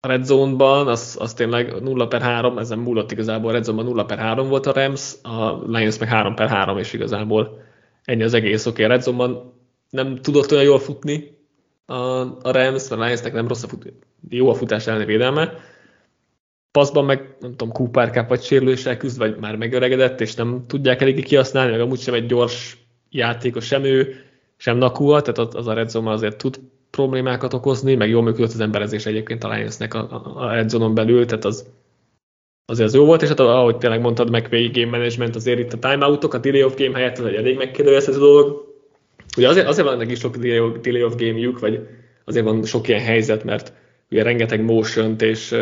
a 0.01 0.09
Red 0.09 0.25
Zone-ban 0.25 0.89
az, 0.89 1.17
az 1.21 1.35
tényleg 1.35 1.83
0 1.83 2.07
per 2.07 2.21
3, 2.21 2.59
ezen 2.59 2.79
múlott 2.79 3.13
igazából, 3.13 3.51
a 3.51 3.53
Red 3.53 3.65
Zone-ban 3.65 3.87
0 3.87 4.05
per 4.05 4.19
3 4.19 4.49
volt 4.49 4.67
a 4.67 4.73
Rams, 4.73 5.15
a 5.23 5.63
Lions 5.67 5.99
meg 5.99 6.09
3 6.09 6.35
per 6.35 6.49
3, 6.49 6.79
és 6.79 6.93
igazából 6.93 7.63
ennyi 8.05 8.23
az 8.23 8.35
egész. 8.35 8.67
Oké, 8.67 8.71
okay, 8.71 8.85
a 8.85 8.89
Red 8.89 9.03
Zone-ban 9.03 9.53
nem 9.91 10.17
tudott 10.17 10.53
olyan 10.53 10.65
jól 10.65 10.79
futni 10.79 11.39
a, 11.85 11.95
a 12.21 12.51
Rams, 12.51 12.89
mert 12.89 13.01
a 13.01 13.05
Lionsnek 13.05 13.33
nem 13.33 13.49
rossz 13.49 13.63
a 13.63 13.69
fut, 13.69 13.93
jó 14.29 14.49
a 14.51 14.55
futás 14.55 14.87
elleni 14.87 15.05
védelme, 15.05 15.53
Paszban 16.73 17.05
meg, 17.05 17.37
nem 17.41 17.57
tudom, 17.57 17.89
Cup 17.91 18.29
vagy 18.29 18.43
sérüléssel 18.43 18.97
küzd, 18.97 19.19
vagy 19.19 19.37
már 19.41 19.57
megöregedett, 19.57 20.21
és 20.21 20.35
nem 20.35 20.65
tudják 20.67 21.01
eléggé 21.01 21.23
kihasználni, 21.23 21.71
meg 21.71 21.81
amúgy 21.81 22.01
sem 22.01 22.15
egy 22.15 22.27
gyors 22.27 22.79
játékos, 23.11 23.67
sem 23.67 23.85
ő, 23.85 24.15
sem 24.57 24.77
Nakua, 24.77 25.21
tehát 25.21 25.55
az 25.55 25.67
a 25.67 25.73
Red 25.73 25.91
Zone 25.91 26.11
azért 26.11 26.37
tud 26.37 26.61
problémákat 26.91 27.55
okozni, 27.55 27.95
meg 27.95 28.09
jól 28.09 28.23
működött 28.23 28.53
az 28.53 28.61
emberezés 28.61 29.07
egyébként 29.07 29.45
a 29.45 29.49
Lionsnek 29.49 29.95
a, 29.95 30.23
a 30.35 30.51
Red 30.51 30.69
Zone-on 30.69 30.95
belül, 30.95 31.27
tehát 31.27 31.45
az, 31.45 31.67
azért 32.67 32.89
az 32.89 32.95
jó 32.95 33.05
volt, 33.05 33.23
és 33.23 33.29
hát 33.29 33.41
ahogy 33.41 33.77
tényleg 33.77 34.01
mondtad, 34.01 34.31
McVay 34.31 34.71
game 34.73 34.99
management 34.99 35.37
azért 35.37 35.59
itt 35.59 35.73
a 35.73 35.79
timeoutok, 35.79 36.35
a 36.35 36.39
delay 36.39 36.63
of 36.63 36.77
game 36.77 36.99
helyett 36.99 37.19
ez 37.19 37.25
egy 37.25 37.35
elég 37.35 37.57
megkérdőjelezhető 37.57 38.19
dolog. 38.19 38.69
Ugye 39.37 39.49
azért, 39.49 39.67
azért 39.67 39.87
van 39.87 39.97
neki 39.97 40.15
sok 40.15 40.37
delay 40.37 41.03
of 41.03 41.17
game-jük, 41.17 41.59
vagy 41.59 41.87
azért 42.25 42.45
van 42.45 42.65
sok 42.65 42.89
ilyen 42.89 43.01
helyzet, 43.01 43.45
mert 43.45 43.73
ugye 44.11 44.23
rengeteg 44.23 44.65
motion 44.65 45.17
és 45.19 45.55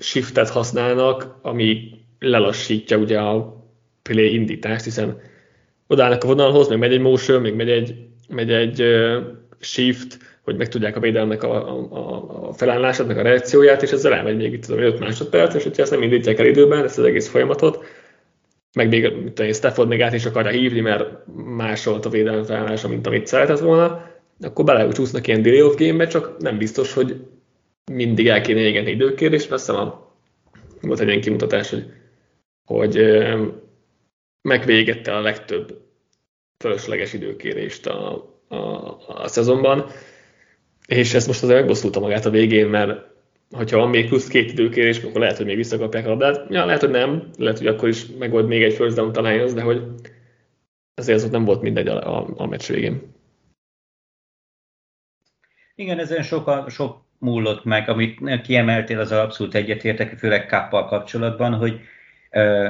shiftet 0.00 0.48
használnak, 0.48 1.38
ami 1.42 1.90
lelassítja 2.18 2.96
ugye 2.96 3.18
a 3.18 3.64
play 4.02 4.34
indítást, 4.34 4.84
hiszen 4.84 5.20
odállnak 5.86 6.24
a 6.24 6.26
vonalhoz, 6.26 6.68
meg 6.68 6.78
megy 6.78 6.92
egy 6.92 7.00
motion, 7.00 7.40
még 7.40 7.54
megy 7.54 7.70
egy, 7.70 7.94
megy 8.28 8.52
egy 8.52 8.84
shift, 9.60 10.18
hogy 10.42 10.56
meg 10.56 10.68
tudják 10.68 10.96
a 10.96 11.00
védelmek 11.00 11.42
a, 11.42 11.78
a, 11.90 12.48
a 12.48 12.52
felállását, 12.52 13.06
meg 13.06 13.18
a 13.18 13.22
reakcióját, 13.22 13.82
és 13.82 13.90
ezzel 13.90 14.14
elmegy 14.14 14.36
még 14.36 14.52
itt 14.52 14.64
az 14.64 14.70
5 14.70 14.98
másodperc, 14.98 15.54
és 15.54 15.62
hogyha 15.62 15.82
ezt 15.82 15.90
nem 15.90 16.02
indítják 16.02 16.38
el 16.38 16.46
időben, 16.46 16.84
ezt 16.84 16.98
az 16.98 17.04
egész 17.04 17.28
folyamatot, 17.28 17.84
meg 18.72 18.88
még 18.88 19.12
én, 19.40 19.52
Stafford 19.52 19.88
még 19.88 20.02
át 20.02 20.12
is 20.12 20.24
akarja 20.24 20.50
hívni, 20.50 20.80
mert 20.80 21.04
másolt 21.56 22.06
a 22.06 22.10
védelmi 22.10 22.44
felállása, 22.44 22.88
mint 22.88 23.06
amit 23.06 23.26
szeretett 23.26 23.58
volna, 23.58 24.10
akkor 24.40 24.64
belecsúsznak 24.64 25.26
ilyen 25.26 25.42
delay 25.42 25.62
of 25.62 25.76
game 25.76 26.06
csak 26.06 26.38
nem 26.38 26.58
biztos, 26.58 26.92
hogy 26.92 27.16
mindig 27.90 28.28
el 28.28 28.40
kéne 28.40 28.60
égetni 28.60 28.90
időkérés, 28.90 29.46
persze 29.46 29.72
van, 29.72 30.06
volt 30.80 31.00
egy 31.00 31.08
ilyen 31.08 31.20
kimutatás, 31.20 31.70
hogy, 31.70 31.86
hogy 32.64 32.96
megvégette 34.48 35.16
a 35.16 35.20
legtöbb 35.20 35.80
fölösleges 36.64 37.12
időkérést 37.12 37.86
a, 37.86 38.12
a, 38.48 38.56
a 39.06 39.28
szezonban, 39.28 39.90
és 40.86 41.14
ezt 41.14 41.26
most 41.26 41.42
azért 41.42 41.58
megbosszulta 41.58 42.00
magát 42.00 42.26
a 42.26 42.30
végén, 42.30 42.66
mert 42.66 43.06
hogyha 43.50 43.78
van 43.78 43.88
még 43.88 44.08
plusz 44.08 44.28
két 44.28 44.50
időkérés, 44.50 45.02
akkor 45.02 45.20
lehet, 45.20 45.36
hogy 45.36 45.46
még 45.46 45.56
visszakapják 45.56 46.06
a 46.06 46.08
labdát. 46.08 46.50
Ja, 46.50 46.64
lehet, 46.64 46.80
hogy 46.80 46.90
nem, 46.90 47.30
lehet, 47.36 47.58
hogy 47.58 47.66
akkor 47.66 47.88
is 47.88 48.06
megold 48.18 48.46
még 48.46 48.62
egy 48.62 48.74
first 48.74 48.96
down 48.96 49.12
talán, 49.12 49.54
de 49.54 49.62
hogy 49.62 49.82
azért 50.94 51.18
az 51.18 51.24
ott 51.24 51.30
nem 51.30 51.44
volt 51.44 51.62
mindegy 51.62 51.88
a, 51.88 52.18
a, 52.18 52.28
a 52.36 52.46
meccs 52.46 52.68
végén. 52.68 53.14
Igen, 55.74 55.98
ezen 55.98 56.22
sok, 56.22 56.70
sok 56.70 57.07
múlott 57.18 57.64
meg, 57.64 57.88
amit 57.88 58.40
kiemeltél, 58.42 59.00
az 59.00 59.12
abszolút 59.12 59.54
egyetértek, 59.54 60.18
főleg 60.18 60.46
Kappal 60.46 60.86
kapcsolatban, 60.86 61.54
hogy 61.54 61.80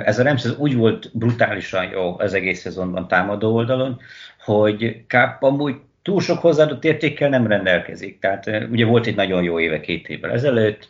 ez 0.05 0.19
a 0.19 0.23
Rams 0.23 0.45
ez 0.45 0.57
úgy 0.57 0.75
volt 0.75 1.11
brutálisan 1.13 1.91
jó 1.91 2.19
az 2.19 2.35
egész 2.35 2.61
szezonban 2.61 3.09
támadó 3.09 3.55
oldalon, 3.55 4.01
hogy 4.45 5.05
Kapp 5.09 5.43
amúgy 5.43 5.75
túl 6.03 6.21
sok 6.21 6.39
hozzáadott 6.39 6.85
értékkel 6.85 7.29
nem 7.29 7.47
rendelkezik. 7.47 8.19
Tehát 8.19 8.47
ugye 8.71 8.85
volt 8.85 9.07
egy 9.07 9.17
nagyon 9.17 9.43
jó 9.43 9.61
éve 9.61 9.81
két 9.81 10.09
évvel 10.09 10.31
ezelőtt, 10.31 10.89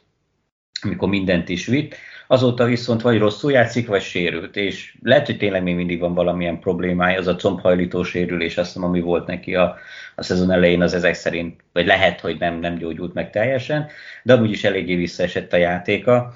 amikor 0.83 1.09
mindent 1.09 1.49
is 1.49 1.67
vitt, 1.67 1.97
azóta 2.31 2.65
viszont 2.65 3.03
vagy 3.03 3.19
rosszul 3.19 3.53
játszik, 3.53 3.87
vagy 3.87 4.03
sérült, 4.03 4.57
és 4.57 4.97
lehet, 5.03 5.27
hogy 5.27 5.37
tényleg 5.37 5.63
még 5.63 5.75
mindig 5.75 6.01
van 6.01 6.15
valamilyen 6.15 6.59
problémája, 6.59 7.19
az 7.19 7.27
a 7.27 7.37
combhajlító 7.37 8.03
sérülés, 8.03 8.59
azt 8.59 8.67
hiszem, 8.67 8.89
ami 8.89 9.01
volt 9.01 9.27
neki 9.27 9.55
a, 9.55 9.77
a 10.15 10.23
szezon 10.23 10.51
elején, 10.51 10.83
az 10.83 10.95
ezek 10.95 11.15
szerint, 11.15 11.61
vagy 11.73 11.87
lehet, 11.87 12.21
hogy 12.21 12.39
nem, 12.39 12.59
nem 12.59 12.75
gyógyult 12.75 13.15
meg 13.15 13.31
teljesen, 13.31 13.87
de 14.23 14.33
amúgy 14.33 14.51
is 14.51 14.65
eléggé 14.65 14.95
visszaesett 14.95 15.53
a 15.53 15.57
játéka. 15.57 16.35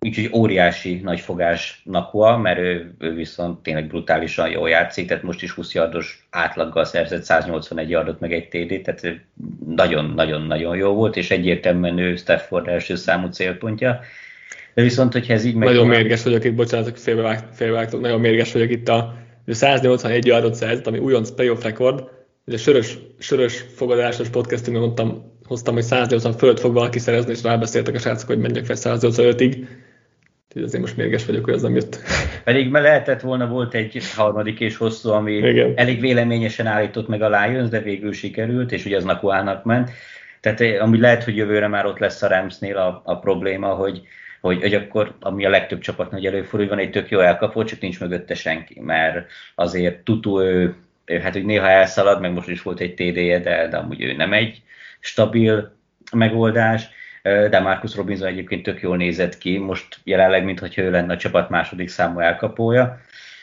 Úgyhogy 0.00 0.30
óriási 0.32 1.00
nagyfogás 1.02 1.82
Nakua, 1.84 2.36
mert 2.36 2.58
ő, 2.58 2.94
ő 2.98 3.14
viszont 3.14 3.62
tényleg 3.62 3.86
brutálisan 3.86 4.50
jól 4.50 4.68
játszik, 4.68 5.08
tehát 5.08 5.22
most 5.22 5.42
is 5.42 5.50
20 5.50 5.74
yardos 5.74 6.26
átlaggal 6.30 6.84
szerzett 6.84 7.22
181 7.22 7.90
yardot 7.90 8.20
meg 8.20 8.32
egy 8.32 8.48
TD, 8.48 8.82
tehát 8.82 9.20
nagyon-nagyon-nagyon 9.66 10.76
jó 10.76 10.92
volt, 10.92 11.16
és 11.16 11.30
egyértelműen 11.30 11.98
ő 11.98 12.16
Stafford 12.16 12.68
első 12.68 12.94
számú 12.94 13.26
célpontja. 13.26 14.00
De 14.74 14.82
viszont, 14.82 15.12
hogyha 15.12 15.32
ez 15.32 15.44
így 15.44 15.54
meg... 15.54 15.68
Nagyon 15.68 15.86
mérges 15.86 16.22
vagyok 16.22 16.44
itt, 16.44 16.54
bocsánat, 16.54 16.98
félbevágtok, 17.52 18.00
nagyon 18.00 18.20
mérges 18.20 18.52
vagyok 18.52 18.70
itt 18.70 18.88
a 18.88 19.14
181 19.46 20.26
yardot 20.26 20.54
szerzett, 20.54 20.86
ami 20.86 20.98
újonc 20.98 21.30
playoff 21.30 21.62
rekord, 21.62 22.04
a 22.52 22.56
sörös, 22.56 22.98
sörös 23.18 23.64
fogadásos 23.74 24.28
podcastünkben 24.28 24.82
mondtam, 24.82 25.32
hoztam, 25.44 25.74
hogy 25.74 25.82
180 25.82 26.32
fölött 26.32 26.60
fog 26.60 26.72
valaki 26.72 26.98
szerezni, 26.98 27.32
és 27.32 27.42
rábeszéltek 27.42 27.94
a 27.94 27.98
srácok, 27.98 28.28
hogy 28.28 28.38
menjek 28.38 28.64
fel 28.64 28.76
185-ig. 28.78 29.66
Úgyhogy 30.48 30.62
azért 30.62 30.82
most 30.82 30.96
mérges 30.96 31.26
vagyok, 31.26 31.44
hogy 31.44 31.54
ez 31.54 31.62
nem 31.62 31.74
jött. 31.74 31.98
Pedig 32.44 32.70
me 32.70 32.80
lehetett 32.80 33.20
volna, 33.20 33.46
volt 33.46 33.74
egy 33.74 34.12
harmadik 34.14 34.60
és 34.60 34.76
hosszú, 34.76 35.10
ami 35.10 35.32
Igen. 35.32 35.72
elég 35.76 36.00
véleményesen 36.00 36.66
állított 36.66 37.08
meg 37.08 37.22
a 37.22 37.28
Lions, 37.28 37.68
de 37.68 37.80
végül 37.80 38.12
sikerült, 38.12 38.72
és 38.72 38.84
ugye 38.84 38.96
az 38.96 39.04
Nakuának 39.04 39.64
ment. 39.64 39.90
Tehát 40.40 40.60
eh, 40.60 40.82
ami 40.82 41.00
lehet, 41.00 41.24
hogy 41.24 41.36
jövőre 41.36 41.68
már 41.68 41.86
ott 41.86 41.98
lesz 41.98 42.22
a 42.22 42.28
Ramsnél 42.28 42.76
a, 42.76 43.02
a 43.04 43.18
probléma, 43.18 43.68
hogy, 43.68 44.02
hogy, 44.40 44.60
hogy 44.60 44.74
akkor, 44.74 45.14
ami 45.20 45.44
a 45.44 45.50
legtöbb 45.50 45.80
csapatnak 45.80 46.24
előfordul, 46.24 46.58
hogy 46.58 46.76
van 46.76 46.78
egy 46.78 46.90
tök 46.90 47.08
jó 47.08 47.20
elkapó, 47.20 47.64
csak 47.64 47.80
nincs 47.80 48.00
mögötte 48.00 48.34
senki, 48.34 48.80
mert 48.80 49.26
azért 49.54 49.98
tutu 49.98 50.40
ő, 50.40 50.74
ő, 51.04 51.18
hát 51.18 51.32
hogy 51.32 51.44
néha 51.44 51.68
elszalad, 51.68 52.20
meg 52.20 52.32
most 52.32 52.48
is 52.48 52.62
volt 52.62 52.80
egy 52.80 52.94
TD-je, 52.94 53.38
de, 53.38 53.68
de 53.68 53.76
amúgy 53.76 54.02
ő 54.02 54.12
nem 54.12 54.32
egy 54.32 54.62
stabil 55.00 55.76
megoldás, 56.12 56.88
de 57.50 57.60
Marcus 57.60 57.96
Robinson 57.96 58.26
egyébként 58.26 58.62
tök 58.62 58.80
jól 58.80 58.96
nézett 58.96 59.38
ki, 59.38 59.58
most 59.58 59.98
jelenleg, 60.04 60.44
mintha 60.44 60.82
ő 60.82 60.90
lenne 60.90 61.12
a 61.12 61.16
csapat 61.16 61.50
második 61.50 61.88
számú 61.88 62.18
elkapója, 62.18 63.00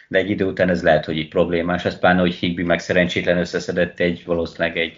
de 0.08 0.18
egy 0.18 0.30
idő 0.30 0.46
után 0.46 0.70
ez 0.70 0.84
lehet, 0.84 1.06
hogy 1.06 1.18
így 1.18 1.28
problémás, 1.28 1.86
ez 1.86 2.00
pláne, 2.00 2.20
hogy 2.20 2.34
Higby 2.34 2.64
meg 2.64 2.80
szerencsétlen 2.80 3.38
összeszedett 3.38 4.00
egy 4.00 4.24
valószínűleg 4.26 4.78
egy 4.78 4.98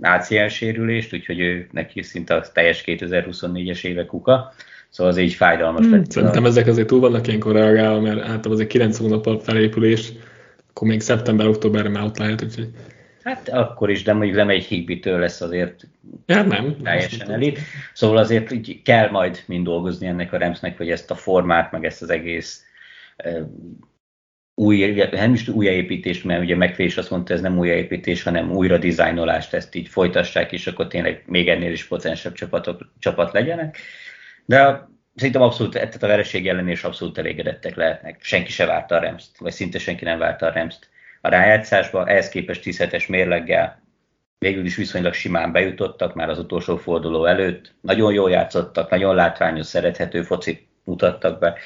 ACL 0.00 0.46
sérülést, 0.46 1.14
úgyhogy 1.14 1.40
ő 1.40 1.68
neki 1.72 2.02
szinte 2.02 2.34
a 2.34 2.44
teljes 2.52 2.82
2024-es 2.86 3.84
éve 3.84 4.06
kuka, 4.06 4.52
szóval 4.88 5.12
az 5.12 5.18
így 5.18 5.34
fájdalmas 5.34 5.84
hmm, 5.84 5.94
lett. 5.94 6.10
Szerintem 6.10 6.44
ezek 6.44 6.66
azért 6.66 6.86
túl 6.86 7.00
vannak 7.00 7.26
ilyenkor 7.26 7.52
reagálva, 7.52 8.00
mert 8.00 8.20
általában 8.20 8.52
azért 8.52 8.68
9 8.68 8.98
hónap 8.98 9.42
felépülés, 9.42 10.12
akkor 10.70 10.88
még 10.88 11.00
szeptember-októberre 11.00 11.88
már 11.88 12.04
ott 12.04 12.18
lehet, 12.18 12.42
úgyhogy 12.42 12.68
Hát 13.26 13.48
akkor 13.48 13.90
is, 13.90 14.02
de 14.02 14.12
mondjuk 14.12 14.36
nem 14.36 14.48
egy 14.48 14.64
higbitől 14.64 15.18
lesz 15.18 15.40
azért 15.40 15.86
ja, 16.26 16.42
nem, 16.42 16.76
teljesen 16.82 17.30
elit. 17.30 17.58
Szóval 17.92 18.16
azért 18.16 18.50
így 18.50 18.82
kell 18.82 19.10
majd 19.10 19.42
mind 19.46 19.64
dolgozni 19.64 20.06
ennek 20.06 20.32
a 20.32 20.36
Remsnek, 20.36 20.76
hogy 20.76 20.90
ezt 20.90 21.10
a 21.10 21.14
formát, 21.14 21.72
meg 21.72 21.84
ezt 21.84 22.02
az 22.02 22.10
egész 22.10 22.64
uh, 23.24 23.40
új, 24.54 25.06
nem 25.10 25.32
is 25.32 25.48
újjáépítést, 25.48 26.24
mert 26.24 26.42
ugye 26.42 26.56
megfés 26.56 26.96
azt 26.96 27.10
mondta, 27.10 27.34
ez 27.34 27.40
nem 27.40 27.58
újjáépítés, 27.58 28.22
hanem 28.22 28.52
újra 28.52 28.78
dizájnolást, 28.78 29.54
ezt 29.54 29.74
így 29.74 29.88
folytassák, 29.88 30.52
és 30.52 30.66
akkor 30.66 30.86
tényleg 30.86 31.22
még 31.26 31.48
ennél 31.48 31.72
is 31.72 31.86
potensebb 31.86 32.32
csapatok, 32.32 32.92
csapat 32.98 33.32
legyenek. 33.32 33.78
De 34.44 34.88
szerintem 35.14 35.42
abszolút, 35.42 35.72
tehát 35.72 36.02
a 36.02 36.06
vereség 36.06 36.48
ellen 36.48 36.68
is 36.68 36.84
abszolút 36.84 37.18
elégedettek 37.18 37.74
lehetnek. 37.74 38.22
Senki 38.22 38.50
se 38.50 38.66
várta 38.66 38.94
a 38.94 39.00
Remszt, 39.00 39.38
vagy 39.38 39.52
szinte 39.52 39.78
senki 39.78 40.04
nem 40.04 40.18
várta 40.18 40.46
a 40.46 40.52
Remszt 40.52 40.88
a 41.26 41.28
rájátszásba, 41.28 42.06
ehhez 42.08 42.28
képest 42.28 42.62
10 42.62 42.78
hetes 42.78 43.06
mérleggel 43.06 43.84
végül 44.38 44.64
is 44.64 44.76
viszonylag 44.76 45.12
simán 45.12 45.52
bejutottak 45.52 46.14
már 46.14 46.28
az 46.28 46.38
utolsó 46.38 46.76
forduló 46.76 47.24
előtt. 47.24 47.74
Nagyon 47.80 48.12
jól 48.12 48.30
játszottak, 48.30 48.90
nagyon 48.90 49.14
látványos, 49.14 49.66
szerethető 49.66 50.22
focit 50.22 50.66
mutattak 50.84 51.38
be. 51.38 51.58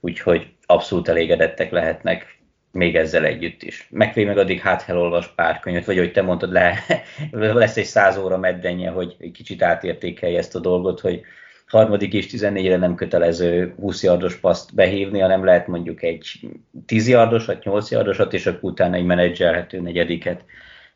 úgyhogy 0.00 0.52
abszolút 0.66 1.08
elégedettek 1.08 1.70
lehetnek 1.70 2.38
még 2.70 2.96
ezzel 2.96 3.24
együtt 3.24 3.62
is. 3.62 3.88
Megvé 3.90 4.24
meg 4.24 4.38
addig 4.38 4.60
hát 4.60 4.84
elolvas 4.88 5.28
pár 5.28 5.58
könyvet, 5.58 5.84
vagy 5.84 5.98
hogy 5.98 6.12
te 6.12 6.22
mondtad, 6.22 6.52
le, 6.52 6.84
lesz 7.30 7.76
egy 7.76 7.84
száz 7.84 8.16
óra 8.16 8.38
meddenye, 8.38 8.90
hogy 8.90 9.16
egy 9.18 9.30
kicsit 9.30 9.62
átértékelje 9.62 10.38
ezt 10.38 10.54
a 10.54 10.60
dolgot, 10.60 11.00
hogy 11.00 11.20
harmadik 11.66 12.12
és 12.12 12.26
14-re 12.30 12.76
nem 12.76 12.94
kötelező 12.94 13.74
20 13.80 14.02
yardos 14.02 14.36
paszt 14.36 14.74
behívni, 14.74 15.18
hanem 15.18 15.44
lehet 15.44 15.66
mondjuk 15.66 16.02
egy 16.02 16.40
10 16.86 17.08
yardosat, 17.08 17.64
8 17.64 17.90
yardosat, 17.90 18.34
és 18.34 18.46
akkor 18.46 18.70
utána 18.70 18.96
egy 18.96 19.04
menedzselhető 19.04 19.80
negyediket 19.80 20.44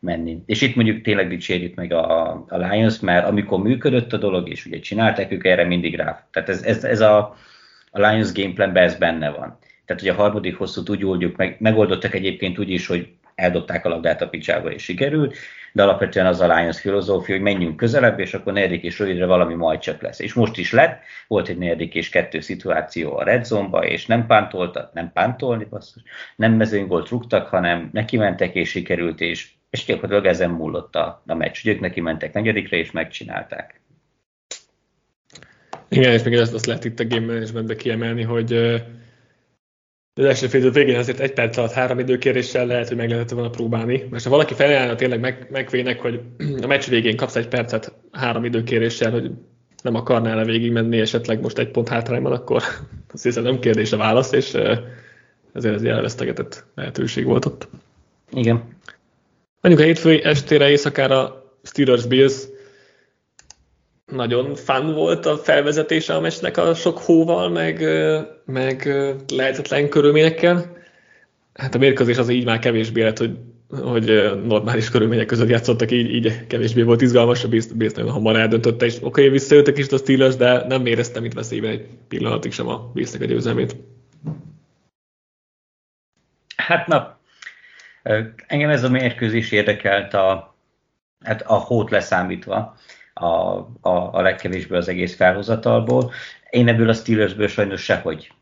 menni. 0.01 0.43
És 0.47 0.61
itt 0.61 0.75
mondjuk 0.75 1.03
tényleg 1.03 1.29
dicsérjük 1.29 1.75
meg 1.75 1.93
a, 1.93 2.31
a 2.49 2.57
Lions, 2.57 3.01
mert 3.01 3.27
amikor 3.27 3.63
működött 3.63 4.13
a 4.13 4.17
dolog, 4.17 4.49
és 4.49 4.67
ugye 4.67 4.79
csinálták 4.79 5.33
ők 5.33 5.45
erre 5.45 5.65
mindig 5.65 5.97
rá. 5.97 6.27
Tehát 6.31 6.49
ez, 6.49 6.63
ez, 6.63 6.85
ez 6.85 7.01
a, 7.01 7.37
a 7.91 8.09
Lions 8.09 8.33
gameplanben 8.33 8.83
ez 8.83 8.95
benne 8.95 9.31
van. 9.31 9.59
Tehát, 9.85 10.03
hogy 10.03 10.11
a 10.11 10.23
harmadik 10.23 10.57
hosszút 10.57 10.91
úgy 10.91 11.05
oldjuk 11.05 11.37
meg, 11.37 11.57
megoldottak 11.59 12.15
egyébként 12.15 12.59
úgy 12.59 12.71
is, 12.71 12.87
hogy 12.87 13.09
eldobták 13.35 13.85
a 13.85 13.89
labdát 13.89 14.23
a 14.23 14.29
picsába 14.29 14.73
és 14.73 14.83
sikerült, 14.83 15.37
de 15.73 15.83
alapvetően 15.83 16.27
az 16.27 16.41
a 16.41 16.57
Lions 16.57 16.81
filozófia, 16.81 17.35
hogy 17.35 17.45
menjünk 17.45 17.77
közelebb, 17.77 18.19
és 18.19 18.35
akkor 18.35 18.53
negyedik 18.53 18.83
és 18.83 18.99
rövidre 18.99 19.27
valami 19.27 19.55
majd 19.55 19.81
csak 19.81 20.03
lesz. 20.03 20.19
És 20.19 20.35
most 20.35 20.59
is 20.59 20.73
lett, 20.73 21.03
volt 21.29 21.49
egy 21.49 21.59
negyedik 21.59 21.95
és 21.95 22.09
kettő 22.09 22.41
szituáció 22.41 23.17
a 23.17 23.25
red 23.25 23.45
zone 23.45 23.79
és 23.79 24.07
nem 24.07 24.27
pántoltak, 24.27 24.93
nem 24.93 25.13
pántolni, 25.13 25.65
basszus, 25.65 26.03
nem 26.37 26.53
mezőnygolt 26.53 27.09
rúgtak, 27.09 27.49
hanem 27.49 27.89
neki 27.93 28.17
mentek 28.17 28.55
és 28.55 28.69
sikerült, 28.69 29.21
és, 29.21 29.49
és 29.71 29.85
gyakorlatilag 29.85 30.27
ezen 30.27 30.51
múlott 30.51 30.97
a, 30.97 31.23
a 31.27 31.35
meccs. 31.35 31.67
Ők 31.67 31.81
neki 31.81 32.01
mentek 32.01 32.33
negyedikre, 32.33 32.77
és 32.77 32.91
megcsinálták. 32.91 33.81
Igen, 35.89 36.13
és 36.13 36.23
még 36.23 36.35
ezt 36.35 36.55
azt 36.55 36.67
lehet 36.67 36.85
itt 36.85 37.01
a 37.01 37.07
game 37.07 37.27
managementbe 37.27 37.77
kiemelni, 37.77 38.23
hogy 38.23 38.83
az 40.15 40.25
első 40.25 40.47
fél 40.47 40.71
végén 40.71 40.99
azért 40.99 41.21
egy 41.21 41.33
perc 41.33 41.57
alatt 41.57 41.73
három 41.73 41.99
időkéréssel 41.99 42.67
lehet, 42.67 42.89
hogy 42.89 42.97
meg 42.97 43.09
lehetett 43.11 43.31
volna 43.31 43.51
próbálni. 43.51 44.07
Most 44.11 44.25
ha 44.25 44.31
valaki 44.31 44.55
felajánlja 44.55 44.95
tényleg 44.95 45.21
meg, 45.21 45.47
megvének, 45.51 46.01
hogy 46.01 46.21
a 46.63 46.67
meccs 46.67 46.89
végén 46.89 47.17
kapsz 47.17 47.37
egy 47.37 47.49
percet 47.49 47.93
három 48.13 48.45
időkéréssel, 48.45 49.11
hogy 49.11 49.31
nem 49.83 49.95
akarnál 49.95 50.37
le 50.37 50.45
végig 50.45 50.73
menni, 50.73 51.01
esetleg 51.01 51.41
most 51.41 51.59
egy 51.59 51.71
pont 51.71 51.89
hátrányban, 51.89 52.33
akkor 52.33 52.63
azt 53.13 53.23
hiszem 53.23 53.43
nem 53.43 53.59
kérdés 53.59 53.93
a 53.93 53.97
válasz, 53.97 54.33
és 54.33 54.55
ezért 55.53 55.75
ez 55.75 55.83
elvesztegetett 55.83 56.65
lehetőség 56.75 57.25
volt 57.25 57.45
ott. 57.45 57.69
Igen. 58.33 58.63
Mondjuk 59.61 59.85
a 59.85 59.87
hétfő 59.87 60.23
estére 60.23 60.71
éjszakára 60.71 61.45
Steelers 61.63 62.07
Bills 62.07 62.43
nagyon 64.11 64.55
fun 64.55 64.95
volt 64.95 65.27
a 65.27 65.37
felvezetése 65.37 66.15
a 66.15 66.21
meccsnek 66.21 66.57
a 66.57 66.75
sok 66.75 66.99
hóval, 66.99 67.49
meg, 67.49 67.85
meg 68.45 68.89
lehetetlen 69.29 69.89
körülményekkel. 69.89 70.79
Hát 71.55 71.75
a 71.75 71.79
mérkőzés 71.79 72.19
az 72.19 72.29
így 72.29 72.45
már 72.45 72.59
kevésbé 72.59 73.03
lett, 73.03 73.19
hogy, 73.19 73.37
hogy 73.69 74.05
normális 74.45 74.91
körülmények 74.91 75.27
között 75.27 75.49
játszottak, 75.49 75.91
így, 75.91 76.15
így 76.15 76.47
kevésbé 76.47 76.83
volt 76.83 77.01
izgalmas, 77.01 77.45
a 77.45 77.49
Bills 77.49 77.93
nagyon 77.95 78.11
hamar 78.11 78.37
eldöntötte, 78.37 78.87
és 78.87 78.97
oké, 78.97 79.07
okay, 79.07 79.29
visszajöttek 79.29 79.79
is 79.79 79.89
a 79.89 79.97
Steelers, 79.97 80.37
de 80.37 80.67
nem 80.67 80.87
éreztem 80.87 81.25
itt 81.25 81.33
veszélyben 81.33 81.71
egy 81.71 81.87
pillanatig 82.09 82.53
sem 82.53 82.69
a 82.69 82.91
bills 82.95 83.15
a 83.15 83.25
győzelmét. 83.25 83.77
Hát 86.57 86.87
na, 86.87 87.19
engem 88.47 88.71
ez 88.71 88.85
a 88.85 88.91
mérkőzés 88.91 89.53
érdekelt 89.53 90.15
a, 90.15 90.55
hát 91.25 91.43
a 91.43 91.55
hót 91.55 91.91
leszámítva 91.91 92.77
a, 93.21 93.59
a, 93.81 94.13
a 94.13 94.21
legkevésbé 94.21 94.77
az 94.77 94.89
egész 94.89 95.17
felhozatalból. 95.17 96.13
Én 96.51 96.69
ebből 96.69 96.89
a 96.89 96.93
Steelersből 96.93 97.49
sajnos 97.49 97.83
sehogy 97.83 98.33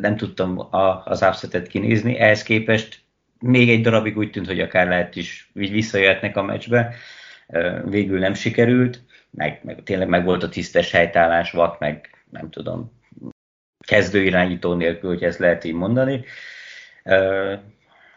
nem 0.00 0.16
tudtam 0.16 0.58
a, 0.58 1.02
az 1.04 1.22
upsetet 1.22 1.66
kinézni, 1.66 2.18
ehhez 2.18 2.42
képest 2.42 3.00
még 3.40 3.70
egy 3.70 3.80
darabig 3.80 4.16
úgy 4.16 4.30
tűnt, 4.30 4.46
hogy 4.46 4.60
akár 4.60 4.88
lehet 4.88 5.16
is 5.16 5.50
így 5.54 5.70
visszajöhetnek 5.70 6.36
a 6.36 6.42
meccsbe. 6.42 6.94
Végül 7.84 8.18
nem 8.18 8.34
sikerült, 8.34 9.02
meg, 9.30 9.60
meg 9.62 9.82
tényleg 9.84 10.08
meg 10.08 10.24
volt 10.24 10.42
a 10.42 10.48
tisztes 10.48 10.90
helytállás, 10.90 11.50
vat, 11.50 11.78
meg 11.78 12.10
nem 12.30 12.50
tudom, 12.50 12.92
kezdőirányító 13.86 14.74
nélkül, 14.74 15.10
hogy 15.10 15.22
ezt 15.22 15.38
lehet 15.38 15.64
így 15.64 15.74
mondani. 15.74 16.24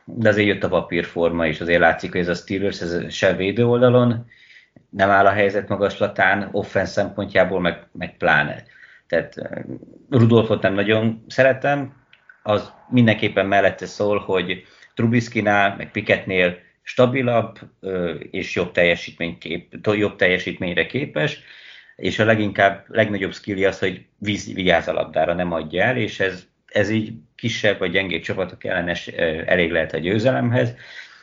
De 0.05 0.29
azért 0.29 0.47
jött 0.47 0.63
a 0.63 0.69
papírforma, 0.69 1.47
és 1.47 1.61
azért 1.61 1.79
látszik, 1.79 2.11
hogy 2.11 2.19
ez 2.19 2.27
a 2.27 2.33
Steelers 2.33 2.81
ez 2.81 3.13
se 3.13 3.33
védő 3.33 3.65
oldalon, 3.65 4.25
nem 4.91 5.09
áll 5.09 5.25
a 5.25 5.31
helyzet 5.31 5.67
magaslatán, 5.67 6.49
offense 6.51 6.91
szempontjából 6.91 7.59
meg, 7.59 7.87
meg 7.91 8.17
pláne. 8.17 8.63
Tehát 9.07 9.37
eh, 9.37 9.63
Rudolfot 10.09 10.61
nem 10.61 10.73
nagyon 10.73 11.25
szeretem, 11.27 11.93
az 12.43 12.73
mindenképpen 12.89 13.45
mellette 13.45 13.85
szól, 13.85 14.19
hogy 14.19 14.63
Trubiskinál, 14.93 15.75
meg 15.77 15.91
Piketnél 15.91 16.57
stabilabb 16.83 17.59
és 18.31 18.55
jobb, 18.55 18.71
teljesítmény 18.71 19.37
kép, 19.37 19.87
jobb 19.87 20.15
teljesítményre 20.15 20.85
képes, 20.85 21.39
és 21.95 22.19
a 22.19 22.25
leginkább, 22.25 22.85
legnagyobb 22.87 23.33
skillja 23.33 23.67
az, 23.67 23.79
hogy 23.79 24.05
víz, 24.17 24.53
vigyáz 24.53 24.87
a 24.87 24.93
labdára, 24.93 25.33
nem 25.33 25.51
adja 25.51 25.83
el, 25.83 25.97
és 25.97 26.19
ez, 26.19 26.47
ez 26.65 26.89
így 26.89 27.13
kisebb 27.35 27.79
vagy 27.79 27.91
gyengébb 27.91 28.21
csapatok 28.21 28.63
ellenes 28.63 29.07
elég 29.45 29.71
lehet 29.71 29.93
a 29.93 29.97
győzelemhez. 29.97 30.73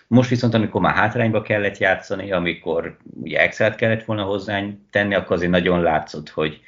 Most 0.09 0.31
viszont, 0.31 0.55
amikor 0.55 0.81
már 0.81 0.95
hátrányba 0.95 1.43
kellett 1.43 1.79
játszani, 1.79 2.33
amikor 2.33 2.97
ugye 3.21 3.41
excel 3.41 3.75
kellett 3.75 4.05
volna 4.05 4.23
hozzánk 4.23 4.81
tenni, 4.91 5.15
akkor 5.15 5.37
azért 5.37 5.51
nagyon 5.51 5.83
látszott, 5.83 6.29
hogy, 6.29 6.61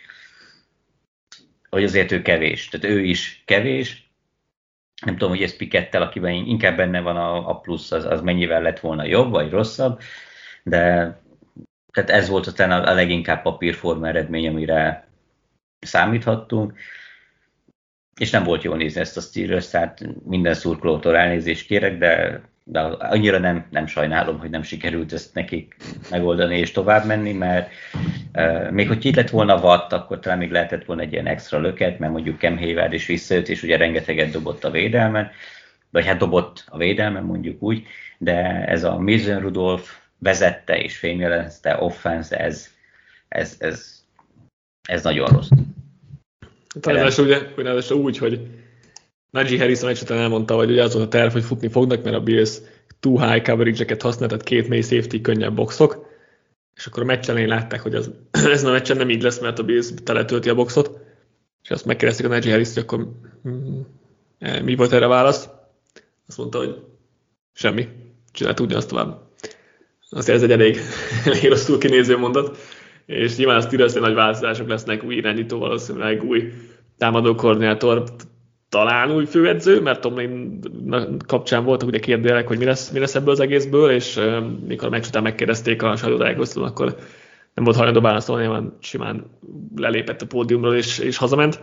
hogy 1.69 1.85
azért 1.85 2.13
ő 2.13 2.23
kevés. 2.23 2.69
Tehát 2.69 2.97
ő 2.97 3.05
is 3.05 3.43
kevés. 3.47 4.11
Nem 5.05 5.17
tudom, 5.17 5.35
hogy 5.35 5.43
ez 5.43 5.57
Pikettel, 5.57 6.03
akiben 6.03 6.33
inkább 6.33 6.77
benne 6.77 7.01
van 7.01 7.17
a, 7.17 7.49
a 7.49 7.61
plusz, 7.61 7.93
az, 7.93 8.05
az 8.05 8.21
mennyivel 8.21 8.63
lett 8.63 8.81
volna 8.81 9.05
jobb 9.05 9.31
vagy 9.31 9.51
rosszabb, 9.51 10.01
de 10.63 11.19
tehát 11.93 12.11
ez 12.11 12.29
volt 12.29 12.47
aztán 12.47 12.71
a, 12.71 12.89
a 12.89 12.95
leginkább 12.95 13.43
papírforma 13.43 14.09
eredmény, 14.09 14.49
amire 14.49 15.09
számíthattunk 15.79 16.79
és 18.21 18.31
nem 18.31 18.45
volt 18.45 18.63
jól 18.63 18.77
nézni 18.77 19.01
ezt 19.01 19.17
a 19.17 19.21
Steelers, 19.21 19.69
tehát 19.69 20.07
minden 20.25 20.55
szurkolótól 20.55 21.17
elnézést 21.17 21.67
kérek, 21.67 21.99
de 21.99 22.41
de 22.71 22.81
annyira 22.81 23.39
nem, 23.39 23.67
nem 23.71 23.87
sajnálom, 23.87 24.39
hogy 24.39 24.51
nem 24.51 24.63
sikerült 24.63 25.13
ezt 25.13 25.35
nekik 25.35 25.77
megoldani 26.11 26.59
és 26.59 26.71
tovább 26.71 27.07
menni, 27.07 27.33
mert 27.33 27.71
uh, 28.35 28.71
még 28.71 28.89
hogy 28.89 29.05
itt 29.05 29.15
lett 29.15 29.31
volna 29.31 29.61
vatt, 29.61 29.93
akkor 29.93 30.19
talán 30.19 30.39
még 30.39 30.51
lehetett 30.51 30.85
volna 30.85 31.03
egy 31.03 31.13
ilyen 31.13 31.27
extra 31.27 31.59
löket, 31.59 31.99
mert 31.99 32.13
mondjuk 32.13 32.39
Kem 32.39 32.59
Hayward 32.59 32.93
is 32.93 33.07
visszajött, 33.07 33.49
és 33.49 33.63
ugye 33.63 33.77
rengeteget 33.77 34.31
dobott 34.31 34.65
a 34.65 34.71
védelmen, 34.71 35.31
vagy 35.91 36.07
hát 36.07 36.19
dobott 36.19 36.65
a 36.69 36.77
védelmen 36.77 37.23
mondjuk 37.23 37.63
úgy, 37.63 37.87
de 38.19 38.65
ez 38.67 38.85
a 38.85 38.99
Mason 38.99 39.41
Rudolph 39.41 39.89
vezette 40.19 40.79
és 40.79 40.97
fényjelezte 40.97 41.77
offense, 41.81 42.37
ez, 42.37 42.69
ez, 43.29 43.57
ez, 43.59 44.05
ez 44.89 45.03
nagyon 45.03 45.27
rossz. 45.27 45.49
Talán 46.81 47.11
ugye, 47.19 47.39
úgy, 47.91 48.19
hogy 48.19 48.60
Najee 49.31 49.59
Harrison 49.59 49.91
esetben 49.91 50.19
elmondta, 50.19 50.55
hogy 50.55 50.71
ugye 50.71 50.83
az 50.83 50.95
volt 50.95 51.07
a 51.07 51.09
terv, 51.09 51.33
hogy 51.33 51.45
futni 51.45 51.69
fognak, 51.69 52.03
mert 52.03 52.17
a 52.17 52.21
Bills 52.21 52.59
too 53.01 53.19
high 53.19 53.43
coverage-eket 53.43 54.03
használ, 54.03 54.29
tehát 54.29 54.45
két 54.45 54.69
mély 54.69 54.81
safety, 54.81 55.21
könnyebb 55.21 55.55
boxok, 55.55 56.07
és 56.75 56.87
akkor 56.87 57.03
a 57.03 57.07
meccsen 57.07 57.47
látták, 57.47 57.81
hogy 57.81 57.95
az, 57.95 58.11
ez 58.53 58.65
a 58.65 58.71
meccsen 58.71 58.97
nem 58.97 59.11
így 59.11 59.23
lesz, 59.23 59.41
mert 59.41 59.59
a 59.59 59.63
Bills 59.63 59.89
teletölti 60.05 60.49
a 60.49 60.55
boxot, 60.55 60.99
és 61.63 61.71
azt 61.71 61.85
megkérdezték 61.85 62.27
a 62.27 62.29
Najee 62.29 62.51
harris 62.51 62.75
hogy 62.75 62.83
akkor 62.83 63.09
mm, 63.49 63.81
eh, 64.39 64.63
mi 64.63 64.75
volt 64.75 64.93
erre 64.93 65.05
a 65.05 65.09
válasz? 65.09 65.49
Azt 66.27 66.39
mondta, 66.39 66.59
hogy 66.59 66.77
semmi, 67.53 67.89
csinált 68.33 68.61
ugyanazt 68.61 68.89
tovább. 68.89 69.21
Azért 70.11 70.37
ez 70.37 70.43
egy 70.43 70.53
elég, 70.53 70.79
elég 71.25 71.49
rosszul 71.49 71.79
kinéző 71.79 72.17
mondat, 72.17 72.59
és 73.07 73.37
nyilván 73.37 73.57
a 73.57 73.61
Steelers 73.61 73.93
nagy 73.93 74.15
változások 74.15 74.69
lesznek, 74.69 75.05
új 75.05 75.15
irányító 75.15 75.59
valószínűleg, 75.59 76.25
új 76.25 76.53
támadó 76.99 77.35
koordinátor, 77.35 78.05
talán 78.71 79.13
új 79.13 79.25
főedző, 79.25 79.81
mert 79.81 80.01
Tomlin 80.01 80.61
kapcsán 81.27 81.65
voltak 81.65 81.89
ugye 81.89 81.99
kérdőjelek, 81.99 82.47
hogy 82.47 82.59
mi 82.59 82.65
lesz, 82.65 82.91
mi 82.91 82.99
lesz 82.99 83.15
ebből 83.15 83.33
az 83.33 83.41
egészből, 83.41 83.91
és 83.91 84.17
uh, 84.17 84.45
mikor 84.67 84.87
a 84.87 84.91
meccs 84.91 85.07
után 85.07 85.23
megkérdezték 85.23 85.83
a 85.83 85.97
sajtótájékoztatón, 85.97 86.69
akkor 86.69 86.97
nem 87.55 87.65
volt 87.65 87.77
hajlandó 87.77 88.01
válaszolni, 88.01 88.45
hanem 88.45 88.77
simán 88.81 89.25
lelépett 89.77 90.23
a 90.23 90.27
pódiumról 90.27 90.75
és, 90.75 90.99
és 90.99 91.17
hazament. 91.17 91.61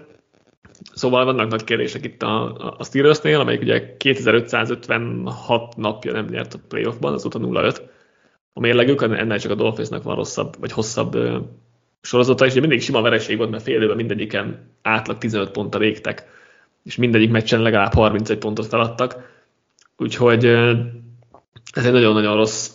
Szóval 0.93 1.25
vannak 1.25 1.49
nagy 1.49 1.63
kérdések 1.63 2.05
itt 2.05 2.21
a, 2.21 2.55
a 2.77 2.83
Steelersnél, 2.83 3.39
amelyik 3.39 3.61
ugye 3.61 3.97
2556 3.97 5.75
napja 5.77 6.11
nem 6.11 6.25
nyert 6.25 6.53
a 6.53 6.59
playoffban, 6.67 7.13
azóta 7.13 7.39
0-5. 7.41 7.77
A 8.53 8.59
mérlegük, 8.59 9.01
ennél 9.01 9.39
csak 9.39 9.51
a 9.51 9.55
Dolphinsnak 9.55 10.03
van 10.03 10.15
rosszabb, 10.15 10.55
vagy 10.59 10.71
hosszabb 10.71 11.15
uh, 11.15 11.35
sorozata, 12.01 12.45
és 12.45 12.51
ugye 12.51 12.61
mindig 12.61 12.81
sima 12.81 13.01
vereség 13.01 13.37
volt, 13.37 13.49
mert 13.49 13.63
fél 13.63 13.75
időben 13.75 13.95
mindegyiken 13.95 14.71
átlag 14.81 15.17
15 15.17 15.51
ponttal 15.51 15.81
régtek 15.81 16.36
és 16.88 16.95
mindegyik 16.95 17.31
meccsen 17.31 17.61
legalább 17.61 17.93
31 17.93 18.38
pontot 18.38 18.67
feladtak. 18.67 19.15
Úgyhogy 19.97 20.45
ez 21.73 21.85
egy 21.85 21.91
nagyon-nagyon 21.91 22.35
rossz 22.35 22.71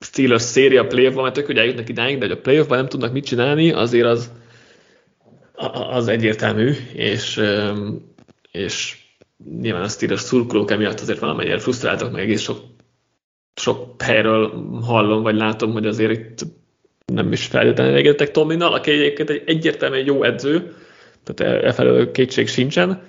Steelers 0.00 0.42
széria 0.42 0.86
playoffban, 0.86 1.22
mert 1.22 1.34
tök, 1.34 1.46
hogy 1.46 1.58
eljutnak 1.58 1.88
idáig, 1.88 2.18
de 2.18 2.26
hogy 2.26 2.36
a 2.36 2.40
playoffban 2.40 2.78
nem 2.78 2.88
tudnak 2.88 3.12
mit 3.12 3.24
csinálni, 3.24 3.72
azért 3.72 4.06
az, 4.06 4.32
az 5.90 6.08
egyértelmű, 6.08 6.72
és, 6.92 7.40
és 8.50 8.96
nyilván 9.60 9.82
a 9.82 9.88
Steelers 9.88 10.20
szurkolók 10.20 10.70
emiatt 10.70 11.00
azért 11.00 11.18
valamennyire 11.18 11.58
frusztráltak, 11.58 12.12
meg 12.12 12.22
egész 12.22 12.42
sok, 12.42 12.58
sok 13.54 14.02
helyről 14.02 14.68
hallom, 14.82 15.22
vagy 15.22 15.36
látom, 15.36 15.72
hogy 15.72 15.86
azért 15.86 16.12
itt 16.12 16.46
nem 17.12 17.32
is 17.32 17.46
feltétlenül 17.46 17.92
elégedettek 17.92 18.30
Tominnal, 18.30 18.72
aki 18.72 18.90
egyébként 18.90 19.30
egy 19.30 19.42
egyértelműen 19.46 20.04
jó 20.04 20.22
edző, 20.22 20.74
tehát 21.24 21.62
e, 21.62 21.66
e 21.66 21.72
felől 21.72 22.10
kétség 22.10 22.48
sincsen, 22.48 23.02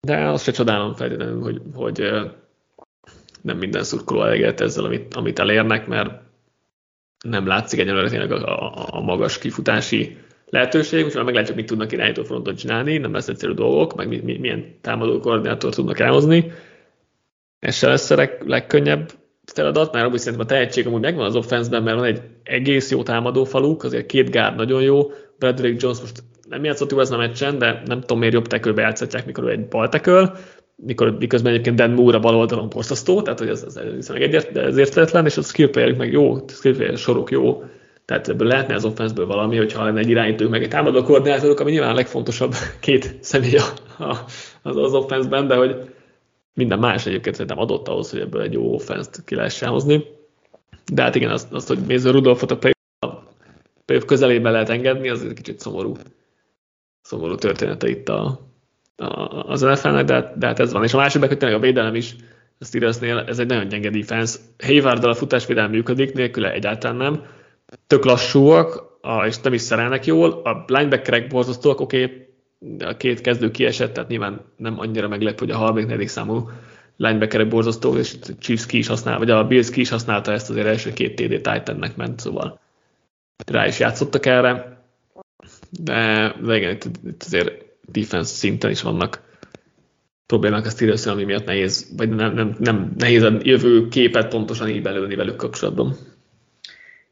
de 0.00 0.28
azt 0.28 0.44
se 0.44 0.52
csodálom 0.52 0.94
feltétlenül, 0.94 1.42
hogy, 1.42 1.60
hogy 1.74 2.10
nem 3.42 3.58
minden 3.58 3.84
szurkoló 3.84 4.22
elégedett 4.22 4.60
ezzel, 4.60 4.84
amit, 4.84 5.14
amit 5.14 5.38
elérnek, 5.38 5.86
mert 5.86 6.22
nem 7.24 7.46
látszik 7.46 7.80
egyelőre 7.80 8.08
tényleg 8.08 8.32
a, 8.32 8.72
a, 8.72 8.86
a 8.90 9.00
magas 9.00 9.38
kifutási 9.38 10.16
lehetőség, 10.46 11.14
már 11.14 11.24
meglátjuk, 11.24 11.56
mit 11.56 11.66
tudnak 11.66 11.92
irányító 11.92 12.22
frontot 12.22 12.58
csinálni, 12.58 12.98
nem 12.98 13.12
lesz 13.12 13.28
egyszerű 13.28 13.52
dolgok, 13.52 13.94
meg 13.94 14.08
mi, 14.08 14.20
mi, 14.24 14.38
milyen 14.38 14.78
támadó 14.80 15.20
koordinátort 15.20 15.74
tudnak 15.74 15.98
elhozni. 15.98 16.52
Ez 17.58 17.76
se 17.76 17.88
lesz 17.88 18.10
a 18.10 18.16
leg, 18.16 18.42
legkönnyebb 18.46 19.12
feladat, 19.52 19.92
mert 19.92 20.06
abban 20.06 20.18
szerintem 20.18 20.46
a 20.46 20.50
tehetség 20.50 20.86
amúgy 20.86 21.00
megvan 21.00 21.24
az 21.24 21.36
offenszben, 21.36 21.82
mert 21.82 21.96
van 21.96 22.06
egy 22.06 22.22
egész 22.42 22.90
jó 22.90 23.02
támadó 23.02 23.44
faluk, 23.44 23.84
azért 23.84 24.06
két 24.06 24.30
gár 24.30 24.56
nagyon 24.56 24.82
jó, 24.82 25.12
Bradley 25.38 25.74
Jones 25.78 26.00
most 26.00 26.22
nem 26.48 26.64
játszott 26.64 26.90
jó 26.90 27.00
ezen 27.00 27.18
a 27.18 27.20
meccsen, 27.20 27.58
de 27.58 27.82
nem 27.86 28.00
tudom 28.00 28.18
miért 28.18 28.34
jobb 28.34 28.46
tekölbe 28.46 28.82
játszhatják, 28.82 29.26
mikor 29.26 29.44
ő 29.44 29.50
egy 29.50 29.68
balteköl, 29.68 30.36
mikor, 30.76 31.16
miközben 31.18 31.52
egyébként 31.52 31.76
Dan 31.76 31.90
Moore 31.90 32.16
a 32.16 32.20
bal 32.20 32.36
oldalon 32.36 32.68
borzasztó, 32.68 33.22
tehát 33.22 33.38
hogy 33.38 33.48
ez, 33.48 33.62
ez, 33.62 33.76
ez 33.76 34.10
egyért, 34.10 34.56
ez 34.56 34.76
értetlen, 34.76 35.26
és 35.26 35.36
a 35.36 35.42
skill 35.42 35.94
meg 35.96 36.12
jó, 36.12 36.38
skill 36.48 36.96
sorok 36.96 37.30
jó, 37.30 37.62
tehát 38.04 38.28
ebből 38.28 38.48
lehetne 38.48 38.74
az 38.74 38.84
offenszből 38.84 39.26
valami, 39.26 39.56
hogyha 39.56 39.84
lenne 39.84 39.98
egy 39.98 40.08
irányító, 40.08 40.48
meg 40.48 40.62
egy 40.62 40.68
támadó 40.68 41.02
koordinátorok, 41.02 41.60
ami 41.60 41.70
nyilván 41.70 41.90
a 41.90 41.94
legfontosabb 41.94 42.54
két 42.80 43.16
személy 43.20 43.56
az, 43.98 44.76
az 44.76 44.94
offenszben, 44.94 45.46
de 45.46 45.54
hogy 45.54 45.76
minden 46.54 46.78
más 46.78 47.06
egyébként 47.06 47.34
szerintem 47.34 47.58
adott 47.58 47.88
ahhoz, 47.88 48.10
hogy 48.10 48.20
ebből 48.20 48.42
egy 48.42 48.52
jó 48.52 48.74
offenszt 48.74 49.24
ki 49.24 49.34
lehessen 49.34 49.68
hozni. 49.68 50.04
De 50.92 51.02
hát 51.02 51.14
igen, 51.14 51.30
azt, 51.30 51.52
azt 51.52 51.68
hogy 51.68 51.78
Méző 51.86 52.10
Rudolfot 52.10 52.50
a 52.50 52.58
playoff 53.84 54.04
közelében 54.06 54.52
lehet 54.52 54.68
engedni, 54.68 55.08
az 55.08 55.24
egy 55.24 55.32
kicsit 55.32 55.60
szomorú, 55.60 55.96
szomorú 57.04 57.34
története 57.34 57.88
itt 57.88 58.08
a, 58.08 58.40
a, 58.96 59.04
az 59.48 59.60
NFL-nek, 59.60 60.04
de, 60.04 60.32
de 60.36 60.46
hát 60.46 60.60
ez 60.60 60.72
van. 60.72 60.84
És 60.84 60.94
a 60.94 60.96
másik, 60.96 61.24
hogy 61.24 61.38
tényleg 61.38 61.58
a 61.58 61.62
védelem 61.62 61.94
is, 61.94 62.16
a 62.58 62.64
Steelersnél 62.64 63.18
ez 63.18 63.38
egy 63.38 63.46
nagyon 63.46 63.68
gyenge 63.68 63.90
defense. 63.90 64.38
Haywarddal 64.64 65.10
a 65.10 65.14
futásvédelem 65.14 65.70
működik, 65.70 66.12
nélküle 66.12 66.52
egyáltalán 66.52 66.96
nem 66.96 67.22
tök 67.86 68.04
lassúak, 68.04 68.98
és 69.26 69.38
nem 69.38 69.52
is 69.52 69.60
szerelnek 69.60 70.06
jól. 70.06 70.30
A 70.30 70.64
linebackerek 70.66 71.26
borzasztóak, 71.28 71.80
oké, 71.80 72.02
okay, 72.02 72.88
a 72.88 72.96
két 72.96 73.20
kezdő 73.20 73.50
kiesett, 73.50 73.92
tehát 73.92 74.10
nyilván 74.10 74.40
nem 74.56 74.78
annyira 74.78 75.08
meglep, 75.08 75.38
hogy 75.38 75.50
a 75.50 75.56
34. 75.56 76.08
számú 76.08 76.48
linebackerek 76.96 77.48
borzasztó, 77.48 77.96
és 77.96 78.16
Chiefs 78.38 78.66
ki 78.66 78.78
is 78.78 78.86
használ, 78.86 79.18
vagy 79.18 79.30
a 79.30 79.46
Bills 79.46 79.70
ki 79.70 79.80
is 79.80 79.88
használta 79.88 80.32
ezt 80.32 80.50
azért 80.50 80.66
első 80.66 80.92
két 80.92 81.14
TD 81.14 81.40
Titannek 81.40 81.96
ment, 81.96 82.20
szóval 82.20 82.60
rá 83.46 83.66
is 83.66 83.78
játszottak 83.78 84.26
erre. 84.26 84.73
De, 85.80 86.34
de 86.42 86.56
igen, 86.56 86.70
itt, 86.70 86.84
itt 87.06 87.22
azért 87.22 87.52
defense 87.92 88.34
szinten 88.34 88.70
is 88.70 88.82
vannak 88.82 89.22
problémák 90.26 90.66
a 90.66 90.70
steelers 90.70 91.06
ami 91.06 91.24
miatt 91.24 91.44
nehéz, 91.44 91.92
vagy 91.96 92.08
nem, 92.08 92.34
nem, 92.34 92.56
nem 92.58 92.92
nehéz 92.98 93.22
a 93.22 93.38
jövő 93.42 93.88
képet 93.88 94.28
pontosan 94.28 94.68
így 94.68 94.82
belőni 94.82 95.14
velük 95.14 95.36
kapcsolatban. 95.36 95.96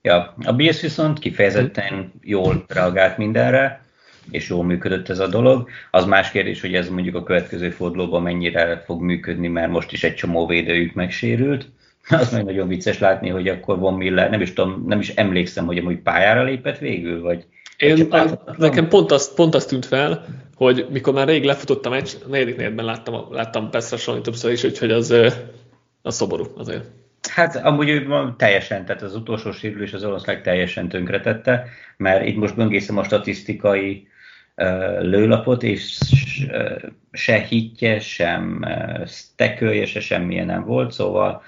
Ja, 0.03 0.35
a 0.45 0.53
Bills 0.53 0.81
viszont 0.81 1.19
kifejezetten 1.19 2.13
jól 2.23 2.65
reagált 2.69 3.19
mindenre, 3.19 3.85
és 4.31 4.49
jól 4.49 4.65
működött 4.65 5.09
ez 5.09 5.19
a 5.19 5.27
dolog. 5.27 5.69
Az 5.91 6.05
más 6.05 6.31
kérdés, 6.31 6.61
hogy 6.61 6.75
ez 6.75 6.89
mondjuk 6.89 7.15
a 7.15 7.23
következő 7.23 7.71
fordulóban 7.71 8.23
mennyire 8.23 8.83
fog 8.85 9.03
működni, 9.03 9.49
mert 9.49 9.71
most 9.71 9.93
is 9.93 10.05
egy 10.05 10.15
csomó 10.15 10.47
védőjük 10.47 10.95
megsérült. 10.95 11.69
Az 12.09 12.33
meg 12.33 12.45
nagyon 12.45 12.69
vicces 12.69 12.99
látni, 12.99 13.29
hogy 13.29 13.49
akkor 13.49 13.79
Von 13.79 13.95
Miller, 13.95 14.31
nem 14.31 14.41
is 14.41 14.53
tudom, 14.53 14.85
nem 14.87 14.99
is 14.99 15.09
emlékszem, 15.09 15.67
hogy 15.67 15.79
amúgy 15.79 15.99
pályára 15.99 16.43
lépett 16.43 16.79
végül, 16.79 17.21
vagy... 17.21 17.47
Én, 17.83 18.09
nekem 18.57 18.89
pont 18.89 19.13
azt, 19.13 19.35
pont 19.35 19.55
azt 19.55 19.69
tűnt 19.69 19.87
fel, 19.87 20.25
hogy 20.57 20.87
mikor 20.91 21.15
már 21.15 21.29
rég 21.29 21.45
lefutott 21.45 21.87
a 21.87 21.91
meccs, 21.91 22.15
a 22.25 22.29
negyedik 22.29 22.57
negyedben 22.57 22.85
láttam, 22.85 23.27
láttam 23.31 23.71
Petra 23.71 24.21
többször 24.21 24.53
is, 24.53 24.65
úgyhogy 24.65 24.91
az, 24.91 25.15
az 26.03 26.15
szomorú 26.15 26.45
azért. 26.57 26.85
Hát 27.31 27.57
amúgy 27.57 27.89
ő 27.89 28.07
teljesen, 28.37 28.85
tehát 28.85 29.03
az 29.03 29.15
utolsó 29.15 29.53
sérülés 29.53 29.93
az 29.93 30.05
oroszlág 30.05 30.43
teljesen 30.43 30.89
tönkretette, 30.89 31.67
mert 31.97 32.27
itt 32.27 32.37
most 32.37 32.57
böngészem 32.57 32.99
a 32.99 33.05
statisztikai 33.05 34.09
uh, 34.57 35.01
lőlapot, 35.01 35.63
és 35.63 35.99
uh, 36.51 36.83
se 37.13 37.39
hitje, 37.39 38.01
sem 38.01 38.59
uh, 38.61 39.07
stekölje, 39.07 39.87
se 39.87 40.01
semmilyen 40.01 40.47
nem 40.47 40.65
volt, 40.65 40.93
szóval 40.93 41.43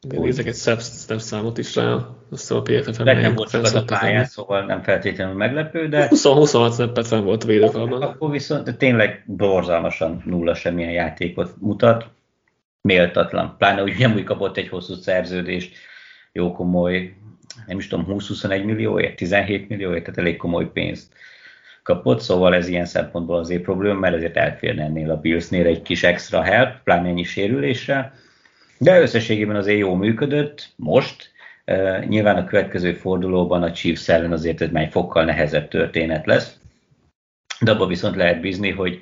Nézek 0.00 0.46
egy 0.46 0.54
szebb, 0.54 0.80
szebb 0.80 1.18
számot 1.18 1.58
is 1.58 1.74
rá, 1.74 1.98
azt 2.30 2.50
a 2.50 2.62
PFF-en. 2.62 3.04
Nekem 3.04 3.34
volt 3.34 3.50
sokat 3.50 3.74
a 3.74 3.84
pályán, 3.84 4.24
szóval 4.24 4.64
nem 4.64 4.82
feltétlenül 4.82 5.34
meglepő, 5.34 5.88
de... 5.88 6.08
20-26 6.10 6.74
snappet 6.74 7.06
fenn 7.06 7.24
volt 7.24 7.44
a 7.44 7.46
védőfalban. 7.46 8.02
Akkor 8.02 8.30
viszont 8.30 8.64
de 8.64 8.72
tényleg 8.72 9.22
borzalmasan 9.26 10.22
nulla 10.24 10.54
semmilyen 10.54 10.90
játékot 10.90 11.54
mutat 11.58 12.10
méltatlan. 12.80 13.54
Pláne 13.58 13.82
úgy 13.82 13.98
nem 13.98 14.14
úgy 14.14 14.24
kapott 14.24 14.56
egy 14.56 14.68
hosszú 14.68 14.94
szerződést, 14.94 15.76
jó 16.32 16.52
komoly, 16.52 17.14
nem 17.66 17.78
is 17.78 17.86
tudom, 17.86 18.06
20-21 18.08 18.64
millióért, 18.64 19.16
17 19.16 19.68
millióért, 19.68 20.04
tehát 20.04 20.18
elég 20.18 20.36
komoly 20.36 20.72
pénzt 20.72 21.12
kapott, 21.82 22.20
szóval 22.20 22.54
ez 22.54 22.68
ilyen 22.68 22.84
szempontból 22.84 23.38
azért 23.38 23.62
probléma, 23.62 23.98
mert 23.98 24.14
ezért 24.14 24.36
elférne 24.36 24.84
ennél 24.84 25.10
a 25.10 25.16
Billsnél 25.16 25.66
egy 25.66 25.82
kis 25.82 26.02
extra 26.02 26.42
help, 26.42 26.82
pláne 26.84 27.08
ennyi 27.08 27.22
sérüléssel. 27.22 28.12
De 28.78 29.00
összességében 29.00 29.56
azért 29.56 29.78
jó 29.78 29.94
működött 29.94 30.72
most. 30.76 31.34
Uh, 31.66 32.04
nyilván 32.04 32.36
a 32.36 32.44
következő 32.44 32.92
fordulóban 32.92 33.62
a 33.62 33.72
Chiefs 33.72 34.08
ellen 34.08 34.32
azért 34.32 34.60
ez 34.60 34.68
egy 34.72 34.90
fokkal 34.90 35.24
nehezebb 35.24 35.68
történet 35.68 36.26
lesz. 36.26 36.58
De 37.60 37.70
abban 37.70 37.88
viszont 37.88 38.16
lehet 38.16 38.40
bízni, 38.40 38.70
hogy, 38.70 38.98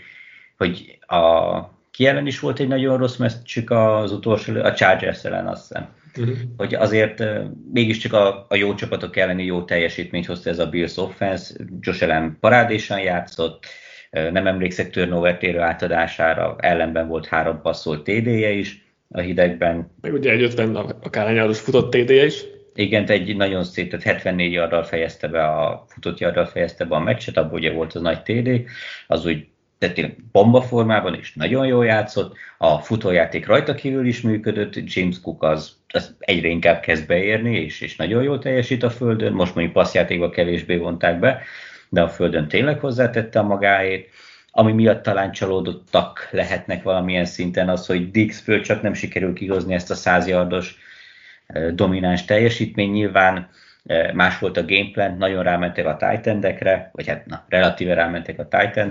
hogy 0.57 0.99
a 1.07 1.73
ki 1.91 2.07
ellen 2.07 2.27
is 2.27 2.41
volt 2.41 2.61
egy 2.61 2.69
nagyon 2.69 2.99
rossz 2.99 3.17
meccsük 3.17 3.71
az 3.71 4.13
utolsó, 4.13 4.55
a 4.55 4.73
Chargers 4.73 5.25
ellen 5.25 5.47
azt 5.47 5.69
hiszem. 5.69 5.89
Uh-huh. 6.19 6.37
Hogy 6.57 6.75
azért 6.75 7.21
uh, 7.21 7.45
mégiscsak 7.73 8.13
a, 8.13 8.47
a 8.49 8.55
jó 8.55 8.75
csapatok 8.75 9.17
elleni 9.17 9.45
jó 9.45 9.65
teljesítményt 9.65 10.27
hozta 10.27 10.51
ez 10.51 10.59
a 10.59 10.69
Bills 10.69 10.97
offense. 10.97 11.55
Josh 11.81 12.03
Allen 12.03 12.37
parádésan 12.41 13.01
játszott, 13.01 13.67
uh, 14.13 14.31
nem 14.31 14.47
emlékszek 14.47 14.91
turnover 14.91 15.39
térő 15.39 15.61
átadására, 15.61 16.57
ellenben 16.59 17.09
volt 17.09 17.27
három 17.27 17.61
passzolt 17.61 18.03
TD-je 18.03 18.51
is 18.51 18.84
a 19.15 19.21
hidegben. 19.21 19.91
Meg 20.01 20.13
ugye 20.13 20.31
egy 20.31 20.43
50 20.43 20.77
akárhányáros 20.77 21.61
futott 21.61 21.91
TD-je 21.91 22.25
is. 22.25 22.45
Igen, 22.75 23.07
egy 23.07 23.37
nagyon 23.37 23.65
szép, 23.65 23.91
tehát 23.91 24.05
74 24.05 24.53
yardal 24.53 24.83
fejezte 24.83 25.29
be 25.29 25.45
a 25.45 25.85
futott 25.89 26.19
yardal 26.19 26.47
fejezte 26.47 26.85
be 26.85 26.95
a 26.95 27.01
meccset, 27.01 27.37
abból 27.37 27.59
ugye 27.59 27.73
volt 27.73 27.95
az 27.95 28.01
nagy 28.01 28.23
TD, 28.23 28.65
az 29.07 29.27
úgy 29.27 29.47
tehát 29.79 30.17
bomba 30.33 30.63
formában 30.63 31.19
is 31.19 31.35
nagyon 31.35 31.67
jól 31.67 31.85
játszott, 31.85 32.37
a 32.59 32.79
futójáték 32.79 33.47
rajta 33.47 33.75
kívül 33.75 34.07
is 34.07 34.21
működött, 34.21 34.95
James 34.95 35.21
Cook 35.21 35.43
az, 35.43 35.77
az 35.89 36.15
egyre 36.19 36.49
inkább 36.49 36.81
kezd 36.81 37.07
beérni, 37.07 37.59
és, 37.61 37.81
és 37.81 37.97
nagyon 37.97 38.23
jól 38.23 38.39
teljesít 38.39 38.83
a 38.83 38.91
földön, 38.91 39.33
most 39.33 39.55
mondjuk 39.55 39.77
passzjátékban 39.77 40.31
kevésbé 40.31 40.77
vonták 40.77 41.19
be, 41.19 41.43
de 41.89 42.03
a 42.03 42.09
földön 42.09 42.49
tényleg 42.49 42.81
hozzátette 42.81 43.39
a 43.39 43.43
magáét, 43.43 44.11
ami 44.57 44.73
miatt 44.73 45.03
talán 45.03 45.33
csalódottak 45.33 46.29
lehetnek 46.31 46.83
valamilyen 46.83 47.25
szinten 47.25 47.69
az, 47.69 47.87
hogy 47.87 48.11
Dixből 48.11 48.61
csak 48.61 48.83
nem 48.83 48.95
sikerül 48.95 49.33
kihozni 49.33 49.75
ezt 49.75 49.91
a 49.91 49.95
százjardos 49.95 50.77
domináns 51.73 52.25
teljesítmény. 52.25 52.91
Nyilván 52.91 53.49
más 54.13 54.39
volt 54.39 54.57
a 54.57 54.65
gameplan, 54.65 55.17
nagyon 55.17 55.43
rámentek 55.43 55.87
a 55.87 55.97
titan 55.97 56.41
vagy 56.93 57.07
hát 57.07 57.27
na, 57.27 57.45
relatíve 57.49 57.95
rámentek 57.95 58.39
a 58.39 58.49
titan 58.49 58.91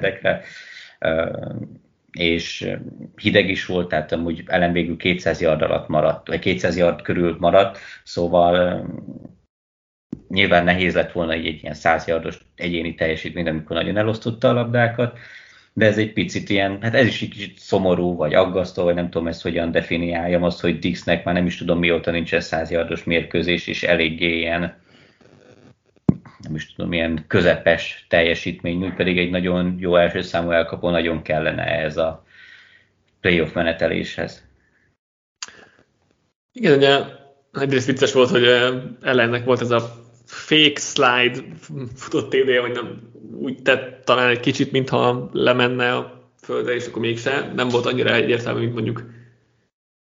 és 2.11 2.71
hideg 3.15 3.49
is 3.49 3.65
volt, 3.65 3.87
tehát 3.87 4.11
amúgy 4.11 4.43
ellen 4.45 4.71
végül 4.71 4.97
200 4.97 5.41
yard 5.41 5.61
alatt 5.61 5.87
maradt, 5.87 6.27
vagy 6.27 6.39
200 6.39 6.77
yard 6.77 7.01
körül 7.01 7.35
maradt, 7.39 7.77
szóval 8.03 8.85
nyilván 10.29 10.63
nehéz 10.63 10.95
lett 10.95 11.11
volna 11.11 11.31
egy, 11.31 11.45
egy 11.45 11.61
ilyen 11.61 11.73
100 11.73 12.07
yardos 12.07 12.37
egyéni 12.55 12.95
teljesítmény, 12.95 13.47
amikor 13.47 13.75
nagyon 13.75 13.97
elosztotta 13.97 14.49
a 14.49 14.53
labdákat, 14.53 15.17
de 15.73 15.85
ez 15.85 15.97
egy 15.97 16.13
picit 16.13 16.49
ilyen, 16.49 16.81
hát 16.81 16.93
ez 16.93 17.05
is 17.05 17.21
egy 17.21 17.29
kicsit 17.29 17.57
szomorú, 17.57 18.15
vagy 18.15 18.33
aggasztó, 18.33 18.83
vagy 18.83 18.95
nem 18.95 19.09
tudom 19.09 19.27
ezt 19.27 19.41
hogyan 19.41 19.71
definiáljam, 19.71 20.43
azt, 20.43 20.61
hogy 20.61 20.79
Dixnek 20.79 21.23
már 21.23 21.33
nem 21.33 21.45
is 21.45 21.57
tudom 21.57 21.79
mióta 21.79 22.11
nincs 22.11 22.33
ez 22.33 22.45
100 22.45 22.71
yardos 22.71 23.03
mérkőzés, 23.03 23.67
és 23.67 23.83
eléggé 23.83 24.37
ilyen 24.37 24.81
nem 26.43 26.55
is 26.55 26.73
tudom, 26.73 26.89
milyen 26.89 27.23
közepes 27.27 28.05
teljesítmény, 28.09 28.83
úgy 28.83 28.93
pedig 28.93 29.17
egy 29.17 29.29
nagyon 29.29 29.75
jó 29.79 29.95
első 29.95 30.21
számú 30.21 30.51
elkapó 30.51 30.89
nagyon 30.89 31.21
kellene 31.21 31.63
ez 31.63 31.97
a 31.97 32.25
playoff 33.21 33.53
meneteléshez. 33.53 34.47
Igen, 36.51 36.77
ugye 36.77 36.99
egyrészt 37.53 37.87
vicces 37.87 38.13
volt, 38.13 38.29
hogy 38.29 38.43
ellennek 39.01 39.43
volt 39.43 39.61
ez 39.61 39.71
a 39.71 40.03
fake 40.25 40.79
slide 40.79 41.39
futott 41.95 42.29
TD, 42.29 42.57
hogy 42.57 42.71
nem 42.71 43.12
úgy 43.31 43.61
tett 43.61 44.05
talán 44.05 44.29
egy 44.29 44.39
kicsit, 44.39 44.71
mintha 44.71 45.29
lemenne 45.33 45.95
a 45.95 46.21
földre, 46.41 46.73
és 46.73 46.87
akkor 46.87 47.01
mégse. 47.01 47.51
Nem 47.55 47.69
volt 47.69 47.85
annyira 47.85 48.13
egyértelmű, 48.13 48.59
mint 48.59 48.73
mondjuk 48.73 49.03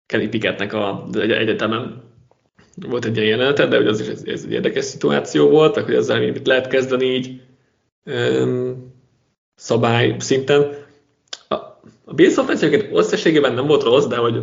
Kenny 0.07 0.29
Pickettnek 0.29 0.73
a, 0.73 1.07
egy, 1.13 1.31
egyetemen. 1.31 2.03
Volt 2.89 3.05
egy 3.05 3.17
ilyen 3.17 3.29
jelenete, 3.29 3.67
de 3.67 3.77
hogy 3.77 3.87
az 3.87 4.01
is 4.01 4.07
ez, 4.07 4.23
ez 4.25 4.45
egy 4.45 4.53
érdekes 4.53 4.85
szituáció 4.85 5.49
volt, 5.49 5.77
hogy 5.77 5.95
ezzel 5.95 6.21
mit 6.21 6.47
lehet 6.47 6.67
kezdeni 6.67 7.05
így 7.05 7.41
um, 8.05 8.93
szabály 9.55 10.17
szinten. 10.19 10.73
A, 11.49 11.55
a 12.05 12.15
Bills 12.15 12.37
offense 12.37 12.89
összességében 12.93 13.55
nem 13.55 13.67
volt 13.67 13.83
rossz, 13.83 14.07
de 14.07 14.17
hogy 14.17 14.43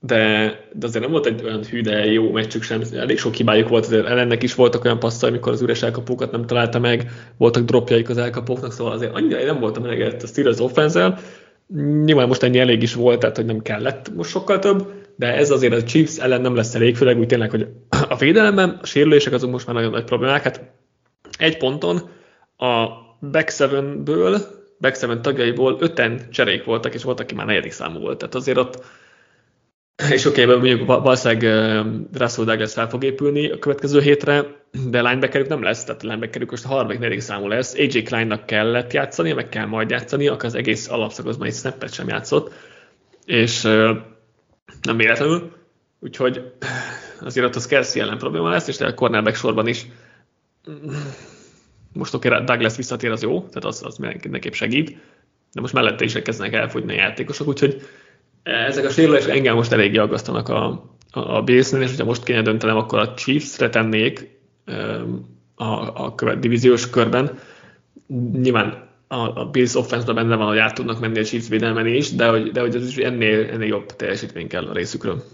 de, 0.00 0.46
de 0.72 0.86
azért 0.86 1.02
nem 1.02 1.10
volt 1.10 1.26
egy 1.26 1.44
olyan 1.44 1.64
hű, 1.64 1.80
de 1.80 2.04
jó 2.04 2.30
meccsük 2.30 2.62
sem, 2.62 2.82
elég 2.92 3.18
sok 3.18 3.34
hibájuk 3.34 3.68
volt, 3.68 3.84
azért 3.84 4.06
ellennek 4.06 4.42
is 4.42 4.54
voltak 4.54 4.84
olyan 4.84 4.98
passzai, 4.98 5.30
amikor 5.30 5.52
az 5.52 5.62
üres 5.62 5.82
elkapókat 5.82 6.30
nem 6.30 6.46
találta 6.46 6.78
meg, 6.78 7.10
voltak 7.36 7.64
dropjaik 7.64 8.08
az 8.08 8.18
elkapóknak, 8.18 8.72
szóval 8.72 8.92
azért 8.92 9.14
annyira 9.14 9.44
nem 9.44 9.60
voltam 9.60 9.84
elegedett 9.84 10.22
a 10.22 10.26
Steelers 10.26 10.58
offense 10.58 11.18
Nyilván 12.04 12.28
most 12.28 12.42
ennyi 12.42 12.58
elég 12.58 12.82
is 12.82 12.94
volt, 12.94 13.18
tehát 13.18 13.36
hogy 13.36 13.44
nem 13.44 13.62
kellett 13.62 14.14
most 14.14 14.30
sokkal 14.30 14.58
több, 14.58 14.92
de 15.16 15.34
ez 15.34 15.50
azért 15.50 15.72
a 15.72 15.82
Chiefs 15.82 16.18
ellen 16.18 16.40
nem 16.40 16.54
lesz 16.54 16.74
elég, 16.74 16.96
főleg 16.96 17.18
úgy 17.18 17.26
tényleg, 17.26 17.50
hogy 17.50 17.68
a 18.08 18.16
védelemben 18.16 18.78
a 18.82 18.86
sérülések 18.86 19.32
azok 19.32 19.50
most 19.50 19.66
már 19.66 19.74
nagyon 19.74 19.90
nagy 19.90 20.04
problémák. 20.04 20.42
Hát 20.42 20.70
egy 21.38 21.56
ponton 21.56 21.96
a 22.56 22.86
back 23.30 23.50
seven-ből, 23.50 24.38
back 24.78 24.96
seven 24.96 25.22
tagjaiból 25.22 25.76
öten 25.80 26.20
cserék 26.30 26.64
voltak, 26.64 26.94
és 26.94 27.02
volt, 27.02 27.20
aki 27.20 27.34
már 27.34 27.46
negyedik 27.46 27.72
számú 27.72 27.98
volt. 27.98 28.18
Tehát 28.18 28.34
azért 28.34 28.58
ott 28.58 28.84
és 30.08 30.24
oké, 30.24 30.44
okay, 30.44 30.56
mondjuk 30.56 30.86
valószínűleg 30.86 31.42
Russell 32.12 32.44
Douglas 32.44 32.72
fel 32.72 32.88
fog 32.88 33.04
épülni 33.04 33.50
a 33.50 33.58
következő 33.58 34.00
hétre, 34.00 34.44
de 34.88 35.02
linebackerük 35.02 35.48
nem 35.48 35.62
lesz, 35.62 35.84
tehát 35.84 36.02
linebacker 36.02 36.46
most 36.50 36.64
a 36.64 36.68
harmadik, 36.68 36.98
negyedik 36.98 37.20
számú 37.20 37.48
lesz. 37.48 37.74
AJ 37.74 38.02
Kleinnak 38.02 38.46
kellett 38.46 38.92
játszani, 38.92 39.32
meg 39.32 39.48
kell 39.48 39.66
majd 39.66 39.90
játszani, 39.90 40.28
akkor 40.28 40.44
az 40.44 40.54
egész 40.54 40.88
alapszakaszban 40.88 41.46
egy 41.46 41.54
snappet 41.54 41.92
sem 41.92 42.08
játszott, 42.08 42.52
és 43.24 43.62
nem 44.82 44.96
véletlenül, 44.96 45.52
úgyhogy 46.00 46.52
azért 47.20 47.46
ott 47.46 47.56
az 47.56 47.66
Kelsey 47.66 48.02
ellen 48.02 48.18
probléma 48.18 48.48
lesz, 48.48 48.68
és 48.68 48.80
a 48.80 48.94
cornerback 48.94 49.36
sorban 49.36 49.66
is. 49.66 49.86
Most 51.92 52.14
oké, 52.14 52.28
okay, 52.28 52.44
Douglas 52.44 52.76
visszatér, 52.76 53.10
az 53.10 53.22
jó, 53.22 53.38
tehát 53.38 53.64
az, 53.64 53.82
az 53.84 53.96
mindenképp 53.96 54.52
segít, 54.52 54.96
de 55.52 55.60
most 55.60 55.72
mellette 55.72 56.04
is 56.04 56.12
kezdenek 56.12 56.52
elfogyni 56.52 56.92
a 56.92 57.00
játékosok, 57.00 57.48
úgyhogy 57.48 57.82
ezek 58.42 58.84
a 58.84 58.90
sérülések 58.90 59.36
engem 59.36 59.54
most 59.54 59.72
eléggé 59.72 59.96
aggasztanak 59.96 60.48
a, 60.48 60.66
a, 61.10 61.36
a 61.36 61.42
Bills-nél, 61.42 61.82
és 61.82 61.88
hogyha 61.88 62.04
most 62.04 62.24
kéne 62.24 62.42
döntenem, 62.42 62.76
akkor 62.76 62.98
a 62.98 63.14
Chiefs-re 63.14 63.68
tennék 63.68 64.38
a, 65.54 66.04
a 66.04 66.14
követ 66.14 66.38
divíziós 66.38 66.90
körben. 66.90 67.38
Nyilván 68.32 68.88
a, 69.06 69.40
a 69.40 69.50
Bills 69.50 69.74
offense 69.74 70.12
benne 70.12 70.36
van, 70.36 70.46
hogy 70.46 70.58
át 70.58 70.74
tudnak 70.74 71.00
menni 71.00 71.18
a 71.18 71.24
Chiefs 71.24 71.48
védelmen 71.48 71.86
is, 71.86 72.10
de 72.12 72.28
hogy, 72.28 72.50
de 72.50 72.60
hogy 72.60 72.74
ez 72.74 72.86
is 72.86 72.96
ennél, 72.96 73.50
ennél 73.50 73.68
jobb 73.68 73.96
teljesítmény 73.96 74.48
kell 74.48 74.66
a 74.66 74.72
részükről. 74.72 75.24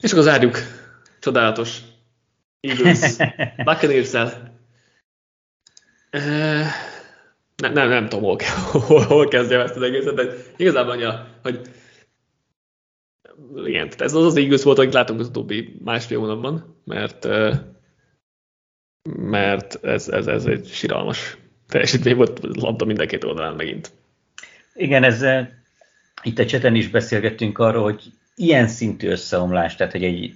És 0.00 0.12
akkor 0.12 0.24
zárjuk. 0.24 0.58
Csodálatos. 1.20 1.78
Eagles. 2.60 3.16
buccaneers 3.64 4.12
nem, 7.56 7.72
nem, 7.72 7.88
nem 7.88 8.08
tudom, 8.08 8.24
hol, 8.24 8.38
hol, 8.86 9.02
hol 9.02 9.28
kezdjem 9.28 9.60
ezt 9.60 9.76
az 9.76 9.82
egészet, 9.82 10.14
de 10.14 10.34
igazából 10.56 10.92
anya, 10.92 11.26
hogy 11.42 11.60
igen, 13.64 13.84
tehát 13.84 14.00
ez 14.00 14.14
az 14.14 14.24
az 14.24 14.36
Eagles 14.36 14.62
volt, 14.62 14.78
amit 14.78 14.92
látunk 14.92 15.20
az 15.20 15.26
utóbbi 15.26 15.76
másfél 15.84 16.18
hónapban, 16.18 16.80
mert 16.84 17.28
mert 19.18 19.84
ez, 19.84 20.08
ez, 20.08 20.26
ez 20.26 20.46
egy 20.46 20.66
siralmas 20.66 21.36
teljesítmény 21.68 22.16
volt 22.16 22.40
labda 22.60 22.84
mind 22.84 23.00
a 23.00 23.06
két 23.06 23.24
oldalán 23.24 23.54
megint. 23.54 23.92
Igen, 24.74 25.04
ez 25.04 25.24
itt 26.22 26.38
a 26.38 26.46
cseten 26.46 26.74
is 26.74 26.88
beszélgettünk 26.88 27.58
arról, 27.58 27.82
hogy 27.82 28.02
ilyen 28.34 28.68
szintű 28.68 29.08
összeomlás, 29.08 29.76
tehát 29.76 29.92
hogy 29.92 30.04
egy 30.04 30.34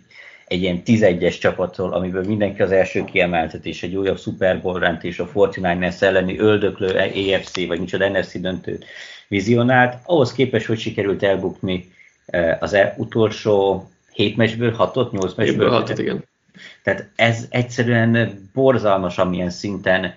egy 0.49 0.63
ilyen 0.63 0.83
11-es 0.85 1.39
csapattól, 1.39 1.93
amiből 1.93 2.25
mindenki 2.25 2.63
az 2.63 2.73
első 2.73 3.05
kiemeltetés, 3.05 3.83
egy 3.83 3.97
újabb 3.97 4.19
Super 4.19 4.61
Bowl 4.61 4.79
rend 4.79 5.05
és 5.05 5.19
a 5.19 5.31
49ers 5.35 6.03
elleni 6.03 6.39
öldöklő 6.39 6.87
AFC, 6.89 7.67
vagy 7.67 7.81
micsoda 7.81 8.09
NFC 8.09 8.41
döntőt 8.41 8.85
vizionált, 9.29 9.97
ahhoz 10.05 10.33
képest, 10.33 10.67
hogy 10.67 10.79
sikerült 10.79 11.23
elbukni 11.23 11.93
eh, 12.27 12.57
az 12.61 12.73
e- 12.73 12.95
utolsó 12.97 13.89
7 14.13 14.37
meccsből, 14.37 14.77
6-ot, 14.79 15.11
8 15.11 15.35
meccsből. 15.35 15.71
6 15.71 15.99
igen. 15.99 16.25
Tehát 16.83 17.09
ez 17.17 17.47
egyszerűen 17.51 18.41
borzalmas, 18.55 19.19
amilyen 19.19 19.51
szinten 19.51 20.15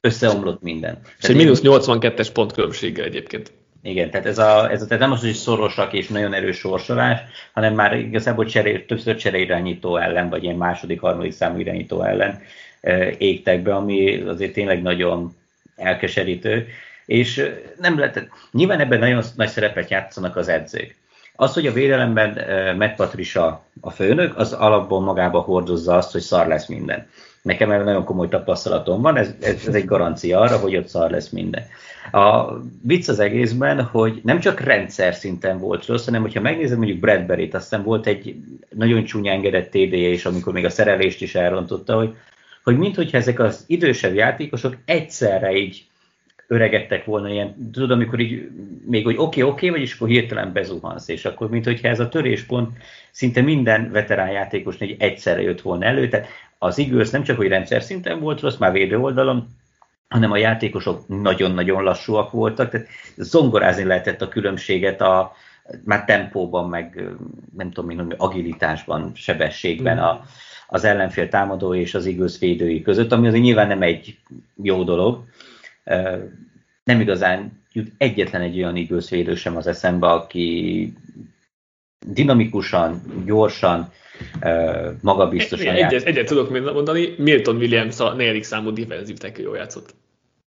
összeomlott 0.00 0.62
minden. 0.62 0.98
És 1.18 1.28
egy 1.28 1.36
mínusz 1.36 1.60
82-es 1.62 2.28
pont 2.32 2.52
különbséggel 2.52 3.04
egyébként. 3.04 3.52
Igen, 3.82 4.10
tehát 4.10 4.26
ez, 4.26 4.38
a, 4.38 4.70
ez 4.70 4.82
a, 4.82 4.86
tehát 4.86 5.02
nem 5.02 5.12
az, 5.12 5.20
hogy 5.20 5.32
szorosak 5.32 5.92
és 5.92 6.08
nagyon 6.08 6.34
erős 6.34 6.56
sorsolás, 6.56 7.20
hanem 7.52 7.74
már 7.74 7.96
igazából 7.96 8.44
cseré, 8.44 8.78
többször 8.78 9.16
csereirányító 9.16 9.96
ellen, 9.96 10.28
vagy 10.28 10.42
ilyen 10.42 10.56
második, 10.56 11.00
harmadik 11.00 11.32
számú 11.32 11.58
irányító 11.58 12.02
ellen 12.02 12.42
e, 12.80 13.10
égtek 13.18 13.62
be, 13.62 13.74
ami 13.74 14.20
azért 14.20 14.52
tényleg 14.52 14.82
nagyon 14.82 15.36
elkeserítő. 15.76 16.66
És 17.06 17.50
nem 17.80 17.98
lehet, 17.98 18.28
nyilván 18.52 18.80
ebben 18.80 18.98
nagyon 18.98 19.22
nagy 19.36 19.48
szerepet 19.48 19.90
játszanak 19.90 20.36
az 20.36 20.48
edzők. 20.48 20.96
Az, 21.36 21.54
hogy 21.54 21.66
a 21.66 21.72
védelemben 21.72 22.36
e, 22.38 22.72
Matt 22.72 22.94
Patricia 22.94 23.64
a 23.80 23.90
főnök, 23.90 24.38
az 24.38 24.52
alapból 24.52 25.00
magába 25.00 25.40
hordozza 25.40 25.96
azt, 25.96 26.12
hogy 26.12 26.20
szar 26.20 26.46
lesz 26.46 26.66
minden. 26.66 27.08
Nekem 27.42 27.70
erre 27.70 27.84
nagyon 27.84 28.04
komoly 28.04 28.28
tapasztalatom 28.28 29.02
van, 29.02 29.16
ez, 29.16 29.34
ez, 29.40 29.64
ez 29.66 29.74
egy 29.74 29.84
garancia 29.84 30.40
arra, 30.40 30.56
hogy 30.56 30.76
ott 30.76 30.88
szar 30.88 31.10
lesz 31.10 31.28
minden. 31.28 31.66
A 32.10 32.52
vicc 32.82 33.08
az 33.08 33.18
egészben, 33.18 33.82
hogy 33.84 34.20
nem 34.24 34.40
csak 34.40 34.60
rendszer 34.60 35.14
szinten 35.14 35.58
volt 35.58 35.86
rossz, 35.86 36.04
hanem 36.04 36.20
hogyha 36.20 36.40
megnézed 36.40 36.78
mondjuk 36.78 36.98
Bradbury-t, 36.98 37.54
aztán 37.54 37.82
volt 37.82 38.06
egy 38.06 38.36
nagyon 38.74 39.04
csúnya 39.04 39.32
engedett 39.32 39.70
TD-je 39.70 40.08
is, 40.08 40.24
amikor 40.24 40.52
még 40.52 40.64
a 40.64 40.70
szerelést 40.70 41.22
is 41.22 41.34
elrontotta, 41.34 41.96
hogy, 41.96 42.14
hogy 42.64 42.78
minthogyha 42.78 43.16
ezek 43.16 43.40
az 43.40 43.64
idősebb 43.66 44.14
játékosok 44.14 44.76
egyszerre 44.84 45.56
így 45.56 45.86
öregedtek 46.46 47.04
volna 47.04 47.28
ilyen, 47.28 47.70
tudod, 47.72 47.90
amikor 47.90 48.20
így 48.20 48.48
még 48.86 49.04
hogy 49.04 49.16
oké, 49.18 49.22
okay, 49.22 49.42
oké, 49.42 49.66
okay, 49.66 49.78
vagyis 49.78 49.94
akkor 49.94 50.08
hirtelen 50.08 50.52
bezuhansz, 50.52 51.08
és 51.08 51.24
akkor 51.24 51.50
mint 51.50 51.64
hogyha 51.64 51.88
ez 51.88 52.00
a 52.00 52.08
töréspont 52.08 52.76
szinte 53.10 53.40
minden 53.40 53.90
veterán 53.90 54.30
játékos 54.30 54.78
egy 54.78 54.96
egyszerre 54.98 55.42
jött 55.42 55.60
volna 55.60 55.84
elő, 55.84 56.08
tehát 56.08 56.28
az 56.58 56.78
igaz 56.78 57.10
nem 57.10 57.22
csak, 57.22 57.36
hogy 57.36 57.48
rendszer 57.48 57.82
szinten 57.82 58.20
volt 58.20 58.40
rossz, 58.40 58.56
már 58.56 58.72
védő 58.72 58.98
oldalon, 58.98 59.48
hanem 60.12 60.32
a 60.32 60.36
játékosok 60.36 61.08
nagyon-nagyon 61.08 61.82
lassúak 61.82 62.30
voltak, 62.30 62.70
tehát 62.70 62.86
zongorázni 63.16 63.84
lehetett 63.84 64.22
a 64.22 64.28
különbséget 64.28 65.00
a 65.00 65.32
már 65.84 66.04
tempóban, 66.04 66.68
meg 66.68 67.08
nem 67.56 67.70
tudom, 67.70 67.96
mint 67.96 68.14
agilitásban, 68.16 69.12
sebességben 69.14 69.98
a, 69.98 70.24
az 70.68 70.84
ellenfél 70.84 71.28
támadó 71.28 71.74
és 71.74 71.94
az 71.94 72.06
igaz 72.06 72.38
védői 72.38 72.82
között, 72.82 73.12
ami 73.12 73.26
azért 73.26 73.42
nyilván 73.42 73.66
nem 73.66 73.82
egy 73.82 74.18
jó 74.62 74.84
dolog. 74.84 75.24
Nem 76.84 77.00
igazán 77.00 77.60
jut 77.72 77.92
egyetlen 77.98 78.42
egy 78.42 78.56
olyan 78.56 78.76
igaz 78.76 79.10
védő 79.10 79.34
sem 79.34 79.56
az 79.56 79.66
eszembe, 79.66 80.06
aki 80.06 80.92
dinamikusan, 82.06 83.02
gyorsan, 83.24 83.92
magabiztosan 85.00 85.74
Egyet, 85.74 86.02
egyet 86.02 86.26
tudok 86.26 86.50
mondani, 86.50 87.14
Milton 87.18 87.56
Williams 87.56 88.00
a 88.00 88.14
negyedik 88.14 88.42
számú 88.42 88.72
defensív 88.72 89.16
tackle 89.16 89.56
játszott. 89.56 89.94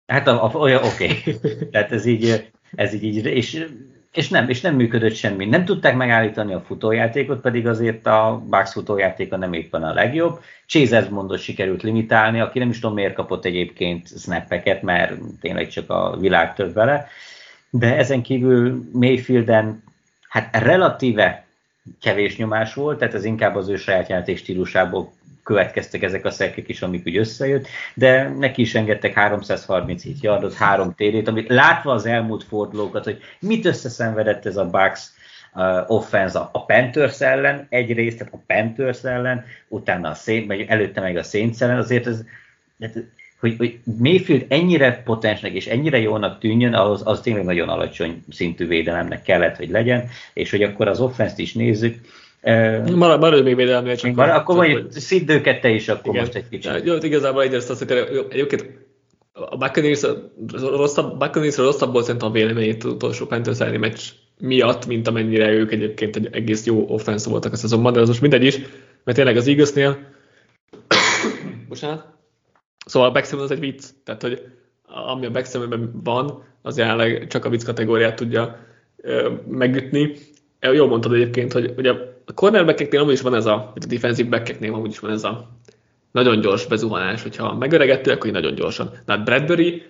Hát 0.08 0.28
a, 0.28 0.44
a, 0.44 0.58
olyan 0.58 0.84
oké. 0.84 1.06
Okay. 1.06 1.40
Tehát 1.72 1.92
ez 1.92 2.06
így, 2.06 2.52
ez 2.76 2.94
így, 2.94 3.04
így 3.04 3.26
és, 3.26 3.68
és, 4.12 4.30
nem, 4.30 4.50
és 4.50 4.62
nem 4.62 4.76
működött 4.76 5.16
semmi. 5.16 5.46
Nem 5.46 5.66
tudták 5.66 5.96
megállítani 5.96 6.54
a 6.54 6.62
futójátékot, 6.62 7.42
pedig 7.42 7.68
azért 7.68 8.06
a 8.06 8.44
Bucks 8.50 8.72
futójátéka 8.72 9.38
nem 9.38 9.54
éppen 9.54 9.84
a 9.84 9.94
legjobb. 9.94 10.40
Chase 10.66 10.98
Edmondot 10.98 11.40
sikerült 11.40 11.84
limitálni, 11.84 12.40
aki 12.40 12.60
nem 12.60 12.70
is 12.70 12.80
tudom 12.80 12.96
miért 12.96 13.14
kapott 13.14 13.46
egyébként 13.46 14.20
snappeket, 14.20 14.82
mert 14.82 15.14
tényleg 15.42 15.68
csak 15.68 15.90
a 15.90 16.18
világ 16.20 16.54
több 16.54 16.74
vele. 16.74 17.08
De 17.70 17.98
ezen 17.98 18.22
kívül 18.22 18.90
Mayfielden 18.94 19.84
hát 20.30 20.58
relatíve 20.64 21.46
kevés 22.02 22.38
nyomás 22.38 22.74
volt, 22.74 23.00
tehát 23.00 23.14
ez 23.14 23.26
inkább 23.26 23.56
az 23.56 23.68
ő 23.68 23.76
saját 23.76 24.10
játék 24.10 24.38
stílusából 24.38 25.12
következtek 25.46 26.02
ezek 26.02 26.26
a 26.26 26.32
szekek 26.32 26.70
is, 26.70 26.82
amik 26.82 27.06
úgy 27.06 27.18
összejött, 27.18 27.68
de 27.94 28.30
neki 28.30 28.62
is 28.62 28.76
engedtek 28.76 29.14
337 29.14 30.22
yardot, 30.22 30.54
három 30.54 30.96
td 30.96 31.28
amit 31.28 31.50
látva 31.50 31.92
az 31.92 32.06
elmúlt 32.06 32.44
fordulókat, 32.44 33.04
hogy 33.04 33.18
mit 33.40 33.66
összeszenvedett 33.66 34.46
ez 34.46 34.58
a 34.58 34.70
Bucks 34.70 35.08
uh, 35.54 35.92
offense 35.92 36.40
a 36.40 36.66
Panthers 36.66 37.22
ellen, 37.22 37.68
egyrészt, 37.70 38.18
tehát 38.18 38.34
a 38.34 38.44
Panthers 38.48 39.04
ellen, 39.04 39.46
utána 39.68 40.10
a 40.10 40.14
szén, 40.14 40.48
vagy 40.48 40.66
előtte 40.68 41.02
meg 41.02 41.18
a 41.18 41.24
Saints 41.24 41.62
ellen, 41.62 41.78
azért 41.78 42.08
ez, 42.08 42.24
hogy, 43.40 43.56
hogy 43.58 43.80
Mayfield 43.98 44.46
ennyire 44.48 45.02
potensnek 45.04 45.54
és 45.54 45.68
ennyire 45.68 46.00
jónak 46.00 46.40
tűnjön, 46.40 46.74
az, 46.74 47.02
az 47.06 47.22
tényleg 47.22 47.44
nagyon 47.44 47.70
alacsony 47.70 48.24
szintű 48.30 48.68
védelemnek 48.68 49.22
kellett, 49.22 49.56
hogy 49.56 49.70
legyen, 49.70 50.08
és 50.34 50.52
hogy 50.52 50.64
akkor 50.64 50.88
az 50.88 51.00
offense 51.00 51.36
is 51.38 51.54
nézzük, 51.54 52.00
Marad, 52.96 53.20
marad 53.20 53.44
még 53.44 53.56
védelemnél 53.56 53.96
csak. 53.96 54.16
Marad, 54.16 54.36
akkor 54.36 54.56
mondjuk 54.56 54.92
szidd 54.92 55.30
őket 55.30 55.62
te 55.62 55.70
is 55.70 55.88
akkor 55.88 56.14
igen. 56.14 56.26
most 56.26 56.36
egy 56.36 56.50
kicsit. 56.50 56.82
Jó, 56.84 56.96
igazából 56.96 57.44
egyrészt 57.44 57.70
azt, 57.70 57.84
hogy 57.84 58.26
egyébként 58.30 58.66
a 59.34 59.58
Buccaneers 59.58 60.02
rosszabb, 60.62 61.18
Buccaneers 61.18 61.58
rosszabb 61.58 61.92
volt 61.92 62.06
szerintem 62.06 62.30
a 62.30 62.32
véleményét 62.32 62.84
utolsó 62.84 63.26
Panthers 63.26 63.60
meccs 63.60 64.02
miatt, 64.40 64.86
mint 64.86 65.08
amennyire 65.08 65.50
ők 65.50 65.72
egyébként 65.72 66.16
egy 66.16 66.28
egész 66.32 66.66
jó 66.66 66.86
offensz 66.88 67.26
voltak 67.26 67.54
a 67.54 67.56
szezonban, 67.56 67.94
de 67.94 68.00
az 68.00 68.08
most 68.08 68.22
mindegy 68.22 68.44
is, 68.44 68.60
mert 69.04 69.18
tényleg 69.18 69.38
az 69.38 69.48
Eaglesnél 69.48 69.98
bocsánat, 71.70 72.06
szóval 72.86 73.10
a 73.10 73.12
backseven 73.12 73.44
az 73.44 73.52
egy 73.52 73.60
vicc, 73.60 73.84
tehát 74.04 74.22
hogy 74.22 74.42
ami 75.08 75.26
a 75.26 75.32
backsevenben 75.32 76.02
van, 76.04 76.44
az 76.62 76.78
jelenleg 76.78 77.28
csak 77.28 77.46
a 77.46 77.50
vicc 77.50 77.64
kategóriát 77.64 78.16
tudja 78.16 78.60
megütni. 79.48 80.16
Jól 80.74 80.88
mondtad 80.88 81.14
egyébként, 81.14 81.54
hogy 81.54 81.74
ugye 81.78 81.94
a 82.26 82.34
cornerbackeknél 82.34 83.00
amúgy 83.00 83.14
is 83.14 83.22
van 83.22 83.36
ez 83.36 83.46
a, 83.46 83.72
vagy 83.74 83.84
a 83.84 83.88
defensive 83.88 84.30
backeknél 84.30 84.74
amúgy 84.74 84.92
is 84.92 85.00
van 85.00 85.12
ez 85.12 85.24
a 85.24 85.50
nagyon 86.12 86.40
gyors 86.40 86.66
bezuhanás, 86.66 87.22
hogyha 87.22 87.54
megöregedtél, 87.54 88.14
akkor 88.14 88.32
nagyon 88.32 88.56
gyorsan. 88.56 88.92
Na 89.06 89.14
hát 89.14 89.24
Bradbury 89.24 89.84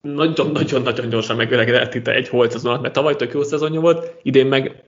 nagyon-nagyon-nagyon 0.00 1.08
gyorsan 1.08 1.36
megöregedett 1.36 1.94
itt 1.94 2.08
egy 2.08 2.28
holt 2.28 2.50
szezon 2.50 2.80
mert 2.80 2.94
tavaly 2.94 3.16
tök 3.16 3.32
jó 3.32 3.42
szezonja 3.42 3.80
volt, 3.80 4.14
idén 4.22 4.46
meg, 4.46 4.82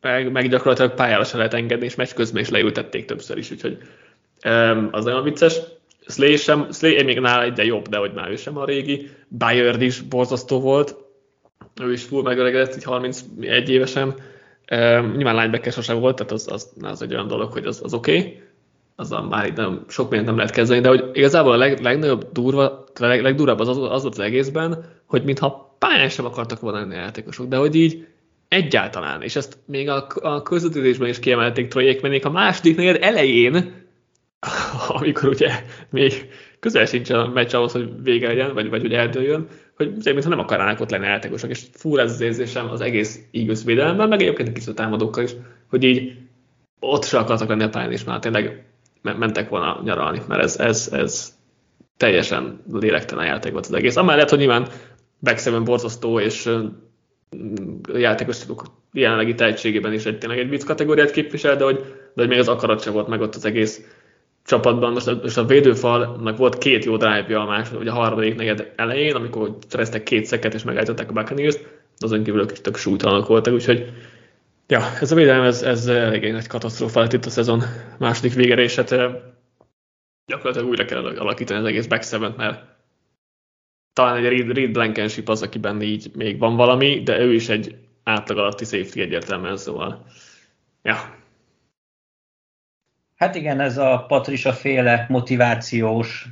meg, 0.00 0.32
meg 0.32 0.48
gyakorlatilag 0.48 0.94
pályára 0.94 1.24
se 1.24 1.36
lehet 1.36 1.54
engedni, 1.54 1.84
és 1.84 1.94
meccs 1.94 2.12
közben 2.12 2.42
is 2.42 2.48
leültették 2.48 3.04
többször 3.04 3.38
is, 3.38 3.50
úgyhogy 3.50 3.78
um, 4.46 4.88
az 4.92 5.04
nagyon 5.04 5.22
vicces. 5.22 5.60
Slay 6.06 6.36
sem, 6.36 6.72
Slay 6.72 7.02
még 7.02 7.20
nála 7.20 7.42
egyre 7.42 7.64
jobb, 7.64 7.88
de 7.88 7.96
hogy 7.96 8.12
már 8.14 8.30
ő 8.30 8.36
sem 8.36 8.56
a 8.56 8.64
régi. 8.64 9.10
Bayard 9.28 9.82
is 9.82 10.00
borzasztó 10.00 10.60
volt, 10.60 10.96
ő 11.82 11.92
is 11.92 12.02
full 12.02 12.22
megöregedett, 12.22 12.76
így 12.76 12.84
31 12.84 13.70
évesen. 13.70 14.14
Um, 14.70 15.14
nyilván 15.16 15.34
linebacker 15.34 15.72
sosem 15.72 16.00
volt, 16.00 16.16
tehát 16.16 16.32
az, 16.32 16.48
az, 16.50 16.72
az 16.80 17.02
egy 17.02 17.12
olyan 17.12 17.28
dolog, 17.28 17.52
hogy 17.52 17.66
az, 17.66 17.80
az 17.84 17.94
oké. 17.94 18.18
Okay 18.18 18.42
azzal 18.96 19.22
már 19.22 19.46
itt 19.46 19.56
nem, 19.56 19.84
sok 19.88 20.04
mindent 20.04 20.26
nem 20.26 20.36
lehet 20.36 20.52
kezdeni, 20.52 20.80
de 20.80 20.88
hogy 20.88 21.10
igazából 21.12 21.52
a 21.52 21.56
leg, 21.56 21.80
legnagyobb 21.80 22.28
durva, 22.32 22.84
a 22.94 23.06
leg, 23.06 23.22
legdurvább 23.22 23.58
az, 23.58 23.68
az, 23.68 23.76
volt 23.76 24.04
az 24.04 24.18
egészben, 24.18 24.84
hogy 25.06 25.24
mintha 25.24 25.76
pályán 25.78 26.08
sem 26.08 26.24
akartak 26.24 26.60
volna 26.60 26.78
a 26.78 26.92
játékosok, 26.92 27.48
de 27.48 27.56
hogy 27.56 27.74
így 27.74 28.06
egyáltalán, 28.48 29.22
és 29.22 29.36
ezt 29.36 29.58
még 29.66 29.88
a, 29.88 30.06
a 30.14 30.42
közvetítésben 30.42 31.08
is 31.08 31.18
kiemelték 31.18 31.68
Troyék, 31.68 32.00
mert 32.00 32.24
a 32.24 32.30
második 32.30 32.76
negyed 32.76 33.02
elején, 33.02 33.86
amikor 34.88 35.28
ugye 35.28 35.50
még 35.90 36.28
közel 36.60 36.86
sincs 36.86 37.10
a 37.10 37.28
meccs 37.28 37.54
ahhoz, 37.54 37.72
hogy 37.72 38.02
vége 38.02 38.26
legyen, 38.26 38.54
vagy, 38.54 38.68
vagy 38.68 38.80
hogy 38.80 38.94
eldőljön, 38.94 39.48
hogy 39.76 39.92
mintha 40.04 40.28
nem 40.28 40.38
akarnának 40.38 40.80
ott 40.80 40.90
lenni 40.90 41.06
játékosok, 41.06 41.50
és 41.50 41.62
fúr 41.72 42.00
ez 42.00 42.12
az 42.12 42.20
érzésem 42.20 42.70
az 42.70 42.80
egész 42.80 43.20
Eagles 43.32 43.64
védelemben, 43.64 44.08
meg 44.08 44.22
egyébként 44.22 44.48
a 44.48 44.52
kicsit 44.52 44.74
támadókkal 44.74 45.24
is, 45.24 45.30
hogy 45.70 45.84
így 45.84 46.12
ott 46.80 47.04
se 47.04 47.18
akartak 47.18 47.48
lenni 47.48 47.62
a 47.62 47.68
pályán, 47.68 47.92
és 47.92 48.04
már 48.04 48.18
tényleg 48.18 48.64
mentek 49.02 49.48
volna 49.48 49.80
nyaralni, 49.84 50.20
mert 50.28 50.42
ez, 50.42 50.58
ez, 50.58 50.88
ez 50.92 51.34
teljesen 51.96 52.62
lélektelen 52.72 53.26
játék 53.26 53.52
volt 53.52 53.66
az 53.66 53.72
egész. 53.72 53.96
Amellett, 53.96 54.28
hogy 54.28 54.38
nyilván 54.38 54.68
backseven 55.20 55.64
borzasztó, 55.64 56.20
és 56.20 56.46
a 57.92 57.96
játékosok 57.96 58.64
jelenlegi 58.92 59.34
tehetségében 59.34 59.92
is 59.92 60.06
egy, 60.06 60.18
tényleg 60.18 60.38
egy 60.38 60.48
vicc 60.48 60.64
kategóriát 60.64 61.10
képvisel, 61.10 61.56
de 61.56 61.64
hogy, 61.64 61.78
de 62.14 62.22
hogy 62.22 62.28
még 62.28 62.38
az 62.38 62.48
akarat 62.48 62.82
sem 62.82 62.92
volt 62.92 63.08
meg 63.08 63.20
ott 63.20 63.34
az 63.34 63.44
egész 63.44 63.80
csapatban. 64.44 64.92
Most 64.92 65.06
a, 65.06 65.18
most 65.22 65.38
a 65.38 65.44
védőfalnak 65.44 66.36
volt 66.36 66.58
két 66.58 66.84
jó 66.84 66.96
drive-ja 66.96 67.40
a 67.40 67.46
második, 67.46 67.78
vagy 67.78 67.88
a 67.88 67.92
harmadik 67.92 68.34
negyed 68.34 68.72
elején, 68.76 69.14
amikor 69.14 69.56
szereztek 69.68 70.02
két 70.02 70.24
szeket 70.24 70.54
és 70.54 70.62
megállították 70.62 71.10
a 71.10 71.12
Buccaneers-t, 71.12 71.68
azon 71.98 72.22
kívül 72.22 72.40
ők 72.40 72.52
is 72.52 72.60
tök 72.60 72.76
súlytalanok 72.76 73.26
voltak, 73.26 73.54
úgyhogy 73.54 73.92
Ja, 74.66 74.80
ez 75.00 75.12
a 75.12 75.14
védelem, 75.14 75.42
ez, 75.42 75.62
ez 75.62 75.86
eléggé 75.86 76.30
nagy 76.30 76.46
katasztrófa 76.46 77.00
lett 77.00 77.12
itt 77.12 77.24
a 77.24 77.30
szezon 77.30 77.62
második 77.98 78.34
végére, 78.34 78.62
és 78.62 78.74
hát 78.74 78.90
gyakorlatilag 80.26 80.68
újra 80.68 80.84
kell 80.84 81.04
alakítani 81.04 81.58
az 81.58 81.66
egész 81.66 81.86
back 81.86 82.36
mert 82.36 82.62
talán 83.92 84.16
egy 84.16 84.24
Reed, 84.24 84.56
Reed 84.56 84.70
Blankenship 84.70 85.28
az, 85.28 85.42
akiben 85.42 85.82
így 85.82 86.10
még 86.14 86.38
van 86.38 86.56
valami, 86.56 87.02
de 87.02 87.20
ő 87.20 87.32
is 87.32 87.48
egy 87.48 87.76
átlag 88.02 88.38
alatti 88.38 88.64
safety 88.64 88.98
egyértelműen, 88.98 89.56
szóval 89.56 90.06
ja. 90.82 91.22
Hát 93.16 93.34
igen, 93.34 93.60
ez 93.60 93.78
a 93.78 94.04
Patricia 94.08 94.52
féle 94.52 95.06
motivációs, 95.08 96.26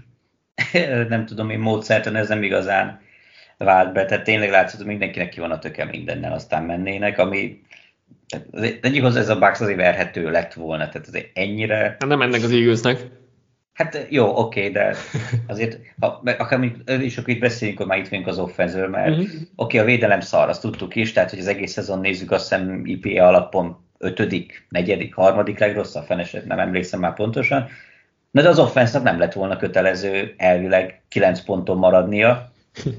nem 1.09 1.27
tudom 1.27 1.51
én, 1.51 1.59
módszertan 1.59 2.17
ez 2.17 2.29
nem 2.29 2.43
igazán 2.43 3.01
vált 3.57 3.93
be, 3.93 4.05
tehát 4.05 4.25
tényleg 4.25 4.51
látszott, 4.51 4.79
hogy 4.79 4.89
mindenkinek 4.89 5.29
ki 5.29 5.41
van 5.41 5.51
a 5.51 5.59
töke 5.59 5.85
mindennel, 5.85 6.33
aztán 6.33 6.65
mennének, 6.65 7.19
ami 7.19 7.63
egyik 8.81 9.05
az 9.05 9.17
ez 9.17 9.29
a 9.29 9.39
Bucks 9.39 9.61
azért 9.61 9.79
verhető 9.79 10.31
lett 10.31 10.53
volna, 10.53 10.89
tehát 10.89 11.09
azért 11.09 11.31
ennyire... 11.35 11.77
Hát 11.77 12.07
nem 12.07 12.23
ennek 12.23 12.43
az 12.43 12.53
Eaglesnek. 12.53 12.99
Hát 13.73 14.07
jó, 14.09 14.37
oké, 14.37 14.61
okay, 14.61 14.73
de 14.73 14.97
azért, 15.47 15.79
ha, 16.01 16.23
akár 16.39 16.73
is 17.01 17.19
akkor 17.19 17.35
itt 17.35 17.41
beszéljünk, 17.41 17.79
hogy 17.79 17.89
már 17.89 17.99
itt 17.99 18.09
vagyunk 18.09 18.29
az 18.29 18.39
offenzről, 18.39 18.89
mert 18.89 19.09
uh-huh. 19.09 19.27
oké, 19.27 19.41
okay, 19.55 19.79
a 19.79 19.85
védelem 19.85 20.21
szar, 20.21 20.49
azt 20.49 20.61
tudtuk 20.61 20.95
is, 20.95 21.13
tehát 21.13 21.31
hogy 21.31 21.39
az 21.39 21.47
egész 21.47 21.73
szezon 21.73 22.01
nézzük, 22.01 22.31
azt 22.31 22.49
hiszem 22.49 22.83
IPA 22.85 23.27
alapon 23.27 23.82
ötödik, 24.03 24.67
negyedik, 24.69 25.15
harmadik 25.15 25.59
legrosszabb, 25.59 26.05
feneset, 26.05 26.47
nem 26.47 26.59
emlékszem 26.59 27.01
már 27.01 27.15
pontosan. 27.15 27.69
Na 28.31 28.43
de 28.43 28.49
az 28.49 28.59
offensznak 28.59 29.03
nem 29.03 29.19
lett 29.19 29.33
volna 29.33 29.57
kötelező 29.57 30.35
elvileg 30.37 31.03
9 31.09 31.41
ponton 31.41 31.79
maradnia. 31.79 32.53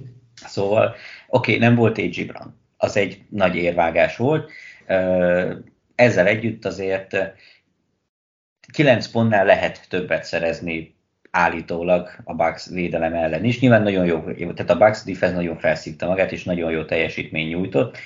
Szóval, 0.45 0.95
oké, 1.28 1.56
okay, 1.56 1.58
nem 1.58 1.76
volt 1.76 1.97
A.G. 1.97 2.26
Brown. 2.26 2.56
Az 2.78 2.97
egy 2.97 3.22
nagy 3.30 3.56
érvágás 3.56 4.18
volt, 4.18 4.51
ezzel 5.95 6.28
együtt 6.28 6.66
azért 6.66 7.18
9 8.74 9.08
pontnál 9.08 9.45
lehet 9.45 9.89
többet 9.89 10.24
szerezni 10.24 10.95
állítólag 11.32 12.10
a 12.24 12.34
Bucks 12.34 12.70
védelem 12.70 13.14
ellen 13.14 13.43
is. 13.43 13.60
Nyilván 13.60 13.82
nagyon 13.82 14.06
jó, 14.06 14.51
tehát 14.54 14.70
a 14.70 14.78
Bucks 14.78 15.04
defense 15.04 15.36
nagyon 15.36 15.58
felszívta 15.58 16.08
magát, 16.08 16.32
és 16.32 16.43
nagyon 16.43 16.72
jó 16.72 16.84
teljesítmény 16.86 17.47
nyújtott, 17.47 17.97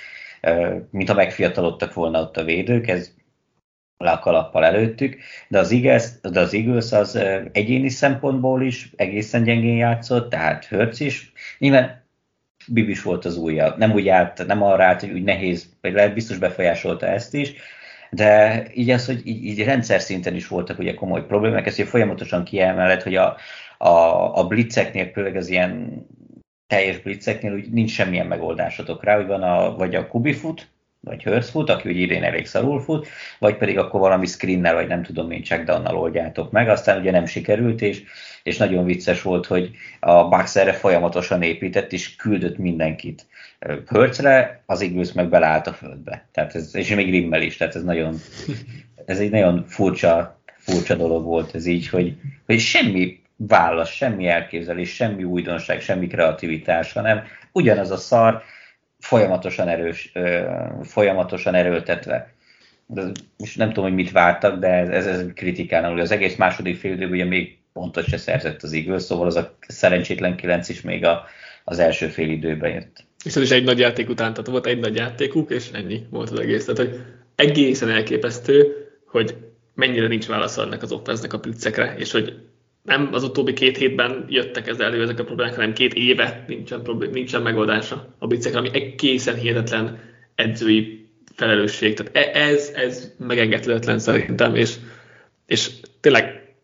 mintha 0.90 1.14
megfiatalodtak 1.14 1.94
volna 1.94 2.20
ott 2.20 2.36
a 2.36 2.44
védők, 2.44 2.88
ez 2.88 3.12
le 3.98 4.10
a 4.10 4.18
kalappal 4.18 4.64
előttük, 4.64 5.16
de 5.48 5.58
az, 5.58 5.72
Eagles, 5.72 6.04
de 6.22 6.40
az 6.40 6.54
Eagles 6.54 6.92
az 6.92 7.18
egyéni 7.52 7.88
szempontból 7.88 8.62
is 8.62 8.90
egészen 8.96 9.42
gyengén 9.42 9.76
játszott, 9.76 10.30
tehát 10.30 10.64
Hurts 10.64 11.00
is. 11.00 11.32
Nyilván 11.58 12.06
bibis 12.68 13.02
volt 13.02 13.24
az 13.24 13.36
ujja. 13.36 13.74
Nem 13.76 13.92
úgy 13.92 14.08
állt, 14.08 14.46
nem 14.46 14.62
arra 14.62 14.84
állt, 14.84 15.00
hogy 15.00 15.10
úgy 15.10 15.22
nehéz, 15.22 15.68
vagy 15.80 15.92
lehet 15.92 16.14
biztos 16.14 16.38
befolyásolta 16.38 17.06
ezt 17.06 17.34
is, 17.34 17.54
de 18.10 18.62
így 18.74 18.90
az, 18.90 19.06
hogy 19.06 19.26
így, 19.26 19.44
így 19.44 19.64
rendszer 19.64 20.00
szinten 20.00 20.34
is 20.34 20.48
voltak 20.48 20.78
ugye 20.78 20.94
komoly 20.94 21.26
problémák, 21.26 21.66
ezt 21.66 21.78
ugye 21.78 21.88
folyamatosan 21.88 22.44
kiemelett, 22.44 23.02
hogy 23.02 23.14
a, 23.16 23.36
a, 23.78 23.88
a 24.38 24.46
blitzeknél, 24.46 25.10
főleg 25.12 25.36
az 25.36 25.48
ilyen 25.48 26.06
teljes 26.68 26.98
blitzeknél 26.98 27.52
úgy 27.52 27.70
nincs 27.70 27.90
semmilyen 27.90 28.26
megoldásotok 28.26 29.04
rá, 29.04 29.16
hogy 29.16 29.26
van 29.26 29.42
a, 29.42 29.76
vagy 29.76 29.94
a 29.94 30.06
kubifut, 30.06 30.68
vagy 31.00 31.22
Hurst 31.22 31.48
fut, 31.48 31.70
aki 31.70 31.88
ugye 31.88 32.00
idén 32.00 32.24
elég 32.24 32.46
szarul 32.46 32.80
fut, 32.80 33.08
vagy 33.38 33.56
pedig 33.56 33.78
akkor 33.78 34.00
valami 34.00 34.26
screennel, 34.26 34.74
vagy 34.74 34.86
nem 34.86 35.02
tudom 35.02 35.30
én, 35.30 35.42
checkdownnal 35.42 35.96
oldjátok 35.96 36.50
meg, 36.50 36.68
aztán 36.68 37.00
ugye 37.00 37.10
nem 37.10 37.26
sikerült, 37.26 37.82
és, 37.82 38.02
és 38.42 38.56
nagyon 38.56 38.84
vicces 38.84 39.22
volt, 39.22 39.46
hogy 39.46 39.70
a 40.00 40.28
Bucks 40.28 40.56
erre 40.56 40.72
folyamatosan 40.72 41.42
épített, 41.42 41.92
és 41.92 42.16
küldött 42.16 42.58
mindenkit. 42.58 43.26
Hurtsre, 43.86 44.62
az 44.66 44.80
Eagles 44.80 45.12
meg 45.12 45.28
beleállt 45.28 45.66
a 45.66 45.72
földbe. 45.72 46.28
Tehát 46.32 46.54
ez, 46.54 46.74
és 46.74 46.94
még 46.94 47.10
Rimmel 47.10 47.42
is, 47.42 47.56
tehát 47.56 47.74
ez 47.74 47.84
nagyon, 47.84 48.16
ez 49.04 49.18
egy 49.18 49.30
nagyon 49.30 49.64
furcsa, 49.68 50.40
furcsa 50.56 50.94
dolog 50.94 51.24
volt 51.24 51.54
ez 51.54 51.66
így, 51.66 51.88
hogy, 51.88 52.16
hogy 52.46 52.58
semmi 52.58 53.20
válasz, 53.38 53.90
semmi 53.90 54.26
elképzelés, 54.26 54.94
semmi 54.94 55.24
újdonság, 55.24 55.80
semmi 55.80 56.06
kreativitás, 56.06 56.92
hanem 56.92 57.24
ugyanaz 57.52 57.90
a 57.90 57.96
szar, 57.96 58.42
folyamatosan 58.98 59.68
erős, 59.68 60.12
folyamatosan 60.82 61.54
erőltetve. 61.54 62.32
De 62.86 63.02
most 63.38 63.56
nem 63.56 63.68
tudom, 63.68 63.84
hogy 63.84 63.94
mit 63.94 64.10
vártak, 64.10 64.58
de 64.58 64.68
ez, 64.68 64.88
ez, 64.88 65.06
ez 65.06 65.24
kritikálna. 65.34 66.00
Az 66.00 66.10
egész 66.10 66.36
második 66.36 66.76
fél 66.76 66.92
időben 66.92 67.12
ugye 67.12 67.24
még 67.24 67.58
pontot 67.72 68.08
se 68.08 68.16
szerzett 68.16 68.62
az 68.62 68.72
Eagles, 68.72 69.02
szóval 69.02 69.26
az 69.26 69.36
a 69.36 69.56
szerencsétlen 69.68 70.36
kilenc 70.36 70.68
is 70.68 70.80
még 70.80 71.04
a, 71.04 71.24
az 71.64 71.78
első 71.78 72.06
fél 72.06 72.30
időben 72.30 72.70
jött. 72.70 73.04
És 73.24 73.36
ez 73.36 73.42
is 73.42 73.50
egy 73.50 73.64
nagy 73.64 73.78
játék 73.78 74.08
után, 74.08 74.32
tehát 74.32 74.50
volt 74.50 74.66
egy 74.66 74.78
nagy 74.78 74.96
játékuk, 74.96 75.50
és 75.50 75.70
ennyi 75.72 76.06
volt 76.10 76.30
az 76.30 76.40
egész. 76.40 76.64
Tehát, 76.64 76.78
hogy 76.78 77.00
egészen 77.34 77.90
elképesztő, 77.90 78.72
hogy 79.06 79.36
mennyire 79.74 80.06
nincs 80.06 80.26
válasz 80.26 80.56
ennek 80.56 80.82
az 80.82 80.92
offense 80.92 81.26
a 81.30 81.36
blitzekre, 81.36 81.94
és 81.96 82.12
hogy 82.12 82.47
nem 82.88 83.08
az 83.12 83.22
utóbbi 83.22 83.52
két 83.52 83.76
hétben 83.76 84.24
jöttek 84.28 84.68
ez 84.68 84.80
elő 84.80 85.02
ezek 85.02 85.18
a 85.18 85.24
problémák, 85.24 85.54
hanem 85.54 85.72
két 85.72 85.94
éve 85.94 86.44
nincsen, 86.46 86.82
problém, 86.82 87.10
nincsen 87.10 87.42
megoldása 87.42 88.14
a 88.18 88.26
bicekre, 88.26 88.58
ami 88.58 88.70
egészen 88.72 89.34
hihetetlen 89.34 90.00
edzői 90.34 91.08
felelősség. 91.34 91.94
Tehát 91.94 92.16
e, 92.16 92.40
ez, 92.40 92.72
ez 92.74 93.12
megengedhetetlen 93.18 93.98
szerintem, 93.98 94.54
és, 94.54 94.74
és 95.46 95.70
tényleg 96.00 96.54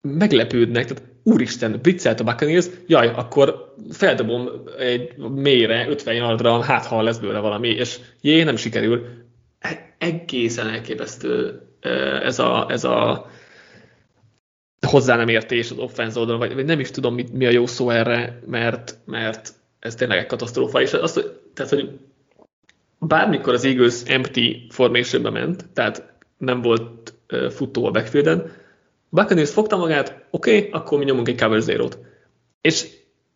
meglepődnek, 0.00 0.84
tehát 0.86 1.02
úristen, 1.22 1.78
blitzelt 1.82 2.20
a 2.20 2.24
Buccaneers, 2.24 2.66
jaj, 2.86 3.10
akkor 3.14 3.74
feldobom 3.90 4.48
egy 4.78 5.16
mélyre, 5.16 5.88
50 5.88 6.14
yardra, 6.14 6.62
hát 6.62 6.86
ha 6.86 7.02
lesz 7.02 7.18
bőle 7.18 7.38
valami, 7.38 7.68
és 7.68 7.98
jé, 8.20 8.42
nem 8.42 8.56
sikerül. 8.56 9.06
E, 9.58 9.94
egészen 9.98 10.68
elképesztő 10.68 11.60
ez 12.22 12.38
a, 12.38 12.66
ez 12.70 12.84
a 12.84 13.30
hozzá 14.90 15.16
nem 15.16 15.28
értés 15.28 15.70
az 15.70 15.78
offense 15.78 16.18
oldalon, 16.18 16.40
vagy, 16.40 16.54
vagy 16.54 16.64
nem 16.64 16.80
is 16.80 16.90
tudom, 16.90 17.14
mi, 17.14 17.26
mi 17.32 17.46
a 17.46 17.50
jó 17.50 17.66
szó 17.66 17.90
erre, 17.90 18.42
mert, 18.46 18.98
mert 19.04 19.52
ez 19.78 19.94
tényleg 19.94 20.18
egy 20.18 20.26
katasztrófa. 20.26 20.80
És 20.80 20.92
azt, 20.92 21.30
tehát, 21.54 21.72
hogy 21.72 21.98
bármikor 22.98 23.54
az 23.54 23.64
Eagles 23.64 24.02
empty 24.06 24.66
formation 24.68 25.32
ment, 25.32 25.64
tehát 25.72 26.12
nem 26.38 26.62
volt 26.62 27.14
uh, 27.32 27.50
futó 27.50 27.86
a 27.86 27.90
backfielden, 27.90 28.52
Buccaneers 29.08 29.50
fogta 29.50 29.76
magát, 29.76 30.26
oké, 30.30 30.56
okay, 30.56 30.70
akkor 30.70 30.98
mi 30.98 31.04
nyomunk 31.04 31.28
egy 31.28 31.40
cover 31.40 31.60
zero-t. 31.60 31.98
És 32.60 32.86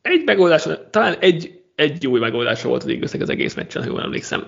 egy 0.02 0.22
megoldás, 0.24 0.66
talán 0.90 1.16
egy, 1.18 1.62
egy 1.74 2.02
jó 2.02 2.12
megoldása 2.12 2.68
volt 2.68 2.82
az 2.82 2.89
Eaglesnek 2.89 3.20
az 3.20 3.28
egész 3.28 3.55
meccsen, 3.55 3.82
ha 3.82 3.89
jól 3.89 4.01
emlékszem. 4.01 4.47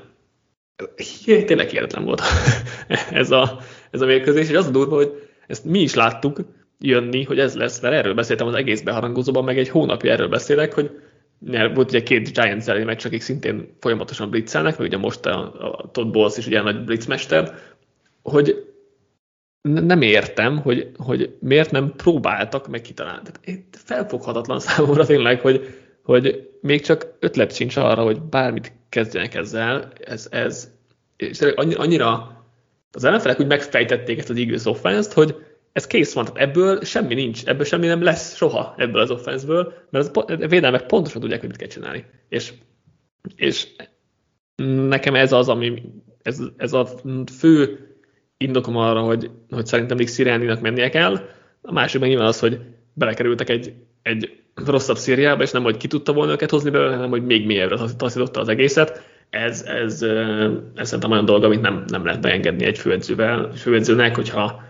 Tényleg 1.24 1.68
hihetetlen 1.68 2.04
volt 2.04 2.22
ez 3.10 3.30
a, 3.30 3.58
ez 3.90 4.00
a 4.00 4.06
mérkőzés, 4.06 4.48
és 4.48 4.56
az 4.56 4.66
a 4.66 4.70
durva, 4.70 4.94
hogy 4.94 5.28
ezt 5.46 5.64
mi 5.64 5.78
is 5.78 5.94
láttuk 5.94 6.40
jönni, 6.78 7.24
hogy 7.24 7.38
ez 7.38 7.54
lesz, 7.54 7.80
mert 7.80 7.94
erről 7.94 8.14
beszéltem 8.14 8.46
az 8.46 8.54
egész 8.54 8.80
beharangozóban, 8.80 9.44
meg 9.44 9.58
egy 9.58 9.68
hónapja 9.68 10.12
erről 10.12 10.28
beszélek, 10.28 10.72
hogy 10.72 10.90
volt 11.74 11.88
ugye 11.88 12.02
két 12.02 12.32
Giants 12.32 12.66
elleni 12.68 12.84
meccs, 12.84 13.06
akik 13.06 13.20
szintén 13.20 13.76
folyamatosan 13.80 14.30
blitzelnek, 14.30 14.78
meg 14.78 14.86
ugye 14.86 14.96
most 14.96 15.26
a, 15.26 15.52
a 15.78 15.90
Todd 15.90 16.12
Bowles 16.12 16.36
is 16.36 16.46
ugye 16.46 16.62
nagy 16.62 16.84
blitzmester, 16.84 17.54
hogy 18.22 18.74
nem 19.62 20.02
értem, 20.02 20.58
hogy, 20.58 20.90
hogy 20.96 21.36
miért 21.40 21.70
nem 21.70 21.92
próbáltak 21.96 22.68
meg 22.68 22.80
kitalálni. 22.80 23.22
Tehát 23.22 23.64
felfoghatatlan 23.70 24.60
számomra 24.66 25.06
tényleg, 25.06 25.40
hogy, 25.40 25.74
hogy 26.02 26.50
még 26.60 26.80
csak 26.80 27.16
ötlet 27.18 27.54
sincs 27.54 27.76
arra, 27.76 28.02
hogy 28.02 28.20
bármit 28.20 28.72
kezdjenek 28.88 29.34
ezzel. 29.34 29.92
Ez, 30.04 30.28
ez 30.30 30.74
és 31.16 31.40
annyira 31.56 32.36
az 32.92 33.04
ellenfelek 33.04 33.40
úgy 33.40 33.46
megfejtették 33.46 34.18
ezt 34.18 34.30
az 34.30 34.36
Eagles 34.36 34.64
offense 34.64 35.10
hogy 35.14 35.45
ez 35.76 35.86
kész 35.86 36.14
van, 36.14 36.24
tehát 36.24 36.40
ebből 36.40 36.80
semmi 36.82 37.14
nincs, 37.14 37.44
ebből 37.44 37.64
semmi 37.64 37.86
nem 37.86 38.02
lesz 38.02 38.36
soha 38.36 38.74
ebből 38.76 39.00
az 39.00 39.10
offenszből, 39.10 39.72
mert 39.90 40.16
az, 40.16 40.24
a 40.26 40.46
védelmek 40.46 40.86
pontosan 40.86 41.20
tudják, 41.20 41.40
hogy 41.40 41.48
mit 41.48 41.58
kell 41.58 41.68
csinálni. 41.68 42.04
És, 42.28 42.52
és 43.36 43.66
nekem 44.88 45.14
ez 45.14 45.32
az, 45.32 45.48
ami, 45.48 45.82
ez, 46.22 46.38
ez 46.56 46.72
a 46.72 46.88
fő 47.38 47.78
indokom 48.36 48.76
arra, 48.76 49.00
hogy, 49.00 49.30
hogy 49.50 49.66
szerintem 49.66 49.96
Nick 49.96 50.12
Sirianninak 50.12 50.60
mennie 50.60 50.88
kell. 50.88 51.28
A 51.62 51.72
másik 51.72 52.00
meg 52.00 52.08
nyilván 52.08 52.26
az, 52.26 52.40
hogy 52.40 52.60
belekerültek 52.92 53.48
egy, 53.48 53.72
egy 54.02 54.42
rosszabb 54.54 54.96
szériába, 54.96 55.42
és 55.42 55.50
nem, 55.50 55.62
hogy 55.62 55.76
ki 55.76 55.86
tudta 55.86 56.12
volna 56.12 56.32
őket 56.32 56.50
hozni 56.50 56.70
belőle, 56.70 56.94
hanem, 56.94 57.10
hogy 57.10 57.24
még 57.24 57.46
mélyebbre 57.46 57.78
taszította 57.96 58.40
az 58.40 58.48
egészet. 58.48 59.02
Ez, 59.30 59.62
ez, 59.62 60.02
ez 60.74 60.86
szerintem 60.86 61.10
olyan 61.10 61.24
dolog, 61.24 61.44
amit 61.44 61.60
nem, 61.60 61.84
nem 61.86 62.04
lehet 62.04 62.20
beengedni 62.20 62.64
egy 62.64 62.78
főedzővel, 62.78 63.52
főedzőnek, 63.52 64.14
hogyha 64.14 64.64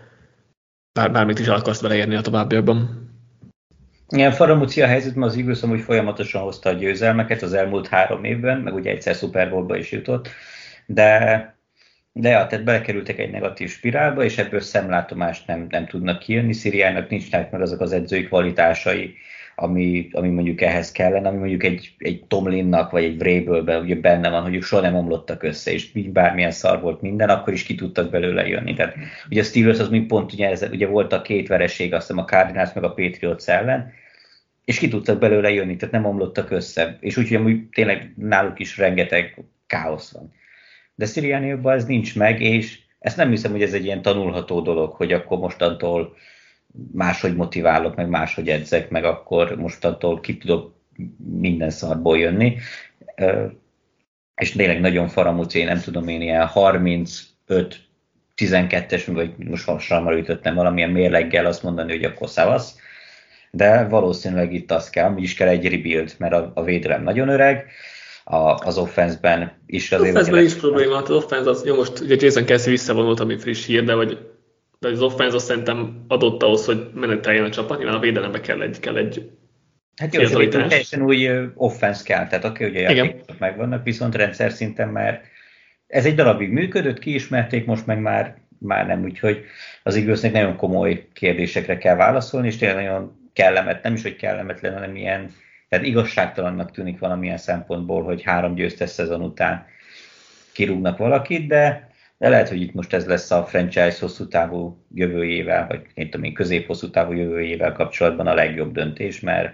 bár, 0.97 1.11
bármit 1.11 1.39
is 1.39 1.47
el 1.47 1.55
akarsz 1.55 1.81
vele 1.81 1.95
érni 1.95 2.15
a 2.15 2.21
továbbiakban. 2.21 3.05
Igen, 4.09 4.31
faramúcia 4.31 4.85
a 4.85 4.87
helyzet, 4.87 5.15
mert 5.15 5.31
az 5.31 5.37
Eagles 5.37 5.61
amúgy 5.61 5.81
folyamatosan 5.81 6.41
hozta 6.41 6.69
a 6.69 6.73
győzelmeket 6.73 7.41
az 7.41 7.53
elmúlt 7.53 7.87
három 7.87 8.23
évben, 8.23 8.59
meg 8.59 8.73
ugye 8.73 8.91
egyszer 8.91 9.15
Super 9.15 9.49
Bowl-ba 9.49 9.77
is 9.77 9.91
jutott, 9.91 10.29
de 10.85 11.55
de 12.19 12.29
ja, 12.29 12.47
tehát 12.47 12.65
belekerültek 12.65 13.19
egy 13.19 13.31
negatív 13.31 13.69
spirálba, 13.69 14.23
és 14.23 14.37
ebből 14.37 14.59
szemlátomást 14.59 15.47
nem, 15.47 15.67
nem 15.69 15.85
tudnak 15.85 16.19
kijönni. 16.19 16.53
Szíriának 16.53 17.09
nincsnek 17.09 17.51
meg 17.51 17.61
azok 17.61 17.79
az 17.79 17.91
edzői 17.91 18.23
kvalitásai, 18.23 19.15
ami, 19.59 20.09
ami 20.11 20.29
mondjuk 20.29 20.61
ehhez 20.61 20.91
kellene, 20.91 21.27
ami 21.27 21.37
mondjuk 21.37 21.63
egy, 21.63 21.93
egy 21.97 22.23
Tomlinnak 22.27 22.91
vagy 22.91 23.03
egy 23.03 23.17
Vrabelben 23.17 23.81
ugye 23.81 23.95
benne 23.95 24.29
van, 24.29 24.41
hogy 24.41 24.55
ők 24.55 24.63
soha 24.63 24.81
nem 24.81 24.95
omlottak 24.95 25.43
össze, 25.43 25.71
és 25.71 25.91
bármilyen 25.91 26.51
szar 26.51 26.81
volt 26.81 27.01
minden, 27.01 27.29
akkor 27.29 27.53
is 27.53 27.63
ki 27.63 27.75
tudtak 27.75 28.09
belőle 28.09 28.47
jönni. 28.47 28.73
Tehát 28.73 28.95
ugye 29.29 29.41
a 29.41 29.43
Steelers 29.43 29.79
az 29.79 29.89
mi 29.89 30.01
pont 30.01 30.33
ugye, 30.33 30.49
ez, 30.49 30.67
ugye 30.71 30.87
volt 30.87 31.13
a 31.13 31.21
két 31.21 31.47
vereség, 31.47 31.93
azt 31.93 32.07
hiszem 32.07 32.23
a 32.23 32.25
Cardinals 32.25 32.73
meg 32.73 32.83
a 32.83 32.93
Patriots 32.93 33.47
ellen, 33.47 33.91
és 34.65 34.77
ki 34.77 34.87
tudtak 34.87 35.19
belőle 35.19 35.51
jönni, 35.51 35.75
tehát 35.75 35.93
nem 35.93 36.05
omlottak 36.05 36.51
össze. 36.51 36.97
És 36.99 37.17
úgyhogy 37.17 37.37
amúgy 37.37 37.69
tényleg 37.69 38.13
náluk 38.15 38.59
is 38.59 38.77
rengeteg 38.77 39.43
káosz 39.67 40.11
van. 40.11 40.33
De 40.95 41.05
Siriannióban 41.05 41.75
ez 41.75 41.85
nincs 41.85 42.15
meg, 42.15 42.41
és 42.41 42.79
ezt 42.99 43.17
nem 43.17 43.29
hiszem, 43.29 43.51
hogy 43.51 43.61
ez 43.61 43.73
egy 43.73 43.85
ilyen 43.85 44.01
tanulható 44.01 44.61
dolog, 44.61 44.93
hogy 44.93 45.13
akkor 45.13 45.37
mostantól 45.37 46.15
máshogy 46.93 47.35
motiválok, 47.35 47.95
meg 47.95 48.09
máshogy 48.09 48.49
edzek, 48.49 48.89
meg 48.89 49.03
akkor 49.03 49.55
mostantól 49.55 50.19
ki 50.19 50.37
tudok 50.37 50.75
minden 51.39 51.69
szarból 51.69 52.17
jönni. 52.17 52.57
És 54.35 54.51
tényleg 54.51 54.79
nagyon 54.79 55.07
faramúci, 55.07 55.63
nem 55.63 55.79
tudom 55.79 56.07
én, 56.07 56.21
ilyen 56.21 56.45
35 56.45 57.85
12-es, 58.37 59.03
vagy 59.05 59.37
most 59.37 59.65
hasonlóan 59.65 60.17
ütöttem 60.17 60.55
valamilyen 60.55 60.89
mérleggel 60.89 61.45
azt 61.45 61.63
mondani, 61.63 61.91
hogy 61.91 62.03
akkor 62.03 62.29
szavasz. 62.29 62.75
De 63.51 63.87
valószínűleg 63.87 64.53
itt 64.53 64.71
az 64.71 64.89
kell, 64.89 65.11
hogy 65.11 65.23
is 65.23 65.33
kell 65.33 65.47
egy 65.47 65.69
rebuild, 65.69 66.15
mert 66.17 66.33
a, 66.33 66.51
a 66.55 66.63
védelem 66.63 67.03
nagyon 67.03 67.29
öreg, 67.29 67.65
a, 68.23 68.65
az 68.65 68.77
offenszben 68.77 69.51
is. 69.65 69.91
Az 69.91 70.01
offenszben 70.01 70.43
is 70.43 70.53
probléma, 70.53 70.95
hát 70.95 71.09
az 71.09 71.15
offense 71.15 71.49
az, 71.49 71.65
jó 71.65 71.75
most 71.75 71.99
ugye 71.99 72.15
Jason 72.19 72.45
Kelsey 72.45 72.71
visszavonult, 72.71 73.19
ami 73.19 73.37
friss 73.37 73.65
hír, 73.65 73.83
de 73.83 73.93
hogy 73.93 74.17
de 74.79 74.87
az 74.87 75.01
offense 75.01 75.35
azt 75.35 75.45
szerintem 75.45 76.05
adott 76.07 76.43
ahhoz, 76.43 76.65
hogy 76.65 76.89
meneteljen 76.93 77.43
a 77.43 77.49
csapat, 77.49 77.77
nyilván 77.77 77.95
a 77.95 77.99
védelembe 77.99 78.39
kell 78.39 78.61
egy, 78.61 78.79
kell 78.79 78.97
egy 78.97 79.29
Hát 79.95 80.13
jó, 80.13 80.23
hogy 80.33 80.49
teljesen 80.49 81.01
új 81.01 81.29
offense 81.53 82.03
kell, 82.03 82.27
tehát 82.27 82.45
oké, 82.45 82.69
ugye 82.69 82.79
játékosok 82.79 83.39
megvannak, 83.39 83.83
viszont 83.83 84.15
rendszer 84.15 84.51
szinten 84.51 84.89
már 84.89 85.21
ez 85.87 86.05
egy 86.05 86.15
darabig 86.15 86.49
működött, 86.49 86.99
kiismerték, 86.99 87.65
most 87.65 87.85
meg 87.85 87.99
már, 87.99 88.37
már 88.59 88.87
nem, 88.87 89.03
úgyhogy 89.03 89.43
az 89.83 89.95
igaznak 89.95 90.31
nagyon 90.31 90.55
komoly 90.55 91.07
kérdésekre 91.13 91.77
kell 91.77 91.95
válaszolni, 91.95 92.47
és 92.47 92.57
tényleg 92.57 92.85
nagyon 92.85 93.29
kellemet, 93.33 93.83
nem 93.83 93.93
is, 93.93 94.01
hogy 94.01 94.15
kellemetlen, 94.15 94.73
hanem 94.73 94.95
ilyen, 94.95 95.31
tehát 95.69 95.85
igazságtalannak 95.85 96.71
tűnik 96.71 96.99
valamilyen 96.99 97.37
szempontból, 97.37 98.03
hogy 98.03 98.23
három 98.23 98.55
győztes 98.55 98.89
szezon 98.89 99.21
után 99.21 99.65
kirúgnak 100.53 100.97
valakit, 100.97 101.47
de 101.47 101.86
de 102.17 102.29
lehet, 102.29 102.49
hogy 102.49 102.61
itt 102.61 102.73
most 102.73 102.93
ez 102.93 103.05
lesz 103.05 103.31
a 103.31 103.45
franchise 103.45 103.97
hosszú 103.99 104.27
távú 104.27 104.77
jövőjével, 104.93 105.67
vagy 105.67 105.81
én 105.93 106.09
tudom 106.09 106.25
én, 106.25 106.33
közép-hosszú 106.33 106.89
távú 106.89 107.11
jövőjével 107.11 107.71
kapcsolatban 107.71 108.27
a 108.27 108.33
legjobb 108.33 108.73
döntés, 108.73 109.19
mert, 109.19 109.53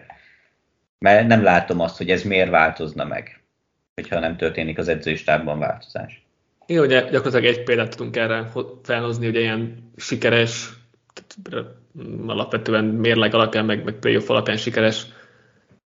mert 1.00 1.28
nem 1.28 1.44
látom 1.44 1.80
azt, 1.80 1.98
hogy 1.98 2.10
ez 2.10 2.24
miért 2.24 2.50
változna 2.50 3.06
meg, 3.06 3.44
hogyha 3.94 4.20
nem 4.20 4.38
történik 4.38 4.78
az 4.78 4.88
edzőstábban 4.88 5.60
változás. 5.60 6.26
Igen, 6.66 6.84
ugye 6.84 7.02
gyakorlatilag 7.02 7.46
egy 7.46 7.64
példát 7.64 7.96
tudunk 7.96 8.16
erre 8.16 8.52
felhozni, 8.84 9.26
hogy 9.26 9.36
ilyen 9.36 9.92
sikeres, 9.96 10.70
alapvetően 12.26 12.86
mérleg 12.86 13.34
alapján, 13.34 13.66
meg, 13.66 13.84
meg 13.84 13.94
playoff 13.94 14.30
alapján 14.30 14.58
sikeres 14.58 15.06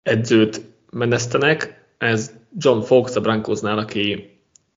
edzőt 0.02 0.60
menesztenek. 0.90 1.84
Ez 1.98 2.34
John 2.58 2.80
Fox 2.80 3.16
a 3.16 3.20
Brankosnál, 3.20 3.78
aki 3.78 4.33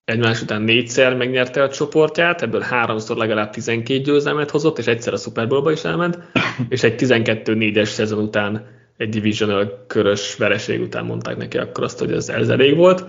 egymás 0.08 0.42
után 0.42 0.62
négyszer 0.62 1.16
megnyerte 1.16 1.64
a 1.64 1.70
csoportját, 1.70 2.42
ebből 2.42 2.62
háromszor 2.62 3.18
legalább 3.18 3.50
12 3.50 4.02
győzelmet 4.02 4.50
hozott, 4.50 4.78
és 4.78 4.86
egyszer 4.86 5.14
a 5.14 5.18
Super 5.18 5.48
Bowl-ba 5.48 5.72
is 5.72 5.84
elment, 5.84 6.20
és 6.70 6.84
egy 6.84 6.96
12-4-es 6.98 7.86
szezon 7.86 8.24
után 8.24 8.66
egy 8.98 9.10
divisional 9.10 9.86
körös 9.88 10.36
vereség 10.36 10.82
után 10.82 11.06
mondták 11.06 11.38
neki 11.38 11.58
akkor 11.58 11.84
azt, 11.84 12.00
hogy 12.00 12.12
ez, 12.12 12.30
ez 12.30 12.50
elég 12.50 12.76
volt. 12.76 13.06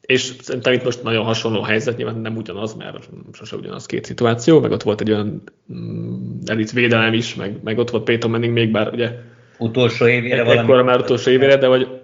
És 0.00 0.32
szerintem 0.40 0.72
itt 0.72 0.84
most 0.84 1.02
nagyon 1.02 1.24
hasonló 1.24 1.62
helyzet, 1.62 1.96
nyilván 1.96 2.20
nem 2.20 2.36
ugyanaz, 2.36 2.74
mert 2.74 3.08
sose 3.32 3.56
ugyanaz 3.56 3.86
két 3.86 4.04
szituáció, 4.04 4.60
meg 4.60 4.70
ott 4.70 4.82
volt 4.82 5.00
egy 5.00 5.10
olyan 5.10 5.42
mm, 5.72 6.38
elit 6.46 6.72
védelem 6.72 7.12
is, 7.12 7.34
meg, 7.34 7.56
meg 7.64 7.78
ott 7.78 7.90
volt 7.90 8.04
Peyton 8.04 8.30
Manning 8.30 8.52
még, 8.52 8.70
bár 8.70 8.92
ugye 8.92 9.10
utolsó 9.58 10.06
évére 10.06 10.42
valami. 10.42 10.60
Ekkora 10.60 10.82
már 10.82 11.00
utolsó 11.00 11.30
évére, 11.30 11.56
de 11.56 11.66
hogy 11.66 12.01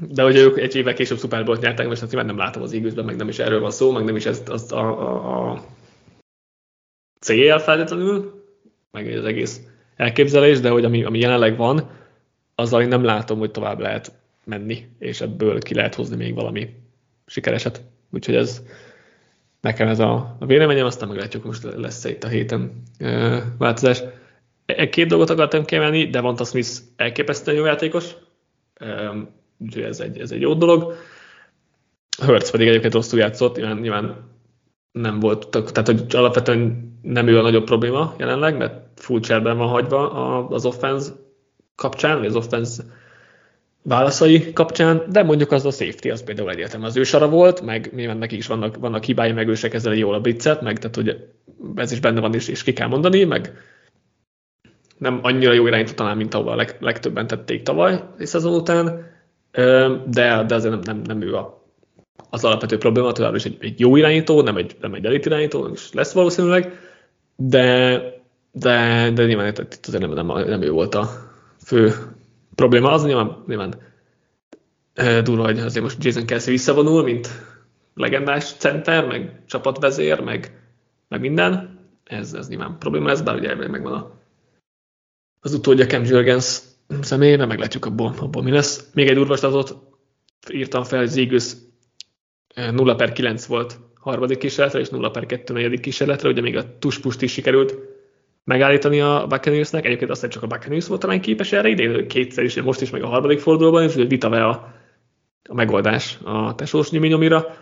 de 0.00 0.22
hogy 0.22 0.36
ők 0.36 0.58
egy 0.58 0.74
évvel 0.74 0.94
később 0.94 1.18
Super 1.18 1.44
Bowl-t 1.44 1.60
nyertek, 1.60 1.86
most 1.86 2.02
azt 2.02 2.12
nem 2.12 2.36
látom 2.36 2.62
az 2.62 2.72
eagles 2.72 2.94
meg 2.94 3.16
nem 3.16 3.28
is 3.28 3.38
erről 3.38 3.60
van 3.60 3.70
szó, 3.70 3.90
meg 3.90 4.04
nem 4.04 4.16
is 4.16 4.26
ezt 4.26 4.48
az 4.48 4.72
a, 4.72 4.78
a, 4.78 5.50
a 5.50 5.64
cél 7.20 7.58
feltétlenül, 7.58 8.44
meg 8.90 9.16
az 9.16 9.24
egész 9.24 9.60
elképzelés, 9.96 10.60
de 10.60 10.70
hogy 10.70 10.84
ami, 10.84 11.04
ami 11.04 11.18
jelenleg 11.18 11.56
van, 11.56 11.90
azzal 12.54 12.82
én 12.82 12.88
nem 12.88 13.04
látom, 13.04 13.38
hogy 13.38 13.50
tovább 13.50 13.78
lehet 13.78 14.12
menni, 14.44 14.88
és 14.98 15.20
ebből 15.20 15.58
ki 15.58 15.74
lehet 15.74 15.94
hozni 15.94 16.16
még 16.16 16.34
valami 16.34 16.74
sikereset. 17.26 17.82
Úgyhogy 18.10 18.34
ez 18.34 18.62
nekem 19.60 19.88
ez 19.88 19.98
a, 19.98 20.36
a 20.38 20.46
véleményem, 20.46 20.86
aztán 20.86 21.08
meglátjuk, 21.08 21.44
most 21.44 21.62
lesz 21.62 22.04
itt 22.04 22.24
a 22.24 22.28
héten 22.28 22.82
e, 22.98 23.42
változás. 23.58 24.02
E, 24.66 24.88
két 24.88 25.06
dolgot 25.06 25.30
akartam 25.30 25.64
kiemelni, 25.64 26.10
Devonta 26.10 26.44
Smith 26.44 26.70
elképesztően 26.96 27.56
jó 27.56 27.64
játékos, 27.64 28.14
úgyhogy 29.62 29.82
ez 29.82 30.00
egy, 30.00 30.18
ez 30.18 30.30
egy 30.30 30.40
jó 30.40 30.54
dolog. 30.54 30.94
Hertz 32.22 32.50
pedig 32.50 32.68
egyébként 32.68 32.94
rosszul 32.94 33.18
játszott, 33.18 33.56
nyilván, 33.56 33.76
nyilván 33.76 34.30
nem 34.92 35.20
volt, 35.20 35.48
tehát 35.48 35.86
hogy 35.86 36.04
alapvetően 36.10 36.92
nem 37.02 37.28
ő 37.28 37.38
a 37.38 37.42
nagyobb 37.42 37.64
probléma 37.64 38.14
jelenleg, 38.18 38.56
mert 38.56 39.00
full 39.00 39.20
cserben 39.20 39.56
van 39.56 39.68
hagyva 39.68 40.10
az 40.48 40.64
offense 40.64 41.10
kapcsán, 41.74 42.18
vagy 42.18 42.26
az 42.26 42.36
offense 42.36 42.82
válaszai 43.82 44.52
kapcsán, 44.52 45.02
de 45.10 45.22
mondjuk 45.22 45.52
az 45.52 45.66
a 45.66 45.70
safety, 45.70 46.10
az 46.10 46.24
például 46.24 46.50
egyértelműen 46.50 46.90
az 46.90 46.96
ő 46.96 47.02
sara 47.02 47.28
volt, 47.28 47.60
meg 47.60 47.90
nyilván 47.94 48.16
neki 48.16 48.36
is 48.36 48.46
vannak, 48.46 48.76
vannak 48.76 49.04
hibái, 49.04 49.32
meg 49.32 49.48
ő 49.48 49.54
se 49.54 49.68
kezeli 49.68 49.98
jól 49.98 50.14
a 50.14 50.20
blitzet, 50.20 50.60
meg 50.60 50.78
tehát 50.78 50.96
hogy 50.96 51.28
ez 51.74 51.92
is 51.92 52.00
benne 52.00 52.20
van, 52.20 52.34
és, 52.34 52.48
és 52.48 52.62
ki 52.62 52.72
kell 52.72 52.88
mondani, 52.88 53.24
meg 53.24 53.52
nem 54.98 55.18
annyira 55.22 55.52
jó 55.52 55.66
irányító 55.66 55.92
talán, 55.92 56.16
mint 56.16 56.34
ahol 56.34 56.48
a 56.48 56.54
leg, 56.54 56.76
legtöbben 56.80 57.26
tették 57.26 57.62
tavaly 57.62 58.02
egy 58.18 58.26
szezon 58.26 58.54
után, 58.54 59.10
de, 60.06 60.44
de 60.46 60.54
azért 60.54 60.72
nem, 60.72 60.80
nem, 60.84 61.02
nem 61.04 61.28
ő 61.28 61.36
a, 61.36 61.62
az 62.30 62.44
alapvető 62.44 62.78
probléma, 62.78 63.12
továbbra 63.12 63.36
is 63.36 63.44
egy, 63.44 63.56
egy 63.60 63.80
jó 63.80 63.96
irányító, 63.96 64.42
nem 64.42 64.56
egy, 64.56 64.76
nem 64.80 64.94
egy 64.94 65.04
elit 65.04 65.26
irányító, 65.26 65.66
és 65.66 65.92
lesz 65.92 66.12
valószínűleg, 66.12 66.78
de, 67.36 67.98
de, 68.52 69.10
de 69.10 69.24
nyilván 69.26 69.46
itt 69.46 69.86
azért 69.86 70.02
nem, 70.02 70.26
nem, 70.26 70.26
nem 70.26 70.62
ő 70.62 70.70
volt 70.70 70.94
a 70.94 71.08
fő 71.64 71.92
probléma. 72.54 72.92
Az 72.92 73.04
nyilván, 73.04 73.44
nyilván 73.46 73.74
durva, 75.24 75.44
hogy 75.44 75.58
azért 75.58 75.84
most 75.84 76.04
Jason 76.04 76.26
Kelsey 76.26 76.52
visszavonul, 76.52 77.02
mint 77.02 77.28
legendás 77.94 78.52
center, 78.52 79.06
meg 79.06 79.42
csapatvezér, 79.46 80.20
meg, 80.20 80.62
meg 81.08 81.20
minden. 81.20 81.78
Ez, 82.04 82.32
ez 82.32 82.48
nyilván 82.48 82.78
probléma 82.78 83.06
lesz, 83.06 83.20
bár 83.20 83.34
ugye 83.34 83.54
megvan 83.54 83.92
a, 83.92 84.10
az 85.40 85.54
utódja 85.54 85.86
Cam 85.86 86.04
Jurgens 86.04 86.60
személyében, 87.00 87.48
meglátjuk 87.48 87.84
abból, 87.84 88.14
abból 88.18 88.42
mi 88.42 88.50
lesz. 88.50 88.90
Még 88.94 89.08
egy 89.08 89.14
durvaslatot 89.14 89.76
írtam 90.52 90.84
fel, 90.84 90.98
hogy 90.98 91.08
Zigus 91.08 91.52
0 92.54 92.94
per 92.94 93.12
9 93.12 93.46
volt 93.46 93.78
harmadik 93.94 94.38
kísérletre, 94.38 94.80
és 94.80 94.88
0 94.88 95.10
per 95.10 95.26
2 95.26 95.52
negyedik 95.52 95.80
kísérletre, 95.80 96.28
ugye 96.28 96.40
még 96.40 96.56
a 96.56 96.78
tuspust 96.78 97.22
is 97.22 97.32
sikerült 97.32 97.74
megállítani 98.44 99.00
a 99.00 99.26
Buccaneersnek. 99.28 99.84
Egyébként 99.84 100.10
azt 100.10 100.28
csak 100.28 100.42
a 100.42 100.46
Buccaneers 100.46 100.86
volt 100.86 101.00
talán 101.00 101.20
képes 101.20 101.52
erre 101.52 101.68
idén, 101.68 102.08
kétszer 102.08 102.44
is, 102.44 102.62
most 102.62 102.80
is, 102.80 102.90
meg 102.90 103.02
a 103.02 103.06
harmadik 103.06 103.38
fordulóban, 103.38 103.82
és 103.82 103.94
Vitave 103.94 104.44
a, 104.44 104.74
a 105.48 105.54
megoldás 105.54 106.18
a 106.22 106.54
tesós 106.54 106.90
nyomira. 106.90 107.56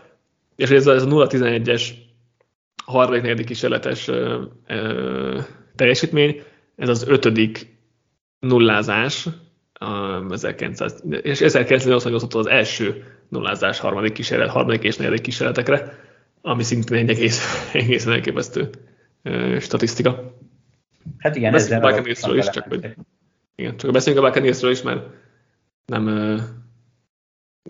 És 0.56 0.70
ez 0.70 0.86
a, 0.86 0.94
ez 0.94 1.02
a 1.02 1.06
0-11-es 1.06 1.88
harmadik, 2.84 3.22
negyedik 3.22 3.46
kísérletes 3.46 4.08
ö, 4.08 4.42
ö, 4.66 5.40
teljesítmény, 5.76 6.42
ez 6.76 6.88
az 6.88 7.08
ötödik 7.08 7.78
nullázás, 8.40 9.28
a 9.72 10.32
1900, 10.32 11.02
és 11.22 11.40
1988 11.40 12.34
az 12.34 12.46
első 12.46 13.04
nullázás 13.28 13.78
harmadik 13.78 14.12
kísérlet, 14.12 14.50
harmadik 14.50 14.82
és 14.82 14.96
negyedik 14.96 15.20
kísérletekre, 15.20 15.98
ami 16.42 16.62
szintén 16.62 16.98
egy 16.98 17.08
egész, 17.08 17.40
egészen 17.72 18.12
elképesztő 18.12 18.70
statisztika. 19.58 20.36
Hát 21.18 21.36
igen, 21.36 21.52
beszéljünk 21.52 21.84
a 21.84 21.88
Buccaneersről 21.88 22.38
is, 22.38 22.48
csak 22.48 22.66
hogy, 22.68 22.94
igen, 23.54 23.76
csak 23.76 23.90
beszéljünk 23.90 24.24
a 24.24 24.28
Buccaneersről 24.28 24.70
is, 24.70 24.82
mert 24.82 25.06
nem 25.86 26.08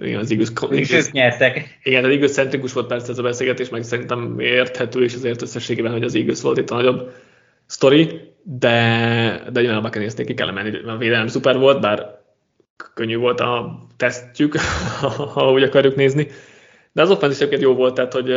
igen, 0.01 0.19
az 0.19 0.31
igaz. 0.31 0.53
Ők 0.71 1.13
nyertek. 1.13 1.79
Igen, 1.83 2.05
az 2.05 2.11
igaz 2.11 2.33
centrikus 2.33 2.73
volt 2.73 2.87
persze 2.87 3.11
ez 3.11 3.19
a 3.19 3.23
beszélgetés, 3.23 3.69
meg 3.69 3.83
szerintem 3.83 4.41
érthető, 4.41 5.03
és 5.03 5.15
azért 5.15 5.43
összességében, 5.43 5.93
hogy 5.93 6.03
az 6.03 6.15
igaz 6.15 6.43
volt 6.43 6.59
itt 6.59 6.71
a 6.71 6.75
nagyobb 6.75 7.15
sztori, 7.67 8.30
de, 8.43 9.43
de 9.53 9.61
nyilván 9.61 9.79
a 9.79 9.83
Buccaneers 9.83 10.15
ki 10.15 10.35
kell 10.35 10.49
emelni, 10.49 10.79
a 10.87 10.97
védelem 10.97 11.27
szuper 11.27 11.59
volt, 11.59 11.81
bár 11.81 12.19
könnyű 12.95 13.17
volt 13.17 13.41
a 13.41 13.79
tesztjük, 13.97 14.57
ha 15.35 15.53
úgy 15.53 15.63
akarjuk 15.63 15.95
nézni. 15.95 16.29
De 16.93 17.03
az 17.03 17.11
offense 17.11 17.47
is 17.51 17.61
jó 17.61 17.75
volt, 17.75 17.95
tehát 17.95 18.13
hogy 18.13 18.31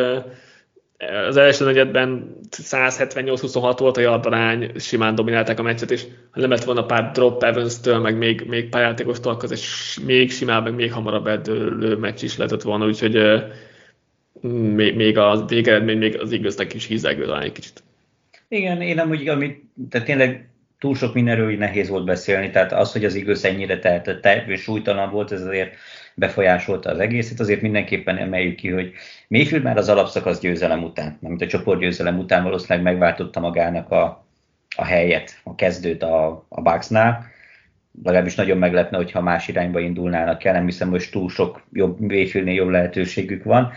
az 1.27 1.37
első 1.37 1.65
negyedben 1.65 2.37
178-26 2.51 3.75
volt 3.77 3.97
a 3.97 4.01
yardarány, 4.01 4.71
simán 4.77 5.15
dominálták 5.15 5.59
a 5.59 5.63
meccset, 5.63 5.91
és 5.91 6.03
ha 6.31 6.39
nem 6.39 6.49
lett 6.49 6.63
volna 6.63 6.85
pár 6.85 7.11
drop 7.11 7.43
Evans-től, 7.43 7.99
meg 7.99 8.17
még, 8.17 8.43
még 8.47 8.69
pályátékostól, 8.69 9.31
akkor 9.31 9.43
ez 9.43 9.51
egy 9.51 9.65
még 10.05 10.31
simább, 10.31 10.63
meg 10.63 10.75
még 10.75 10.93
hamarabb 10.93 11.27
eldőlő 11.27 11.95
meccs 11.95 12.23
is 12.23 12.37
lehetett 12.37 12.61
volna, 12.61 12.85
úgyhogy 12.85 13.43
még, 14.75 14.95
még 14.95 15.17
a 15.17 15.45
végeredmény 15.47 15.97
még 15.97 16.19
az 16.19 16.31
igaznak 16.31 16.73
is 16.73 16.85
hízelgő 16.85 17.25
talán 17.25 17.41
egy 17.41 17.51
kicsit. 17.51 17.83
Igen, 18.53 18.81
én 18.81 18.99
amúgy, 18.99 19.27
amit, 19.27 19.63
tehát 19.89 20.07
tényleg 20.07 20.49
túl 20.79 20.95
sok 20.95 21.13
mindenről 21.13 21.57
nehéz 21.57 21.89
volt 21.89 22.05
beszélni, 22.05 22.49
tehát 22.49 22.71
az, 22.71 22.91
hogy 22.91 23.05
az 23.05 23.15
igaz 23.15 23.45
ennyire 23.45 23.79
tehetett 23.79 24.47
és 24.47 24.61
súlytalan 24.61 25.11
volt, 25.11 25.31
ez 25.31 25.41
azért 25.41 25.75
befolyásolta 26.15 26.89
az 26.89 26.99
egészet, 26.99 27.39
azért 27.39 27.61
mindenképpen 27.61 28.17
emeljük 28.17 28.55
ki, 28.55 28.69
hogy 28.69 28.93
Mayfield 29.27 29.63
már 29.63 29.77
az 29.77 29.89
alapszakasz 29.89 30.39
győzelem 30.39 30.83
után, 30.83 31.17
mint 31.19 31.41
a 31.41 31.47
csoportgyőzelem 31.47 32.17
után 32.17 32.43
valószínűleg 32.43 32.83
megváltotta 32.83 33.39
magának 33.39 33.91
a, 33.91 34.25
a 34.75 34.85
helyet, 34.85 35.39
a 35.43 35.55
kezdőt 35.55 36.03
a, 36.03 36.45
a 36.49 36.61
Bucksnál, 36.61 37.25
legalábbis 38.03 38.35
nagyon 38.35 38.57
meglepne, 38.57 38.97
hogyha 38.97 39.21
más 39.21 39.47
irányba 39.47 39.79
indulnának 39.79 40.43
el, 40.43 40.53
nem 40.53 40.65
hiszem, 40.65 40.89
hogy 40.89 41.07
túl 41.11 41.29
sok 41.29 41.61
jobb, 41.71 41.99
Mayfieldnél 41.99 42.55
jobb 42.55 42.69
lehetőségük 42.69 43.43
van. 43.43 43.71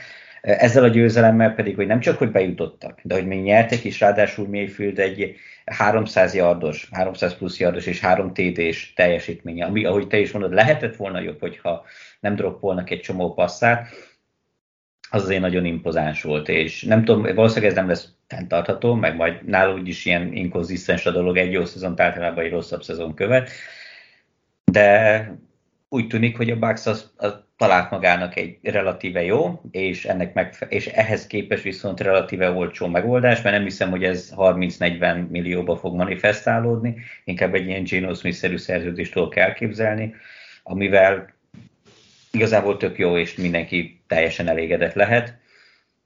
Ezzel 0.46 0.84
a 0.84 0.88
győzelemmel 0.88 1.54
pedig, 1.54 1.74
hogy 1.74 1.86
nem 1.86 2.00
csak, 2.00 2.18
hogy 2.18 2.30
bejutottak, 2.30 3.00
de 3.02 3.14
hogy 3.14 3.26
még 3.26 3.42
nyertek 3.42 3.84
is, 3.84 4.00
ráadásul 4.00 4.48
Mayfield 4.48 4.98
egy 4.98 5.36
300 5.64 6.34
yardos, 6.34 6.88
300 6.92 7.36
plusz 7.36 7.58
yardos 7.58 7.86
és 7.86 8.00
3 8.00 8.32
TD-s 8.32 8.92
teljesítménye, 8.92 9.64
ami, 9.64 9.84
ahogy 9.84 10.06
te 10.06 10.18
is 10.18 10.32
mondod, 10.32 10.52
lehetett 10.52 10.96
volna 10.96 11.20
jobb, 11.20 11.40
hogyha 11.40 11.84
nem 12.20 12.34
droppolnak 12.34 12.90
egy 12.90 13.00
csomó 13.00 13.34
passzát, 13.34 13.88
az 15.10 15.22
azért 15.22 15.40
nagyon 15.40 15.64
impozáns 15.64 16.22
volt, 16.22 16.48
és 16.48 16.82
nem 16.82 17.04
tudom, 17.04 17.34
valószínűleg 17.34 17.70
ez 17.70 17.76
nem 17.76 17.88
lesz 17.88 18.08
fenntartható, 18.26 18.94
meg 18.94 19.16
majd 19.16 19.44
náluk 19.44 19.88
is 19.88 20.04
ilyen 20.04 20.32
inkonzisztens 20.32 21.06
a 21.06 21.10
dolog, 21.10 21.36
egy 21.36 21.52
jó 21.52 21.64
szezon 21.64 22.00
általában 22.00 22.44
egy 22.44 22.50
rosszabb 22.50 22.82
szezon 22.82 23.14
követ, 23.14 23.50
de 24.64 25.38
úgy 25.88 26.06
tűnik, 26.06 26.36
hogy 26.36 26.50
a 26.50 26.58
Bucks 26.58 26.86
az, 26.86 27.12
az 27.16 27.45
talált 27.56 27.90
magának 27.90 28.36
egy 28.36 28.58
relatíve 28.62 29.22
jó, 29.22 29.60
és, 29.70 30.04
ennek 30.04 30.34
megfe- 30.34 30.72
és 30.72 30.86
ehhez 30.86 31.26
képest 31.26 31.62
viszont 31.62 32.00
relatíve 32.00 32.50
olcsó 32.50 32.86
megoldás, 32.86 33.42
mert 33.42 33.56
nem 33.56 33.64
hiszem, 33.64 33.90
hogy 33.90 34.04
ez 34.04 34.32
30-40 34.36 35.28
millióba 35.28 35.76
fog 35.76 35.94
manifestálódni, 35.94 36.96
inkább 37.24 37.54
egy 37.54 37.66
ilyen 37.66 37.84
Geno 37.84 38.14
Smith-szerű 38.14 38.56
szerződést 38.56 39.12
tudok 39.12 39.36
elképzelni, 39.36 40.14
amivel 40.62 41.34
igazából 42.30 42.76
tök 42.76 42.98
jó, 42.98 43.16
és 43.16 43.34
mindenki 43.34 44.00
teljesen 44.06 44.48
elégedett 44.48 44.94
lehet. 44.94 45.38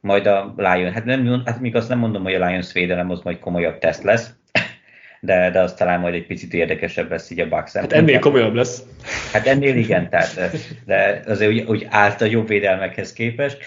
Majd 0.01 0.27
a 0.27 0.55
Lion, 0.57 0.93
hát, 0.93 1.05
nem, 1.05 1.43
hát 1.45 1.61
még 1.61 1.77
azt 1.77 1.89
nem 1.89 1.99
mondom, 1.99 2.23
hogy 2.23 2.35
a 2.35 2.47
Lions 2.47 2.73
védelem 2.73 3.11
az 3.11 3.21
majd 3.21 3.39
komolyabb 3.39 3.79
teszt 3.79 4.03
lesz, 4.03 4.35
de, 5.21 5.51
de 5.51 5.61
az 5.61 5.75
talán 5.75 6.01
majd 6.01 6.15
egy 6.15 6.27
picit 6.27 6.55
érdekesebb 6.55 7.11
lesz 7.11 7.31
így 7.31 7.41
a 7.41 7.49
Bucks. 7.49 7.73
Hát 7.73 7.93
ennél 7.93 8.19
komolyabb 8.19 8.55
lesz. 8.55 8.83
Hát 9.33 9.47
ennél 9.47 9.77
igen, 9.77 10.09
tehát, 10.09 10.51
de 10.85 11.23
azért 11.27 11.51
úgy, 11.51 11.61
úgy 11.61 11.87
állt 11.91 12.21
a 12.21 12.25
jobb 12.25 12.49
védelmekhez 12.49 13.13
képest. 13.13 13.59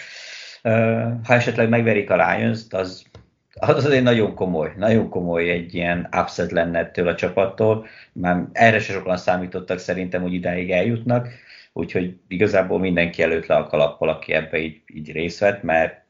Ha 1.22 1.34
esetleg 1.34 1.68
megverik 1.68 2.10
a 2.10 2.16
lions 2.16 2.60
az, 2.70 3.04
az 3.54 3.84
azért 3.84 4.02
nagyon 4.02 4.34
komoly, 4.34 4.72
nagyon 4.76 5.08
komoly 5.08 5.50
egy 5.50 5.74
ilyen 5.74 6.08
upset 6.12 6.50
lenne 6.50 6.78
ettől 6.78 7.08
a 7.08 7.14
csapattól. 7.14 7.86
Már 8.12 8.44
erre 8.52 8.78
se 8.78 8.92
sokan 8.92 9.16
számítottak 9.16 9.78
szerintem, 9.78 10.22
hogy 10.22 10.32
idáig 10.32 10.70
eljutnak, 10.70 11.28
úgyhogy 11.72 12.16
igazából 12.28 12.78
mindenki 12.78 13.22
előtt 13.22 13.46
le 13.46 13.54
a 13.54 13.66
kalappal, 13.66 14.08
aki 14.08 14.32
ebbe 14.32 14.58
így, 14.58 14.80
így 14.86 15.12
részt 15.12 15.38
vett, 15.38 15.62
mert 15.62 16.02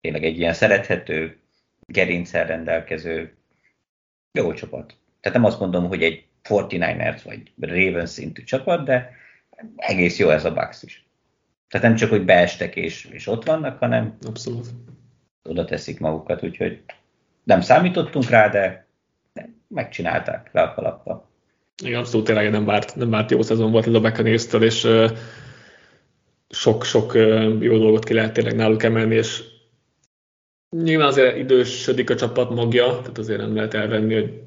tényleg 0.00 0.24
egy 0.24 0.38
ilyen 0.38 0.52
szerethető, 0.52 1.38
gerincsel 1.86 2.46
rendelkező 2.46 3.34
jó 4.32 4.52
csapat. 4.52 4.94
Tehát 5.20 5.38
nem 5.38 5.46
azt 5.46 5.60
mondom, 5.60 5.88
hogy 5.88 6.02
egy 6.02 6.24
49ers 6.48 7.20
vagy 7.24 7.52
Ravens 7.60 8.10
szintű 8.10 8.42
csapat, 8.42 8.84
de 8.84 9.10
egész 9.76 10.18
jó 10.18 10.28
ez 10.28 10.44
a 10.44 10.52
Bucks 10.52 10.82
is. 10.82 11.04
Tehát 11.68 11.86
nem 11.86 11.96
csak, 11.96 12.10
hogy 12.10 12.24
beestek 12.24 12.76
és, 12.76 13.04
és 13.04 13.26
ott 13.26 13.44
vannak, 13.44 13.78
hanem 13.78 14.16
Abszolút. 14.26 14.66
oda 15.42 15.64
teszik 15.64 16.00
magukat, 16.00 16.42
úgyhogy 16.42 16.82
nem 17.44 17.60
számítottunk 17.60 18.28
rá, 18.28 18.48
de 18.48 18.86
megcsinálták 19.68 20.48
le 20.52 20.62
a 20.62 20.74
kalappal. 20.74 21.28
Igen, 21.82 21.98
abszolút 21.98 22.26
tényleg 22.26 22.50
nem 22.50 22.64
várt, 22.64 22.96
nem 22.96 23.10
várt 23.10 23.30
jó 23.30 23.42
szezon 23.42 23.70
volt 23.70 23.86
ez 23.86 23.94
a 23.94 24.00
buccaneers 24.00 24.52
és 24.52 24.88
sok-sok 26.48 27.14
jó 27.60 27.78
dolgot 27.78 28.04
ki 28.04 28.14
lehet 28.14 28.32
tényleg 28.32 28.56
náluk 28.56 28.82
emelni, 28.82 29.14
és 29.14 29.42
Nyilván 30.76 31.06
azért 31.06 31.36
idősödik 31.36 32.10
a 32.10 32.14
csapat 32.14 32.50
magja, 32.50 32.86
tehát 32.86 33.18
azért 33.18 33.40
nem 33.40 33.54
lehet 33.54 33.74
elvenni, 33.74 34.14
hogy 34.14 34.42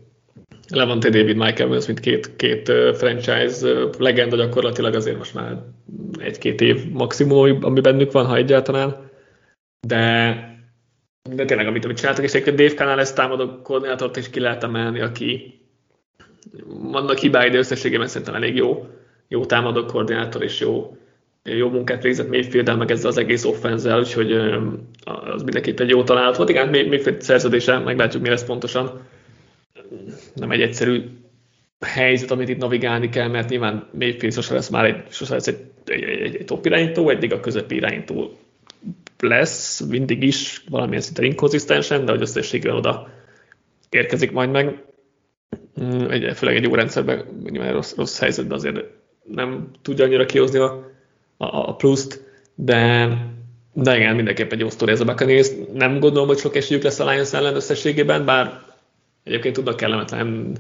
Levante 0.68 1.10
David, 1.10 1.36
Mike 1.36 1.64
Evans, 1.64 1.86
mint 1.86 2.00
két, 2.00 2.36
két 2.36 2.72
franchise 2.98 3.88
legenda 3.98 4.36
gyakorlatilag 4.36 4.96
azért 4.96 5.18
most 5.18 5.34
már 5.34 5.64
egy-két 6.20 6.62
év 6.62 6.92
maximum, 6.92 7.58
ami 7.62 7.82
bennük 7.82 8.12
van, 8.12 8.26
ha 8.26 8.36
egyáltalán. 8.36 9.10
De, 9.88 10.34
de 11.30 11.46
tényleg, 11.46 11.68
amit, 11.68 11.86
amit 11.86 11.98
csináltak, 11.98 12.24
és 12.24 12.34
egyébként 12.34 12.58
Dave 12.58 12.74
Canales 12.74 13.14
támadó 13.14 13.62
koordinátort 13.62 14.18
is 14.18 14.30
ki 14.30 14.40
lehet 14.40 14.64
emelni, 14.64 15.02
aki 15.02 15.60
vannak 16.68 17.18
hibái, 17.18 17.50
de 17.50 17.58
összességében 17.58 18.08
szerintem 18.08 18.36
elég 18.36 18.56
jó, 18.56 18.88
jó 19.28 19.46
támadó 19.46 19.86
koordinátor 19.86 20.44
és 20.44 20.60
jó 20.60 20.98
jó 21.44 21.70
munkát 21.70 22.04
végzett 22.04 22.30
mayfield 22.30 22.78
meg 22.78 22.92
ezzel 22.92 23.10
az 23.10 23.18
egész 23.18 23.44
offenzel, 23.44 24.00
úgyhogy 24.00 24.32
az 25.04 25.44
mindenképp 25.44 25.80
egy 25.80 25.90
jó 25.90 26.04
találat 26.04 26.38
volt. 26.38 26.50
Igen, 26.50 26.70
Mayfield 26.70 27.22
szerződése, 27.22 27.78
meglátjuk 27.80 28.24
mi 28.24 28.30
lesz 28.30 28.46
pontosan. 28.46 29.02
Nem 30.34 30.52
egy 30.52 30.62
egyszerű 30.62 31.02
helyzet, 31.86 32.32
amit 32.32 32.50
itt 32.50 32.58
navigálni 32.58 33.10
kell, 33.10 33.28
mert 33.28 33.50
nyilván 33.50 33.88
Mayfield 33.92 34.34
sose 34.34 34.54
lesz 34.54 34.70
már 34.70 34.86
egy, 34.86 35.04
sose 35.10 35.34
lesz 35.34 35.48
egy, 35.48 35.58
egy, 35.86 36.04
egy, 36.04 36.36
egy 36.36 36.46
top 36.46 36.66
irányító, 36.66 37.10
eddig 37.10 37.34
a 37.34 37.40
közepi 37.40 37.76
irányító 37.76 38.38
lesz, 39.20 39.80
mindig 39.80 40.24
is 40.24 40.64
valamilyen 40.70 41.02
szinten 41.02 41.26
inkonzisztensen, 41.26 42.06
de 42.06 42.12
hogy 42.12 42.22
összességében 42.22 42.76
oda 42.76 43.10
érkezik 43.90 44.32
majd 44.32 44.52
meg. 44.52 44.84
Mm, 45.82 46.10
egy, 46.10 46.38
főleg 46.38 46.56
egy 46.56 46.64
jó 46.64 46.76
rendszerben, 46.76 47.26
nyilván 47.44 47.74
rossz, 47.74 47.96
rossz 47.96 48.20
helyzetben 48.20 48.58
azért 48.58 48.86
nem 49.24 49.70
tudja 49.82 50.06
annyira 50.06 50.26
kihozni 50.26 50.60
a, 50.60 50.92
a, 51.38 51.46
a 51.70 51.76
pluszt, 51.76 52.24
de, 52.56 53.08
de 53.74 53.98
igen, 53.98 54.16
mindenképp 54.16 54.52
egy 54.52 54.60
jó 54.60 54.70
sztori 54.70 54.92
ez 54.92 55.00
a 55.00 55.06
Buccaneers. 55.06 55.50
Nem 55.74 56.00
gondolom, 56.00 56.28
hogy 56.28 56.38
sok 56.38 56.56
esélyük 56.56 56.84
lesz 56.84 57.00
a 57.00 57.10
Lions 57.10 57.34
ellen 57.34 57.56
összességében, 57.56 58.26
bár 58.26 58.62
egyébként 59.24 59.56
tudnak 59.56 59.76
kellemetlen 59.76 60.58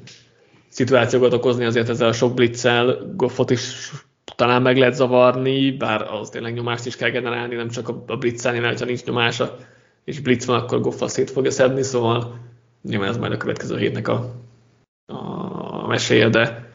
szituációkat 0.69 1.34
okozni 1.34 1.65
azért 1.65 1.90
ezzel 1.90 2.07
a 2.07 2.14
sok 2.14 2.34
blitzel, 2.34 3.14
Goffot 3.15 3.49
is 3.49 3.91
talán 4.35 4.61
meg 4.61 4.77
lehet 4.77 4.95
zavarni, 4.95 5.72
bár 5.72 6.02
az 6.02 6.30
tényleg 6.30 6.53
nyomást 6.53 6.85
is 6.85 6.95
kell 6.95 7.10
generálni, 7.10 7.56
nem 7.56 7.69
csak 7.69 7.90
a, 7.90 8.18
blitzelni, 8.18 8.60
hogyha 8.60 8.85
nincs 8.85 9.03
nyomása, 9.03 9.57
és 10.03 10.19
blitz 10.19 10.45
van, 10.45 10.60
akkor 10.60 10.81
Goffa 10.81 11.07
szét 11.07 11.31
fogja 11.31 11.52
szedni, 11.52 11.84
szóval 11.84 12.40
nyilván 12.81 13.10
ez 13.10 13.18
majd 13.18 13.31
a 13.31 13.38
következő 13.38 13.77
hétnek 13.77 14.07
a, 14.07 14.35
a 15.06 15.88
mesélye, 15.88 16.30
de 16.30 16.72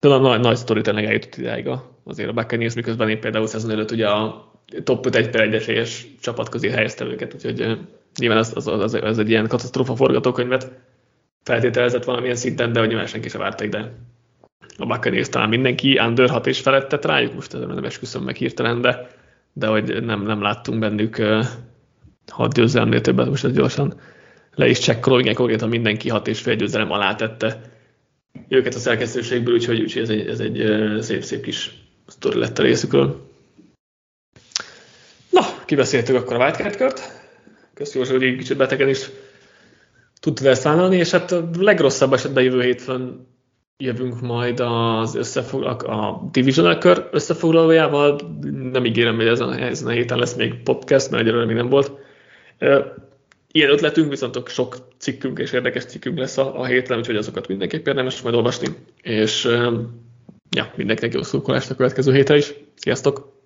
a 0.00 0.16
nagy, 0.16 0.40
nagy 0.40 0.56
sztori 0.56 0.80
tényleg 0.80 1.04
eljutott 1.04 1.36
idáig 1.36 1.70
azért 2.04 2.28
a 2.28 2.32
Buccaneers, 2.32 2.74
miközben 2.74 3.08
én 3.08 3.20
például 3.20 3.46
szezon 3.46 3.70
előtt 3.70 3.90
ugye 3.90 4.08
a 4.08 4.47
top 4.84 5.06
5 5.06 5.16
1 5.16 5.30
per 5.30 5.40
1 5.40 5.54
esélyes 5.54 6.06
csapat 6.20 6.48
közé 6.48 6.68
helyeztem 6.68 7.08
őket, 7.08 7.34
úgyhogy 7.34 7.78
nyilván 8.18 8.38
az, 8.38 8.52
az, 8.54 8.66
az, 8.66 8.94
az 8.94 9.18
egy 9.18 9.28
ilyen 9.28 9.48
katasztrófa 9.48 9.96
forgatókönyvet 9.96 10.72
feltételezett 11.42 12.04
valamilyen 12.04 12.36
szinten, 12.36 12.72
de 12.72 12.78
hogy 12.78 12.88
nyilván 12.88 13.06
senki 13.06 13.28
sem 13.28 13.40
várta 13.40 13.64
ide. 13.64 13.92
A 14.76 14.86
Buccaneers 14.86 15.28
talán 15.28 15.48
mindenki 15.48 15.98
under 15.98 16.28
6 16.28 16.46
és 16.46 16.60
felettet 16.60 17.04
rájuk, 17.04 17.34
most 17.34 17.54
ezen 17.54 17.68
nem 17.68 17.84
esküszöm 17.84 18.22
meg 18.22 18.34
hirtelen, 18.34 18.80
de, 18.80 19.08
de 19.52 19.66
hogy 19.66 20.04
nem, 20.04 20.22
nem 20.22 20.42
láttunk 20.42 20.78
bennük 20.78 21.18
uh, 21.18 21.44
6 22.30 22.54
győzelemnél 22.54 23.00
többet, 23.00 23.28
most 23.28 23.44
ez 23.44 23.52
gyorsan 23.52 24.00
le 24.54 24.68
is 24.68 24.78
csekkolom, 24.78 25.18
igen, 25.18 25.34
konkrétan 25.34 25.68
mindenki 25.68 26.08
6 26.08 26.28
és 26.28 26.40
fél 26.40 26.54
győzelem 26.54 26.90
alá 26.90 27.14
tette 27.14 27.60
őket 28.48 28.74
a 28.74 28.78
szerkesztőségből, 28.78 29.54
úgyhogy, 29.54 29.80
úgyhogy 29.80 30.02
ez 30.02 30.10
egy, 30.10 30.28
ez 30.28 30.40
egy 30.40 31.02
szép-szép 31.02 31.42
kis 31.42 31.74
sztori 32.06 32.38
lett 32.38 32.58
a 32.58 32.62
részükről. 32.62 33.27
Kibeszéltük 35.68 36.16
akkor 36.16 36.36
a 36.36 36.38
Wildcard 36.38 36.76
kört. 36.76 37.00
Köszönjük, 37.74 38.10
hogy 38.10 38.22
egy 38.22 38.36
kicsit 38.36 38.56
betegen 38.56 38.88
is 38.88 39.10
tudtad 40.20 40.46
ezt 40.46 40.62
vállalni, 40.62 40.96
és 40.96 41.10
hát 41.10 41.32
a 41.32 41.48
legrosszabb 41.58 42.12
esetben 42.12 42.44
jövő 42.44 42.62
hétfőn 42.62 43.26
jövünk 43.76 44.20
majd 44.20 44.60
az 44.60 45.14
összefoglalók, 45.14 45.82
a 45.82 46.28
Divisional 46.32 46.78
kör 46.78 47.08
összefoglalójával. 47.12 48.20
Nem 48.72 48.84
ígérem, 48.84 49.16
hogy 49.16 49.26
ezen, 49.26 49.52
ezen 49.52 49.86
a 49.86 49.90
héten 49.90 50.18
lesz 50.18 50.34
még 50.34 50.62
podcast, 50.62 51.10
mert 51.10 51.22
egyelőre 51.22 51.46
még 51.46 51.56
nem 51.56 51.68
volt. 51.68 51.92
Ilyen 53.52 53.70
ötletünk, 53.70 54.10
viszont 54.10 54.48
sok 54.48 54.76
cikkünk 54.98 55.38
és 55.38 55.52
érdekes 55.52 55.84
cikkünk 55.84 56.18
lesz 56.18 56.38
a, 56.38 56.60
a 56.60 56.64
héten, 56.64 56.98
úgyhogy 56.98 57.16
azokat 57.16 57.48
mindenképp 57.48 57.86
érdemes 57.86 58.22
majd 58.22 58.34
olvasni. 58.34 58.68
És 59.02 59.44
ja, 60.50 60.72
mindenkinek 60.76 61.14
jó 61.14 61.22
szurkolást 61.22 61.70
a 61.70 61.74
következő 61.74 62.12
hétre 62.12 62.36
is. 62.36 62.54
Sziasztok! 62.74 63.36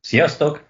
Sziasztok! 0.00 0.69